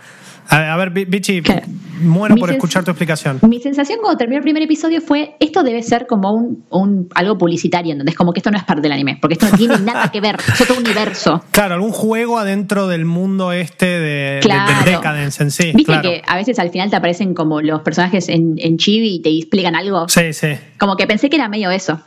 A, 0.51 0.73
a 0.73 0.77
ver, 0.77 0.91
Bi- 0.91 1.05
Bichi, 1.05 1.41
muero 2.01 2.35
Mi 2.35 2.41
por 2.41 2.51
escuchar 2.51 2.83
tu 2.83 2.91
explicación. 2.91 3.39
Mi 3.47 3.59
sensación 3.59 3.99
cuando 4.01 4.17
terminó 4.17 4.37
el 4.37 4.43
primer 4.43 4.61
episodio 4.63 5.01
fue, 5.01 5.35
esto 5.39 5.63
debe 5.63 5.81
ser 5.83 6.07
como 6.07 6.31
un, 6.33 6.65
un- 6.69 7.09
algo 7.15 7.37
publicitario, 7.37 7.91
¿entendés? 7.93 8.15
Como 8.15 8.33
que 8.33 8.39
esto 8.39 8.51
no 8.51 8.57
es 8.57 8.63
parte 8.63 8.81
del 8.83 8.91
anime, 8.91 9.17
porque 9.21 9.33
esto 9.35 9.47
no 9.49 9.57
tiene 9.57 9.79
nada 9.83 10.11
que 10.11 10.19
ver, 10.21 10.37
es 10.53 10.61
otro 10.61 10.75
universo. 10.77 11.43
Claro, 11.51 11.75
algún 11.75 11.91
juego 11.91 12.37
adentro 12.37 12.87
del 12.87 13.05
mundo 13.05 13.51
este 13.51 13.85
de, 13.85 13.99
de- 14.35 14.39
Claro. 14.41 14.73
del 14.83 14.95
Decadence 14.95 15.41
en 15.43 15.51
sí. 15.51 15.63
Viste 15.73 15.83
claro. 15.85 16.01
que 16.09 16.21
a 16.27 16.35
veces 16.35 16.59
al 16.59 16.69
final 16.69 16.89
te 16.89 16.95
aparecen 16.97 17.33
como 17.33 17.61
los 17.61 17.81
personajes 17.81 18.27
en, 18.29 18.55
en 18.57 18.77
Chibi 18.77 19.15
y 19.15 19.21
te 19.21 19.29
explican 19.29 19.75
algo. 19.75 20.09
Sí, 20.09 20.33
sí. 20.33 20.49
Como 20.79 20.95
que 20.97 21.07
pensé 21.07 21.29
que 21.29 21.37
era 21.37 21.47
medio 21.49 21.71
eso. 21.71 22.01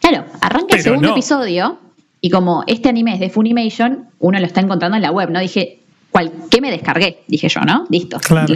Claro, 0.00 0.24
arranca 0.40 0.76
el 0.76 0.82
segundo 0.82 1.08
no. 1.08 1.14
episodio 1.14 1.78
y 2.20 2.30
como 2.30 2.64
este 2.66 2.88
anime 2.88 3.14
es 3.14 3.20
de 3.20 3.28
Funimation, 3.28 4.06
uno 4.18 4.38
lo 4.38 4.46
está 4.46 4.60
encontrando 4.60 4.96
en 4.96 5.02
la 5.02 5.10
web, 5.10 5.30
¿no? 5.30 5.40
Dije, 5.40 5.80
¿cuál, 6.12 6.30
¿qué 6.50 6.60
me 6.60 6.70
descargué? 6.70 7.24
Dije 7.26 7.48
yo, 7.48 7.62
¿no? 7.62 7.86
Listo. 7.90 8.18
Claro. 8.20 8.54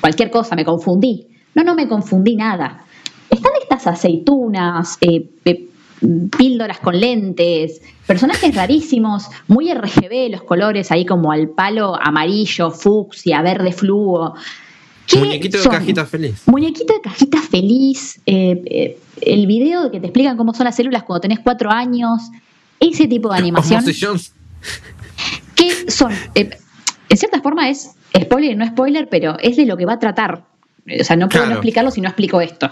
Cualquier 0.00 0.30
cosa, 0.30 0.54
me 0.54 0.64
confundí. 0.64 1.26
No, 1.54 1.64
no 1.64 1.74
me 1.74 1.88
confundí 1.88 2.36
nada. 2.36 2.84
Están 3.28 3.52
estas 3.60 3.86
aceitunas, 3.88 4.96
eh, 5.00 5.28
eh, 5.44 5.68
píldoras 6.36 6.78
con 6.78 6.98
lentes, 7.00 7.80
personajes 8.06 8.54
rarísimos, 8.54 9.26
muy 9.48 9.72
RGB 9.74 10.30
los 10.30 10.42
colores, 10.42 10.92
ahí 10.92 11.04
como 11.04 11.32
al 11.32 11.48
palo 11.48 11.96
amarillo, 12.00 12.70
fucsia, 12.70 13.42
verde 13.42 13.72
fluo. 13.72 14.34
¿Qué 15.06 15.18
Muñequito 15.18 15.56
de 15.56 15.64
son? 15.64 15.72
cajita 15.72 16.06
feliz. 16.06 16.42
Muñequito 16.46 16.94
de 16.94 17.00
cajita 17.00 17.40
feliz, 17.40 18.20
eh, 18.26 18.62
eh, 18.66 18.98
el 19.22 19.46
video 19.46 19.84
de 19.84 19.90
que 19.90 20.00
te 20.00 20.06
explican 20.06 20.36
cómo 20.36 20.54
son 20.54 20.64
las 20.64 20.76
células 20.76 21.02
cuando 21.02 21.22
tenés 21.22 21.40
cuatro 21.40 21.70
años, 21.70 22.20
ese 22.78 23.08
tipo 23.08 23.30
de 23.32 23.38
animación, 23.38 23.82
Como 23.82 23.94
Jones. 23.98 24.32
que 25.54 25.90
son, 25.90 26.12
eh, 26.34 26.50
en 27.08 27.16
cierta 27.16 27.40
forma 27.40 27.68
es 27.68 27.94
spoiler 28.18 28.52
y 28.52 28.56
no 28.56 28.66
spoiler, 28.66 29.08
pero 29.08 29.36
es 29.40 29.56
de 29.56 29.66
lo 29.66 29.76
que 29.76 29.86
va 29.86 29.94
a 29.94 29.98
tratar. 29.98 30.42
O 31.00 31.04
sea, 31.04 31.16
no 31.16 31.28
puedo 31.28 31.46
no 31.46 31.52
explicarlo 31.52 31.90
si 31.90 32.00
no 32.00 32.08
explico 32.08 32.40
esto. 32.40 32.70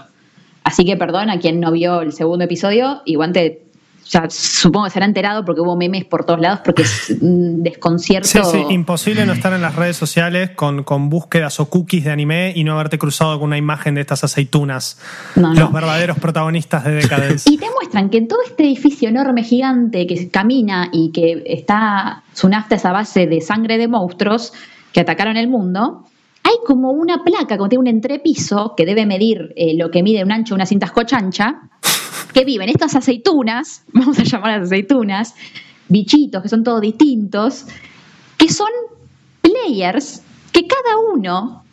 Así 0.63 0.83
que 0.83 0.97
perdón 0.97 1.29
a 1.29 1.39
quien 1.39 1.59
no 1.59 1.71
vio 1.71 2.01
el 2.01 2.11
segundo 2.11 2.45
episodio, 2.45 3.01
igual 3.05 3.31
te, 3.31 3.66
ya 4.09 4.29
supongo 4.29 4.85
que 4.85 4.91
se 4.91 4.99
habrá 4.99 5.05
enterado 5.05 5.43
porque 5.45 5.61
hubo 5.61 5.75
memes 5.75 6.05
por 6.05 6.25
todos 6.25 6.39
lados, 6.39 6.61
porque 6.63 6.83
es 6.83 7.17
un 7.21 7.63
desconcierto. 7.63 8.27
Sí, 8.27 8.39
sí, 8.43 8.65
imposible 8.69 9.25
no 9.25 9.33
estar 9.33 9.53
en 9.53 9.61
las 9.61 9.75
redes 9.75 9.97
sociales 9.97 10.51
con, 10.51 10.83
con 10.83 11.09
búsquedas 11.09 11.59
o 11.59 11.69
cookies 11.69 12.05
de 12.05 12.11
anime 12.11 12.53
y 12.55 12.63
no 12.63 12.73
haberte 12.73 12.97
cruzado 12.97 13.39
con 13.39 13.47
una 13.47 13.57
imagen 13.57 13.95
de 13.95 14.01
estas 14.01 14.23
aceitunas. 14.23 14.99
No, 15.35 15.53
no. 15.53 15.59
Los 15.59 15.73
verdaderos 15.73 16.17
protagonistas 16.19 16.85
de 16.85 16.91
Decadence. 16.95 17.49
Y 17.49 17.57
te 17.57 17.67
muestran 17.69 18.09
que 18.09 18.17
en 18.17 18.27
todo 18.27 18.39
este 18.45 18.63
edificio 18.63 19.09
enorme, 19.09 19.43
gigante, 19.43 20.07
que 20.07 20.29
camina 20.29 20.89
y 20.91 21.11
que 21.11 21.43
está, 21.45 22.23
su 22.33 22.49
nafta 22.49 22.75
es 22.75 22.85
a 22.85 22.91
base 22.91 23.27
de 23.27 23.41
sangre 23.41 23.77
de 23.77 23.87
monstruos 23.87 24.53
que 24.93 25.01
atacaron 25.01 25.37
el 25.37 25.47
mundo, 25.47 26.05
hay 26.43 26.55
como 26.65 26.91
una 26.91 27.23
placa, 27.23 27.57
como 27.57 27.67
tiene 27.67 27.81
un 27.81 27.87
entrepiso 27.87 28.73
que 28.75 28.85
debe 28.85 29.05
medir 29.05 29.53
eh, 29.55 29.75
lo 29.75 29.91
que 29.91 30.01
mide 30.01 30.23
un 30.23 30.31
ancho 30.31 30.53
de 30.53 30.55
una 30.55 30.65
cinta 30.65 30.87
scotch 30.87 31.13
ancha, 31.13 31.69
que 32.33 32.45
viven 32.45 32.69
estas 32.69 32.95
aceitunas, 32.95 33.83
vamos 33.93 34.19
a 34.19 34.23
llamar 34.23 34.61
aceitunas, 34.61 35.33
bichitos 35.89 36.41
que 36.43 36.49
son 36.49 36.63
todos 36.63 36.81
distintos, 36.81 37.65
que 38.37 38.49
son 38.49 38.69
players 39.41 40.21
que 40.51 40.67
cada 40.67 40.97
uno 41.13 41.63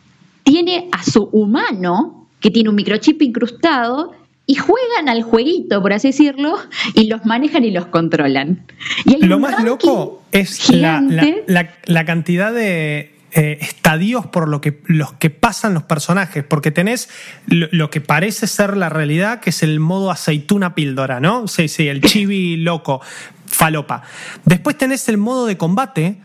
tiene 0.43 0.89
a 0.93 1.03
su 1.03 1.25
humano, 1.33 2.27
que 2.41 2.51
tiene 2.51 2.69
un 2.69 2.75
microchip 2.75 3.23
incrustado, 3.23 4.13
y 4.47 4.57
juegan 4.57 5.09
al 5.09 5.23
jueguito, 5.23 5.81
por 5.81 5.95
así 5.95 6.09
decirlo, 6.09 6.59
y 6.95 7.07
los 7.07 7.25
manejan 7.25 7.65
y 7.65 7.71
los 7.71 7.87
controlan. 7.87 8.67
Y 9.07 9.25
Lo 9.25 9.39
más 9.39 9.65
loco 9.65 10.23
es 10.33 10.69
la, 10.71 11.01
la- 11.47 11.71
la 11.87 12.05
cantidad 12.05 12.53
de 12.53 13.14
eh, 13.35 13.59
estadios 13.61 14.27
por 14.27 14.49
lo 14.49 14.61
que, 14.61 14.81
los 14.87 15.13
que 15.15 15.29
pasan 15.31 15.75
los 15.75 15.83
personajes, 15.83 16.45
porque 16.45 16.71
tenés 16.71 17.09
lo, 17.47 17.67
lo 17.73 17.91
que 17.91 18.01
parece 18.01 18.47
ser 18.47 18.77
la 18.77 18.89
realidad, 18.89 19.41
que 19.41 19.51
es 19.51 19.63
el 19.63 19.81
modo 19.81 20.11
aceituna 20.11 20.75
píldora, 20.75 21.19
¿no? 21.21 21.49
Sí, 21.49 21.69
sí, 21.69 21.89
el 21.89 22.01
chibi 22.01 22.57
loco, 22.57 23.01
falopa. 23.47 24.03
Después 24.45 24.79
tenés 24.79 25.09
el 25.09 25.17
modo 25.19 25.47
de 25.47 25.57
combate, 25.57 26.17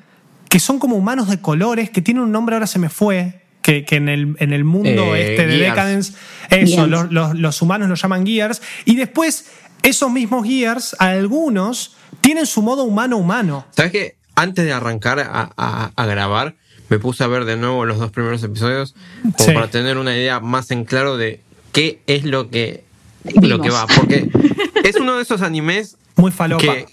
que 0.50 0.60
son 0.60 0.80
como 0.80 0.96
humanos 0.96 1.30
de 1.30 1.40
colores, 1.42 1.90
que 1.90 2.02
tiene 2.02 2.22
un 2.22 2.32
nombre, 2.32 2.56
ahora 2.56 2.68
se 2.68 2.80
me 2.80 2.90
fue. 2.90 3.42
Que, 3.62 3.84
que 3.84 3.98
en, 3.98 4.08
el, 4.08 4.36
en 4.40 4.54
el 4.54 4.64
mundo 4.64 5.16
Eh, 5.16 5.32
este 5.32 5.46
de 5.46 5.58
Gears. 5.58 5.70
Decadence, 5.76 6.14
eso, 6.50 6.88
los, 6.88 7.12
los- 7.12 7.36
los 7.38 7.62
humanos 7.62 7.90
lo 7.90 7.96
llaman 7.96 8.26
Gears. 8.26 8.62
Y 8.86 8.96
después, 8.96 9.52
esos 9.84 10.10
mismos 10.12 10.48
Gears, 10.48 10.96
algunos 10.98 11.96
tienen 12.22 12.46
su 12.46 12.62
modo 12.62 12.84
humano-humano. 12.84 13.66
¿Sabes 13.72 13.92
qué? 13.92 14.16
Antes 14.34 14.64
de 14.66 14.72
arrancar 14.74 15.20
a, 15.20 15.52
a- 15.58 15.92
a 15.96 16.06
grabar, 16.06 16.56
me 16.90 17.00
puse 17.00 17.24
a 17.24 17.28
ver 17.28 17.46
de 17.46 17.56
nuevo 17.58 17.86
los 17.86 17.98
dos 18.00 18.12
primeros 18.12 18.44
episodios 18.44 18.96
como 19.22 19.36
Sí. 19.38 19.52
para 19.54 19.70
tener 19.70 19.98
una 19.98 20.16
idea 20.16 20.40
más 20.40 20.72
en 20.72 20.86
claro 20.86 21.18
de 21.18 21.40
qué 21.72 22.02
es 22.08 22.24
lo 22.26 22.50
que, 22.50 22.84
Vimos. 23.24 23.50
lo 23.50 23.62
que 23.62 23.70
va. 23.70 23.86
Porque 23.88 24.30
es 24.84 24.96
uno 24.96 25.16
de 25.18 25.22
esos 25.24 25.42
animes 25.42 25.98
Muy 26.16 26.32
falopa. 26.32 26.64
que, 26.64 26.86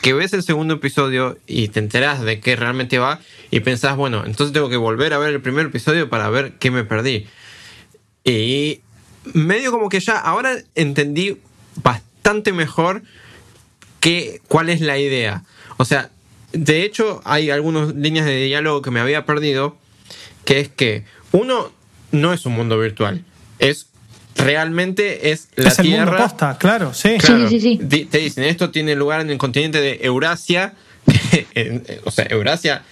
que 0.00 0.12
ves 0.14 0.32
el 0.32 0.42
segundo 0.42 0.74
episodio 0.74 1.38
y 1.46 1.68
te 1.68 1.80
enteras 1.80 2.22
de 2.22 2.40
qué 2.40 2.56
realmente 2.56 2.98
va 2.98 3.20
y 3.50 3.60
pensás, 3.60 3.96
bueno, 3.96 4.24
entonces 4.24 4.52
tengo 4.52 4.68
que 4.70 4.76
volver 4.78 5.12
a 5.12 5.18
ver 5.18 5.34
el 5.34 5.42
primer 5.42 5.66
episodio 5.66 6.08
para 6.08 6.30
ver 6.30 6.54
qué 6.58 6.70
me 6.70 6.84
perdí. 6.84 7.26
Y 8.24 8.80
medio 9.34 9.70
como 9.70 9.88
que 9.88 10.00
ya 10.00 10.16
ahora 10.18 10.56
entendí 10.74 11.36
bastante 11.82 12.52
mejor 12.52 13.02
qué, 14.00 14.40
cuál 14.48 14.68
es 14.70 14.80
la 14.80 14.98
idea. 14.98 15.42
O 15.76 15.84
sea, 15.84 16.10
de 16.52 16.82
hecho 16.84 17.20
hay 17.24 17.50
algunas 17.50 17.94
líneas 17.94 18.26
de 18.26 18.36
diálogo 18.44 18.82
que 18.82 18.90
me 18.90 19.00
había 19.00 19.24
perdido, 19.26 19.76
que 20.44 20.60
es 20.60 20.68
que 20.68 21.04
uno 21.32 21.72
no 22.10 22.32
es 22.32 22.44
un 22.46 22.52
mundo 22.54 22.78
virtual, 22.78 23.24
es 23.58 23.86
realmente 24.36 25.30
es 25.30 25.48
la 25.56 25.68
es 25.68 25.78
el 25.78 25.86
Tierra. 25.86 26.04
mundo 26.06 26.18
posta, 26.22 26.56
claro, 26.58 26.94
sí. 26.94 27.16
Claro, 27.18 27.48
Sí, 27.48 27.60
sí, 27.60 27.78
sí. 27.88 28.04
Te 28.06 28.18
dicen, 28.18 28.44
esto 28.44 28.70
tiene 28.70 28.94
lugar 28.94 29.20
en 29.20 29.30
el 29.30 29.38
continente 29.38 29.80
de 29.80 30.00
Eurasia. 30.02 30.74
o 32.04 32.10
sea, 32.10 32.26
Eurasia, 32.30 32.82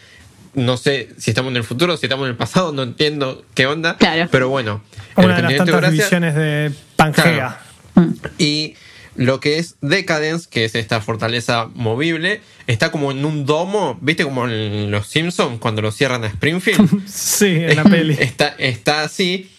no 0.54 0.76
sé 0.76 1.08
si 1.18 1.30
estamos 1.30 1.50
en 1.50 1.56
el 1.58 1.64
futuro, 1.64 1.96
si 1.96 2.06
estamos 2.06 2.24
en 2.26 2.30
el 2.32 2.36
pasado, 2.36 2.72
no 2.72 2.82
entiendo 2.82 3.44
qué 3.54 3.66
onda. 3.66 3.96
Claro. 3.96 4.28
Pero 4.30 4.48
bueno, 4.48 4.82
el 5.16 5.24
Una 5.26 5.36
de 5.36 5.42
las 5.42 5.56
tantas 5.56 5.74
Eurasia- 5.74 5.90
divisiones 5.92 6.34
de 6.34 6.72
Pangea. 6.96 7.60
Claro. 7.94 8.12
Y 8.38 8.74
lo 9.20 9.38
que 9.38 9.58
es 9.58 9.74
Decadence, 9.82 10.48
que 10.50 10.64
es 10.64 10.74
esta 10.74 11.02
fortaleza 11.02 11.68
movible, 11.74 12.40
está 12.66 12.90
como 12.90 13.10
en 13.10 13.22
un 13.26 13.44
domo, 13.44 13.98
¿viste? 14.00 14.24
Como 14.24 14.48
en 14.48 14.90
Los 14.90 15.08
Simpsons 15.08 15.58
cuando 15.60 15.82
lo 15.82 15.92
cierran 15.92 16.24
a 16.24 16.28
Springfield. 16.28 17.06
Sí, 17.06 17.48
en 17.48 17.76
la 17.76 17.84
peli. 17.84 18.16
está, 18.18 18.54
está 18.56 19.02
así. 19.02 19.50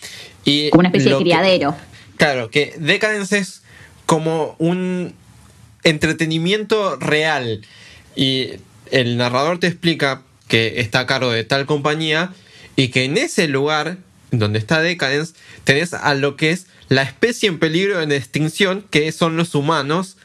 Y 0.46 0.72
Como 0.72 0.80
una 0.80 0.90
especie 0.90 1.12
de 1.12 1.18
que- 1.20 1.24
criadero. 1.24 1.78
Claro, 2.18 2.50
que 2.50 2.74
Decadence 2.80 3.38
es 3.38 3.62
como 4.08 4.56
un 4.58 5.14
entretenimiento 5.84 6.96
real. 6.96 7.62
Y 8.16 8.54
el 8.90 9.16
narrador 9.18 9.60
te 9.60 9.68
explica 9.68 10.24
que 10.48 10.80
está 10.82 11.02
a 11.02 11.06
cargo 11.06 11.30
de 11.32 11.44
tal 11.44 11.68
compañía 11.68 12.34
y 12.76 12.88
que 12.88 13.06
en 13.06 13.16
ese 13.18 13.48
lugar 13.48 13.98
donde 14.32 14.58
está 14.58 14.82
Decadence 14.82 15.34
tenés 15.66 15.94
a 15.94 16.16
lo 16.16 16.36
que 16.36 16.50
es 16.50 16.66
la 16.92 17.04
especie 17.04 17.48
en 17.48 17.58
peligro 17.58 18.06
de 18.06 18.18
extinción, 18.18 18.86
que 18.90 19.10
son 19.14 19.38
los 19.38 19.56
humanos, 19.56 20.18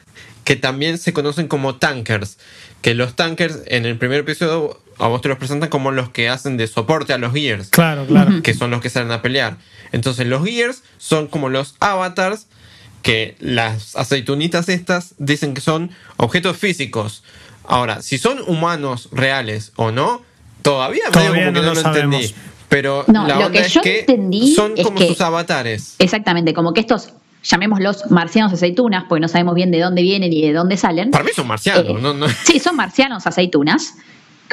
que 0.43 0.57
también 0.57 0.97
se 0.97 1.13
conocen 1.13 1.47
como 1.47 1.77
tankers. 1.77 2.37
Que 2.81 2.93
los 2.93 3.15
tankers 3.15 3.59
en 3.67 3.85
el 3.85 3.97
primer 3.97 4.19
episodio 4.19 4.77
a 4.97 5.07
vos 5.07 5.21
te 5.21 5.29
los 5.29 5.37
presentan 5.37 5.69
como 5.69 5.91
los 5.91 6.09
que 6.09 6.27
hacen 6.27 6.57
de 6.57 6.67
soporte 6.67 7.13
a 7.13 7.17
los 7.17 7.31
Gears 7.31 7.69
Claro, 7.69 8.05
claro. 8.05 8.43
que 8.43 8.53
son 8.53 8.69
los 8.69 8.81
que 8.81 8.89
salen 8.89 9.13
a 9.13 9.21
pelear. 9.21 9.55
Entonces 9.93 10.27
los 10.27 10.43
Gears 10.43 10.83
son 10.97 11.27
como 11.27 11.47
los 11.47 11.75
avatars 11.79 12.47
que 13.01 13.37
las 13.39 13.95
aceitunitas 13.95 14.67
estas 14.67 15.15
dicen 15.19 15.53
que 15.53 15.61
son 15.61 15.91
objetos 16.17 16.57
físicos. 16.57 17.23
Ahora, 17.63 18.01
si 18.01 18.17
son 18.17 18.41
humanos 18.45 19.07
reales 19.13 19.71
o 19.77 19.91
no, 19.93 20.21
todavía, 20.63 21.03
medio 21.05 21.11
Todavía 21.13 21.45
como 21.45 21.53
que 21.53 21.61
no 21.61 21.61
no 21.61 21.73
lo 21.75 21.81
lo 21.81 21.87
entendí. 21.87 22.35
Pero 22.69 23.05
No, 23.07 23.27
la 23.27 23.35
lo 23.39 23.45
onda 23.47 23.51
que 23.61 23.65
es 23.67 23.73
yo 23.73 23.81
que 23.81 23.99
entendí 24.01 24.53
son 24.53 24.73
es 24.75 24.83
como 24.85 24.97
que- 24.99 25.07
sus 25.07 25.21
avatares. 25.21 25.95
Exactamente, 25.99 26.53
como 26.53 26.73
que 26.73 26.81
estos, 26.81 27.13
llamémoslos 27.43 28.11
marcianos 28.11 28.51
aceitunas, 28.53 29.05
porque 29.07 29.21
no 29.21 29.27
sabemos 29.27 29.55
bien 29.55 29.71
de 29.71 29.79
dónde 29.79 30.01
vienen 30.01 30.33
y 30.33 30.41
de 30.41 30.53
dónde 30.53 30.75
salen. 30.77 31.11
Para 31.11 31.23
mí 31.23 31.31
son 31.35 31.47
marcianos, 31.47 31.85
Eh, 31.85 31.93
no, 32.01 32.13
no- 32.13 32.27
Sí, 32.45 32.59
son 32.59 32.75
marcianos 32.75 33.25
aceitunas. 33.25 33.93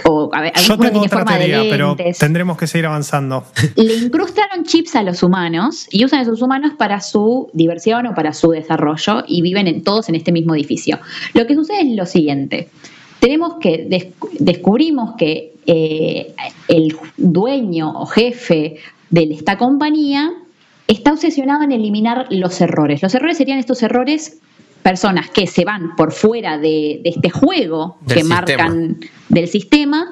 O, 0.04 0.28
a 0.34 0.40
ver, 0.40 0.52
Yo 0.56 0.76
tengo 0.76 0.82
tiene 0.90 0.98
otra 1.06 1.18
forma 1.20 1.38
teoría, 1.38 1.60
de 1.60 1.70
pero 1.70 1.96
tendremos 2.18 2.58
que 2.58 2.66
seguir 2.66 2.86
avanzando. 2.86 3.44
Le 3.76 3.94
incrustaron 3.94 4.64
chips 4.64 4.96
a 4.96 5.02
los 5.04 5.22
humanos 5.22 5.86
y 5.90 6.04
usan 6.04 6.18
a 6.18 6.22
esos 6.22 6.42
humanos 6.42 6.72
para 6.76 7.00
su 7.00 7.48
diversión 7.52 8.06
o 8.08 8.14
para 8.14 8.32
su 8.32 8.50
desarrollo 8.50 9.22
y 9.28 9.40
viven 9.42 9.68
en, 9.68 9.84
todos 9.84 10.08
en 10.08 10.16
este 10.16 10.32
mismo 10.32 10.52
edificio. 10.56 10.98
Lo 11.32 11.46
que 11.46 11.54
sucede 11.54 11.82
es 11.82 11.96
lo 11.96 12.06
siguiente. 12.06 12.70
Tenemos 13.20 13.54
que 13.60 13.86
des- 13.88 14.08
descubrimos 14.40 15.14
que 15.16 15.53
eh, 15.66 16.34
el 16.68 16.96
dueño 17.16 17.92
o 18.00 18.06
jefe 18.06 18.76
de 19.10 19.22
esta 19.30 19.58
compañía 19.58 20.32
está 20.86 21.12
obsesionado 21.12 21.62
en 21.62 21.72
eliminar 21.72 22.26
los 22.30 22.60
errores. 22.60 23.02
Los 23.02 23.14
errores 23.14 23.36
serían 23.36 23.58
estos 23.58 23.82
errores 23.82 24.38
personas 24.82 25.30
que 25.30 25.46
se 25.46 25.64
van 25.64 25.96
por 25.96 26.12
fuera 26.12 26.58
de, 26.58 27.00
de 27.02 27.10
este 27.10 27.30
juego 27.30 27.96
Del 28.02 28.14
que 28.14 28.20
sistema. 28.22 28.40
marcan 28.40 28.98
del 29.30 29.48
sistema, 29.48 30.10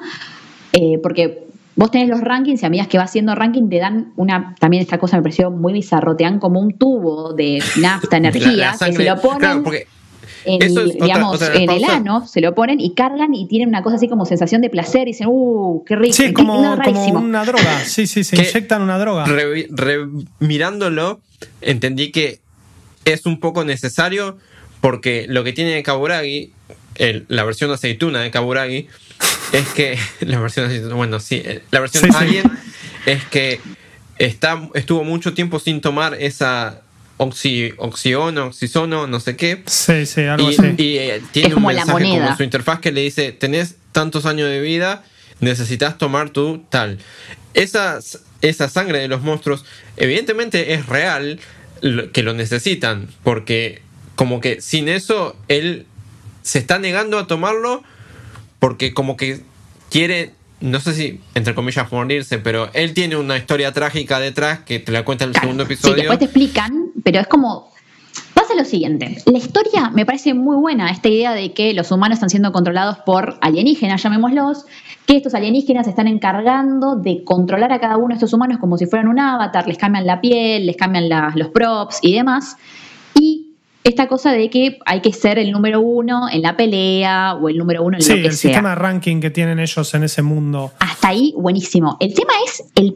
eh, 0.71 0.99
porque 1.01 1.43
vos 1.75 1.91
tenés 1.91 2.09
los 2.09 2.21
rankings 2.21 2.63
y 2.63 2.65
a 2.65 2.69
medida 2.69 2.87
que 2.87 2.97
vas 2.97 3.11
haciendo 3.11 3.35
ranking 3.35 3.69
te 3.69 3.77
dan 3.77 4.13
una, 4.15 4.55
también 4.59 4.81
esta 4.81 4.97
cosa 4.97 5.17
me 5.17 5.23
pareció 5.23 5.51
muy 5.51 5.73
bizarro, 5.73 6.15
te 6.15 6.23
dan 6.23 6.39
como 6.39 6.59
un 6.59 6.77
tubo 6.77 7.33
de 7.33 7.61
nafta, 7.79 8.17
energía, 8.17 8.73
que 8.79 8.93
se 8.93 9.03
lo 9.03 9.21
ponen 9.21 9.63
en, 10.45 10.59
digamos, 10.99 11.41
en 11.41 11.69
el 11.69 11.83
ano, 11.85 12.27
se 12.27 12.41
lo 12.41 12.53
ponen 12.55 12.79
y 12.79 12.93
cargan 12.93 13.33
y 13.33 13.47
tienen 13.47 13.69
una 13.69 13.83
cosa 13.83 13.95
así 13.95 14.07
como 14.07 14.25
sensación 14.25 14.61
de 14.61 14.69
placer 14.69 15.03
y 15.03 15.11
dicen, 15.11 15.27
uh, 15.29 15.83
qué 15.85 15.95
rico. 15.95 16.13
Sí, 16.13 16.33
como, 16.33 16.59
una 16.59 17.45
droga, 17.45 17.79
sí, 17.85 18.07
sí, 18.07 18.23
se 18.23 18.35
inyectan 18.41 18.81
una 18.81 18.97
droga. 18.97 19.25
mirándolo, 20.39 21.21
entendí 21.61 22.11
que 22.11 22.39
es 23.05 23.25
un 23.25 23.39
poco 23.39 23.63
necesario 23.63 24.37
porque 24.81 25.25
lo 25.29 25.43
que 25.43 25.53
tiene 25.53 25.81
Kaburagi, 25.83 26.51
la 27.27 27.43
versión 27.43 27.71
aceituna 27.71 28.21
de 28.21 28.31
Kaburagi, 28.31 28.87
es 29.53 29.67
que 29.69 29.97
la 30.21 30.39
versión 30.39 30.65
aceituna, 30.65 30.95
bueno, 30.95 31.19
sí, 31.19 31.41
eh, 31.43 31.61
la 31.71 31.79
versión 31.79 32.03
sí, 32.03 32.09
Alien 32.13 32.51
es 33.05 33.23
que 33.25 33.59
está, 34.17 34.69
estuvo 34.73 35.03
mucho 35.03 35.33
tiempo 35.33 35.59
sin 35.59 35.81
tomar 35.81 36.15
esa 36.15 36.81
oxi, 37.23 37.73
oxiono, 37.77 38.47
oxisono, 38.47 39.07
no 39.07 39.19
sé 39.19 39.35
qué. 39.35 39.63
Sí, 39.65 40.05
sí, 40.05 40.21
algo 40.21 40.49
y, 40.49 40.55
así. 40.55 40.75
Y 40.77 40.97
eh, 40.97 41.21
tiene 41.31 41.55
un 41.55 41.63
mensaje 41.63 42.03
como 42.03 42.37
su 42.37 42.43
interfaz 42.43 42.79
que 42.79 42.91
le 42.91 43.01
dice, 43.01 43.31
tenés 43.31 43.75
tantos 43.91 44.25
años 44.25 44.49
de 44.49 44.61
vida, 44.61 45.03
necesitas 45.39 45.97
tomar 45.97 46.29
tu 46.29 46.59
tal. 46.69 46.99
Esa, 47.53 47.99
esa 48.41 48.69
sangre 48.69 48.99
de 48.99 49.07
los 49.07 49.21
monstruos, 49.21 49.65
evidentemente 49.97 50.73
es 50.73 50.85
real 50.87 51.39
que 52.13 52.23
lo 52.23 52.33
necesitan, 52.33 53.09
porque 53.23 53.81
como 54.15 54.39
que 54.39 54.61
sin 54.61 54.87
eso 54.87 55.35
él 55.47 55.85
se 56.41 56.59
está 56.59 56.79
negando 56.79 57.19
a 57.19 57.27
tomarlo 57.27 57.83
porque 58.59 58.93
como 58.93 59.17
que 59.17 59.41
quiere 59.89 60.31
no 60.63 60.79
sé 60.79 60.93
si, 60.93 61.19
entre 61.35 61.53
comillas, 61.55 61.91
morirse, 61.91 62.37
pero 62.37 62.69
él 62.73 62.93
tiene 62.93 63.17
una 63.17 63.35
historia 63.35 63.73
trágica 63.73 64.21
detrás 64.21 64.59
que 64.59 64.79
te 64.79 64.93
la 64.93 65.03
cuenta 65.03 65.25
en 65.25 65.31
el 65.31 65.35
segundo 65.35 65.63
episodio. 65.63 65.95
Sí, 65.95 66.01
después 66.01 66.19
te 66.19 66.25
explican, 66.25 66.82
pero 67.03 67.19
es 67.19 67.27
como. 67.27 67.71
Pasa 68.35 68.55
lo 68.55 68.65
siguiente, 68.65 69.17
la 69.25 69.37
historia 69.37 69.89
me 69.89 70.05
parece 70.05 70.33
muy 70.33 70.55
buena, 70.57 70.91
esta 70.91 71.07
idea 71.07 71.33
de 71.33 71.53
que 71.53 71.73
los 71.73 71.91
humanos 71.91 72.17
están 72.17 72.29
siendo 72.29 72.51
controlados 72.51 72.97
por 72.99 73.37
alienígenas, 73.41 74.03
llamémoslos, 74.03 74.65
que 75.05 75.17
estos 75.17 75.33
alienígenas 75.33 75.85
se 75.85 75.91
están 75.91 76.07
encargando 76.07 76.95
de 76.95 77.23
controlar 77.23 77.71
a 77.71 77.79
cada 77.79 77.97
uno 77.97 78.09
de 78.09 78.15
estos 78.15 78.33
humanos 78.33 78.57
como 78.59 78.77
si 78.77 78.85
fueran 78.85 79.07
un 79.07 79.19
avatar, 79.19 79.67
les 79.67 79.77
cambian 79.77 80.05
la 80.05 80.21
piel, 80.21 80.65
les 80.65 80.77
cambian 80.77 81.09
los 81.35 81.49
props 81.49 81.99
y 82.01 82.13
demás. 82.13 82.57
Y 83.15 83.53
esta 83.83 84.07
cosa 84.07 84.31
de 84.31 84.49
que 84.49 84.79
hay 84.85 85.01
que 85.01 85.11
ser 85.11 85.39
el 85.39 85.51
número 85.51 85.81
uno 85.81 86.29
en 86.31 86.41
la 86.41 86.55
pelea 86.55 87.35
o 87.35 87.49
el 87.49 87.57
número 87.57 87.83
uno 87.83 87.97
en 87.97 88.03
lo 88.03 88.07
que 88.07 88.13
sea. 88.13 88.15
Sí, 88.15 88.25
el 88.25 88.33
sistema 88.33 88.69
de 88.69 88.75
ranking 88.75 89.19
que 89.19 89.29
tienen 89.29 89.59
ellos 89.59 89.93
en 89.93 90.03
ese 90.03 90.21
mundo. 90.21 90.71
Hasta 90.79 91.09
ahí, 91.09 91.33
buenísimo. 91.37 91.97
El 91.99 92.13
tema 92.13 92.31
es 92.45 92.63
el, 92.75 92.95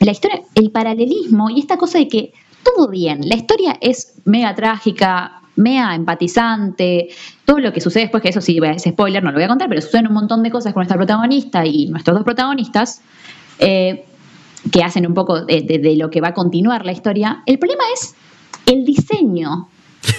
la 0.00 0.12
historia, 0.12 0.42
el 0.54 0.70
paralelismo 0.70 1.50
y 1.50 1.60
esta 1.60 1.76
cosa 1.76 1.98
de 1.98 2.08
que 2.08 2.32
todo 2.74 2.88
bien, 2.88 3.28
la 3.28 3.36
historia 3.36 3.76
es 3.80 4.14
mega 4.24 4.54
trágica, 4.54 5.40
mega 5.56 5.94
empatizante, 5.94 7.08
todo 7.44 7.58
lo 7.58 7.72
que 7.72 7.80
sucede 7.80 8.04
después, 8.04 8.22
que 8.22 8.28
eso 8.28 8.40
sí, 8.40 8.58
es 8.62 8.82
spoiler, 8.82 9.22
no 9.22 9.30
lo 9.30 9.36
voy 9.36 9.44
a 9.44 9.48
contar, 9.48 9.68
pero 9.68 9.80
suceden 9.80 10.06
un 10.08 10.14
montón 10.14 10.42
de 10.42 10.50
cosas 10.50 10.72
con 10.72 10.80
nuestra 10.80 10.96
protagonista 10.96 11.66
y 11.66 11.86
nuestros 11.86 12.16
dos 12.16 12.24
protagonistas. 12.24 13.00
Eh, 13.58 14.04
que 14.72 14.82
hacen 14.82 15.06
un 15.06 15.14
poco 15.14 15.44
de 15.44 15.94
lo 15.96 16.10
que 16.10 16.20
va 16.20 16.28
a 16.28 16.34
continuar 16.34 16.84
la 16.84 16.92
historia. 16.92 17.42
El 17.46 17.58
problema 17.60 17.84
es 17.94 18.14
el 18.66 18.84
diseño 18.84 19.68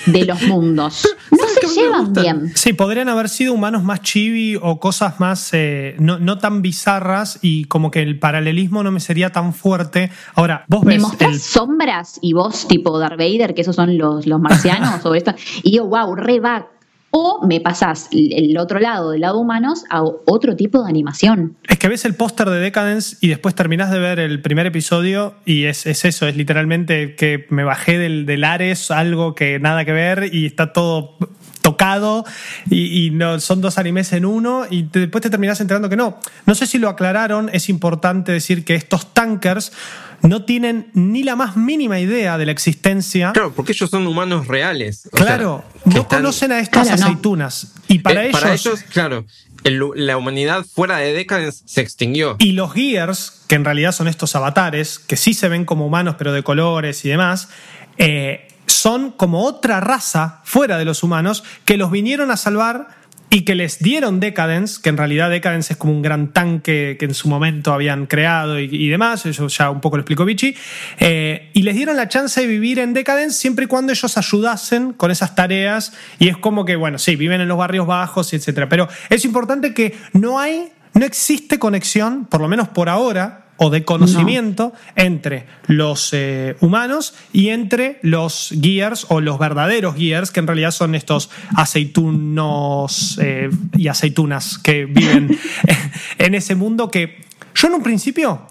de 0.06 0.26
los 0.26 0.42
mundos. 0.44 1.08
No 1.32 1.46
se 1.48 1.82
llevan 1.82 2.14
bien. 2.14 2.52
Sí, 2.56 2.74
podrían 2.74 3.08
haber 3.08 3.30
sido 3.30 3.54
humanos 3.54 3.84
más 3.84 4.02
chibi 4.02 4.58
o 4.60 4.80
cosas 4.80 5.20
más 5.20 5.50
eh, 5.54 5.96
no, 6.00 6.38
tan 6.40 6.62
bizarras 6.62 7.40
y 7.42 7.66
como 7.66 7.92
que 7.92 8.02
el 8.02 8.18
paralelismo 8.18 8.84
no 8.84 8.92
me 8.92 9.00
sería 9.00 9.32
tan 9.32 9.54
fuerte. 9.54 10.12
Ahora, 10.34 10.66
vos 10.68 10.84
ves. 10.84 10.96
Me 10.98 11.02
mostrás 11.02 11.42
sombras 11.42 12.18
y 12.22 12.34
vos, 12.34 12.68
tipo 12.68 12.98
Darth 12.98 13.18
Vader, 13.18 13.54
que 13.54 13.62
esos 13.62 13.76
son 13.76 13.98
los, 13.98 14.26
los 14.26 14.42
marcianos 14.42 15.06
o 15.06 15.14
esto, 15.14 15.34
y 15.64 15.76
yo, 15.76 15.86
wow, 15.86 16.16
re 16.16 16.40
va 16.40 16.68
o 17.12 17.46
me 17.46 17.60
pasás 17.60 18.08
el 18.12 18.58
otro 18.58 18.80
lado, 18.80 19.12
del 19.12 19.22
lado 19.22 19.40
humanos, 19.40 19.84
a 19.90 20.04
otro 20.04 20.56
tipo 20.56 20.84
de 20.84 20.90
animación. 20.90 21.58
Es 21.68 21.80
que 21.80 21.88
ves 21.88 22.06
el 22.06 22.16
póster 22.16 22.50
de 22.50 22.60
Decadence 22.60 23.18
y 23.22 23.30
después 23.30 23.56
terminás 23.56 23.92
de 23.92 24.00
ver 24.00 24.20
el 24.20 24.42
primer 24.42 24.66
episodio 24.66 25.36
y 25.46 25.66
es, 25.66 25.86
eso, 25.86 26.28
es 26.28 26.36
literalmente 26.36 27.16
que 27.16 27.48
me 27.50 27.64
bajé 27.64 27.98
del, 27.98 28.26
del 28.26 28.44
Ares, 28.44 28.92
algo 28.92 29.36
que 29.36 29.60
nada 29.60 29.86
que 29.86 29.92
ver 29.92 30.30
y 30.32 30.46
está 30.46 30.74
todo 30.74 31.18
tocado 31.62 32.26
y, 32.70 33.10
no, 33.12 33.40
son 33.40 33.62
dos 33.62 33.78
animes 33.78 34.14
en 34.14 34.26
uno 34.26 34.66
y 34.70 34.84
después 34.84 35.22
te 35.22 35.30
terminás 35.30 35.60
enterando 35.62 35.90
que 35.90 35.96
no. 35.96 36.18
No 36.46 36.56
sé 36.56 36.66
si 36.66 36.78
lo 36.78 36.90
aclararon, 36.90 37.50
es 37.54 37.70
importante 37.70 38.32
decir 38.32 38.66
que 38.66 38.76
estos 38.76 39.14
tankers 39.14 39.72
no 40.22 40.44
tienen 40.44 40.90
ni 40.94 41.24
la 41.24 41.36
más 41.36 41.58
mínima 41.58 42.00
idea 42.00 42.38
de 42.38 42.46
la 42.46 42.52
existencia. 42.52 43.32
Claro, 43.34 43.54
porque 43.56 43.72
ellos 43.72 43.90
son 43.90 44.08
humanos 44.08 44.48
reales. 44.48 45.10
claro, 45.12 45.64
no 45.86 46.08
conocen 46.08 46.52
a 46.52 46.60
estas 46.60 46.90
aceitunas. 46.90 47.74
Y 47.88 48.00
para 48.00 48.24
eh, 48.24 48.28
ellos. 48.30 48.40
Para 48.40 48.54
ellos, 48.54 48.84
claro. 48.92 49.26
la 49.64 50.18
humanidad 50.18 50.66
fuera 50.66 50.98
de 50.98 51.14
Decadence 51.14 51.64
se 51.66 51.82
extinguió. 51.82 52.36
Y 52.40 52.54
los 52.54 52.74
Gears, 52.74 53.44
que 53.48 53.56
en 53.56 53.66
realidad 53.66 53.92
son 53.92 54.08
estos 54.08 54.36
avatares, 54.36 55.00
que 55.00 55.16
sí 55.16 55.34
se 55.34 55.50
ven 55.50 55.66
como 55.66 55.86
humanos, 55.86 56.16
pero 56.18 56.34
de 56.34 56.44
colores 56.44 57.04
y 57.06 57.10
demás, 57.10 57.50
eh, 57.98 58.48
son 58.66 59.12
como 59.12 59.44
otra 59.44 59.80
raza 59.80 60.42
fuera 60.44 60.78
de 60.78 60.86
los 60.86 61.04
humanos 61.04 61.44
que 61.66 61.78
los 61.78 61.92
vinieron 61.92 62.32
a 62.32 62.38
salvar 62.38 62.99
y 63.30 63.42
que 63.42 63.56
les 63.56 63.80
dieron 63.80 64.20
Decadence, 64.20 64.82
que 64.82 64.90
en 64.90 64.98
realidad 64.98 65.30
Decadence 65.30 65.74
es 65.74 65.78
como 65.78 65.94
un 65.94 66.02
gran 66.02 66.34
tanque 66.34 66.98
que 67.00 67.06
en 67.06 67.14
su 67.14 67.30
momento 67.30 67.74
habían 67.74 68.08
creado 68.08 68.60
y, 68.60 68.90
demás, 68.90 69.26
eso 69.26 69.48
ya 69.48 69.70
un 69.70 69.82
poco 69.82 69.98
lo 69.98 70.02
explicó 70.02 70.26
Vichy, 70.26 70.56
eh, 71.00 71.52
y 71.54 71.62
les 71.62 71.76
dieron 71.76 71.96
la 71.96 72.08
chance 72.08 72.42
de 72.42 72.48
vivir 72.48 72.80
en 72.80 72.94
Decadence 72.94 73.38
siempre 73.38 73.66
y 73.66 73.68
cuando 73.68 73.92
ellos 73.92 74.18
ayudasen 74.18 74.94
con 74.94 75.12
esas 75.12 75.36
tareas, 75.36 75.94
y 76.18 76.30
es 76.30 76.38
como 76.38 76.66
que, 76.66 76.76
bueno, 76.76 76.98
sí, 76.98 77.16
viven 77.16 77.42
en 77.42 77.48
los 77.48 77.58
barrios 77.58 77.86
bajos, 77.86 78.34
etc. 78.34 78.66
Pero 78.70 78.88
es 79.10 79.24
importante 79.26 79.74
que 79.74 79.96
no 80.14 80.40
hay, 80.40 80.70
no 80.94 81.06
existe 81.06 81.60
conexión, 81.60 82.26
por 82.26 82.42
lo 82.42 82.48
menos 82.48 82.68
por 82.70 82.90
ahora, 82.90 83.49
o 83.60 83.70
de 83.70 83.84
conocimiento 83.84 84.74
entre 84.96 85.46
los 85.68 86.10
eh, 86.14 86.56
humanos 86.62 87.14
y 87.34 87.50
entre 87.50 88.00
los 88.02 88.54
gears 88.60 89.06
o 89.10 89.20
los 89.20 89.38
verdaderos 89.38 89.96
gears, 89.96 90.32
que 90.32 90.40
en 90.40 90.48
realidad 90.48 90.72
son 90.72 90.96
estos 90.96 91.30
aceitunos 91.56 93.20
eh, 93.22 93.50
y 93.78 93.90
aceitunas 93.90 94.58
que 94.58 94.86
viven 94.86 95.38
en 96.18 96.36
ese 96.36 96.56
mundo 96.56 96.90
que 96.90 97.26
yo 97.54 97.68
en 97.68 97.74
un 97.74 97.84
principio 97.84 98.48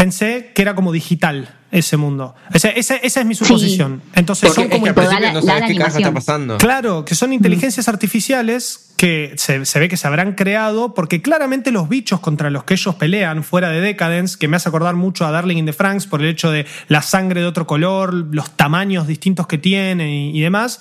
pensé 0.00 0.52
que 0.54 0.62
era 0.62 0.74
como 0.74 0.92
digital 0.92 1.54
ese 1.70 1.98
mundo. 1.98 2.34
Esa, 2.54 2.70
esa, 2.70 2.96
es 2.96 3.24
mi 3.26 3.34
suposición. 3.34 4.00
Entonces 4.14 4.52
son 4.54 4.68
como 4.68 4.86
está 4.86 6.12
pasando. 6.12 6.56
Claro, 6.56 7.04
que 7.04 7.14
son 7.14 7.34
inteligencias 7.34 7.86
artificiales 7.86 8.92
que 8.96 9.34
se, 9.36 9.58
ve 9.78 9.88
que 9.88 9.96
se 9.98 10.06
habrán 10.06 10.32
creado 10.32 10.94
porque 10.94 11.20
claramente 11.20 11.70
los 11.70 11.88
bichos 11.88 12.20
contra 12.20 12.48
los 12.48 12.64
que 12.64 12.74
ellos 12.74 12.94
pelean 12.94 13.44
fuera 13.44 13.68
de 13.68 13.80
Decadence, 13.82 14.38
que 14.38 14.48
me 14.48 14.56
hace 14.56 14.70
acordar 14.70 14.96
mucho 14.96 15.26
a 15.26 15.30
Darling 15.30 15.58
in 15.58 15.66
the 15.66 15.72
Franks 15.74 16.06
por 16.06 16.22
el 16.22 16.28
hecho 16.28 16.50
de 16.50 16.66
la 16.88 17.02
sangre 17.02 17.42
de 17.42 17.46
otro 17.46 17.66
color, 17.66 18.14
los 18.14 18.50
tamaños 18.56 19.06
distintos 19.06 19.46
que 19.46 19.58
tiene 19.58 20.30
y, 20.30 20.40
demás, 20.40 20.80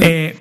eh, 0.00 0.40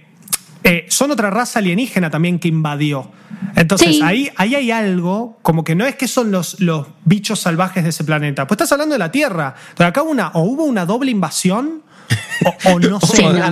eh, 0.64 0.86
son 0.90 1.12
otra 1.12 1.30
raza 1.30 1.60
alienígena 1.60 2.10
también 2.10 2.40
que 2.40 2.48
invadió. 2.48 3.12
Entonces, 3.56 4.02
ahí, 4.02 4.30
ahí 4.38 4.56
hay 4.56 4.72
algo, 4.72 5.40
como 5.42 5.64
que 5.64 5.76
no 5.76 5.86
es 5.86 5.96
que 5.96 6.08
son 6.08 6.32
los, 6.32 6.60
los 6.60 6.88
bichos 7.04 7.40
salvajes 7.40 7.84
de 7.84 7.90
ese 7.90 8.04
planeta. 8.04 8.46
Pues 8.48 8.58
estás 8.58 8.72
hablando 8.72 8.94
de 8.94 9.00
la 9.00 9.12
Tierra. 9.12 9.56
Entonces, 9.70 9.88
acá 9.88 10.04
una, 10.04 10.30
o 10.30 10.44
hubo 10.44 10.64
una 10.64 10.86
doble 10.86 11.12
invasión, 11.12 11.82
o, 12.66 12.80
no 12.80 13.00
sé. 13.02 13.26
o 13.26 13.30
a. 13.30 13.52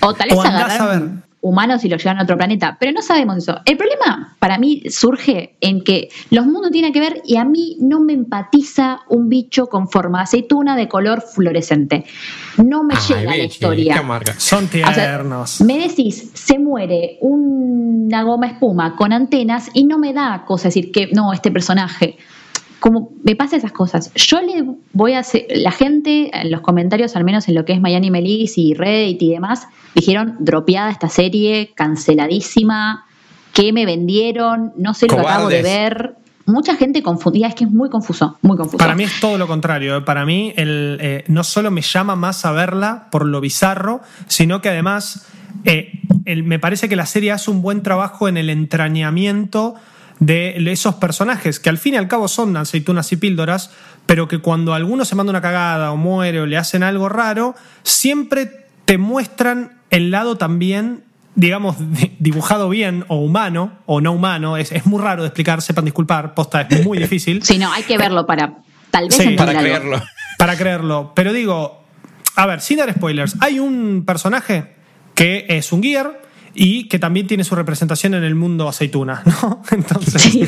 O 0.00 0.14
tal 0.14 0.28
vez 0.28 0.38
agarraron, 0.38 1.24
humanos 1.44 1.84
y 1.84 1.88
lo 1.90 1.98
llevan 1.98 2.18
a 2.18 2.22
otro 2.22 2.36
planeta. 2.36 2.76
Pero 2.80 2.92
no 2.92 3.02
sabemos 3.02 3.36
eso. 3.36 3.60
El 3.66 3.76
problema 3.76 4.34
para 4.38 4.58
mí 4.58 4.82
surge 4.88 5.56
en 5.60 5.84
que 5.84 6.08
los 6.30 6.46
mundos 6.46 6.72
tienen 6.72 6.92
que 6.92 7.00
ver 7.00 7.20
y 7.24 7.36
a 7.36 7.44
mí 7.44 7.76
no 7.80 8.00
me 8.00 8.14
empatiza 8.14 9.02
un 9.08 9.28
bicho 9.28 9.66
con 9.66 9.88
forma 9.88 10.18
de 10.18 10.24
aceituna 10.24 10.74
de 10.74 10.88
color 10.88 11.22
fluorescente. 11.22 12.06
No 12.56 12.82
me 12.82 12.94
llega 13.08 13.36
la 13.36 13.44
historia. 13.44 14.02
Son 14.38 14.68
tiernos. 14.68 15.60
me 15.60 15.78
decís, 15.78 16.30
se 16.32 16.58
muere 16.58 17.18
una 17.20 18.22
goma 18.22 18.46
espuma 18.46 18.96
con 18.96 19.12
antenas 19.12 19.68
y 19.74 19.84
no 19.84 19.98
me 19.98 20.14
da 20.14 20.44
cosa 20.46 20.68
decir 20.68 20.90
que 20.92 21.10
no, 21.12 21.32
este 21.34 21.50
personaje 21.50 22.16
como 22.84 23.12
me 23.22 23.34
pasa 23.34 23.56
esas 23.56 23.72
cosas. 23.72 24.12
Yo 24.12 24.42
le 24.42 24.62
voy 24.92 25.14
a 25.14 25.20
hacer, 25.20 25.46
la 25.48 25.70
gente 25.70 26.30
en 26.38 26.50
los 26.50 26.60
comentarios, 26.60 27.16
al 27.16 27.24
menos 27.24 27.48
en 27.48 27.54
lo 27.54 27.64
que 27.64 27.72
es 27.72 27.80
Miami 27.80 28.10
Melis 28.10 28.58
y 28.58 28.74
Reddit 28.74 29.22
y 29.22 29.30
demás, 29.30 29.68
dijeron 29.94 30.36
dropeada 30.40 30.90
esta 30.90 31.08
serie, 31.08 31.72
canceladísima, 31.74 33.06
que 33.54 33.72
me 33.72 33.86
vendieron, 33.86 34.74
no 34.76 34.92
sé 34.92 35.06
lo 35.06 35.16
que 35.16 35.20
acabo 35.22 35.48
de 35.48 35.62
ver. 35.62 36.16
Mucha 36.44 36.76
gente 36.76 37.02
confundida, 37.02 37.46
es 37.46 37.54
que 37.54 37.64
es 37.64 37.70
muy 37.70 37.88
confuso, 37.88 38.36
muy 38.42 38.58
confuso. 38.58 38.76
Para 38.76 38.94
mí 38.94 39.04
es 39.04 39.18
todo 39.18 39.38
lo 39.38 39.46
contrario. 39.46 39.96
¿eh? 39.96 40.00
Para 40.02 40.26
mí 40.26 40.52
el, 40.54 40.98
eh, 41.00 41.24
no 41.28 41.42
solo 41.42 41.70
me 41.70 41.80
llama 41.80 42.16
más 42.16 42.44
a 42.44 42.52
verla 42.52 43.08
por 43.10 43.24
lo 43.24 43.40
bizarro, 43.40 44.02
sino 44.26 44.60
que 44.60 44.68
además 44.68 45.26
eh, 45.64 46.02
me 46.44 46.58
parece 46.58 46.90
que 46.90 46.96
la 46.96 47.06
serie 47.06 47.32
hace 47.32 47.50
un 47.50 47.62
buen 47.62 47.82
trabajo 47.82 48.28
en 48.28 48.36
el 48.36 48.50
entrañamiento 48.50 49.74
de 50.20 50.54
esos 50.70 50.94
personajes 50.96 51.58
que 51.60 51.68
al 51.70 51.78
fin 51.78 51.94
y 51.94 51.96
al 51.96 52.08
cabo 52.08 52.28
son 52.28 52.56
aceitunas 52.56 53.10
y 53.12 53.16
píldoras, 53.16 53.70
pero 54.06 54.28
que 54.28 54.38
cuando 54.38 54.74
alguno 54.74 55.04
se 55.04 55.14
manda 55.14 55.30
una 55.30 55.40
cagada 55.40 55.92
o 55.92 55.96
muere 55.96 56.40
o 56.40 56.46
le 56.46 56.56
hacen 56.56 56.82
algo 56.82 57.08
raro, 57.08 57.54
siempre 57.82 58.66
te 58.84 58.98
muestran 58.98 59.78
el 59.90 60.10
lado 60.10 60.36
también 60.36 61.04
digamos, 61.36 61.76
dibujado 62.20 62.68
bien 62.68 63.04
o 63.08 63.16
humano 63.16 63.72
o 63.86 64.00
no 64.00 64.12
humano, 64.12 64.56
es, 64.56 64.70
es 64.72 64.86
muy 64.86 65.02
raro 65.02 65.22
de 65.22 65.28
explicar, 65.28 65.60
sepan 65.62 65.84
disculpar, 65.84 66.32
posta 66.34 66.62
es 66.62 66.84
muy 66.84 66.98
difícil. 66.98 67.42
Sí, 67.44 67.58
no, 67.58 67.72
hay 67.72 67.82
que 67.82 67.98
verlo 67.98 68.26
para 68.26 68.54
tal 68.90 69.06
vez 69.08 69.16
Sí, 69.16 69.30
Para 69.30 69.50
algo. 69.50 69.62
creerlo. 69.62 70.02
para 70.38 70.56
creerlo. 70.56 71.12
Pero 71.14 71.32
digo, 71.32 71.82
a 72.36 72.46
ver, 72.46 72.60
sin 72.60 72.78
dar 72.78 72.92
spoilers, 72.92 73.36
hay 73.40 73.58
un 73.58 74.04
personaje 74.06 74.74
que 75.14 75.46
es 75.48 75.72
un 75.72 75.82
gear 75.82 76.20
y 76.54 76.88
que 76.88 76.98
también 76.98 77.26
tiene 77.26 77.44
su 77.44 77.54
representación 77.54 78.14
en 78.14 78.24
el 78.24 78.34
mundo 78.34 78.68
aceituna, 78.68 79.22
¿no? 79.24 79.62
Entonces, 79.70 80.22
Sí. 80.22 80.42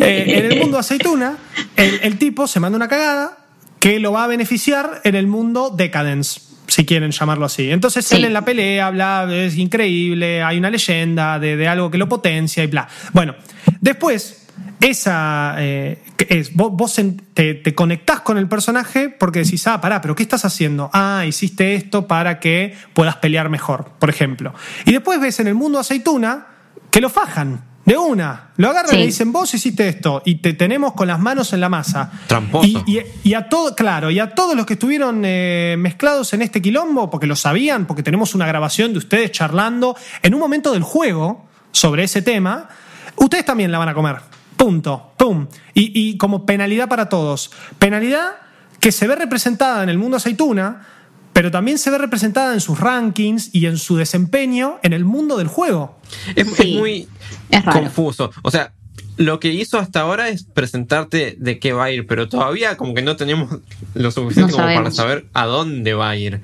eh, 0.00 0.24
en 0.44 0.52
el 0.52 0.58
mundo 0.60 0.78
aceituna, 0.78 1.36
el, 1.76 2.00
el 2.02 2.18
tipo 2.18 2.46
se 2.46 2.60
manda 2.60 2.76
una 2.76 2.88
cagada 2.88 3.38
que 3.78 3.98
lo 3.98 4.12
va 4.12 4.24
a 4.24 4.26
beneficiar 4.26 5.00
en 5.04 5.14
el 5.14 5.26
mundo 5.26 5.70
decadence. 5.76 6.40
Si 6.66 6.84
quieren 6.86 7.10
llamarlo 7.10 7.46
así. 7.46 7.70
Entonces 7.72 8.04
Sí. 8.06 8.14
él 8.16 8.26
en 8.26 8.32
la 8.32 8.44
pelea 8.44 8.86
habla, 8.86 9.26
es 9.30 9.56
increíble, 9.58 10.40
hay 10.42 10.56
una 10.58 10.70
leyenda 10.70 11.38
de, 11.40 11.56
de 11.56 11.66
algo 11.66 11.90
que 11.90 11.98
lo 11.98 12.08
potencia 12.08 12.62
y 12.62 12.68
bla. 12.68 12.86
Bueno, 13.12 13.34
después 13.80 14.39
esa 14.80 15.54
eh, 15.58 16.02
que 16.16 16.26
es, 16.30 16.54
vos, 16.54 16.70
vos 16.72 16.98
te, 17.34 17.54
te 17.54 17.74
conectás 17.74 18.20
con 18.20 18.38
el 18.38 18.48
personaje 18.48 19.08
porque 19.08 19.40
decís, 19.40 19.66
ah, 19.66 19.80
pará, 19.80 20.00
pero 20.00 20.14
¿qué 20.14 20.22
estás 20.22 20.44
haciendo? 20.44 20.90
Ah, 20.92 21.24
hiciste 21.26 21.74
esto 21.74 22.06
para 22.06 22.40
que 22.40 22.74
puedas 22.94 23.16
pelear 23.16 23.48
mejor, 23.50 23.92
por 23.98 24.08
ejemplo. 24.10 24.54
Y 24.86 24.92
después 24.92 25.20
ves 25.20 25.40
en 25.40 25.48
el 25.48 25.54
mundo 25.54 25.78
aceituna 25.78 26.46
que 26.90 27.00
lo 27.00 27.10
fajan. 27.10 27.64
De 27.82 27.96
una, 27.96 28.50
lo 28.56 28.68
agarran 28.68 28.94
y 28.94 28.98
le 28.98 29.06
dicen, 29.06 29.32
vos 29.32 29.52
hiciste 29.54 29.88
esto 29.88 30.22
y 30.24 30.36
te 30.36 30.52
tenemos 30.52 30.92
con 30.92 31.08
las 31.08 31.18
manos 31.18 31.52
en 31.54 31.60
la 31.60 31.70
masa. 31.70 32.12
Tramposo. 32.26 32.68
Y, 32.68 32.76
y- 32.86 33.02
y 33.30 33.34
a 33.34 33.48
todo, 33.48 33.74
claro, 33.74 34.10
y 34.10 34.20
a 34.20 34.34
todos 34.34 34.54
los 34.54 34.66
que 34.66 34.74
estuvieron 34.74 35.22
eh, 35.24 35.76
mezclados 35.78 36.32
en 36.34 36.42
este 36.42 36.60
quilombo, 36.60 37.08
porque 37.10 37.26
lo 37.26 37.34
sabían, 37.36 37.86
porque 37.86 38.02
tenemos 38.02 38.34
una 38.34 38.46
grabación 38.46 38.92
de 38.92 38.98
ustedes 38.98 39.32
charlando 39.32 39.96
en 40.22 40.34
un 40.34 40.40
momento 40.40 40.72
del 40.72 40.82
juego 40.82 41.48
sobre 41.72 42.04
ese 42.04 42.20
tema, 42.22 42.68
ustedes 43.16 43.46
también 43.46 43.72
la 43.72 43.78
van 43.78 43.88
a 43.88 43.94
comer. 43.94 44.16
Punto. 44.60 45.12
Pum. 45.16 45.46
Y, 45.72 45.90
y 45.94 46.18
como 46.18 46.44
penalidad 46.44 46.86
para 46.86 47.08
todos. 47.08 47.50
Penalidad 47.78 48.32
que 48.78 48.92
se 48.92 49.06
ve 49.06 49.16
representada 49.16 49.82
en 49.82 49.88
el 49.88 49.96
mundo 49.96 50.18
aceituna, 50.18 50.86
pero 51.32 51.50
también 51.50 51.78
se 51.78 51.90
ve 51.90 51.96
representada 51.96 52.52
en 52.52 52.60
sus 52.60 52.78
rankings 52.78 53.54
y 53.54 53.64
en 53.64 53.78
su 53.78 53.96
desempeño 53.96 54.78
en 54.82 54.92
el 54.92 55.06
mundo 55.06 55.38
del 55.38 55.48
juego. 55.48 55.98
Es, 56.36 56.46
muy 56.74 57.08
es 57.48 57.64
raro. 57.64 57.80
confuso. 57.80 58.32
O 58.42 58.50
sea, 58.50 58.74
lo 59.16 59.40
que 59.40 59.48
hizo 59.48 59.78
hasta 59.78 60.00
ahora 60.00 60.28
es 60.28 60.44
presentarte 60.44 61.36
de 61.38 61.58
qué 61.58 61.72
va 61.72 61.84
a 61.84 61.90
ir, 61.90 62.06
pero 62.06 62.28
todavía 62.28 62.76
como 62.76 62.92
que 62.92 63.00
no 63.00 63.16
tenemos 63.16 63.60
lo 63.94 64.10
suficiente 64.10 64.52
No 64.52 64.58
como 64.58 64.74
para 64.74 64.90
saber 64.90 65.24
a 65.32 65.46
dónde 65.46 65.94
va 65.94 66.10
a 66.10 66.16
ir. 66.16 66.42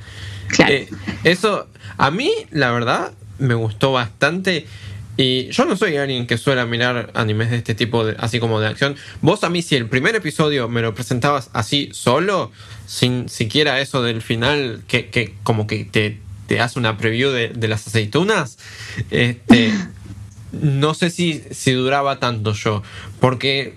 Claro. 0.49 0.73
Eh, 0.73 0.89
eso, 1.25 1.67
a 1.99 2.11
mí, 2.11 2.33
la 2.51 2.71
verdad, 2.71 3.13
me 3.39 3.53
gustó 3.53 3.93
bastante. 3.93 4.67
Y 5.19 5.49
yo 5.51 5.65
no 5.65 5.77
soy 5.77 5.97
alguien 5.97 6.27
que 6.27 6.37
suele 6.37 6.65
mirar 6.67 7.11
animes 7.15 7.51
de 7.51 7.57
este 7.57 7.75
tipo, 7.75 8.05
de- 8.05 8.17
así 8.19 8.39
como 8.39 8.61
de 8.61 8.67
acción. 8.67 8.97
Vos 9.23 9.45
a 9.45 9.49
mí, 9.51 9.63
si 9.63 9.75
el 9.77 9.89
primer 9.89 10.15
episodio 10.15 10.69
me 10.69 10.83
lo 10.83 10.95
presentabas 10.95 11.49
así 11.55 11.89
solo, 11.93 12.53
sin 12.87 13.29
siquiera 13.29 13.81
eso 13.81 14.03
del 14.03 14.21
final, 14.21 14.83
que, 14.89 15.09
que 15.09 15.35
como 15.43 15.67
que 15.67 15.85
te, 15.87 16.19
te 16.49 16.61
hace 16.61 16.79
una 16.79 16.99
preview 16.99 17.31
de, 17.31 17.49
de 17.49 17.69
las 17.69 17.87
aceitunas, 17.87 18.59
este, 19.11 19.73
no 20.53 20.93
sé 20.95 21.09
si, 21.11 21.43
si 21.51 21.73
duraba 21.73 22.21
tanto 22.21 22.53
yo. 22.53 22.83
Porque 23.19 23.75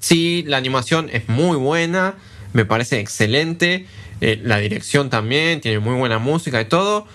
sí, 0.00 0.44
la 0.46 0.58
animación 0.58 1.08
es 1.12 1.28
muy 1.30 1.56
buena, 1.56 2.14
me 2.52 2.66
parece 2.66 3.00
excelente. 3.00 3.86
eh, 4.20 4.38
la 4.42 4.58
dirección 4.58 5.08
también, 5.10 5.60
tiene 5.62 5.78
muy 5.78 5.94
buena 5.96 6.18
música 6.18 6.60
y 6.60 6.66
todo. 6.66 7.06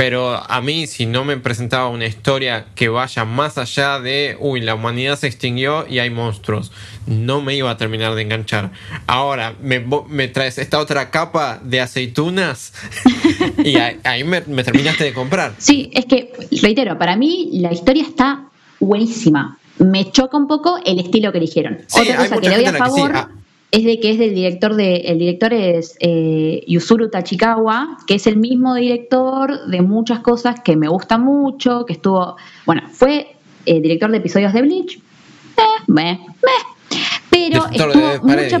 Pero 0.00 0.42
a 0.50 0.62
mí, 0.62 0.86
si 0.86 1.04
no 1.04 1.26
me 1.26 1.36
presentaba 1.36 1.88
una 1.88 2.06
historia 2.06 2.68
que 2.74 2.88
vaya 2.88 3.26
más 3.26 3.58
allá 3.58 4.00
de, 4.00 4.34
uy, 4.40 4.62
la 4.62 4.74
humanidad 4.74 5.18
se 5.18 5.26
extinguió 5.26 5.86
y 5.86 5.98
hay 5.98 6.08
monstruos, 6.08 6.72
no 7.06 7.42
me 7.42 7.54
iba 7.54 7.70
a 7.70 7.76
terminar 7.76 8.14
de 8.14 8.22
enganchar. 8.22 8.70
Ahora, 9.06 9.56
me, 9.60 9.84
me 10.08 10.28
traes 10.28 10.56
esta 10.56 10.78
otra 10.78 11.10
capa 11.10 11.60
de 11.62 11.82
aceitunas 11.82 12.72
y 13.62 13.76
ahí, 13.76 14.24
me, 14.24 14.40
me 14.46 14.64
terminaste 14.64 15.04
de 15.04 15.12
comprar. 15.12 15.52
Sí, 15.58 15.90
es 15.92 16.06
que, 16.06 16.32
reitero, 16.62 16.96
para 16.96 17.14
mí 17.16 17.50
la 17.60 17.70
historia 17.70 18.04
está 18.04 18.44
buenísima. 18.78 19.58
Me 19.76 20.10
choca 20.10 20.34
un 20.34 20.48
poco 20.48 20.78
el 20.82 20.98
estilo 20.98 21.30
que 21.30 21.36
eligieron. 21.36 21.80
Sí, 21.88 22.00
Otra 22.00 22.16
cosa 22.16 22.40
que 22.40 22.48
le 22.48 22.54
doy 22.56 22.64
a 22.64 22.72
gente 22.72 22.82
a 22.82 22.88
la 22.88 22.94
que 22.94 23.00
sí. 23.02 23.39
Es 23.70 23.84
de 23.84 24.00
que 24.00 24.10
es 24.10 24.18
del 24.18 24.34
director 24.34 24.74
de. 24.74 24.96
El 24.96 25.18
director 25.18 25.52
es 25.52 25.96
eh, 26.00 26.64
Yuzuru 26.66 27.08
Tachikawa, 27.08 27.98
que 28.06 28.14
es 28.14 28.26
el 28.26 28.36
mismo 28.36 28.74
director 28.74 29.66
de 29.66 29.80
muchas 29.80 30.20
cosas 30.20 30.60
que 30.60 30.76
me 30.76 30.88
gustan 30.88 31.22
mucho, 31.22 31.84
que 31.86 31.92
estuvo. 31.92 32.36
Bueno, 32.66 32.82
fue 32.90 33.36
eh, 33.66 33.80
director 33.80 34.10
de 34.10 34.18
episodios 34.18 34.52
de 34.52 34.62
Bleach. 34.62 34.96
Eh, 34.96 35.82
meh, 35.86 36.18
meh. 36.42 36.98
Pero 37.30 37.66
estuvo 37.72 38.26
mucha 38.26 38.60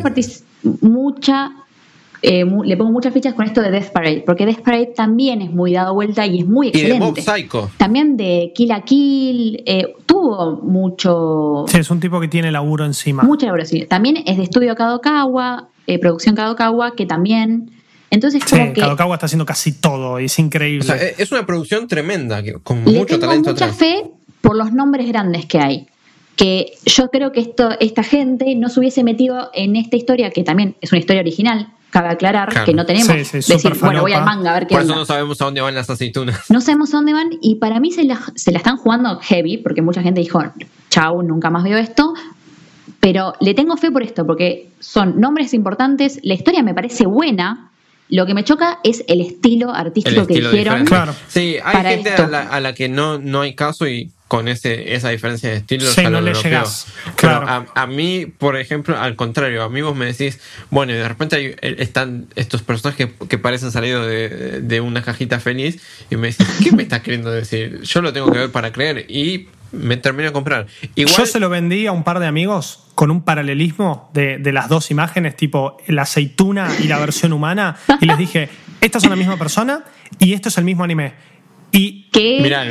mucha 0.80 1.52
eh, 2.22 2.44
le 2.64 2.76
pongo 2.76 2.92
muchas 2.92 3.14
fichas 3.14 3.34
con 3.34 3.46
esto 3.46 3.62
de 3.62 3.70
Death 3.70 3.92
Parade, 3.92 4.22
porque 4.26 4.44
Death 4.46 4.60
Parade 4.60 4.92
también 4.94 5.40
es 5.42 5.50
muy 5.50 5.72
dado 5.72 5.94
vuelta 5.94 6.26
y 6.26 6.40
es 6.40 6.46
muy 6.46 6.68
Y 6.68 6.72
de 6.72 6.78
excelente. 6.78 7.06
Mob 7.06 7.18
Psycho. 7.18 7.70
También 7.78 8.16
de 8.16 8.52
Kill 8.54 8.72
a 8.72 8.82
Kill, 8.82 9.62
eh, 9.66 9.94
tuvo 10.06 10.56
mucho, 10.62 11.64
Sí, 11.68 11.78
es 11.78 11.90
un 11.90 12.00
tipo 12.00 12.20
que 12.20 12.28
tiene 12.28 12.50
laburo 12.52 12.84
encima. 12.84 13.22
mucha 13.22 13.46
elaboración. 13.46 13.86
También 13.88 14.18
es 14.26 14.36
de 14.36 14.42
estudio 14.42 14.74
Kadokawa, 14.74 15.68
eh, 15.86 15.98
producción 15.98 16.34
Kadokawa, 16.34 16.94
que 16.94 17.06
también. 17.06 17.70
Entonces, 18.10 18.42
Sí, 18.44 18.56
como 18.58 18.72
que 18.72 18.80
Kadokawa 18.80 19.14
está 19.14 19.26
haciendo 19.26 19.46
casi 19.46 19.72
todo, 19.72 20.18
es 20.18 20.38
increíble. 20.38 20.80
O 20.80 20.84
sea, 20.84 20.96
e- 20.96 21.14
es 21.18 21.30
una 21.32 21.46
producción 21.46 21.86
tremenda, 21.88 22.42
con 22.62 22.84
le 22.84 22.92
mucho 22.98 23.06
tengo 23.18 23.20
talento 23.28 23.50
mucha 23.50 23.64
atrás. 23.66 23.78
fe 23.78 24.04
por 24.40 24.56
los 24.56 24.72
nombres 24.72 25.06
grandes 25.08 25.46
que 25.46 25.58
hay. 25.58 25.86
Que 26.36 26.72
yo 26.86 27.08
creo 27.10 27.32
que 27.32 27.40
esto, 27.40 27.70
esta 27.80 28.02
gente 28.02 28.54
no 28.56 28.68
se 28.68 28.80
hubiese 28.80 29.04
metido 29.04 29.50
en 29.54 29.76
esta 29.76 29.96
historia, 29.96 30.30
que 30.30 30.42
también 30.42 30.74
es 30.80 30.90
una 30.92 30.98
historia 30.98 31.20
original, 31.22 31.68
cabe 31.90 32.08
aclarar, 32.08 32.48
Claro. 32.50 32.64
que 32.66 32.74
no 32.74 32.86
tenemos. 32.86 33.08
Sí, 33.08 33.42
sí, 33.42 33.52
decir, 33.52 33.74
bueno, 33.80 34.00
voy 34.02 34.12
al 34.12 34.24
manga 34.24 34.50
a 34.50 34.54
ver 34.54 34.66
qué 34.66 34.74
Por 34.74 34.82
eso 34.82 34.92
onda. 34.92 35.00
no 35.00 35.06
sabemos 35.06 35.40
a 35.40 35.44
dónde 35.44 35.60
van 35.60 35.74
las 35.74 35.90
aceitunas. 35.90 36.48
No 36.48 36.60
sabemos 36.60 36.94
a 36.94 36.98
dónde 36.98 37.12
van 37.12 37.30
y 37.40 37.56
para 37.56 37.80
mí 37.80 37.90
se 37.92 38.04
la, 38.04 38.18
se 38.36 38.52
la 38.52 38.58
están 38.58 38.76
jugando 38.76 39.18
heavy, 39.20 39.58
porque 39.58 39.82
mucha 39.82 40.02
gente 40.02 40.20
dijo, 40.20 40.42
chau, 40.88 41.22
nunca 41.22 41.50
más 41.50 41.64
veo 41.64 41.78
esto. 41.78 42.14
Pero 43.00 43.32
le 43.40 43.54
tengo 43.54 43.76
fe 43.76 43.90
por 43.90 44.02
esto, 44.02 44.26
porque 44.26 44.70
son 44.78 45.20
nombres 45.20 45.54
importantes, 45.54 46.20
la 46.22 46.34
historia 46.34 46.62
me 46.62 46.74
parece 46.74 47.06
buena. 47.06 47.70
Lo 48.08 48.26
que 48.26 48.34
me 48.34 48.42
choca 48.44 48.80
es 48.82 49.04
el 49.06 49.20
estilo 49.20 49.72
artístico 49.72 50.22
El 50.22 50.26
que 50.26 50.32
estilo 50.34 50.50
diferente. 50.50 50.88
Claro. 50.88 51.14
Sí, 51.28 51.56
hay 51.64 51.84
gente 51.96 52.10
a 52.12 52.26
la, 52.26 52.42
a 52.42 52.60
la 52.60 52.74
que 52.74 52.88
no, 52.88 53.18
no 53.18 53.40
hay 53.42 53.54
caso 53.54 53.86
y 53.86 54.10
con 54.30 54.46
ese, 54.46 54.94
esa 54.94 55.08
diferencia 55.08 55.50
de 55.50 55.56
estilo 55.56 55.84
Sí, 55.86 56.02
no 56.04 56.10
lo 56.10 56.20
le. 56.20 56.30
Pero 56.40 56.62
Claro. 57.16 57.48
a, 57.48 57.66
a 57.82 57.86
mí, 57.88 58.26
por 58.26 58.56
ejemplo, 58.56 58.96
al 58.96 59.16
contrario, 59.16 59.64
a 59.64 59.68
mí 59.68 59.82
vos 59.82 59.96
me 59.96 60.06
decís, 60.06 60.38
bueno, 60.70 60.92
y 60.92 60.94
de 60.94 61.08
repente 61.08 61.34
hay- 61.34 61.46
eh, 61.60 61.74
están 61.80 62.28
estos 62.36 62.62
personajes 62.62 63.08
que, 63.18 63.26
que 63.26 63.38
parecen 63.38 63.72
salidos 63.72 64.06
de, 64.06 64.60
de 64.60 64.80
una 64.80 65.02
cajita 65.02 65.40
feliz 65.40 65.82
y 66.10 66.14
me 66.16 66.28
decís, 66.28 66.46
¿qué 66.62 66.70
me 66.70 66.84
estás 66.84 67.00
queriendo 67.00 67.32
decir? 67.32 67.80
Yo 67.82 68.02
lo 68.02 68.12
tengo 68.12 68.30
que 68.30 68.38
ver 68.38 68.52
para 68.52 68.70
creer 68.70 69.04
y 69.10 69.48
me 69.72 69.96
termino 69.96 70.28
de 70.28 70.32
comprar. 70.32 70.68
Igual, 70.94 71.16
Yo 71.16 71.26
se 71.26 71.40
lo 71.40 71.48
vendí 71.48 71.88
a 71.88 71.92
un 71.92 72.04
par 72.04 72.20
de 72.20 72.28
amigos 72.28 72.84
con 72.94 73.10
un 73.10 73.24
paralelismo 73.24 74.12
de, 74.14 74.38
de 74.38 74.52
las 74.52 74.68
dos 74.68 74.92
imágenes, 74.92 75.34
tipo 75.36 75.76
la 75.88 76.02
aceituna 76.02 76.68
y 76.78 76.84
la 76.86 77.00
versión 77.00 77.32
humana, 77.32 77.76
y 78.00 78.06
les 78.06 78.16
dije, 78.16 78.48
estas 78.80 79.02
son 79.02 79.10
la 79.10 79.16
misma 79.16 79.36
persona 79.38 79.82
y 80.20 80.34
esto 80.34 80.50
es 80.50 80.58
el 80.58 80.62
mismo 80.64 80.84
anime. 80.84 81.14
Y 81.72 82.08
Que 82.10 82.40
mirá, 82.42 82.66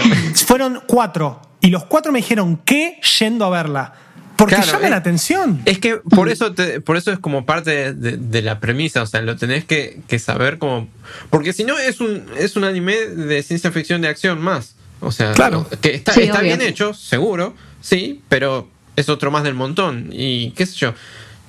fueron 0.46 0.82
cuatro, 0.88 1.42
y 1.62 1.70
los 1.70 1.86
cuatro 1.86 2.12
me 2.12 2.20
dijeron, 2.20 2.58
¿qué? 2.66 3.00
Yendo 3.20 3.46
a 3.46 3.50
verla. 3.50 3.94
Porque 4.38 4.56
Claro, 4.56 4.72
llama 4.72 4.86
es- 4.86 4.92
la 4.92 4.96
atención. 4.98 5.62
Es 5.66 5.80
que 5.80 5.98
por 5.98 6.30
eso 6.30 6.54
te- 6.54 6.80
por 6.80 6.96
eso 6.96 7.12
es 7.12 7.20
como 7.20 7.46
parte 7.46 7.72
de, 7.72 7.94
de- 7.94 8.18
de 8.18 8.42
la 8.42 8.62
premisa, 8.62 9.02
o 9.02 9.06
sea, 9.06 9.22
lo 9.22 9.36
tenés 9.36 9.66
que, 9.66 10.00
que 10.08 10.18
saber 10.18 10.58
como. 10.60 10.88
Porque 11.30 11.52
si 11.52 11.66
no 11.66 11.78
es 11.78 12.00
un, 12.00 12.24
es 12.38 12.56
un 12.56 12.64
anime 12.64 12.96
de 12.96 13.44
ciencia 13.44 13.70
ficción 13.72 14.02
de 14.02 14.08
acción 14.08 14.40
más. 14.40 14.76
O 15.02 15.12
sea, 15.12 15.34
Claro. 15.34 15.68
que 15.82 15.94
está, 15.96 16.14
Sí, 16.14 16.22
está 16.24 16.40
obvio. 16.40 16.56
bien 16.58 16.62
hecho, 16.62 16.94
seguro, 16.94 17.54
sí, 17.82 18.22
pero 18.30 18.70
es 18.96 19.10
otro 19.10 19.30
más 19.30 19.44
del 19.44 19.56
montón. 19.56 20.10
Y 20.14 20.52
qué 20.52 20.66
sé 20.66 20.76
yo. 20.78 20.94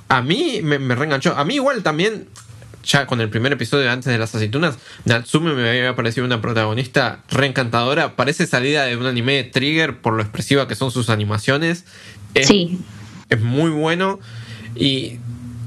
A 0.09 0.23
mí 0.23 0.61
me, 0.63 0.81
me 0.81 0.97
reenganchó. 0.97 1.37
A 1.37 1.45
mí 1.45 1.55
igual 1.55 1.85
también, 1.85 2.27
ya 2.85 3.07
con 3.07 3.21
el 3.21 3.29
primer 3.29 3.53
episodio 3.53 3.91
antes 3.91 4.07
de 4.13 4.19
las 4.19 4.35
aceitunas, 4.35 4.79
Natsume 5.05 5.53
me 5.55 5.69
había 5.69 5.95
parecido 5.97 6.25
una 6.27 6.41
protagonista 6.41 7.21
reencantadora. 7.31 8.17
Parece 8.17 8.47
salida 8.47 8.85
de 8.87 8.97
un 8.97 9.07
anime 9.07 9.35
de 9.35 9.45
Trigger 9.45 9.99
por 9.99 10.15
lo 10.15 10.23
expresiva 10.23 10.67
que 10.69 10.75
son 10.75 10.91
sus 10.91 11.11
animaciones. 11.11 11.85
Es- 12.35 12.47
sí, 12.49 12.79
es 13.29 13.41
muy 13.41 13.71
bueno 13.71 14.19
y 14.75 15.19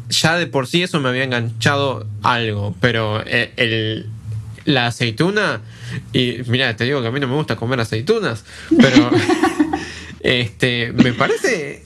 ya 0.10 0.38
de 0.38 0.48
por 0.48 0.68
sí 0.68 0.84
eso 0.84 1.00
me 1.00 1.10
había 1.10 1.24
enganchado 1.24 2.06
algo, 2.24 2.76
pero 2.80 3.24
eh, 3.26 3.52
el, 3.58 4.08
la 4.66 4.88
aceituna, 4.88 5.62
y 6.14 6.38
mira, 6.48 6.76
te 6.76 6.84
digo 6.86 7.02
que 7.02 7.08
a 7.08 7.12
mí 7.12 7.20
no 7.20 7.28
me 7.28 7.36
gusta 7.36 7.56
comer 7.56 7.80
aceitunas, 7.80 8.44
pero 8.80 9.10
este 10.22 10.94
me 10.94 11.14
parece 11.14 11.84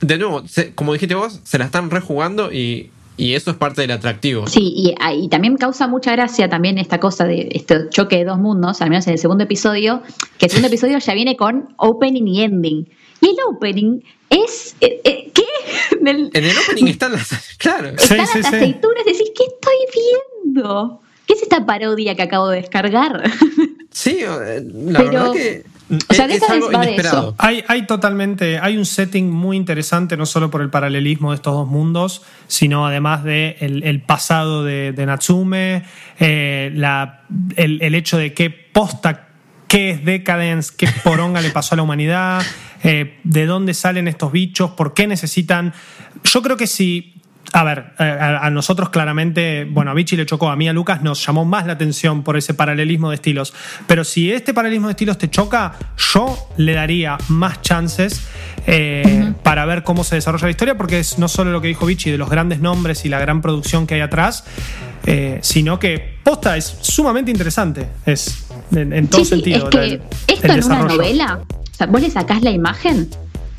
de 0.00 0.18
nuevo, 0.18 0.46
se- 0.48 0.74
como 0.74 0.92
dijiste 0.92 1.14
vos, 1.14 1.40
se 1.44 1.58
la 1.58 1.64
están 1.64 1.90
rejugando 1.90 2.52
y, 2.52 2.90
y 3.16 3.34
eso 3.34 3.50
es 3.52 3.56
parte 3.56 3.82
del 3.82 3.90
atractivo. 3.92 4.46
Sí, 4.46 4.72
y, 4.76 4.94
ah, 5.00 5.14
y 5.14 5.28
también 5.28 5.56
causa 5.56 5.86
mucha 5.86 6.12
gracia 6.12 6.48
también 6.48 6.78
esta 6.78 6.98
cosa 7.00 7.24
de 7.24 7.48
este 7.52 7.88
choque 7.90 8.16
de 8.18 8.24
dos 8.24 8.38
mundos, 8.38 8.80
al 8.82 8.90
menos 8.90 9.06
en 9.06 9.12
el 9.14 9.18
segundo 9.18 9.44
episodio, 9.44 10.02
que 10.38 10.46
el 10.46 10.50
segundo 10.50 10.68
episodio 10.68 10.98
ya 10.98 11.14
viene 11.14 11.36
con 11.36 11.74
opening 11.76 12.26
y 12.26 12.42
ending. 12.42 12.88
Y 13.20 13.26
el 13.28 13.36
opening 13.48 14.00
es... 14.30 14.76
eh, 14.80 15.00
eh, 15.04 15.30
¿Qué? 15.32 15.44
En 16.00 16.08
el 16.44 16.56
opening 16.58 16.88
están 16.88 17.12
las. 17.12 17.28
Claro. 17.58 17.90
Sí, 17.96 18.14
están 18.14 18.26
sí, 18.26 18.38
las 18.40 18.50
sí. 18.50 18.56
aceitunas, 18.56 19.04
decís, 19.06 19.30
¿qué 19.36 19.44
estoy 19.44 20.02
viendo? 20.44 21.00
¿Qué 21.26 21.34
es 21.34 21.42
esta 21.42 21.64
parodia 21.64 22.14
que 22.14 22.22
acabo 22.22 22.48
de 22.48 22.60
descargar? 22.62 23.22
Sí, 23.90 24.18
eh, 24.22 24.60
la 24.88 24.98
Pero- 24.98 25.10
verdad 25.12 25.32
que. 25.32 25.64
O 26.08 26.14
sea, 26.14 26.26
es, 26.26 26.42
algo 26.48 26.68
de 26.68 26.76
inesperado. 26.76 27.28
eso. 27.28 27.34
Hay, 27.38 27.64
hay 27.68 27.86
totalmente, 27.86 28.58
hay 28.58 28.76
un 28.76 28.86
setting 28.86 29.30
muy 29.30 29.56
interesante, 29.56 30.16
no 30.16 30.26
solo 30.26 30.50
por 30.50 30.62
el 30.62 30.70
paralelismo 30.70 31.30
de 31.30 31.36
estos 31.36 31.54
dos 31.54 31.68
mundos, 31.68 32.22
sino 32.46 32.86
además 32.86 33.24
de 33.24 33.56
el, 33.60 33.82
el 33.84 34.02
pasado 34.02 34.64
de, 34.64 34.92
de 34.92 35.06
Natsume, 35.06 35.84
eh, 36.18 36.70
la, 36.74 37.22
el, 37.56 37.80
el 37.82 37.94
hecho 37.94 38.16
de 38.16 38.34
qué 38.34 38.50
posta, 38.50 39.28
qué 39.68 39.90
es 39.90 40.04
Decadence, 40.04 40.72
qué 40.76 40.88
poronga 41.02 41.40
le 41.40 41.50
pasó 41.50 41.74
a 41.74 41.76
la 41.76 41.82
humanidad, 41.82 42.42
eh, 42.82 43.18
de 43.24 43.46
dónde 43.46 43.74
salen 43.74 44.08
estos 44.08 44.30
bichos, 44.30 44.72
por 44.72 44.94
qué 44.94 45.06
necesitan. 45.06 45.72
Yo 46.22 46.42
creo 46.42 46.56
que 46.56 46.66
si 46.66 47.13
a 47.52 47.64
ver, 47.64 47.92
eh, 47.98 48.02
a, 48.04 48.46
a 48.46 48.50
nosotros 48.50 48.88
claramente, 48.90 49.64
bueno, 49.64 49.90
a 49.90 49.94
Vichy 49.94 50.16
le 50.16 50.26
chocó, 50.26 50.48
a 50.50 50.56
mí 50.56 50.68
a 50.68 50.72
Lucas 50.72 51.02
nos 51.02 51.24
llamó 51.24 51.44
más 51.44 51.66
la 51.66 51.74
atención 51.74 52.22
por 52.22 52.36
ese 52.36 52.54
paralelismo 52.54 53.10
de 53.10 53.16
estilos. 53.16 53.52
Pero 53.86 54.02
si 54.04 54.32
este 54.32 54.52
paralelismo 54.54 54.88
de 54.88 54.92
estilos 54.92 55.18
te 55.18 55.28
choca, 55.30 55.74
yo 56.12 56.36
le 56.56 56.72
daría 56.72 57.16
más 57.28 57.62
chances 57.62 58.26
eh, 58.66 59.32
para 59.42 59.64
ver 59.66 59.82
cómo 59.84 60.04
se 60.04 60.16
desarrolla 60.16 60.46
la 60.46 60.50
historia, 60.50 60.76
porque 60.76 60.98
es 60.98 61.18
no 61.18 61.28
solo 61.28 61.52
lo 61.52 61.60
que 61.60 61.68
dijo 61.68 61.86
Vichy 61.86 62.10
de 62.10 62.18
los 62.18 62.30
grandes 62.30 62.60
nombres 62.60 63.04
y 63.04 63.08
la 63.08 63.18
gran 63.20 63.42
producción 63.42 63.86
que 63.86 63.94
hay 63.94 64.00
atrás, 64.00 64.44
eh, 65.06 65.38
sino 65.42 65.78
que 65.78 66.16
posta 66.24 66.56
es 66.56 66.78
sumamente 66.80 67.30
interesante. 67.30 67.86
Es 68.06 68.46
en, 68.74 68.92
en 68.92 69.08
todo 69.08 69.20
Sí, 69.20 69.24
sí, 69.26 69.30
sentido. 69.34 69.64
es 69.64 69.70
que 69.70 69.84
el- 69.84 70.02
esto 70.26 70.46
el 70.46 70.50
en 70.58 70.64
una 70.64 70.76
desarrollo. 70.76 70.96
novela, 70.96 71.40
o 71.50 71.74
sea, 71.76 71.86
vos 71.88 72.00
le 72.00 72.10
sacás 72.10 72.42
la 72.42 72.50
imagen 72.50 73.08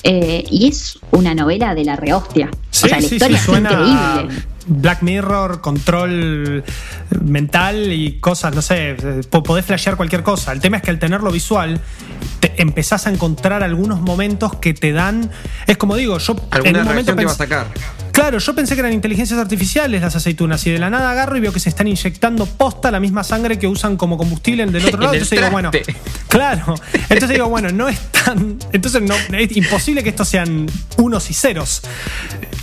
eh, 0.05 0.43
y 0.49 0.67
es 0.69 0.99
una 1.11 1.33
novela 1.35 1.73
de 1.75 1.83
la 1.83 1.95
rehostia. 1.95 2.49
Sí, 2.69 2.85
o 2.85 2.89
sea, 2.89 2.97
la 2.97 3.01
sí, 3.01 3.09
sí, 3.09 3.15
historia 3.15 3.37
es 3.37 3.47
increíble. 3.49 4.45
Black 4.67 5.01
Mirror, 5.03 5.61
control 5.61 6.63
mental 7.23 7.91
y 7.91 8.19
cosas, 8.19 8.55
no 8.55 8.61
sé, 8.63 8.95
po- 9.29 9.43
podés 9.43 9.63
flashear 9.65 9.95
cualquier 9.95 10.23
cosa. 10.23 10.51
El 10.53 10.59
tema 10.59 10.77
es 10.77 10.83
que 10.83 10.89
al 10.89 10.97
tenerlo 10.97 11.31
visual, 11.31 11.79
te 12.39 12.53
empezás 12.61 13.05
a 13.05 13.11
encontrar 13.11 13.61
algunos 13.61 14.01
momentos 14.01 14.55
que 14.55 14.73
te 14.73 14.91
dan. 14.91 15.29
Es 15.67 15.77
como 15.77 15.95
digo, 15.95 16.17
yo 16.17 16.33
en 16.33 16.39
Alguna 16.51 16.79
un 16.79 16.85
momento 16.87 17.13
reacción 17.13 17.17
que 17.17 17.25
va 17.25 17.31
a 17.31 17.35
sacar. 17.35 17.67
Claro, 18.15 18.37
yo 18.39 18.55
pensé 18.55 18.75
que 18.75 18.79
eran 18.79 18.93
inteligencias 18.93 19.37
artificiales 19.37 20.01
las 20.01 20.15
aceitunas 20.15 20.65
y 20.65 20.71
de 20.71 20.79
la 20.79 20.89
nada 20.89 21.11
agarro 21.11 21.35
y 21.35 21.41
veo 21.41 21.51
que 21.51 21.59
se 21.59 21.67
están 21.67 21.87
inyectando 21.89 22.45
posta 22.45 22.89
la 22.89 23.01
misma 23.01 23.25
sangre 23.25 23.59
que 23.59 23.67
usan 23.67 23.97
como 23.97 24.17
combustible 24.17 24.63
en 24.63 24.71
del 24.71 24.85
otro 24.85 24.95
En 24.99 25.01
lado. 25.01 25.13
el 25.15 25.21
Entonces 25.21 25.37
digo, 25.41 25.51
bueno, 25.51 25.71
claro. 26.29 26.75
Entonces 27.09 27.29
digo, 27.29 27.49
bueno, 27.49 27.69
no 27.71 27.89
es 27.89 27.99
tan. 28.11 28.57
Entonces 28.71 29.01
no, 29.01 29.15
es 29.37 29.57
imposible 29.57 30.01
que 30.01 30.09
estos 30.09 30.29
sean 30.29 30.65
unos 30.97 31.29
y 31.29 31.33
ceros. 31.33 31.81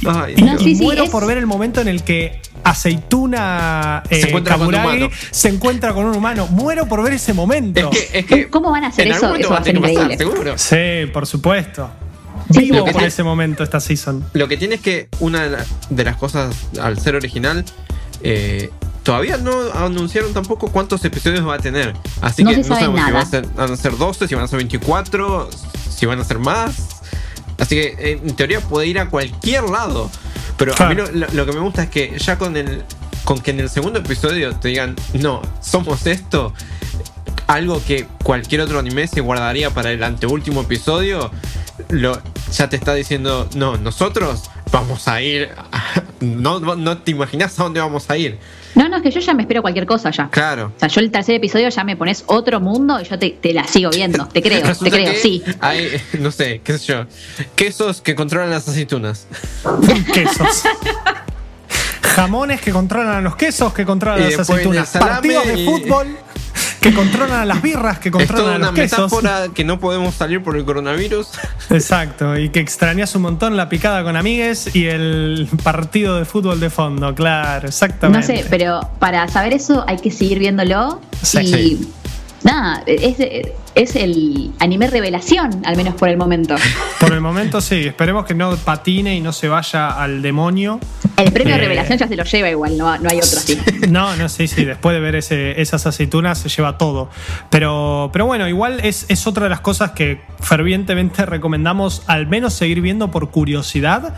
Ay, 0.06 0.34
No, 0.38 0.52
Dios. 0.52 0.62
sí, 0.62 0.74
sí, 0.74 0.82
Muero 0.82 1.04
es- 1.04 1.10
por 1.10 1.26
ver 1.26 1.36
el 1.36 1.46
momento 1.46 1.82
en 1.82 1.88
el 1.88 2.02
que 2.02 2.40
Aceituna 2.64 4.04
eh, 4.08 4.22
Se 4.22 4.28
encuentra 4.28 4.54
con 4.56 4.68
un 4.68 4.72
Kaburagi 4.72 4.96
humano. 5.04 5.14
se 5.30 5.48
encuentra 5.48 5.92
con 5.92 6.06
un 6.06 6.16
humano. 6.16 6.46
Muero 6.46 6.86
por 6.88 7.02
ver 7.02 7.12
ese 7.12 7.34
momento. 7.34 7.90
Es 7.92 7.98
que, 8.10 8.18
es 8.20 8.24
que 8.26 8.48
¿Cómo 8.48 8.70
van 8.70 8.84
a 8.84 8.86
hacer 8.86 9.06
en 9.06 9.12
eso? 9.12 9.34
Eso 9.34 9.50
va 9.50 9.58
a 9.58 9.64
ser 9.64 9.74
tener 9.74 9.82
que 9.90 9.94
pasar, 9.96 10.12
increíble. 10.12 10.34
seguro. 10.34 10.56
Sí, 10.58 11.10
por 11.12 11.26
supuesto. 11.26 11.90
Sí, 12.52 12.60
Vivo 12.60 12.78
lo 12.78 12.84
que 12.84 12.92
por 12.92 13.02
ese 13.04 13.22
momento 13.22 13.62
esta 13.62 13.80
season. 13.80 14.24
Lo 14.32 14.48
que 14.48 14.56
tiene 14.56 14.76
es 14.76 14.80
que 14.80 15.08
una 15.20 15.42
de, 15.44 15.50
la- 15.50 15.64
de 15.90 16.04
las 16.04 16.16
cosas 16.16 16.54
al 16.80 16.98
ser 16.98 17.14
original, 17.16 17.64
eh, 18.22 18.70
todavía 19.02 19.36
no 19.36 19.52
anunciaron 19.74 20.32
tampoco 20.32 20.70
cuántos 20.70 21.04
episodios 21.04 21.46
va 21.46 21.54
a 21.54 21.58
tener. 21.58 21.94
Así 22.20 22.44
No 22.44 22.50
que 22.50 22.56
se 22.56 22.62
no 22.62 22.76
sabe 22.76 22.80
sabemos 22.86 23.00
si 23.06 23.12
van 23.12 23.22
a, 23.22 23.26
ser, 23.26 23.46
van 23.56 23.72
a 23.72 23.76
ser 23.76 23.96
12, 23.96 24.28
si 24.28 24.34
van 24.34 24.44
a 24.44 24.48
ser 24.48 24.58
24, 24.58 25.50
si 25.90 26.06
van 26.06 26.20
a 26.20 26.24
ser 26.24 26.38
más. 26.38 26.74
Así 27.58 27.74
que 27.76 27.94
eh, 27.98 28.20
en 28.24 28.34
teoría 28.36 28.60
puede 28.60 28.86
ir 28.86 28.98
a 28.98 29.08
cualquier 29.08 29.64
lado. 29.64 30.10
Pero 30.56 30.74
a 30.78 30.88
mí 30.88 30.94
lo, 30.94 31.10
lo- 31.10 31.28
lo 31.32 31.46
que 31.46 31.52
me 31.52 31.60
gusta 31.60 31.84
es 31.84 31.90
que 31.90 32.16
ya 32.18 32.38
con 32.38 32.56
el 32.56 32.84
con 33.24 33.40
que 33.40 33.52
en 33.52 33.60
el 33.60 33.70
segundo 33.70 34.00
episodio 34.00 34.52
te 34.56 34.68
digan, 34.68 34.96
no, 35.14 35.42
somos 35.60 36.06
esto, 36.08 36.52
algo 37.46 37.80
que 37.84 38.06
cualquier 38.24 38.62
otro 38.62 38.78
anime 38.80 39.06
se 39.06 39.20
guardaría 39.20 39.70
para 39.70 39.92
el 39.92 40.02
anteúltimo 40.02 40.62
episodio, 40.62 41.30
lo, 41.88 42.20
ya 42.52 42.68
te 42.68 42.76
está 42.76 42.94
diciendo, 42.94 43.48
no, 43.54 43.76
nosotros 43.76 44.42
vamos 44.70 45.08
a 45.08 45.20
ir, 45.20 45.50
a- 45.72 46.02
no, 46.20 46.60
no 46.60 46.98
te 46.98 47.10
imaginas 47.10 47.58
a 47.58 47.64
dónde 47.64 47.80
vamos 47.80 48.08
a 48.10 48.16
ir. 48.16 48.38
No, 48.74 48.88
no, 48.88 48.96
es 48.96 49.02
que 49.02 49.10
yo 49.10 49.20
ya 49.20 49.34
me 49.34 49.42
espero 49.42 49.60
cualquier 49.60 49.84
cosa 49.84 50.10
ya. 50.10 50.30
Claro. 50.30 50.72
O 50.74 50.78
sea, 50.78 50.88
yo 50.88 51.00
el 51.00 51.10
tercer 51.10 51.34
episodio 51.34 51.68
ya 51.68 51.84
me 51.84 51.94
pones 51.96 52.24
otro 52.26 52.58
mundo 52.60 52.98
y 53.00 53.04
yo 53.04 53.18
te, 53.18 53.30
te 53.30 53.52
la 53.52 53.64
sigo 53.66 53.90
viendo. 53.90 54.26
Te 54.28 54.40
creo, 54.40 54.62
te 54.62 54.90
creo, 54.90 55.12
que 55.12 55.18
sí. 55.18 55.42
Hay, 55.60 55.90
no 56.18 56.30
sé, 56.30 56.62
qué 56.64 56.78
sé 56.78 56.86
yo, 56.86 57.04
quesos 57.54 58.00
que 58.00 58.14
controlan 58.14 58.48
las 58.50 58.66
aceitunas. 58.68 59.26
Quesos. 60.14 60.62
Jamones 62.02 62.60
que 62.60 62.72
controlan 62.72 63.16
a 63.16 63.20
los 63.22 63.36
quesos, 63.36 63.72
que 63.72 63.84
controlan 63.86 64.20
Y 64.20 64.24
a 64.34 64.36
las 64.36 64.40
aceitunas. 64.40 64.90
Partidos 64.90 65.46
de 65.46 65.60
y- 65.60 65.64
fútbol 65.64 66.16
que 66.82 66.92
controlan 66.94 67.40
a 67.40 67.44
las 67.46 67.62
birras, 67.62 67.98
que 67.98 68.08
Es 68.08 68.12
controlan 68.12 68.44
toda 68.44 68.54
a 68.54 68.58
una 68.58 68.66
los 68.66 68.74
quesos. 68.74 68.98
metáfora 69.12 69.46
que 69.54 69.64
no 69.64 69.78
podemos 69.80 70.14
salir 70.14 70.42
por 70.42 70.56
el 70.56 70.64
coronavirus. 70.64 71.28
Exacto, 71.70 72.36
y 72.36 72.50
que 72.50 72.60
extrañas 72.60 73.14
un 73.14 73.22
montón 73.22 73.56
la 73.56 73.68
picada 73.68 74.02
con 74.04 74.16
amigues 74.16 74.74
y 74.74 74.86
el 74.86 75.48
partido 75.62 76.18
de 76.18 76.24
fútbol 76.24 76.60
de 76.60 76.68
fondo, 76.70 77.14
claro, 77.14 77.68
exactamente. 77.68 78.34
No 78.34 78.40
sé, 78.40 78.46
pero 78.50 78.80
para 78.98 79.26
saber 79.28 79.54
eso 79.54 79.84
hay 79.88 79.96
que 79.98 80.10
seguir 80.10 80.38
viéndolo. 80.38 81.00
Sí. 81.22 81.38
y 81.40 81.46
Sí. 81.46 81.92
Nada, 82.44 82.82
es, 82.86 83.16
es 83.74 83.96
el 83.96 84.50
anime 84.58 84.88
revelación, 84.88 85.62
al 85.64 85.76
menos 85.76 85.94
por 85.94 86.08
el 86.08 86.16
momento. 86.16 86.54
Por 87.00 87.12
el 87.12 87.20
momento 87.20 87.60
sí, 87.60 87.86
esperemos 87.86 88.24
que 88.26 88.34
no 88.34 88.56
patine 88.56 89.16
y 89.16 89.20
no 89.20 89.32
se 89.32 89.48
vaya 89.48 89.90
al 89.90 90.22
demonio. 90.22 90.78
El 91.16 91.32
premio 91.32 91.56
Eh. 91.56 91.58
revelación 91.58 91.98
ya 91.98 92.06
se 92.06 92.14
lo 92.16 92.22
lleva 92.22 92.48
igual, 92.48 92.78
no, 92.78 92.96
no 92.98 93.08
hay 93.10 93.18
otro 93.18 93.38
así. 93.38 93.58
No, 93.88 94.14
no, 94.16 94.28
sí, 94.28 94.46
sí, 94.46 94.64
después 94.64 94.94
de 94.94 95.00
ver 95.00 95.16
ese- 95.16 95.60
esas 95.60 95.84
aceitunas 95.86 96.38
se 96.38 96.48
lleva 96.48 96.78
todo. 96.78 97.10
Pero, 97.50 98.10
pero 98.12 98.26
bueno, 98.26 98.46
igual 98.48 98.78
es, 98.84 99.06
es 99.08 99.26
otra 99.26 99.44
de 99.44 99.50
las 99.50 99.60
cosas 99.60 99.90
que 99.92 100.20
fervientemente 100.40 101.26
recomendamos 101.26 102.02
al 102.06 102.28
menos 102.28 102.54
seguir 102.54 102.80
viendo 102.80 103.10
por 103.10 103.30
curiosidad. 103.30 104.14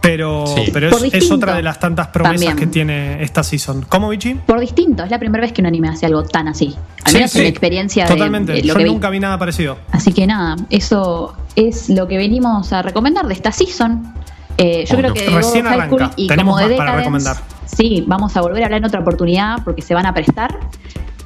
Pero, 0.00 0.46
Sí. 0.46 0.70
pero 0.72 0.88
es, 1.12 1.30
otra 1.30 1.54
de 1.56 1.62
las 1.62 1.80
tantas 1.80 2.06
promesas 2.08 2.46
también. 2.46 2.56
que 2.56 2.72
tiene 2.72 3.22
esta 3.22 3.42
season. 3.42 3.84
¿Cómo, 3.88 4.08
Vichy? 4.10 4.34
Por 4.34 4.60
distinto, 4.60 5.02
es 5.02 5.10
la 5.10 5.18
primera 5.18 5.42
vez 5.42 5.52
que 5.52 5.60
un 5.60 5.66
anime 5.66 5.88
hace 5.88 6.06
algo 6.06 6.22
tan 6.22 6.46
así. 6.48 6.76
Al 7.04 7.10
Sí, 7.10 7.16
menos 7.16 7.30
sí. 7.32 7.38
en 7.38 7.44
mi 7.44 7.48
experiencia 7.50 8.04
de- 8.04 8.10
Totalmente. 8.10 8.52
de, 8.52 8.60
lo 8.62 8.66
Yo 8.68 8.74
que 8.76 8.84
nunca 8.84 9.10
vi 9.10 9.18
nada 9.20 9.38
parecido. 9.38 9.76
Así 9.90 10.12
que 10.12 10.26
nada, 10.26 10.56
eso 10.70 11.34
es 11.56 11.88
lo 11.90 12.06
que 12.06 12.16
venimos 12.16 12.72
a 12.72 12.82
recomendar 12.82 13.26
de 13.26 13.34
esta 13.34 13.50
season. 13.50 14.14
Eh, 14.56 14.84
yo 14.88 14.94
Oh, 14.94 14.98
creo 14.98 15.08
no. 15.10 15.14
que 15.14 15.22
de 15.22 15.30
Recién 15.30 15.64
High 15.66 15.74
arranca. 15.74 15.96
School 16.06 16.10
y 16.16 16.26
Tenemos 16.28 16.56
como 16.56 16.68
de 16.68 16.76
más 16.76 16.86
para 16.86 16.96
recomendar. 16.98 17.36
Sí, 17.66 18.04
vamos 18.06 18.36
a 18.36 18.40
volver 18.40 18.62
a 18.62 18.66
hablar 18.66 18.78
en 18.80 18.84
otra 18.86 19.00
oportunidad 19.00 19.58
porque 19.64 19.82
se 19.82 19.94
van 19.94 20.06
a 20.06 20.14
prestar. 20.14 20.58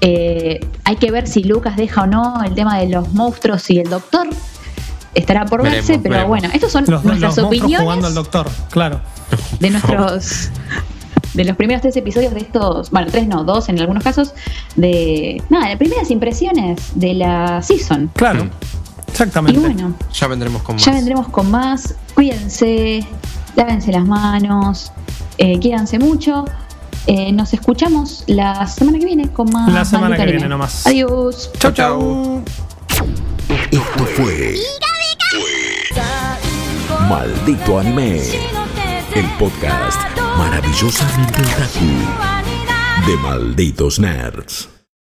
Eh, 0.00 0.60
hay 0.84 0.96
que 0.96 1.10
ver 1.10 1.28
si 1.28 1.44
Lucas 1.44 1.76
deja 1.76 2.02
o 2.02 2.06
no 2.06 2.42
el 2.42 2.54
tema 2.54 2.78
de 2.78 2.88
los 2.88 3.12
monstruos 3.12 3.70
y 3.70 3.78
el 3.78 3.88
doctor. 3.88 4.26
Estará 5.14 5.44
por 5.44 5.62
Veremos, 5.62 5.86
verse, 5.86 6.00
pero 6.02 6.14
veremos. 6.14 6.28
bueno, 6.28 6.48
estas 6.54 6.72
son 6.72 6.84
Los, 6.88 7.04
nuestras 7.04 7.36
los 7.36 7.44
monstruos 7.46 7.80
jugando 7.82 8.06
al 8.06 8.12
opiniones 8.12 8.14
doctor, 8.14 8.48
claro. 8.70 9.00
de 9.60 9.70
nuestros 9.70 10.48
de 11.34 11.44
los 11.44 11.56
primeros 11.56 11.82
tres 11.82 11.96
episodios 11.96 12.32
de 12.34 12.40
estos, 12.40 12.90
bueno, 12.90 13.08
tres 13.10 13.26
no, 13.26 13.44
dos 13.44 13.68
en 13.68 13.78
algunos 13.80 14.02
casos, 14.02 14.32
de 14.76 15.42
nada, 15.50 15.68
de 15.68 15.76
primeras 15.76 16.10
impresiones 16.10 16.80
de 16.94 17.14
la 17.14 17.62
season. 17.62 18.10
Claro, 18.14 18.44
Mm. 18.44 18.50
exactamente. 19.08 19.58
Y 19.60 19.62
bueno, 19.62 19.94
Ya 20.14 20.26
vendremos 20.28 20.62
con 20.62 20.76
más. 20.76 20.84
ya 20.84 20.92
vendremos 20.92 21.28
con 21.28 21.50
más. 21.50 21.94
Cuídense, 22.14 23.06
lávense 23.56 23.92
las 23.92 24.06
manos, 24.06 24.92
eh, 25.38 25.58
quiéranse 25.58 25.98
mucho. 25.98 26.44
Eh, 27.06 27.32
nos 27.32 27.52
escuchamos 27.52 28.24
la 28.28 28.66
semana 28.66 28.98
que 28.98 29.04
viene 29.06 29.28
con 29.30 29.50
más. 29.50 29.70
La 29.72 29.84
semana 29.84 30.16
que 30.16 30.24
viene 30.26 30.48
nomás. 30.48 30.86
Adiós. 30.86 31.50
Chau, 31.58 31.72
Chau, 31.72 31.72
chau. 31.72 32.42
Esto 33.70 34.04
fue 34.16 34.54
Maldito 37.08 37.78
Anime, 37.78 38.20
el 39.14 39.26
podcast 39.38 40.00
maravillosamente 40.36 41.42
otaku 41.42 43.06
de 43.06 43.16
malditos 43.18 43.98
nerds. 43.98 44.71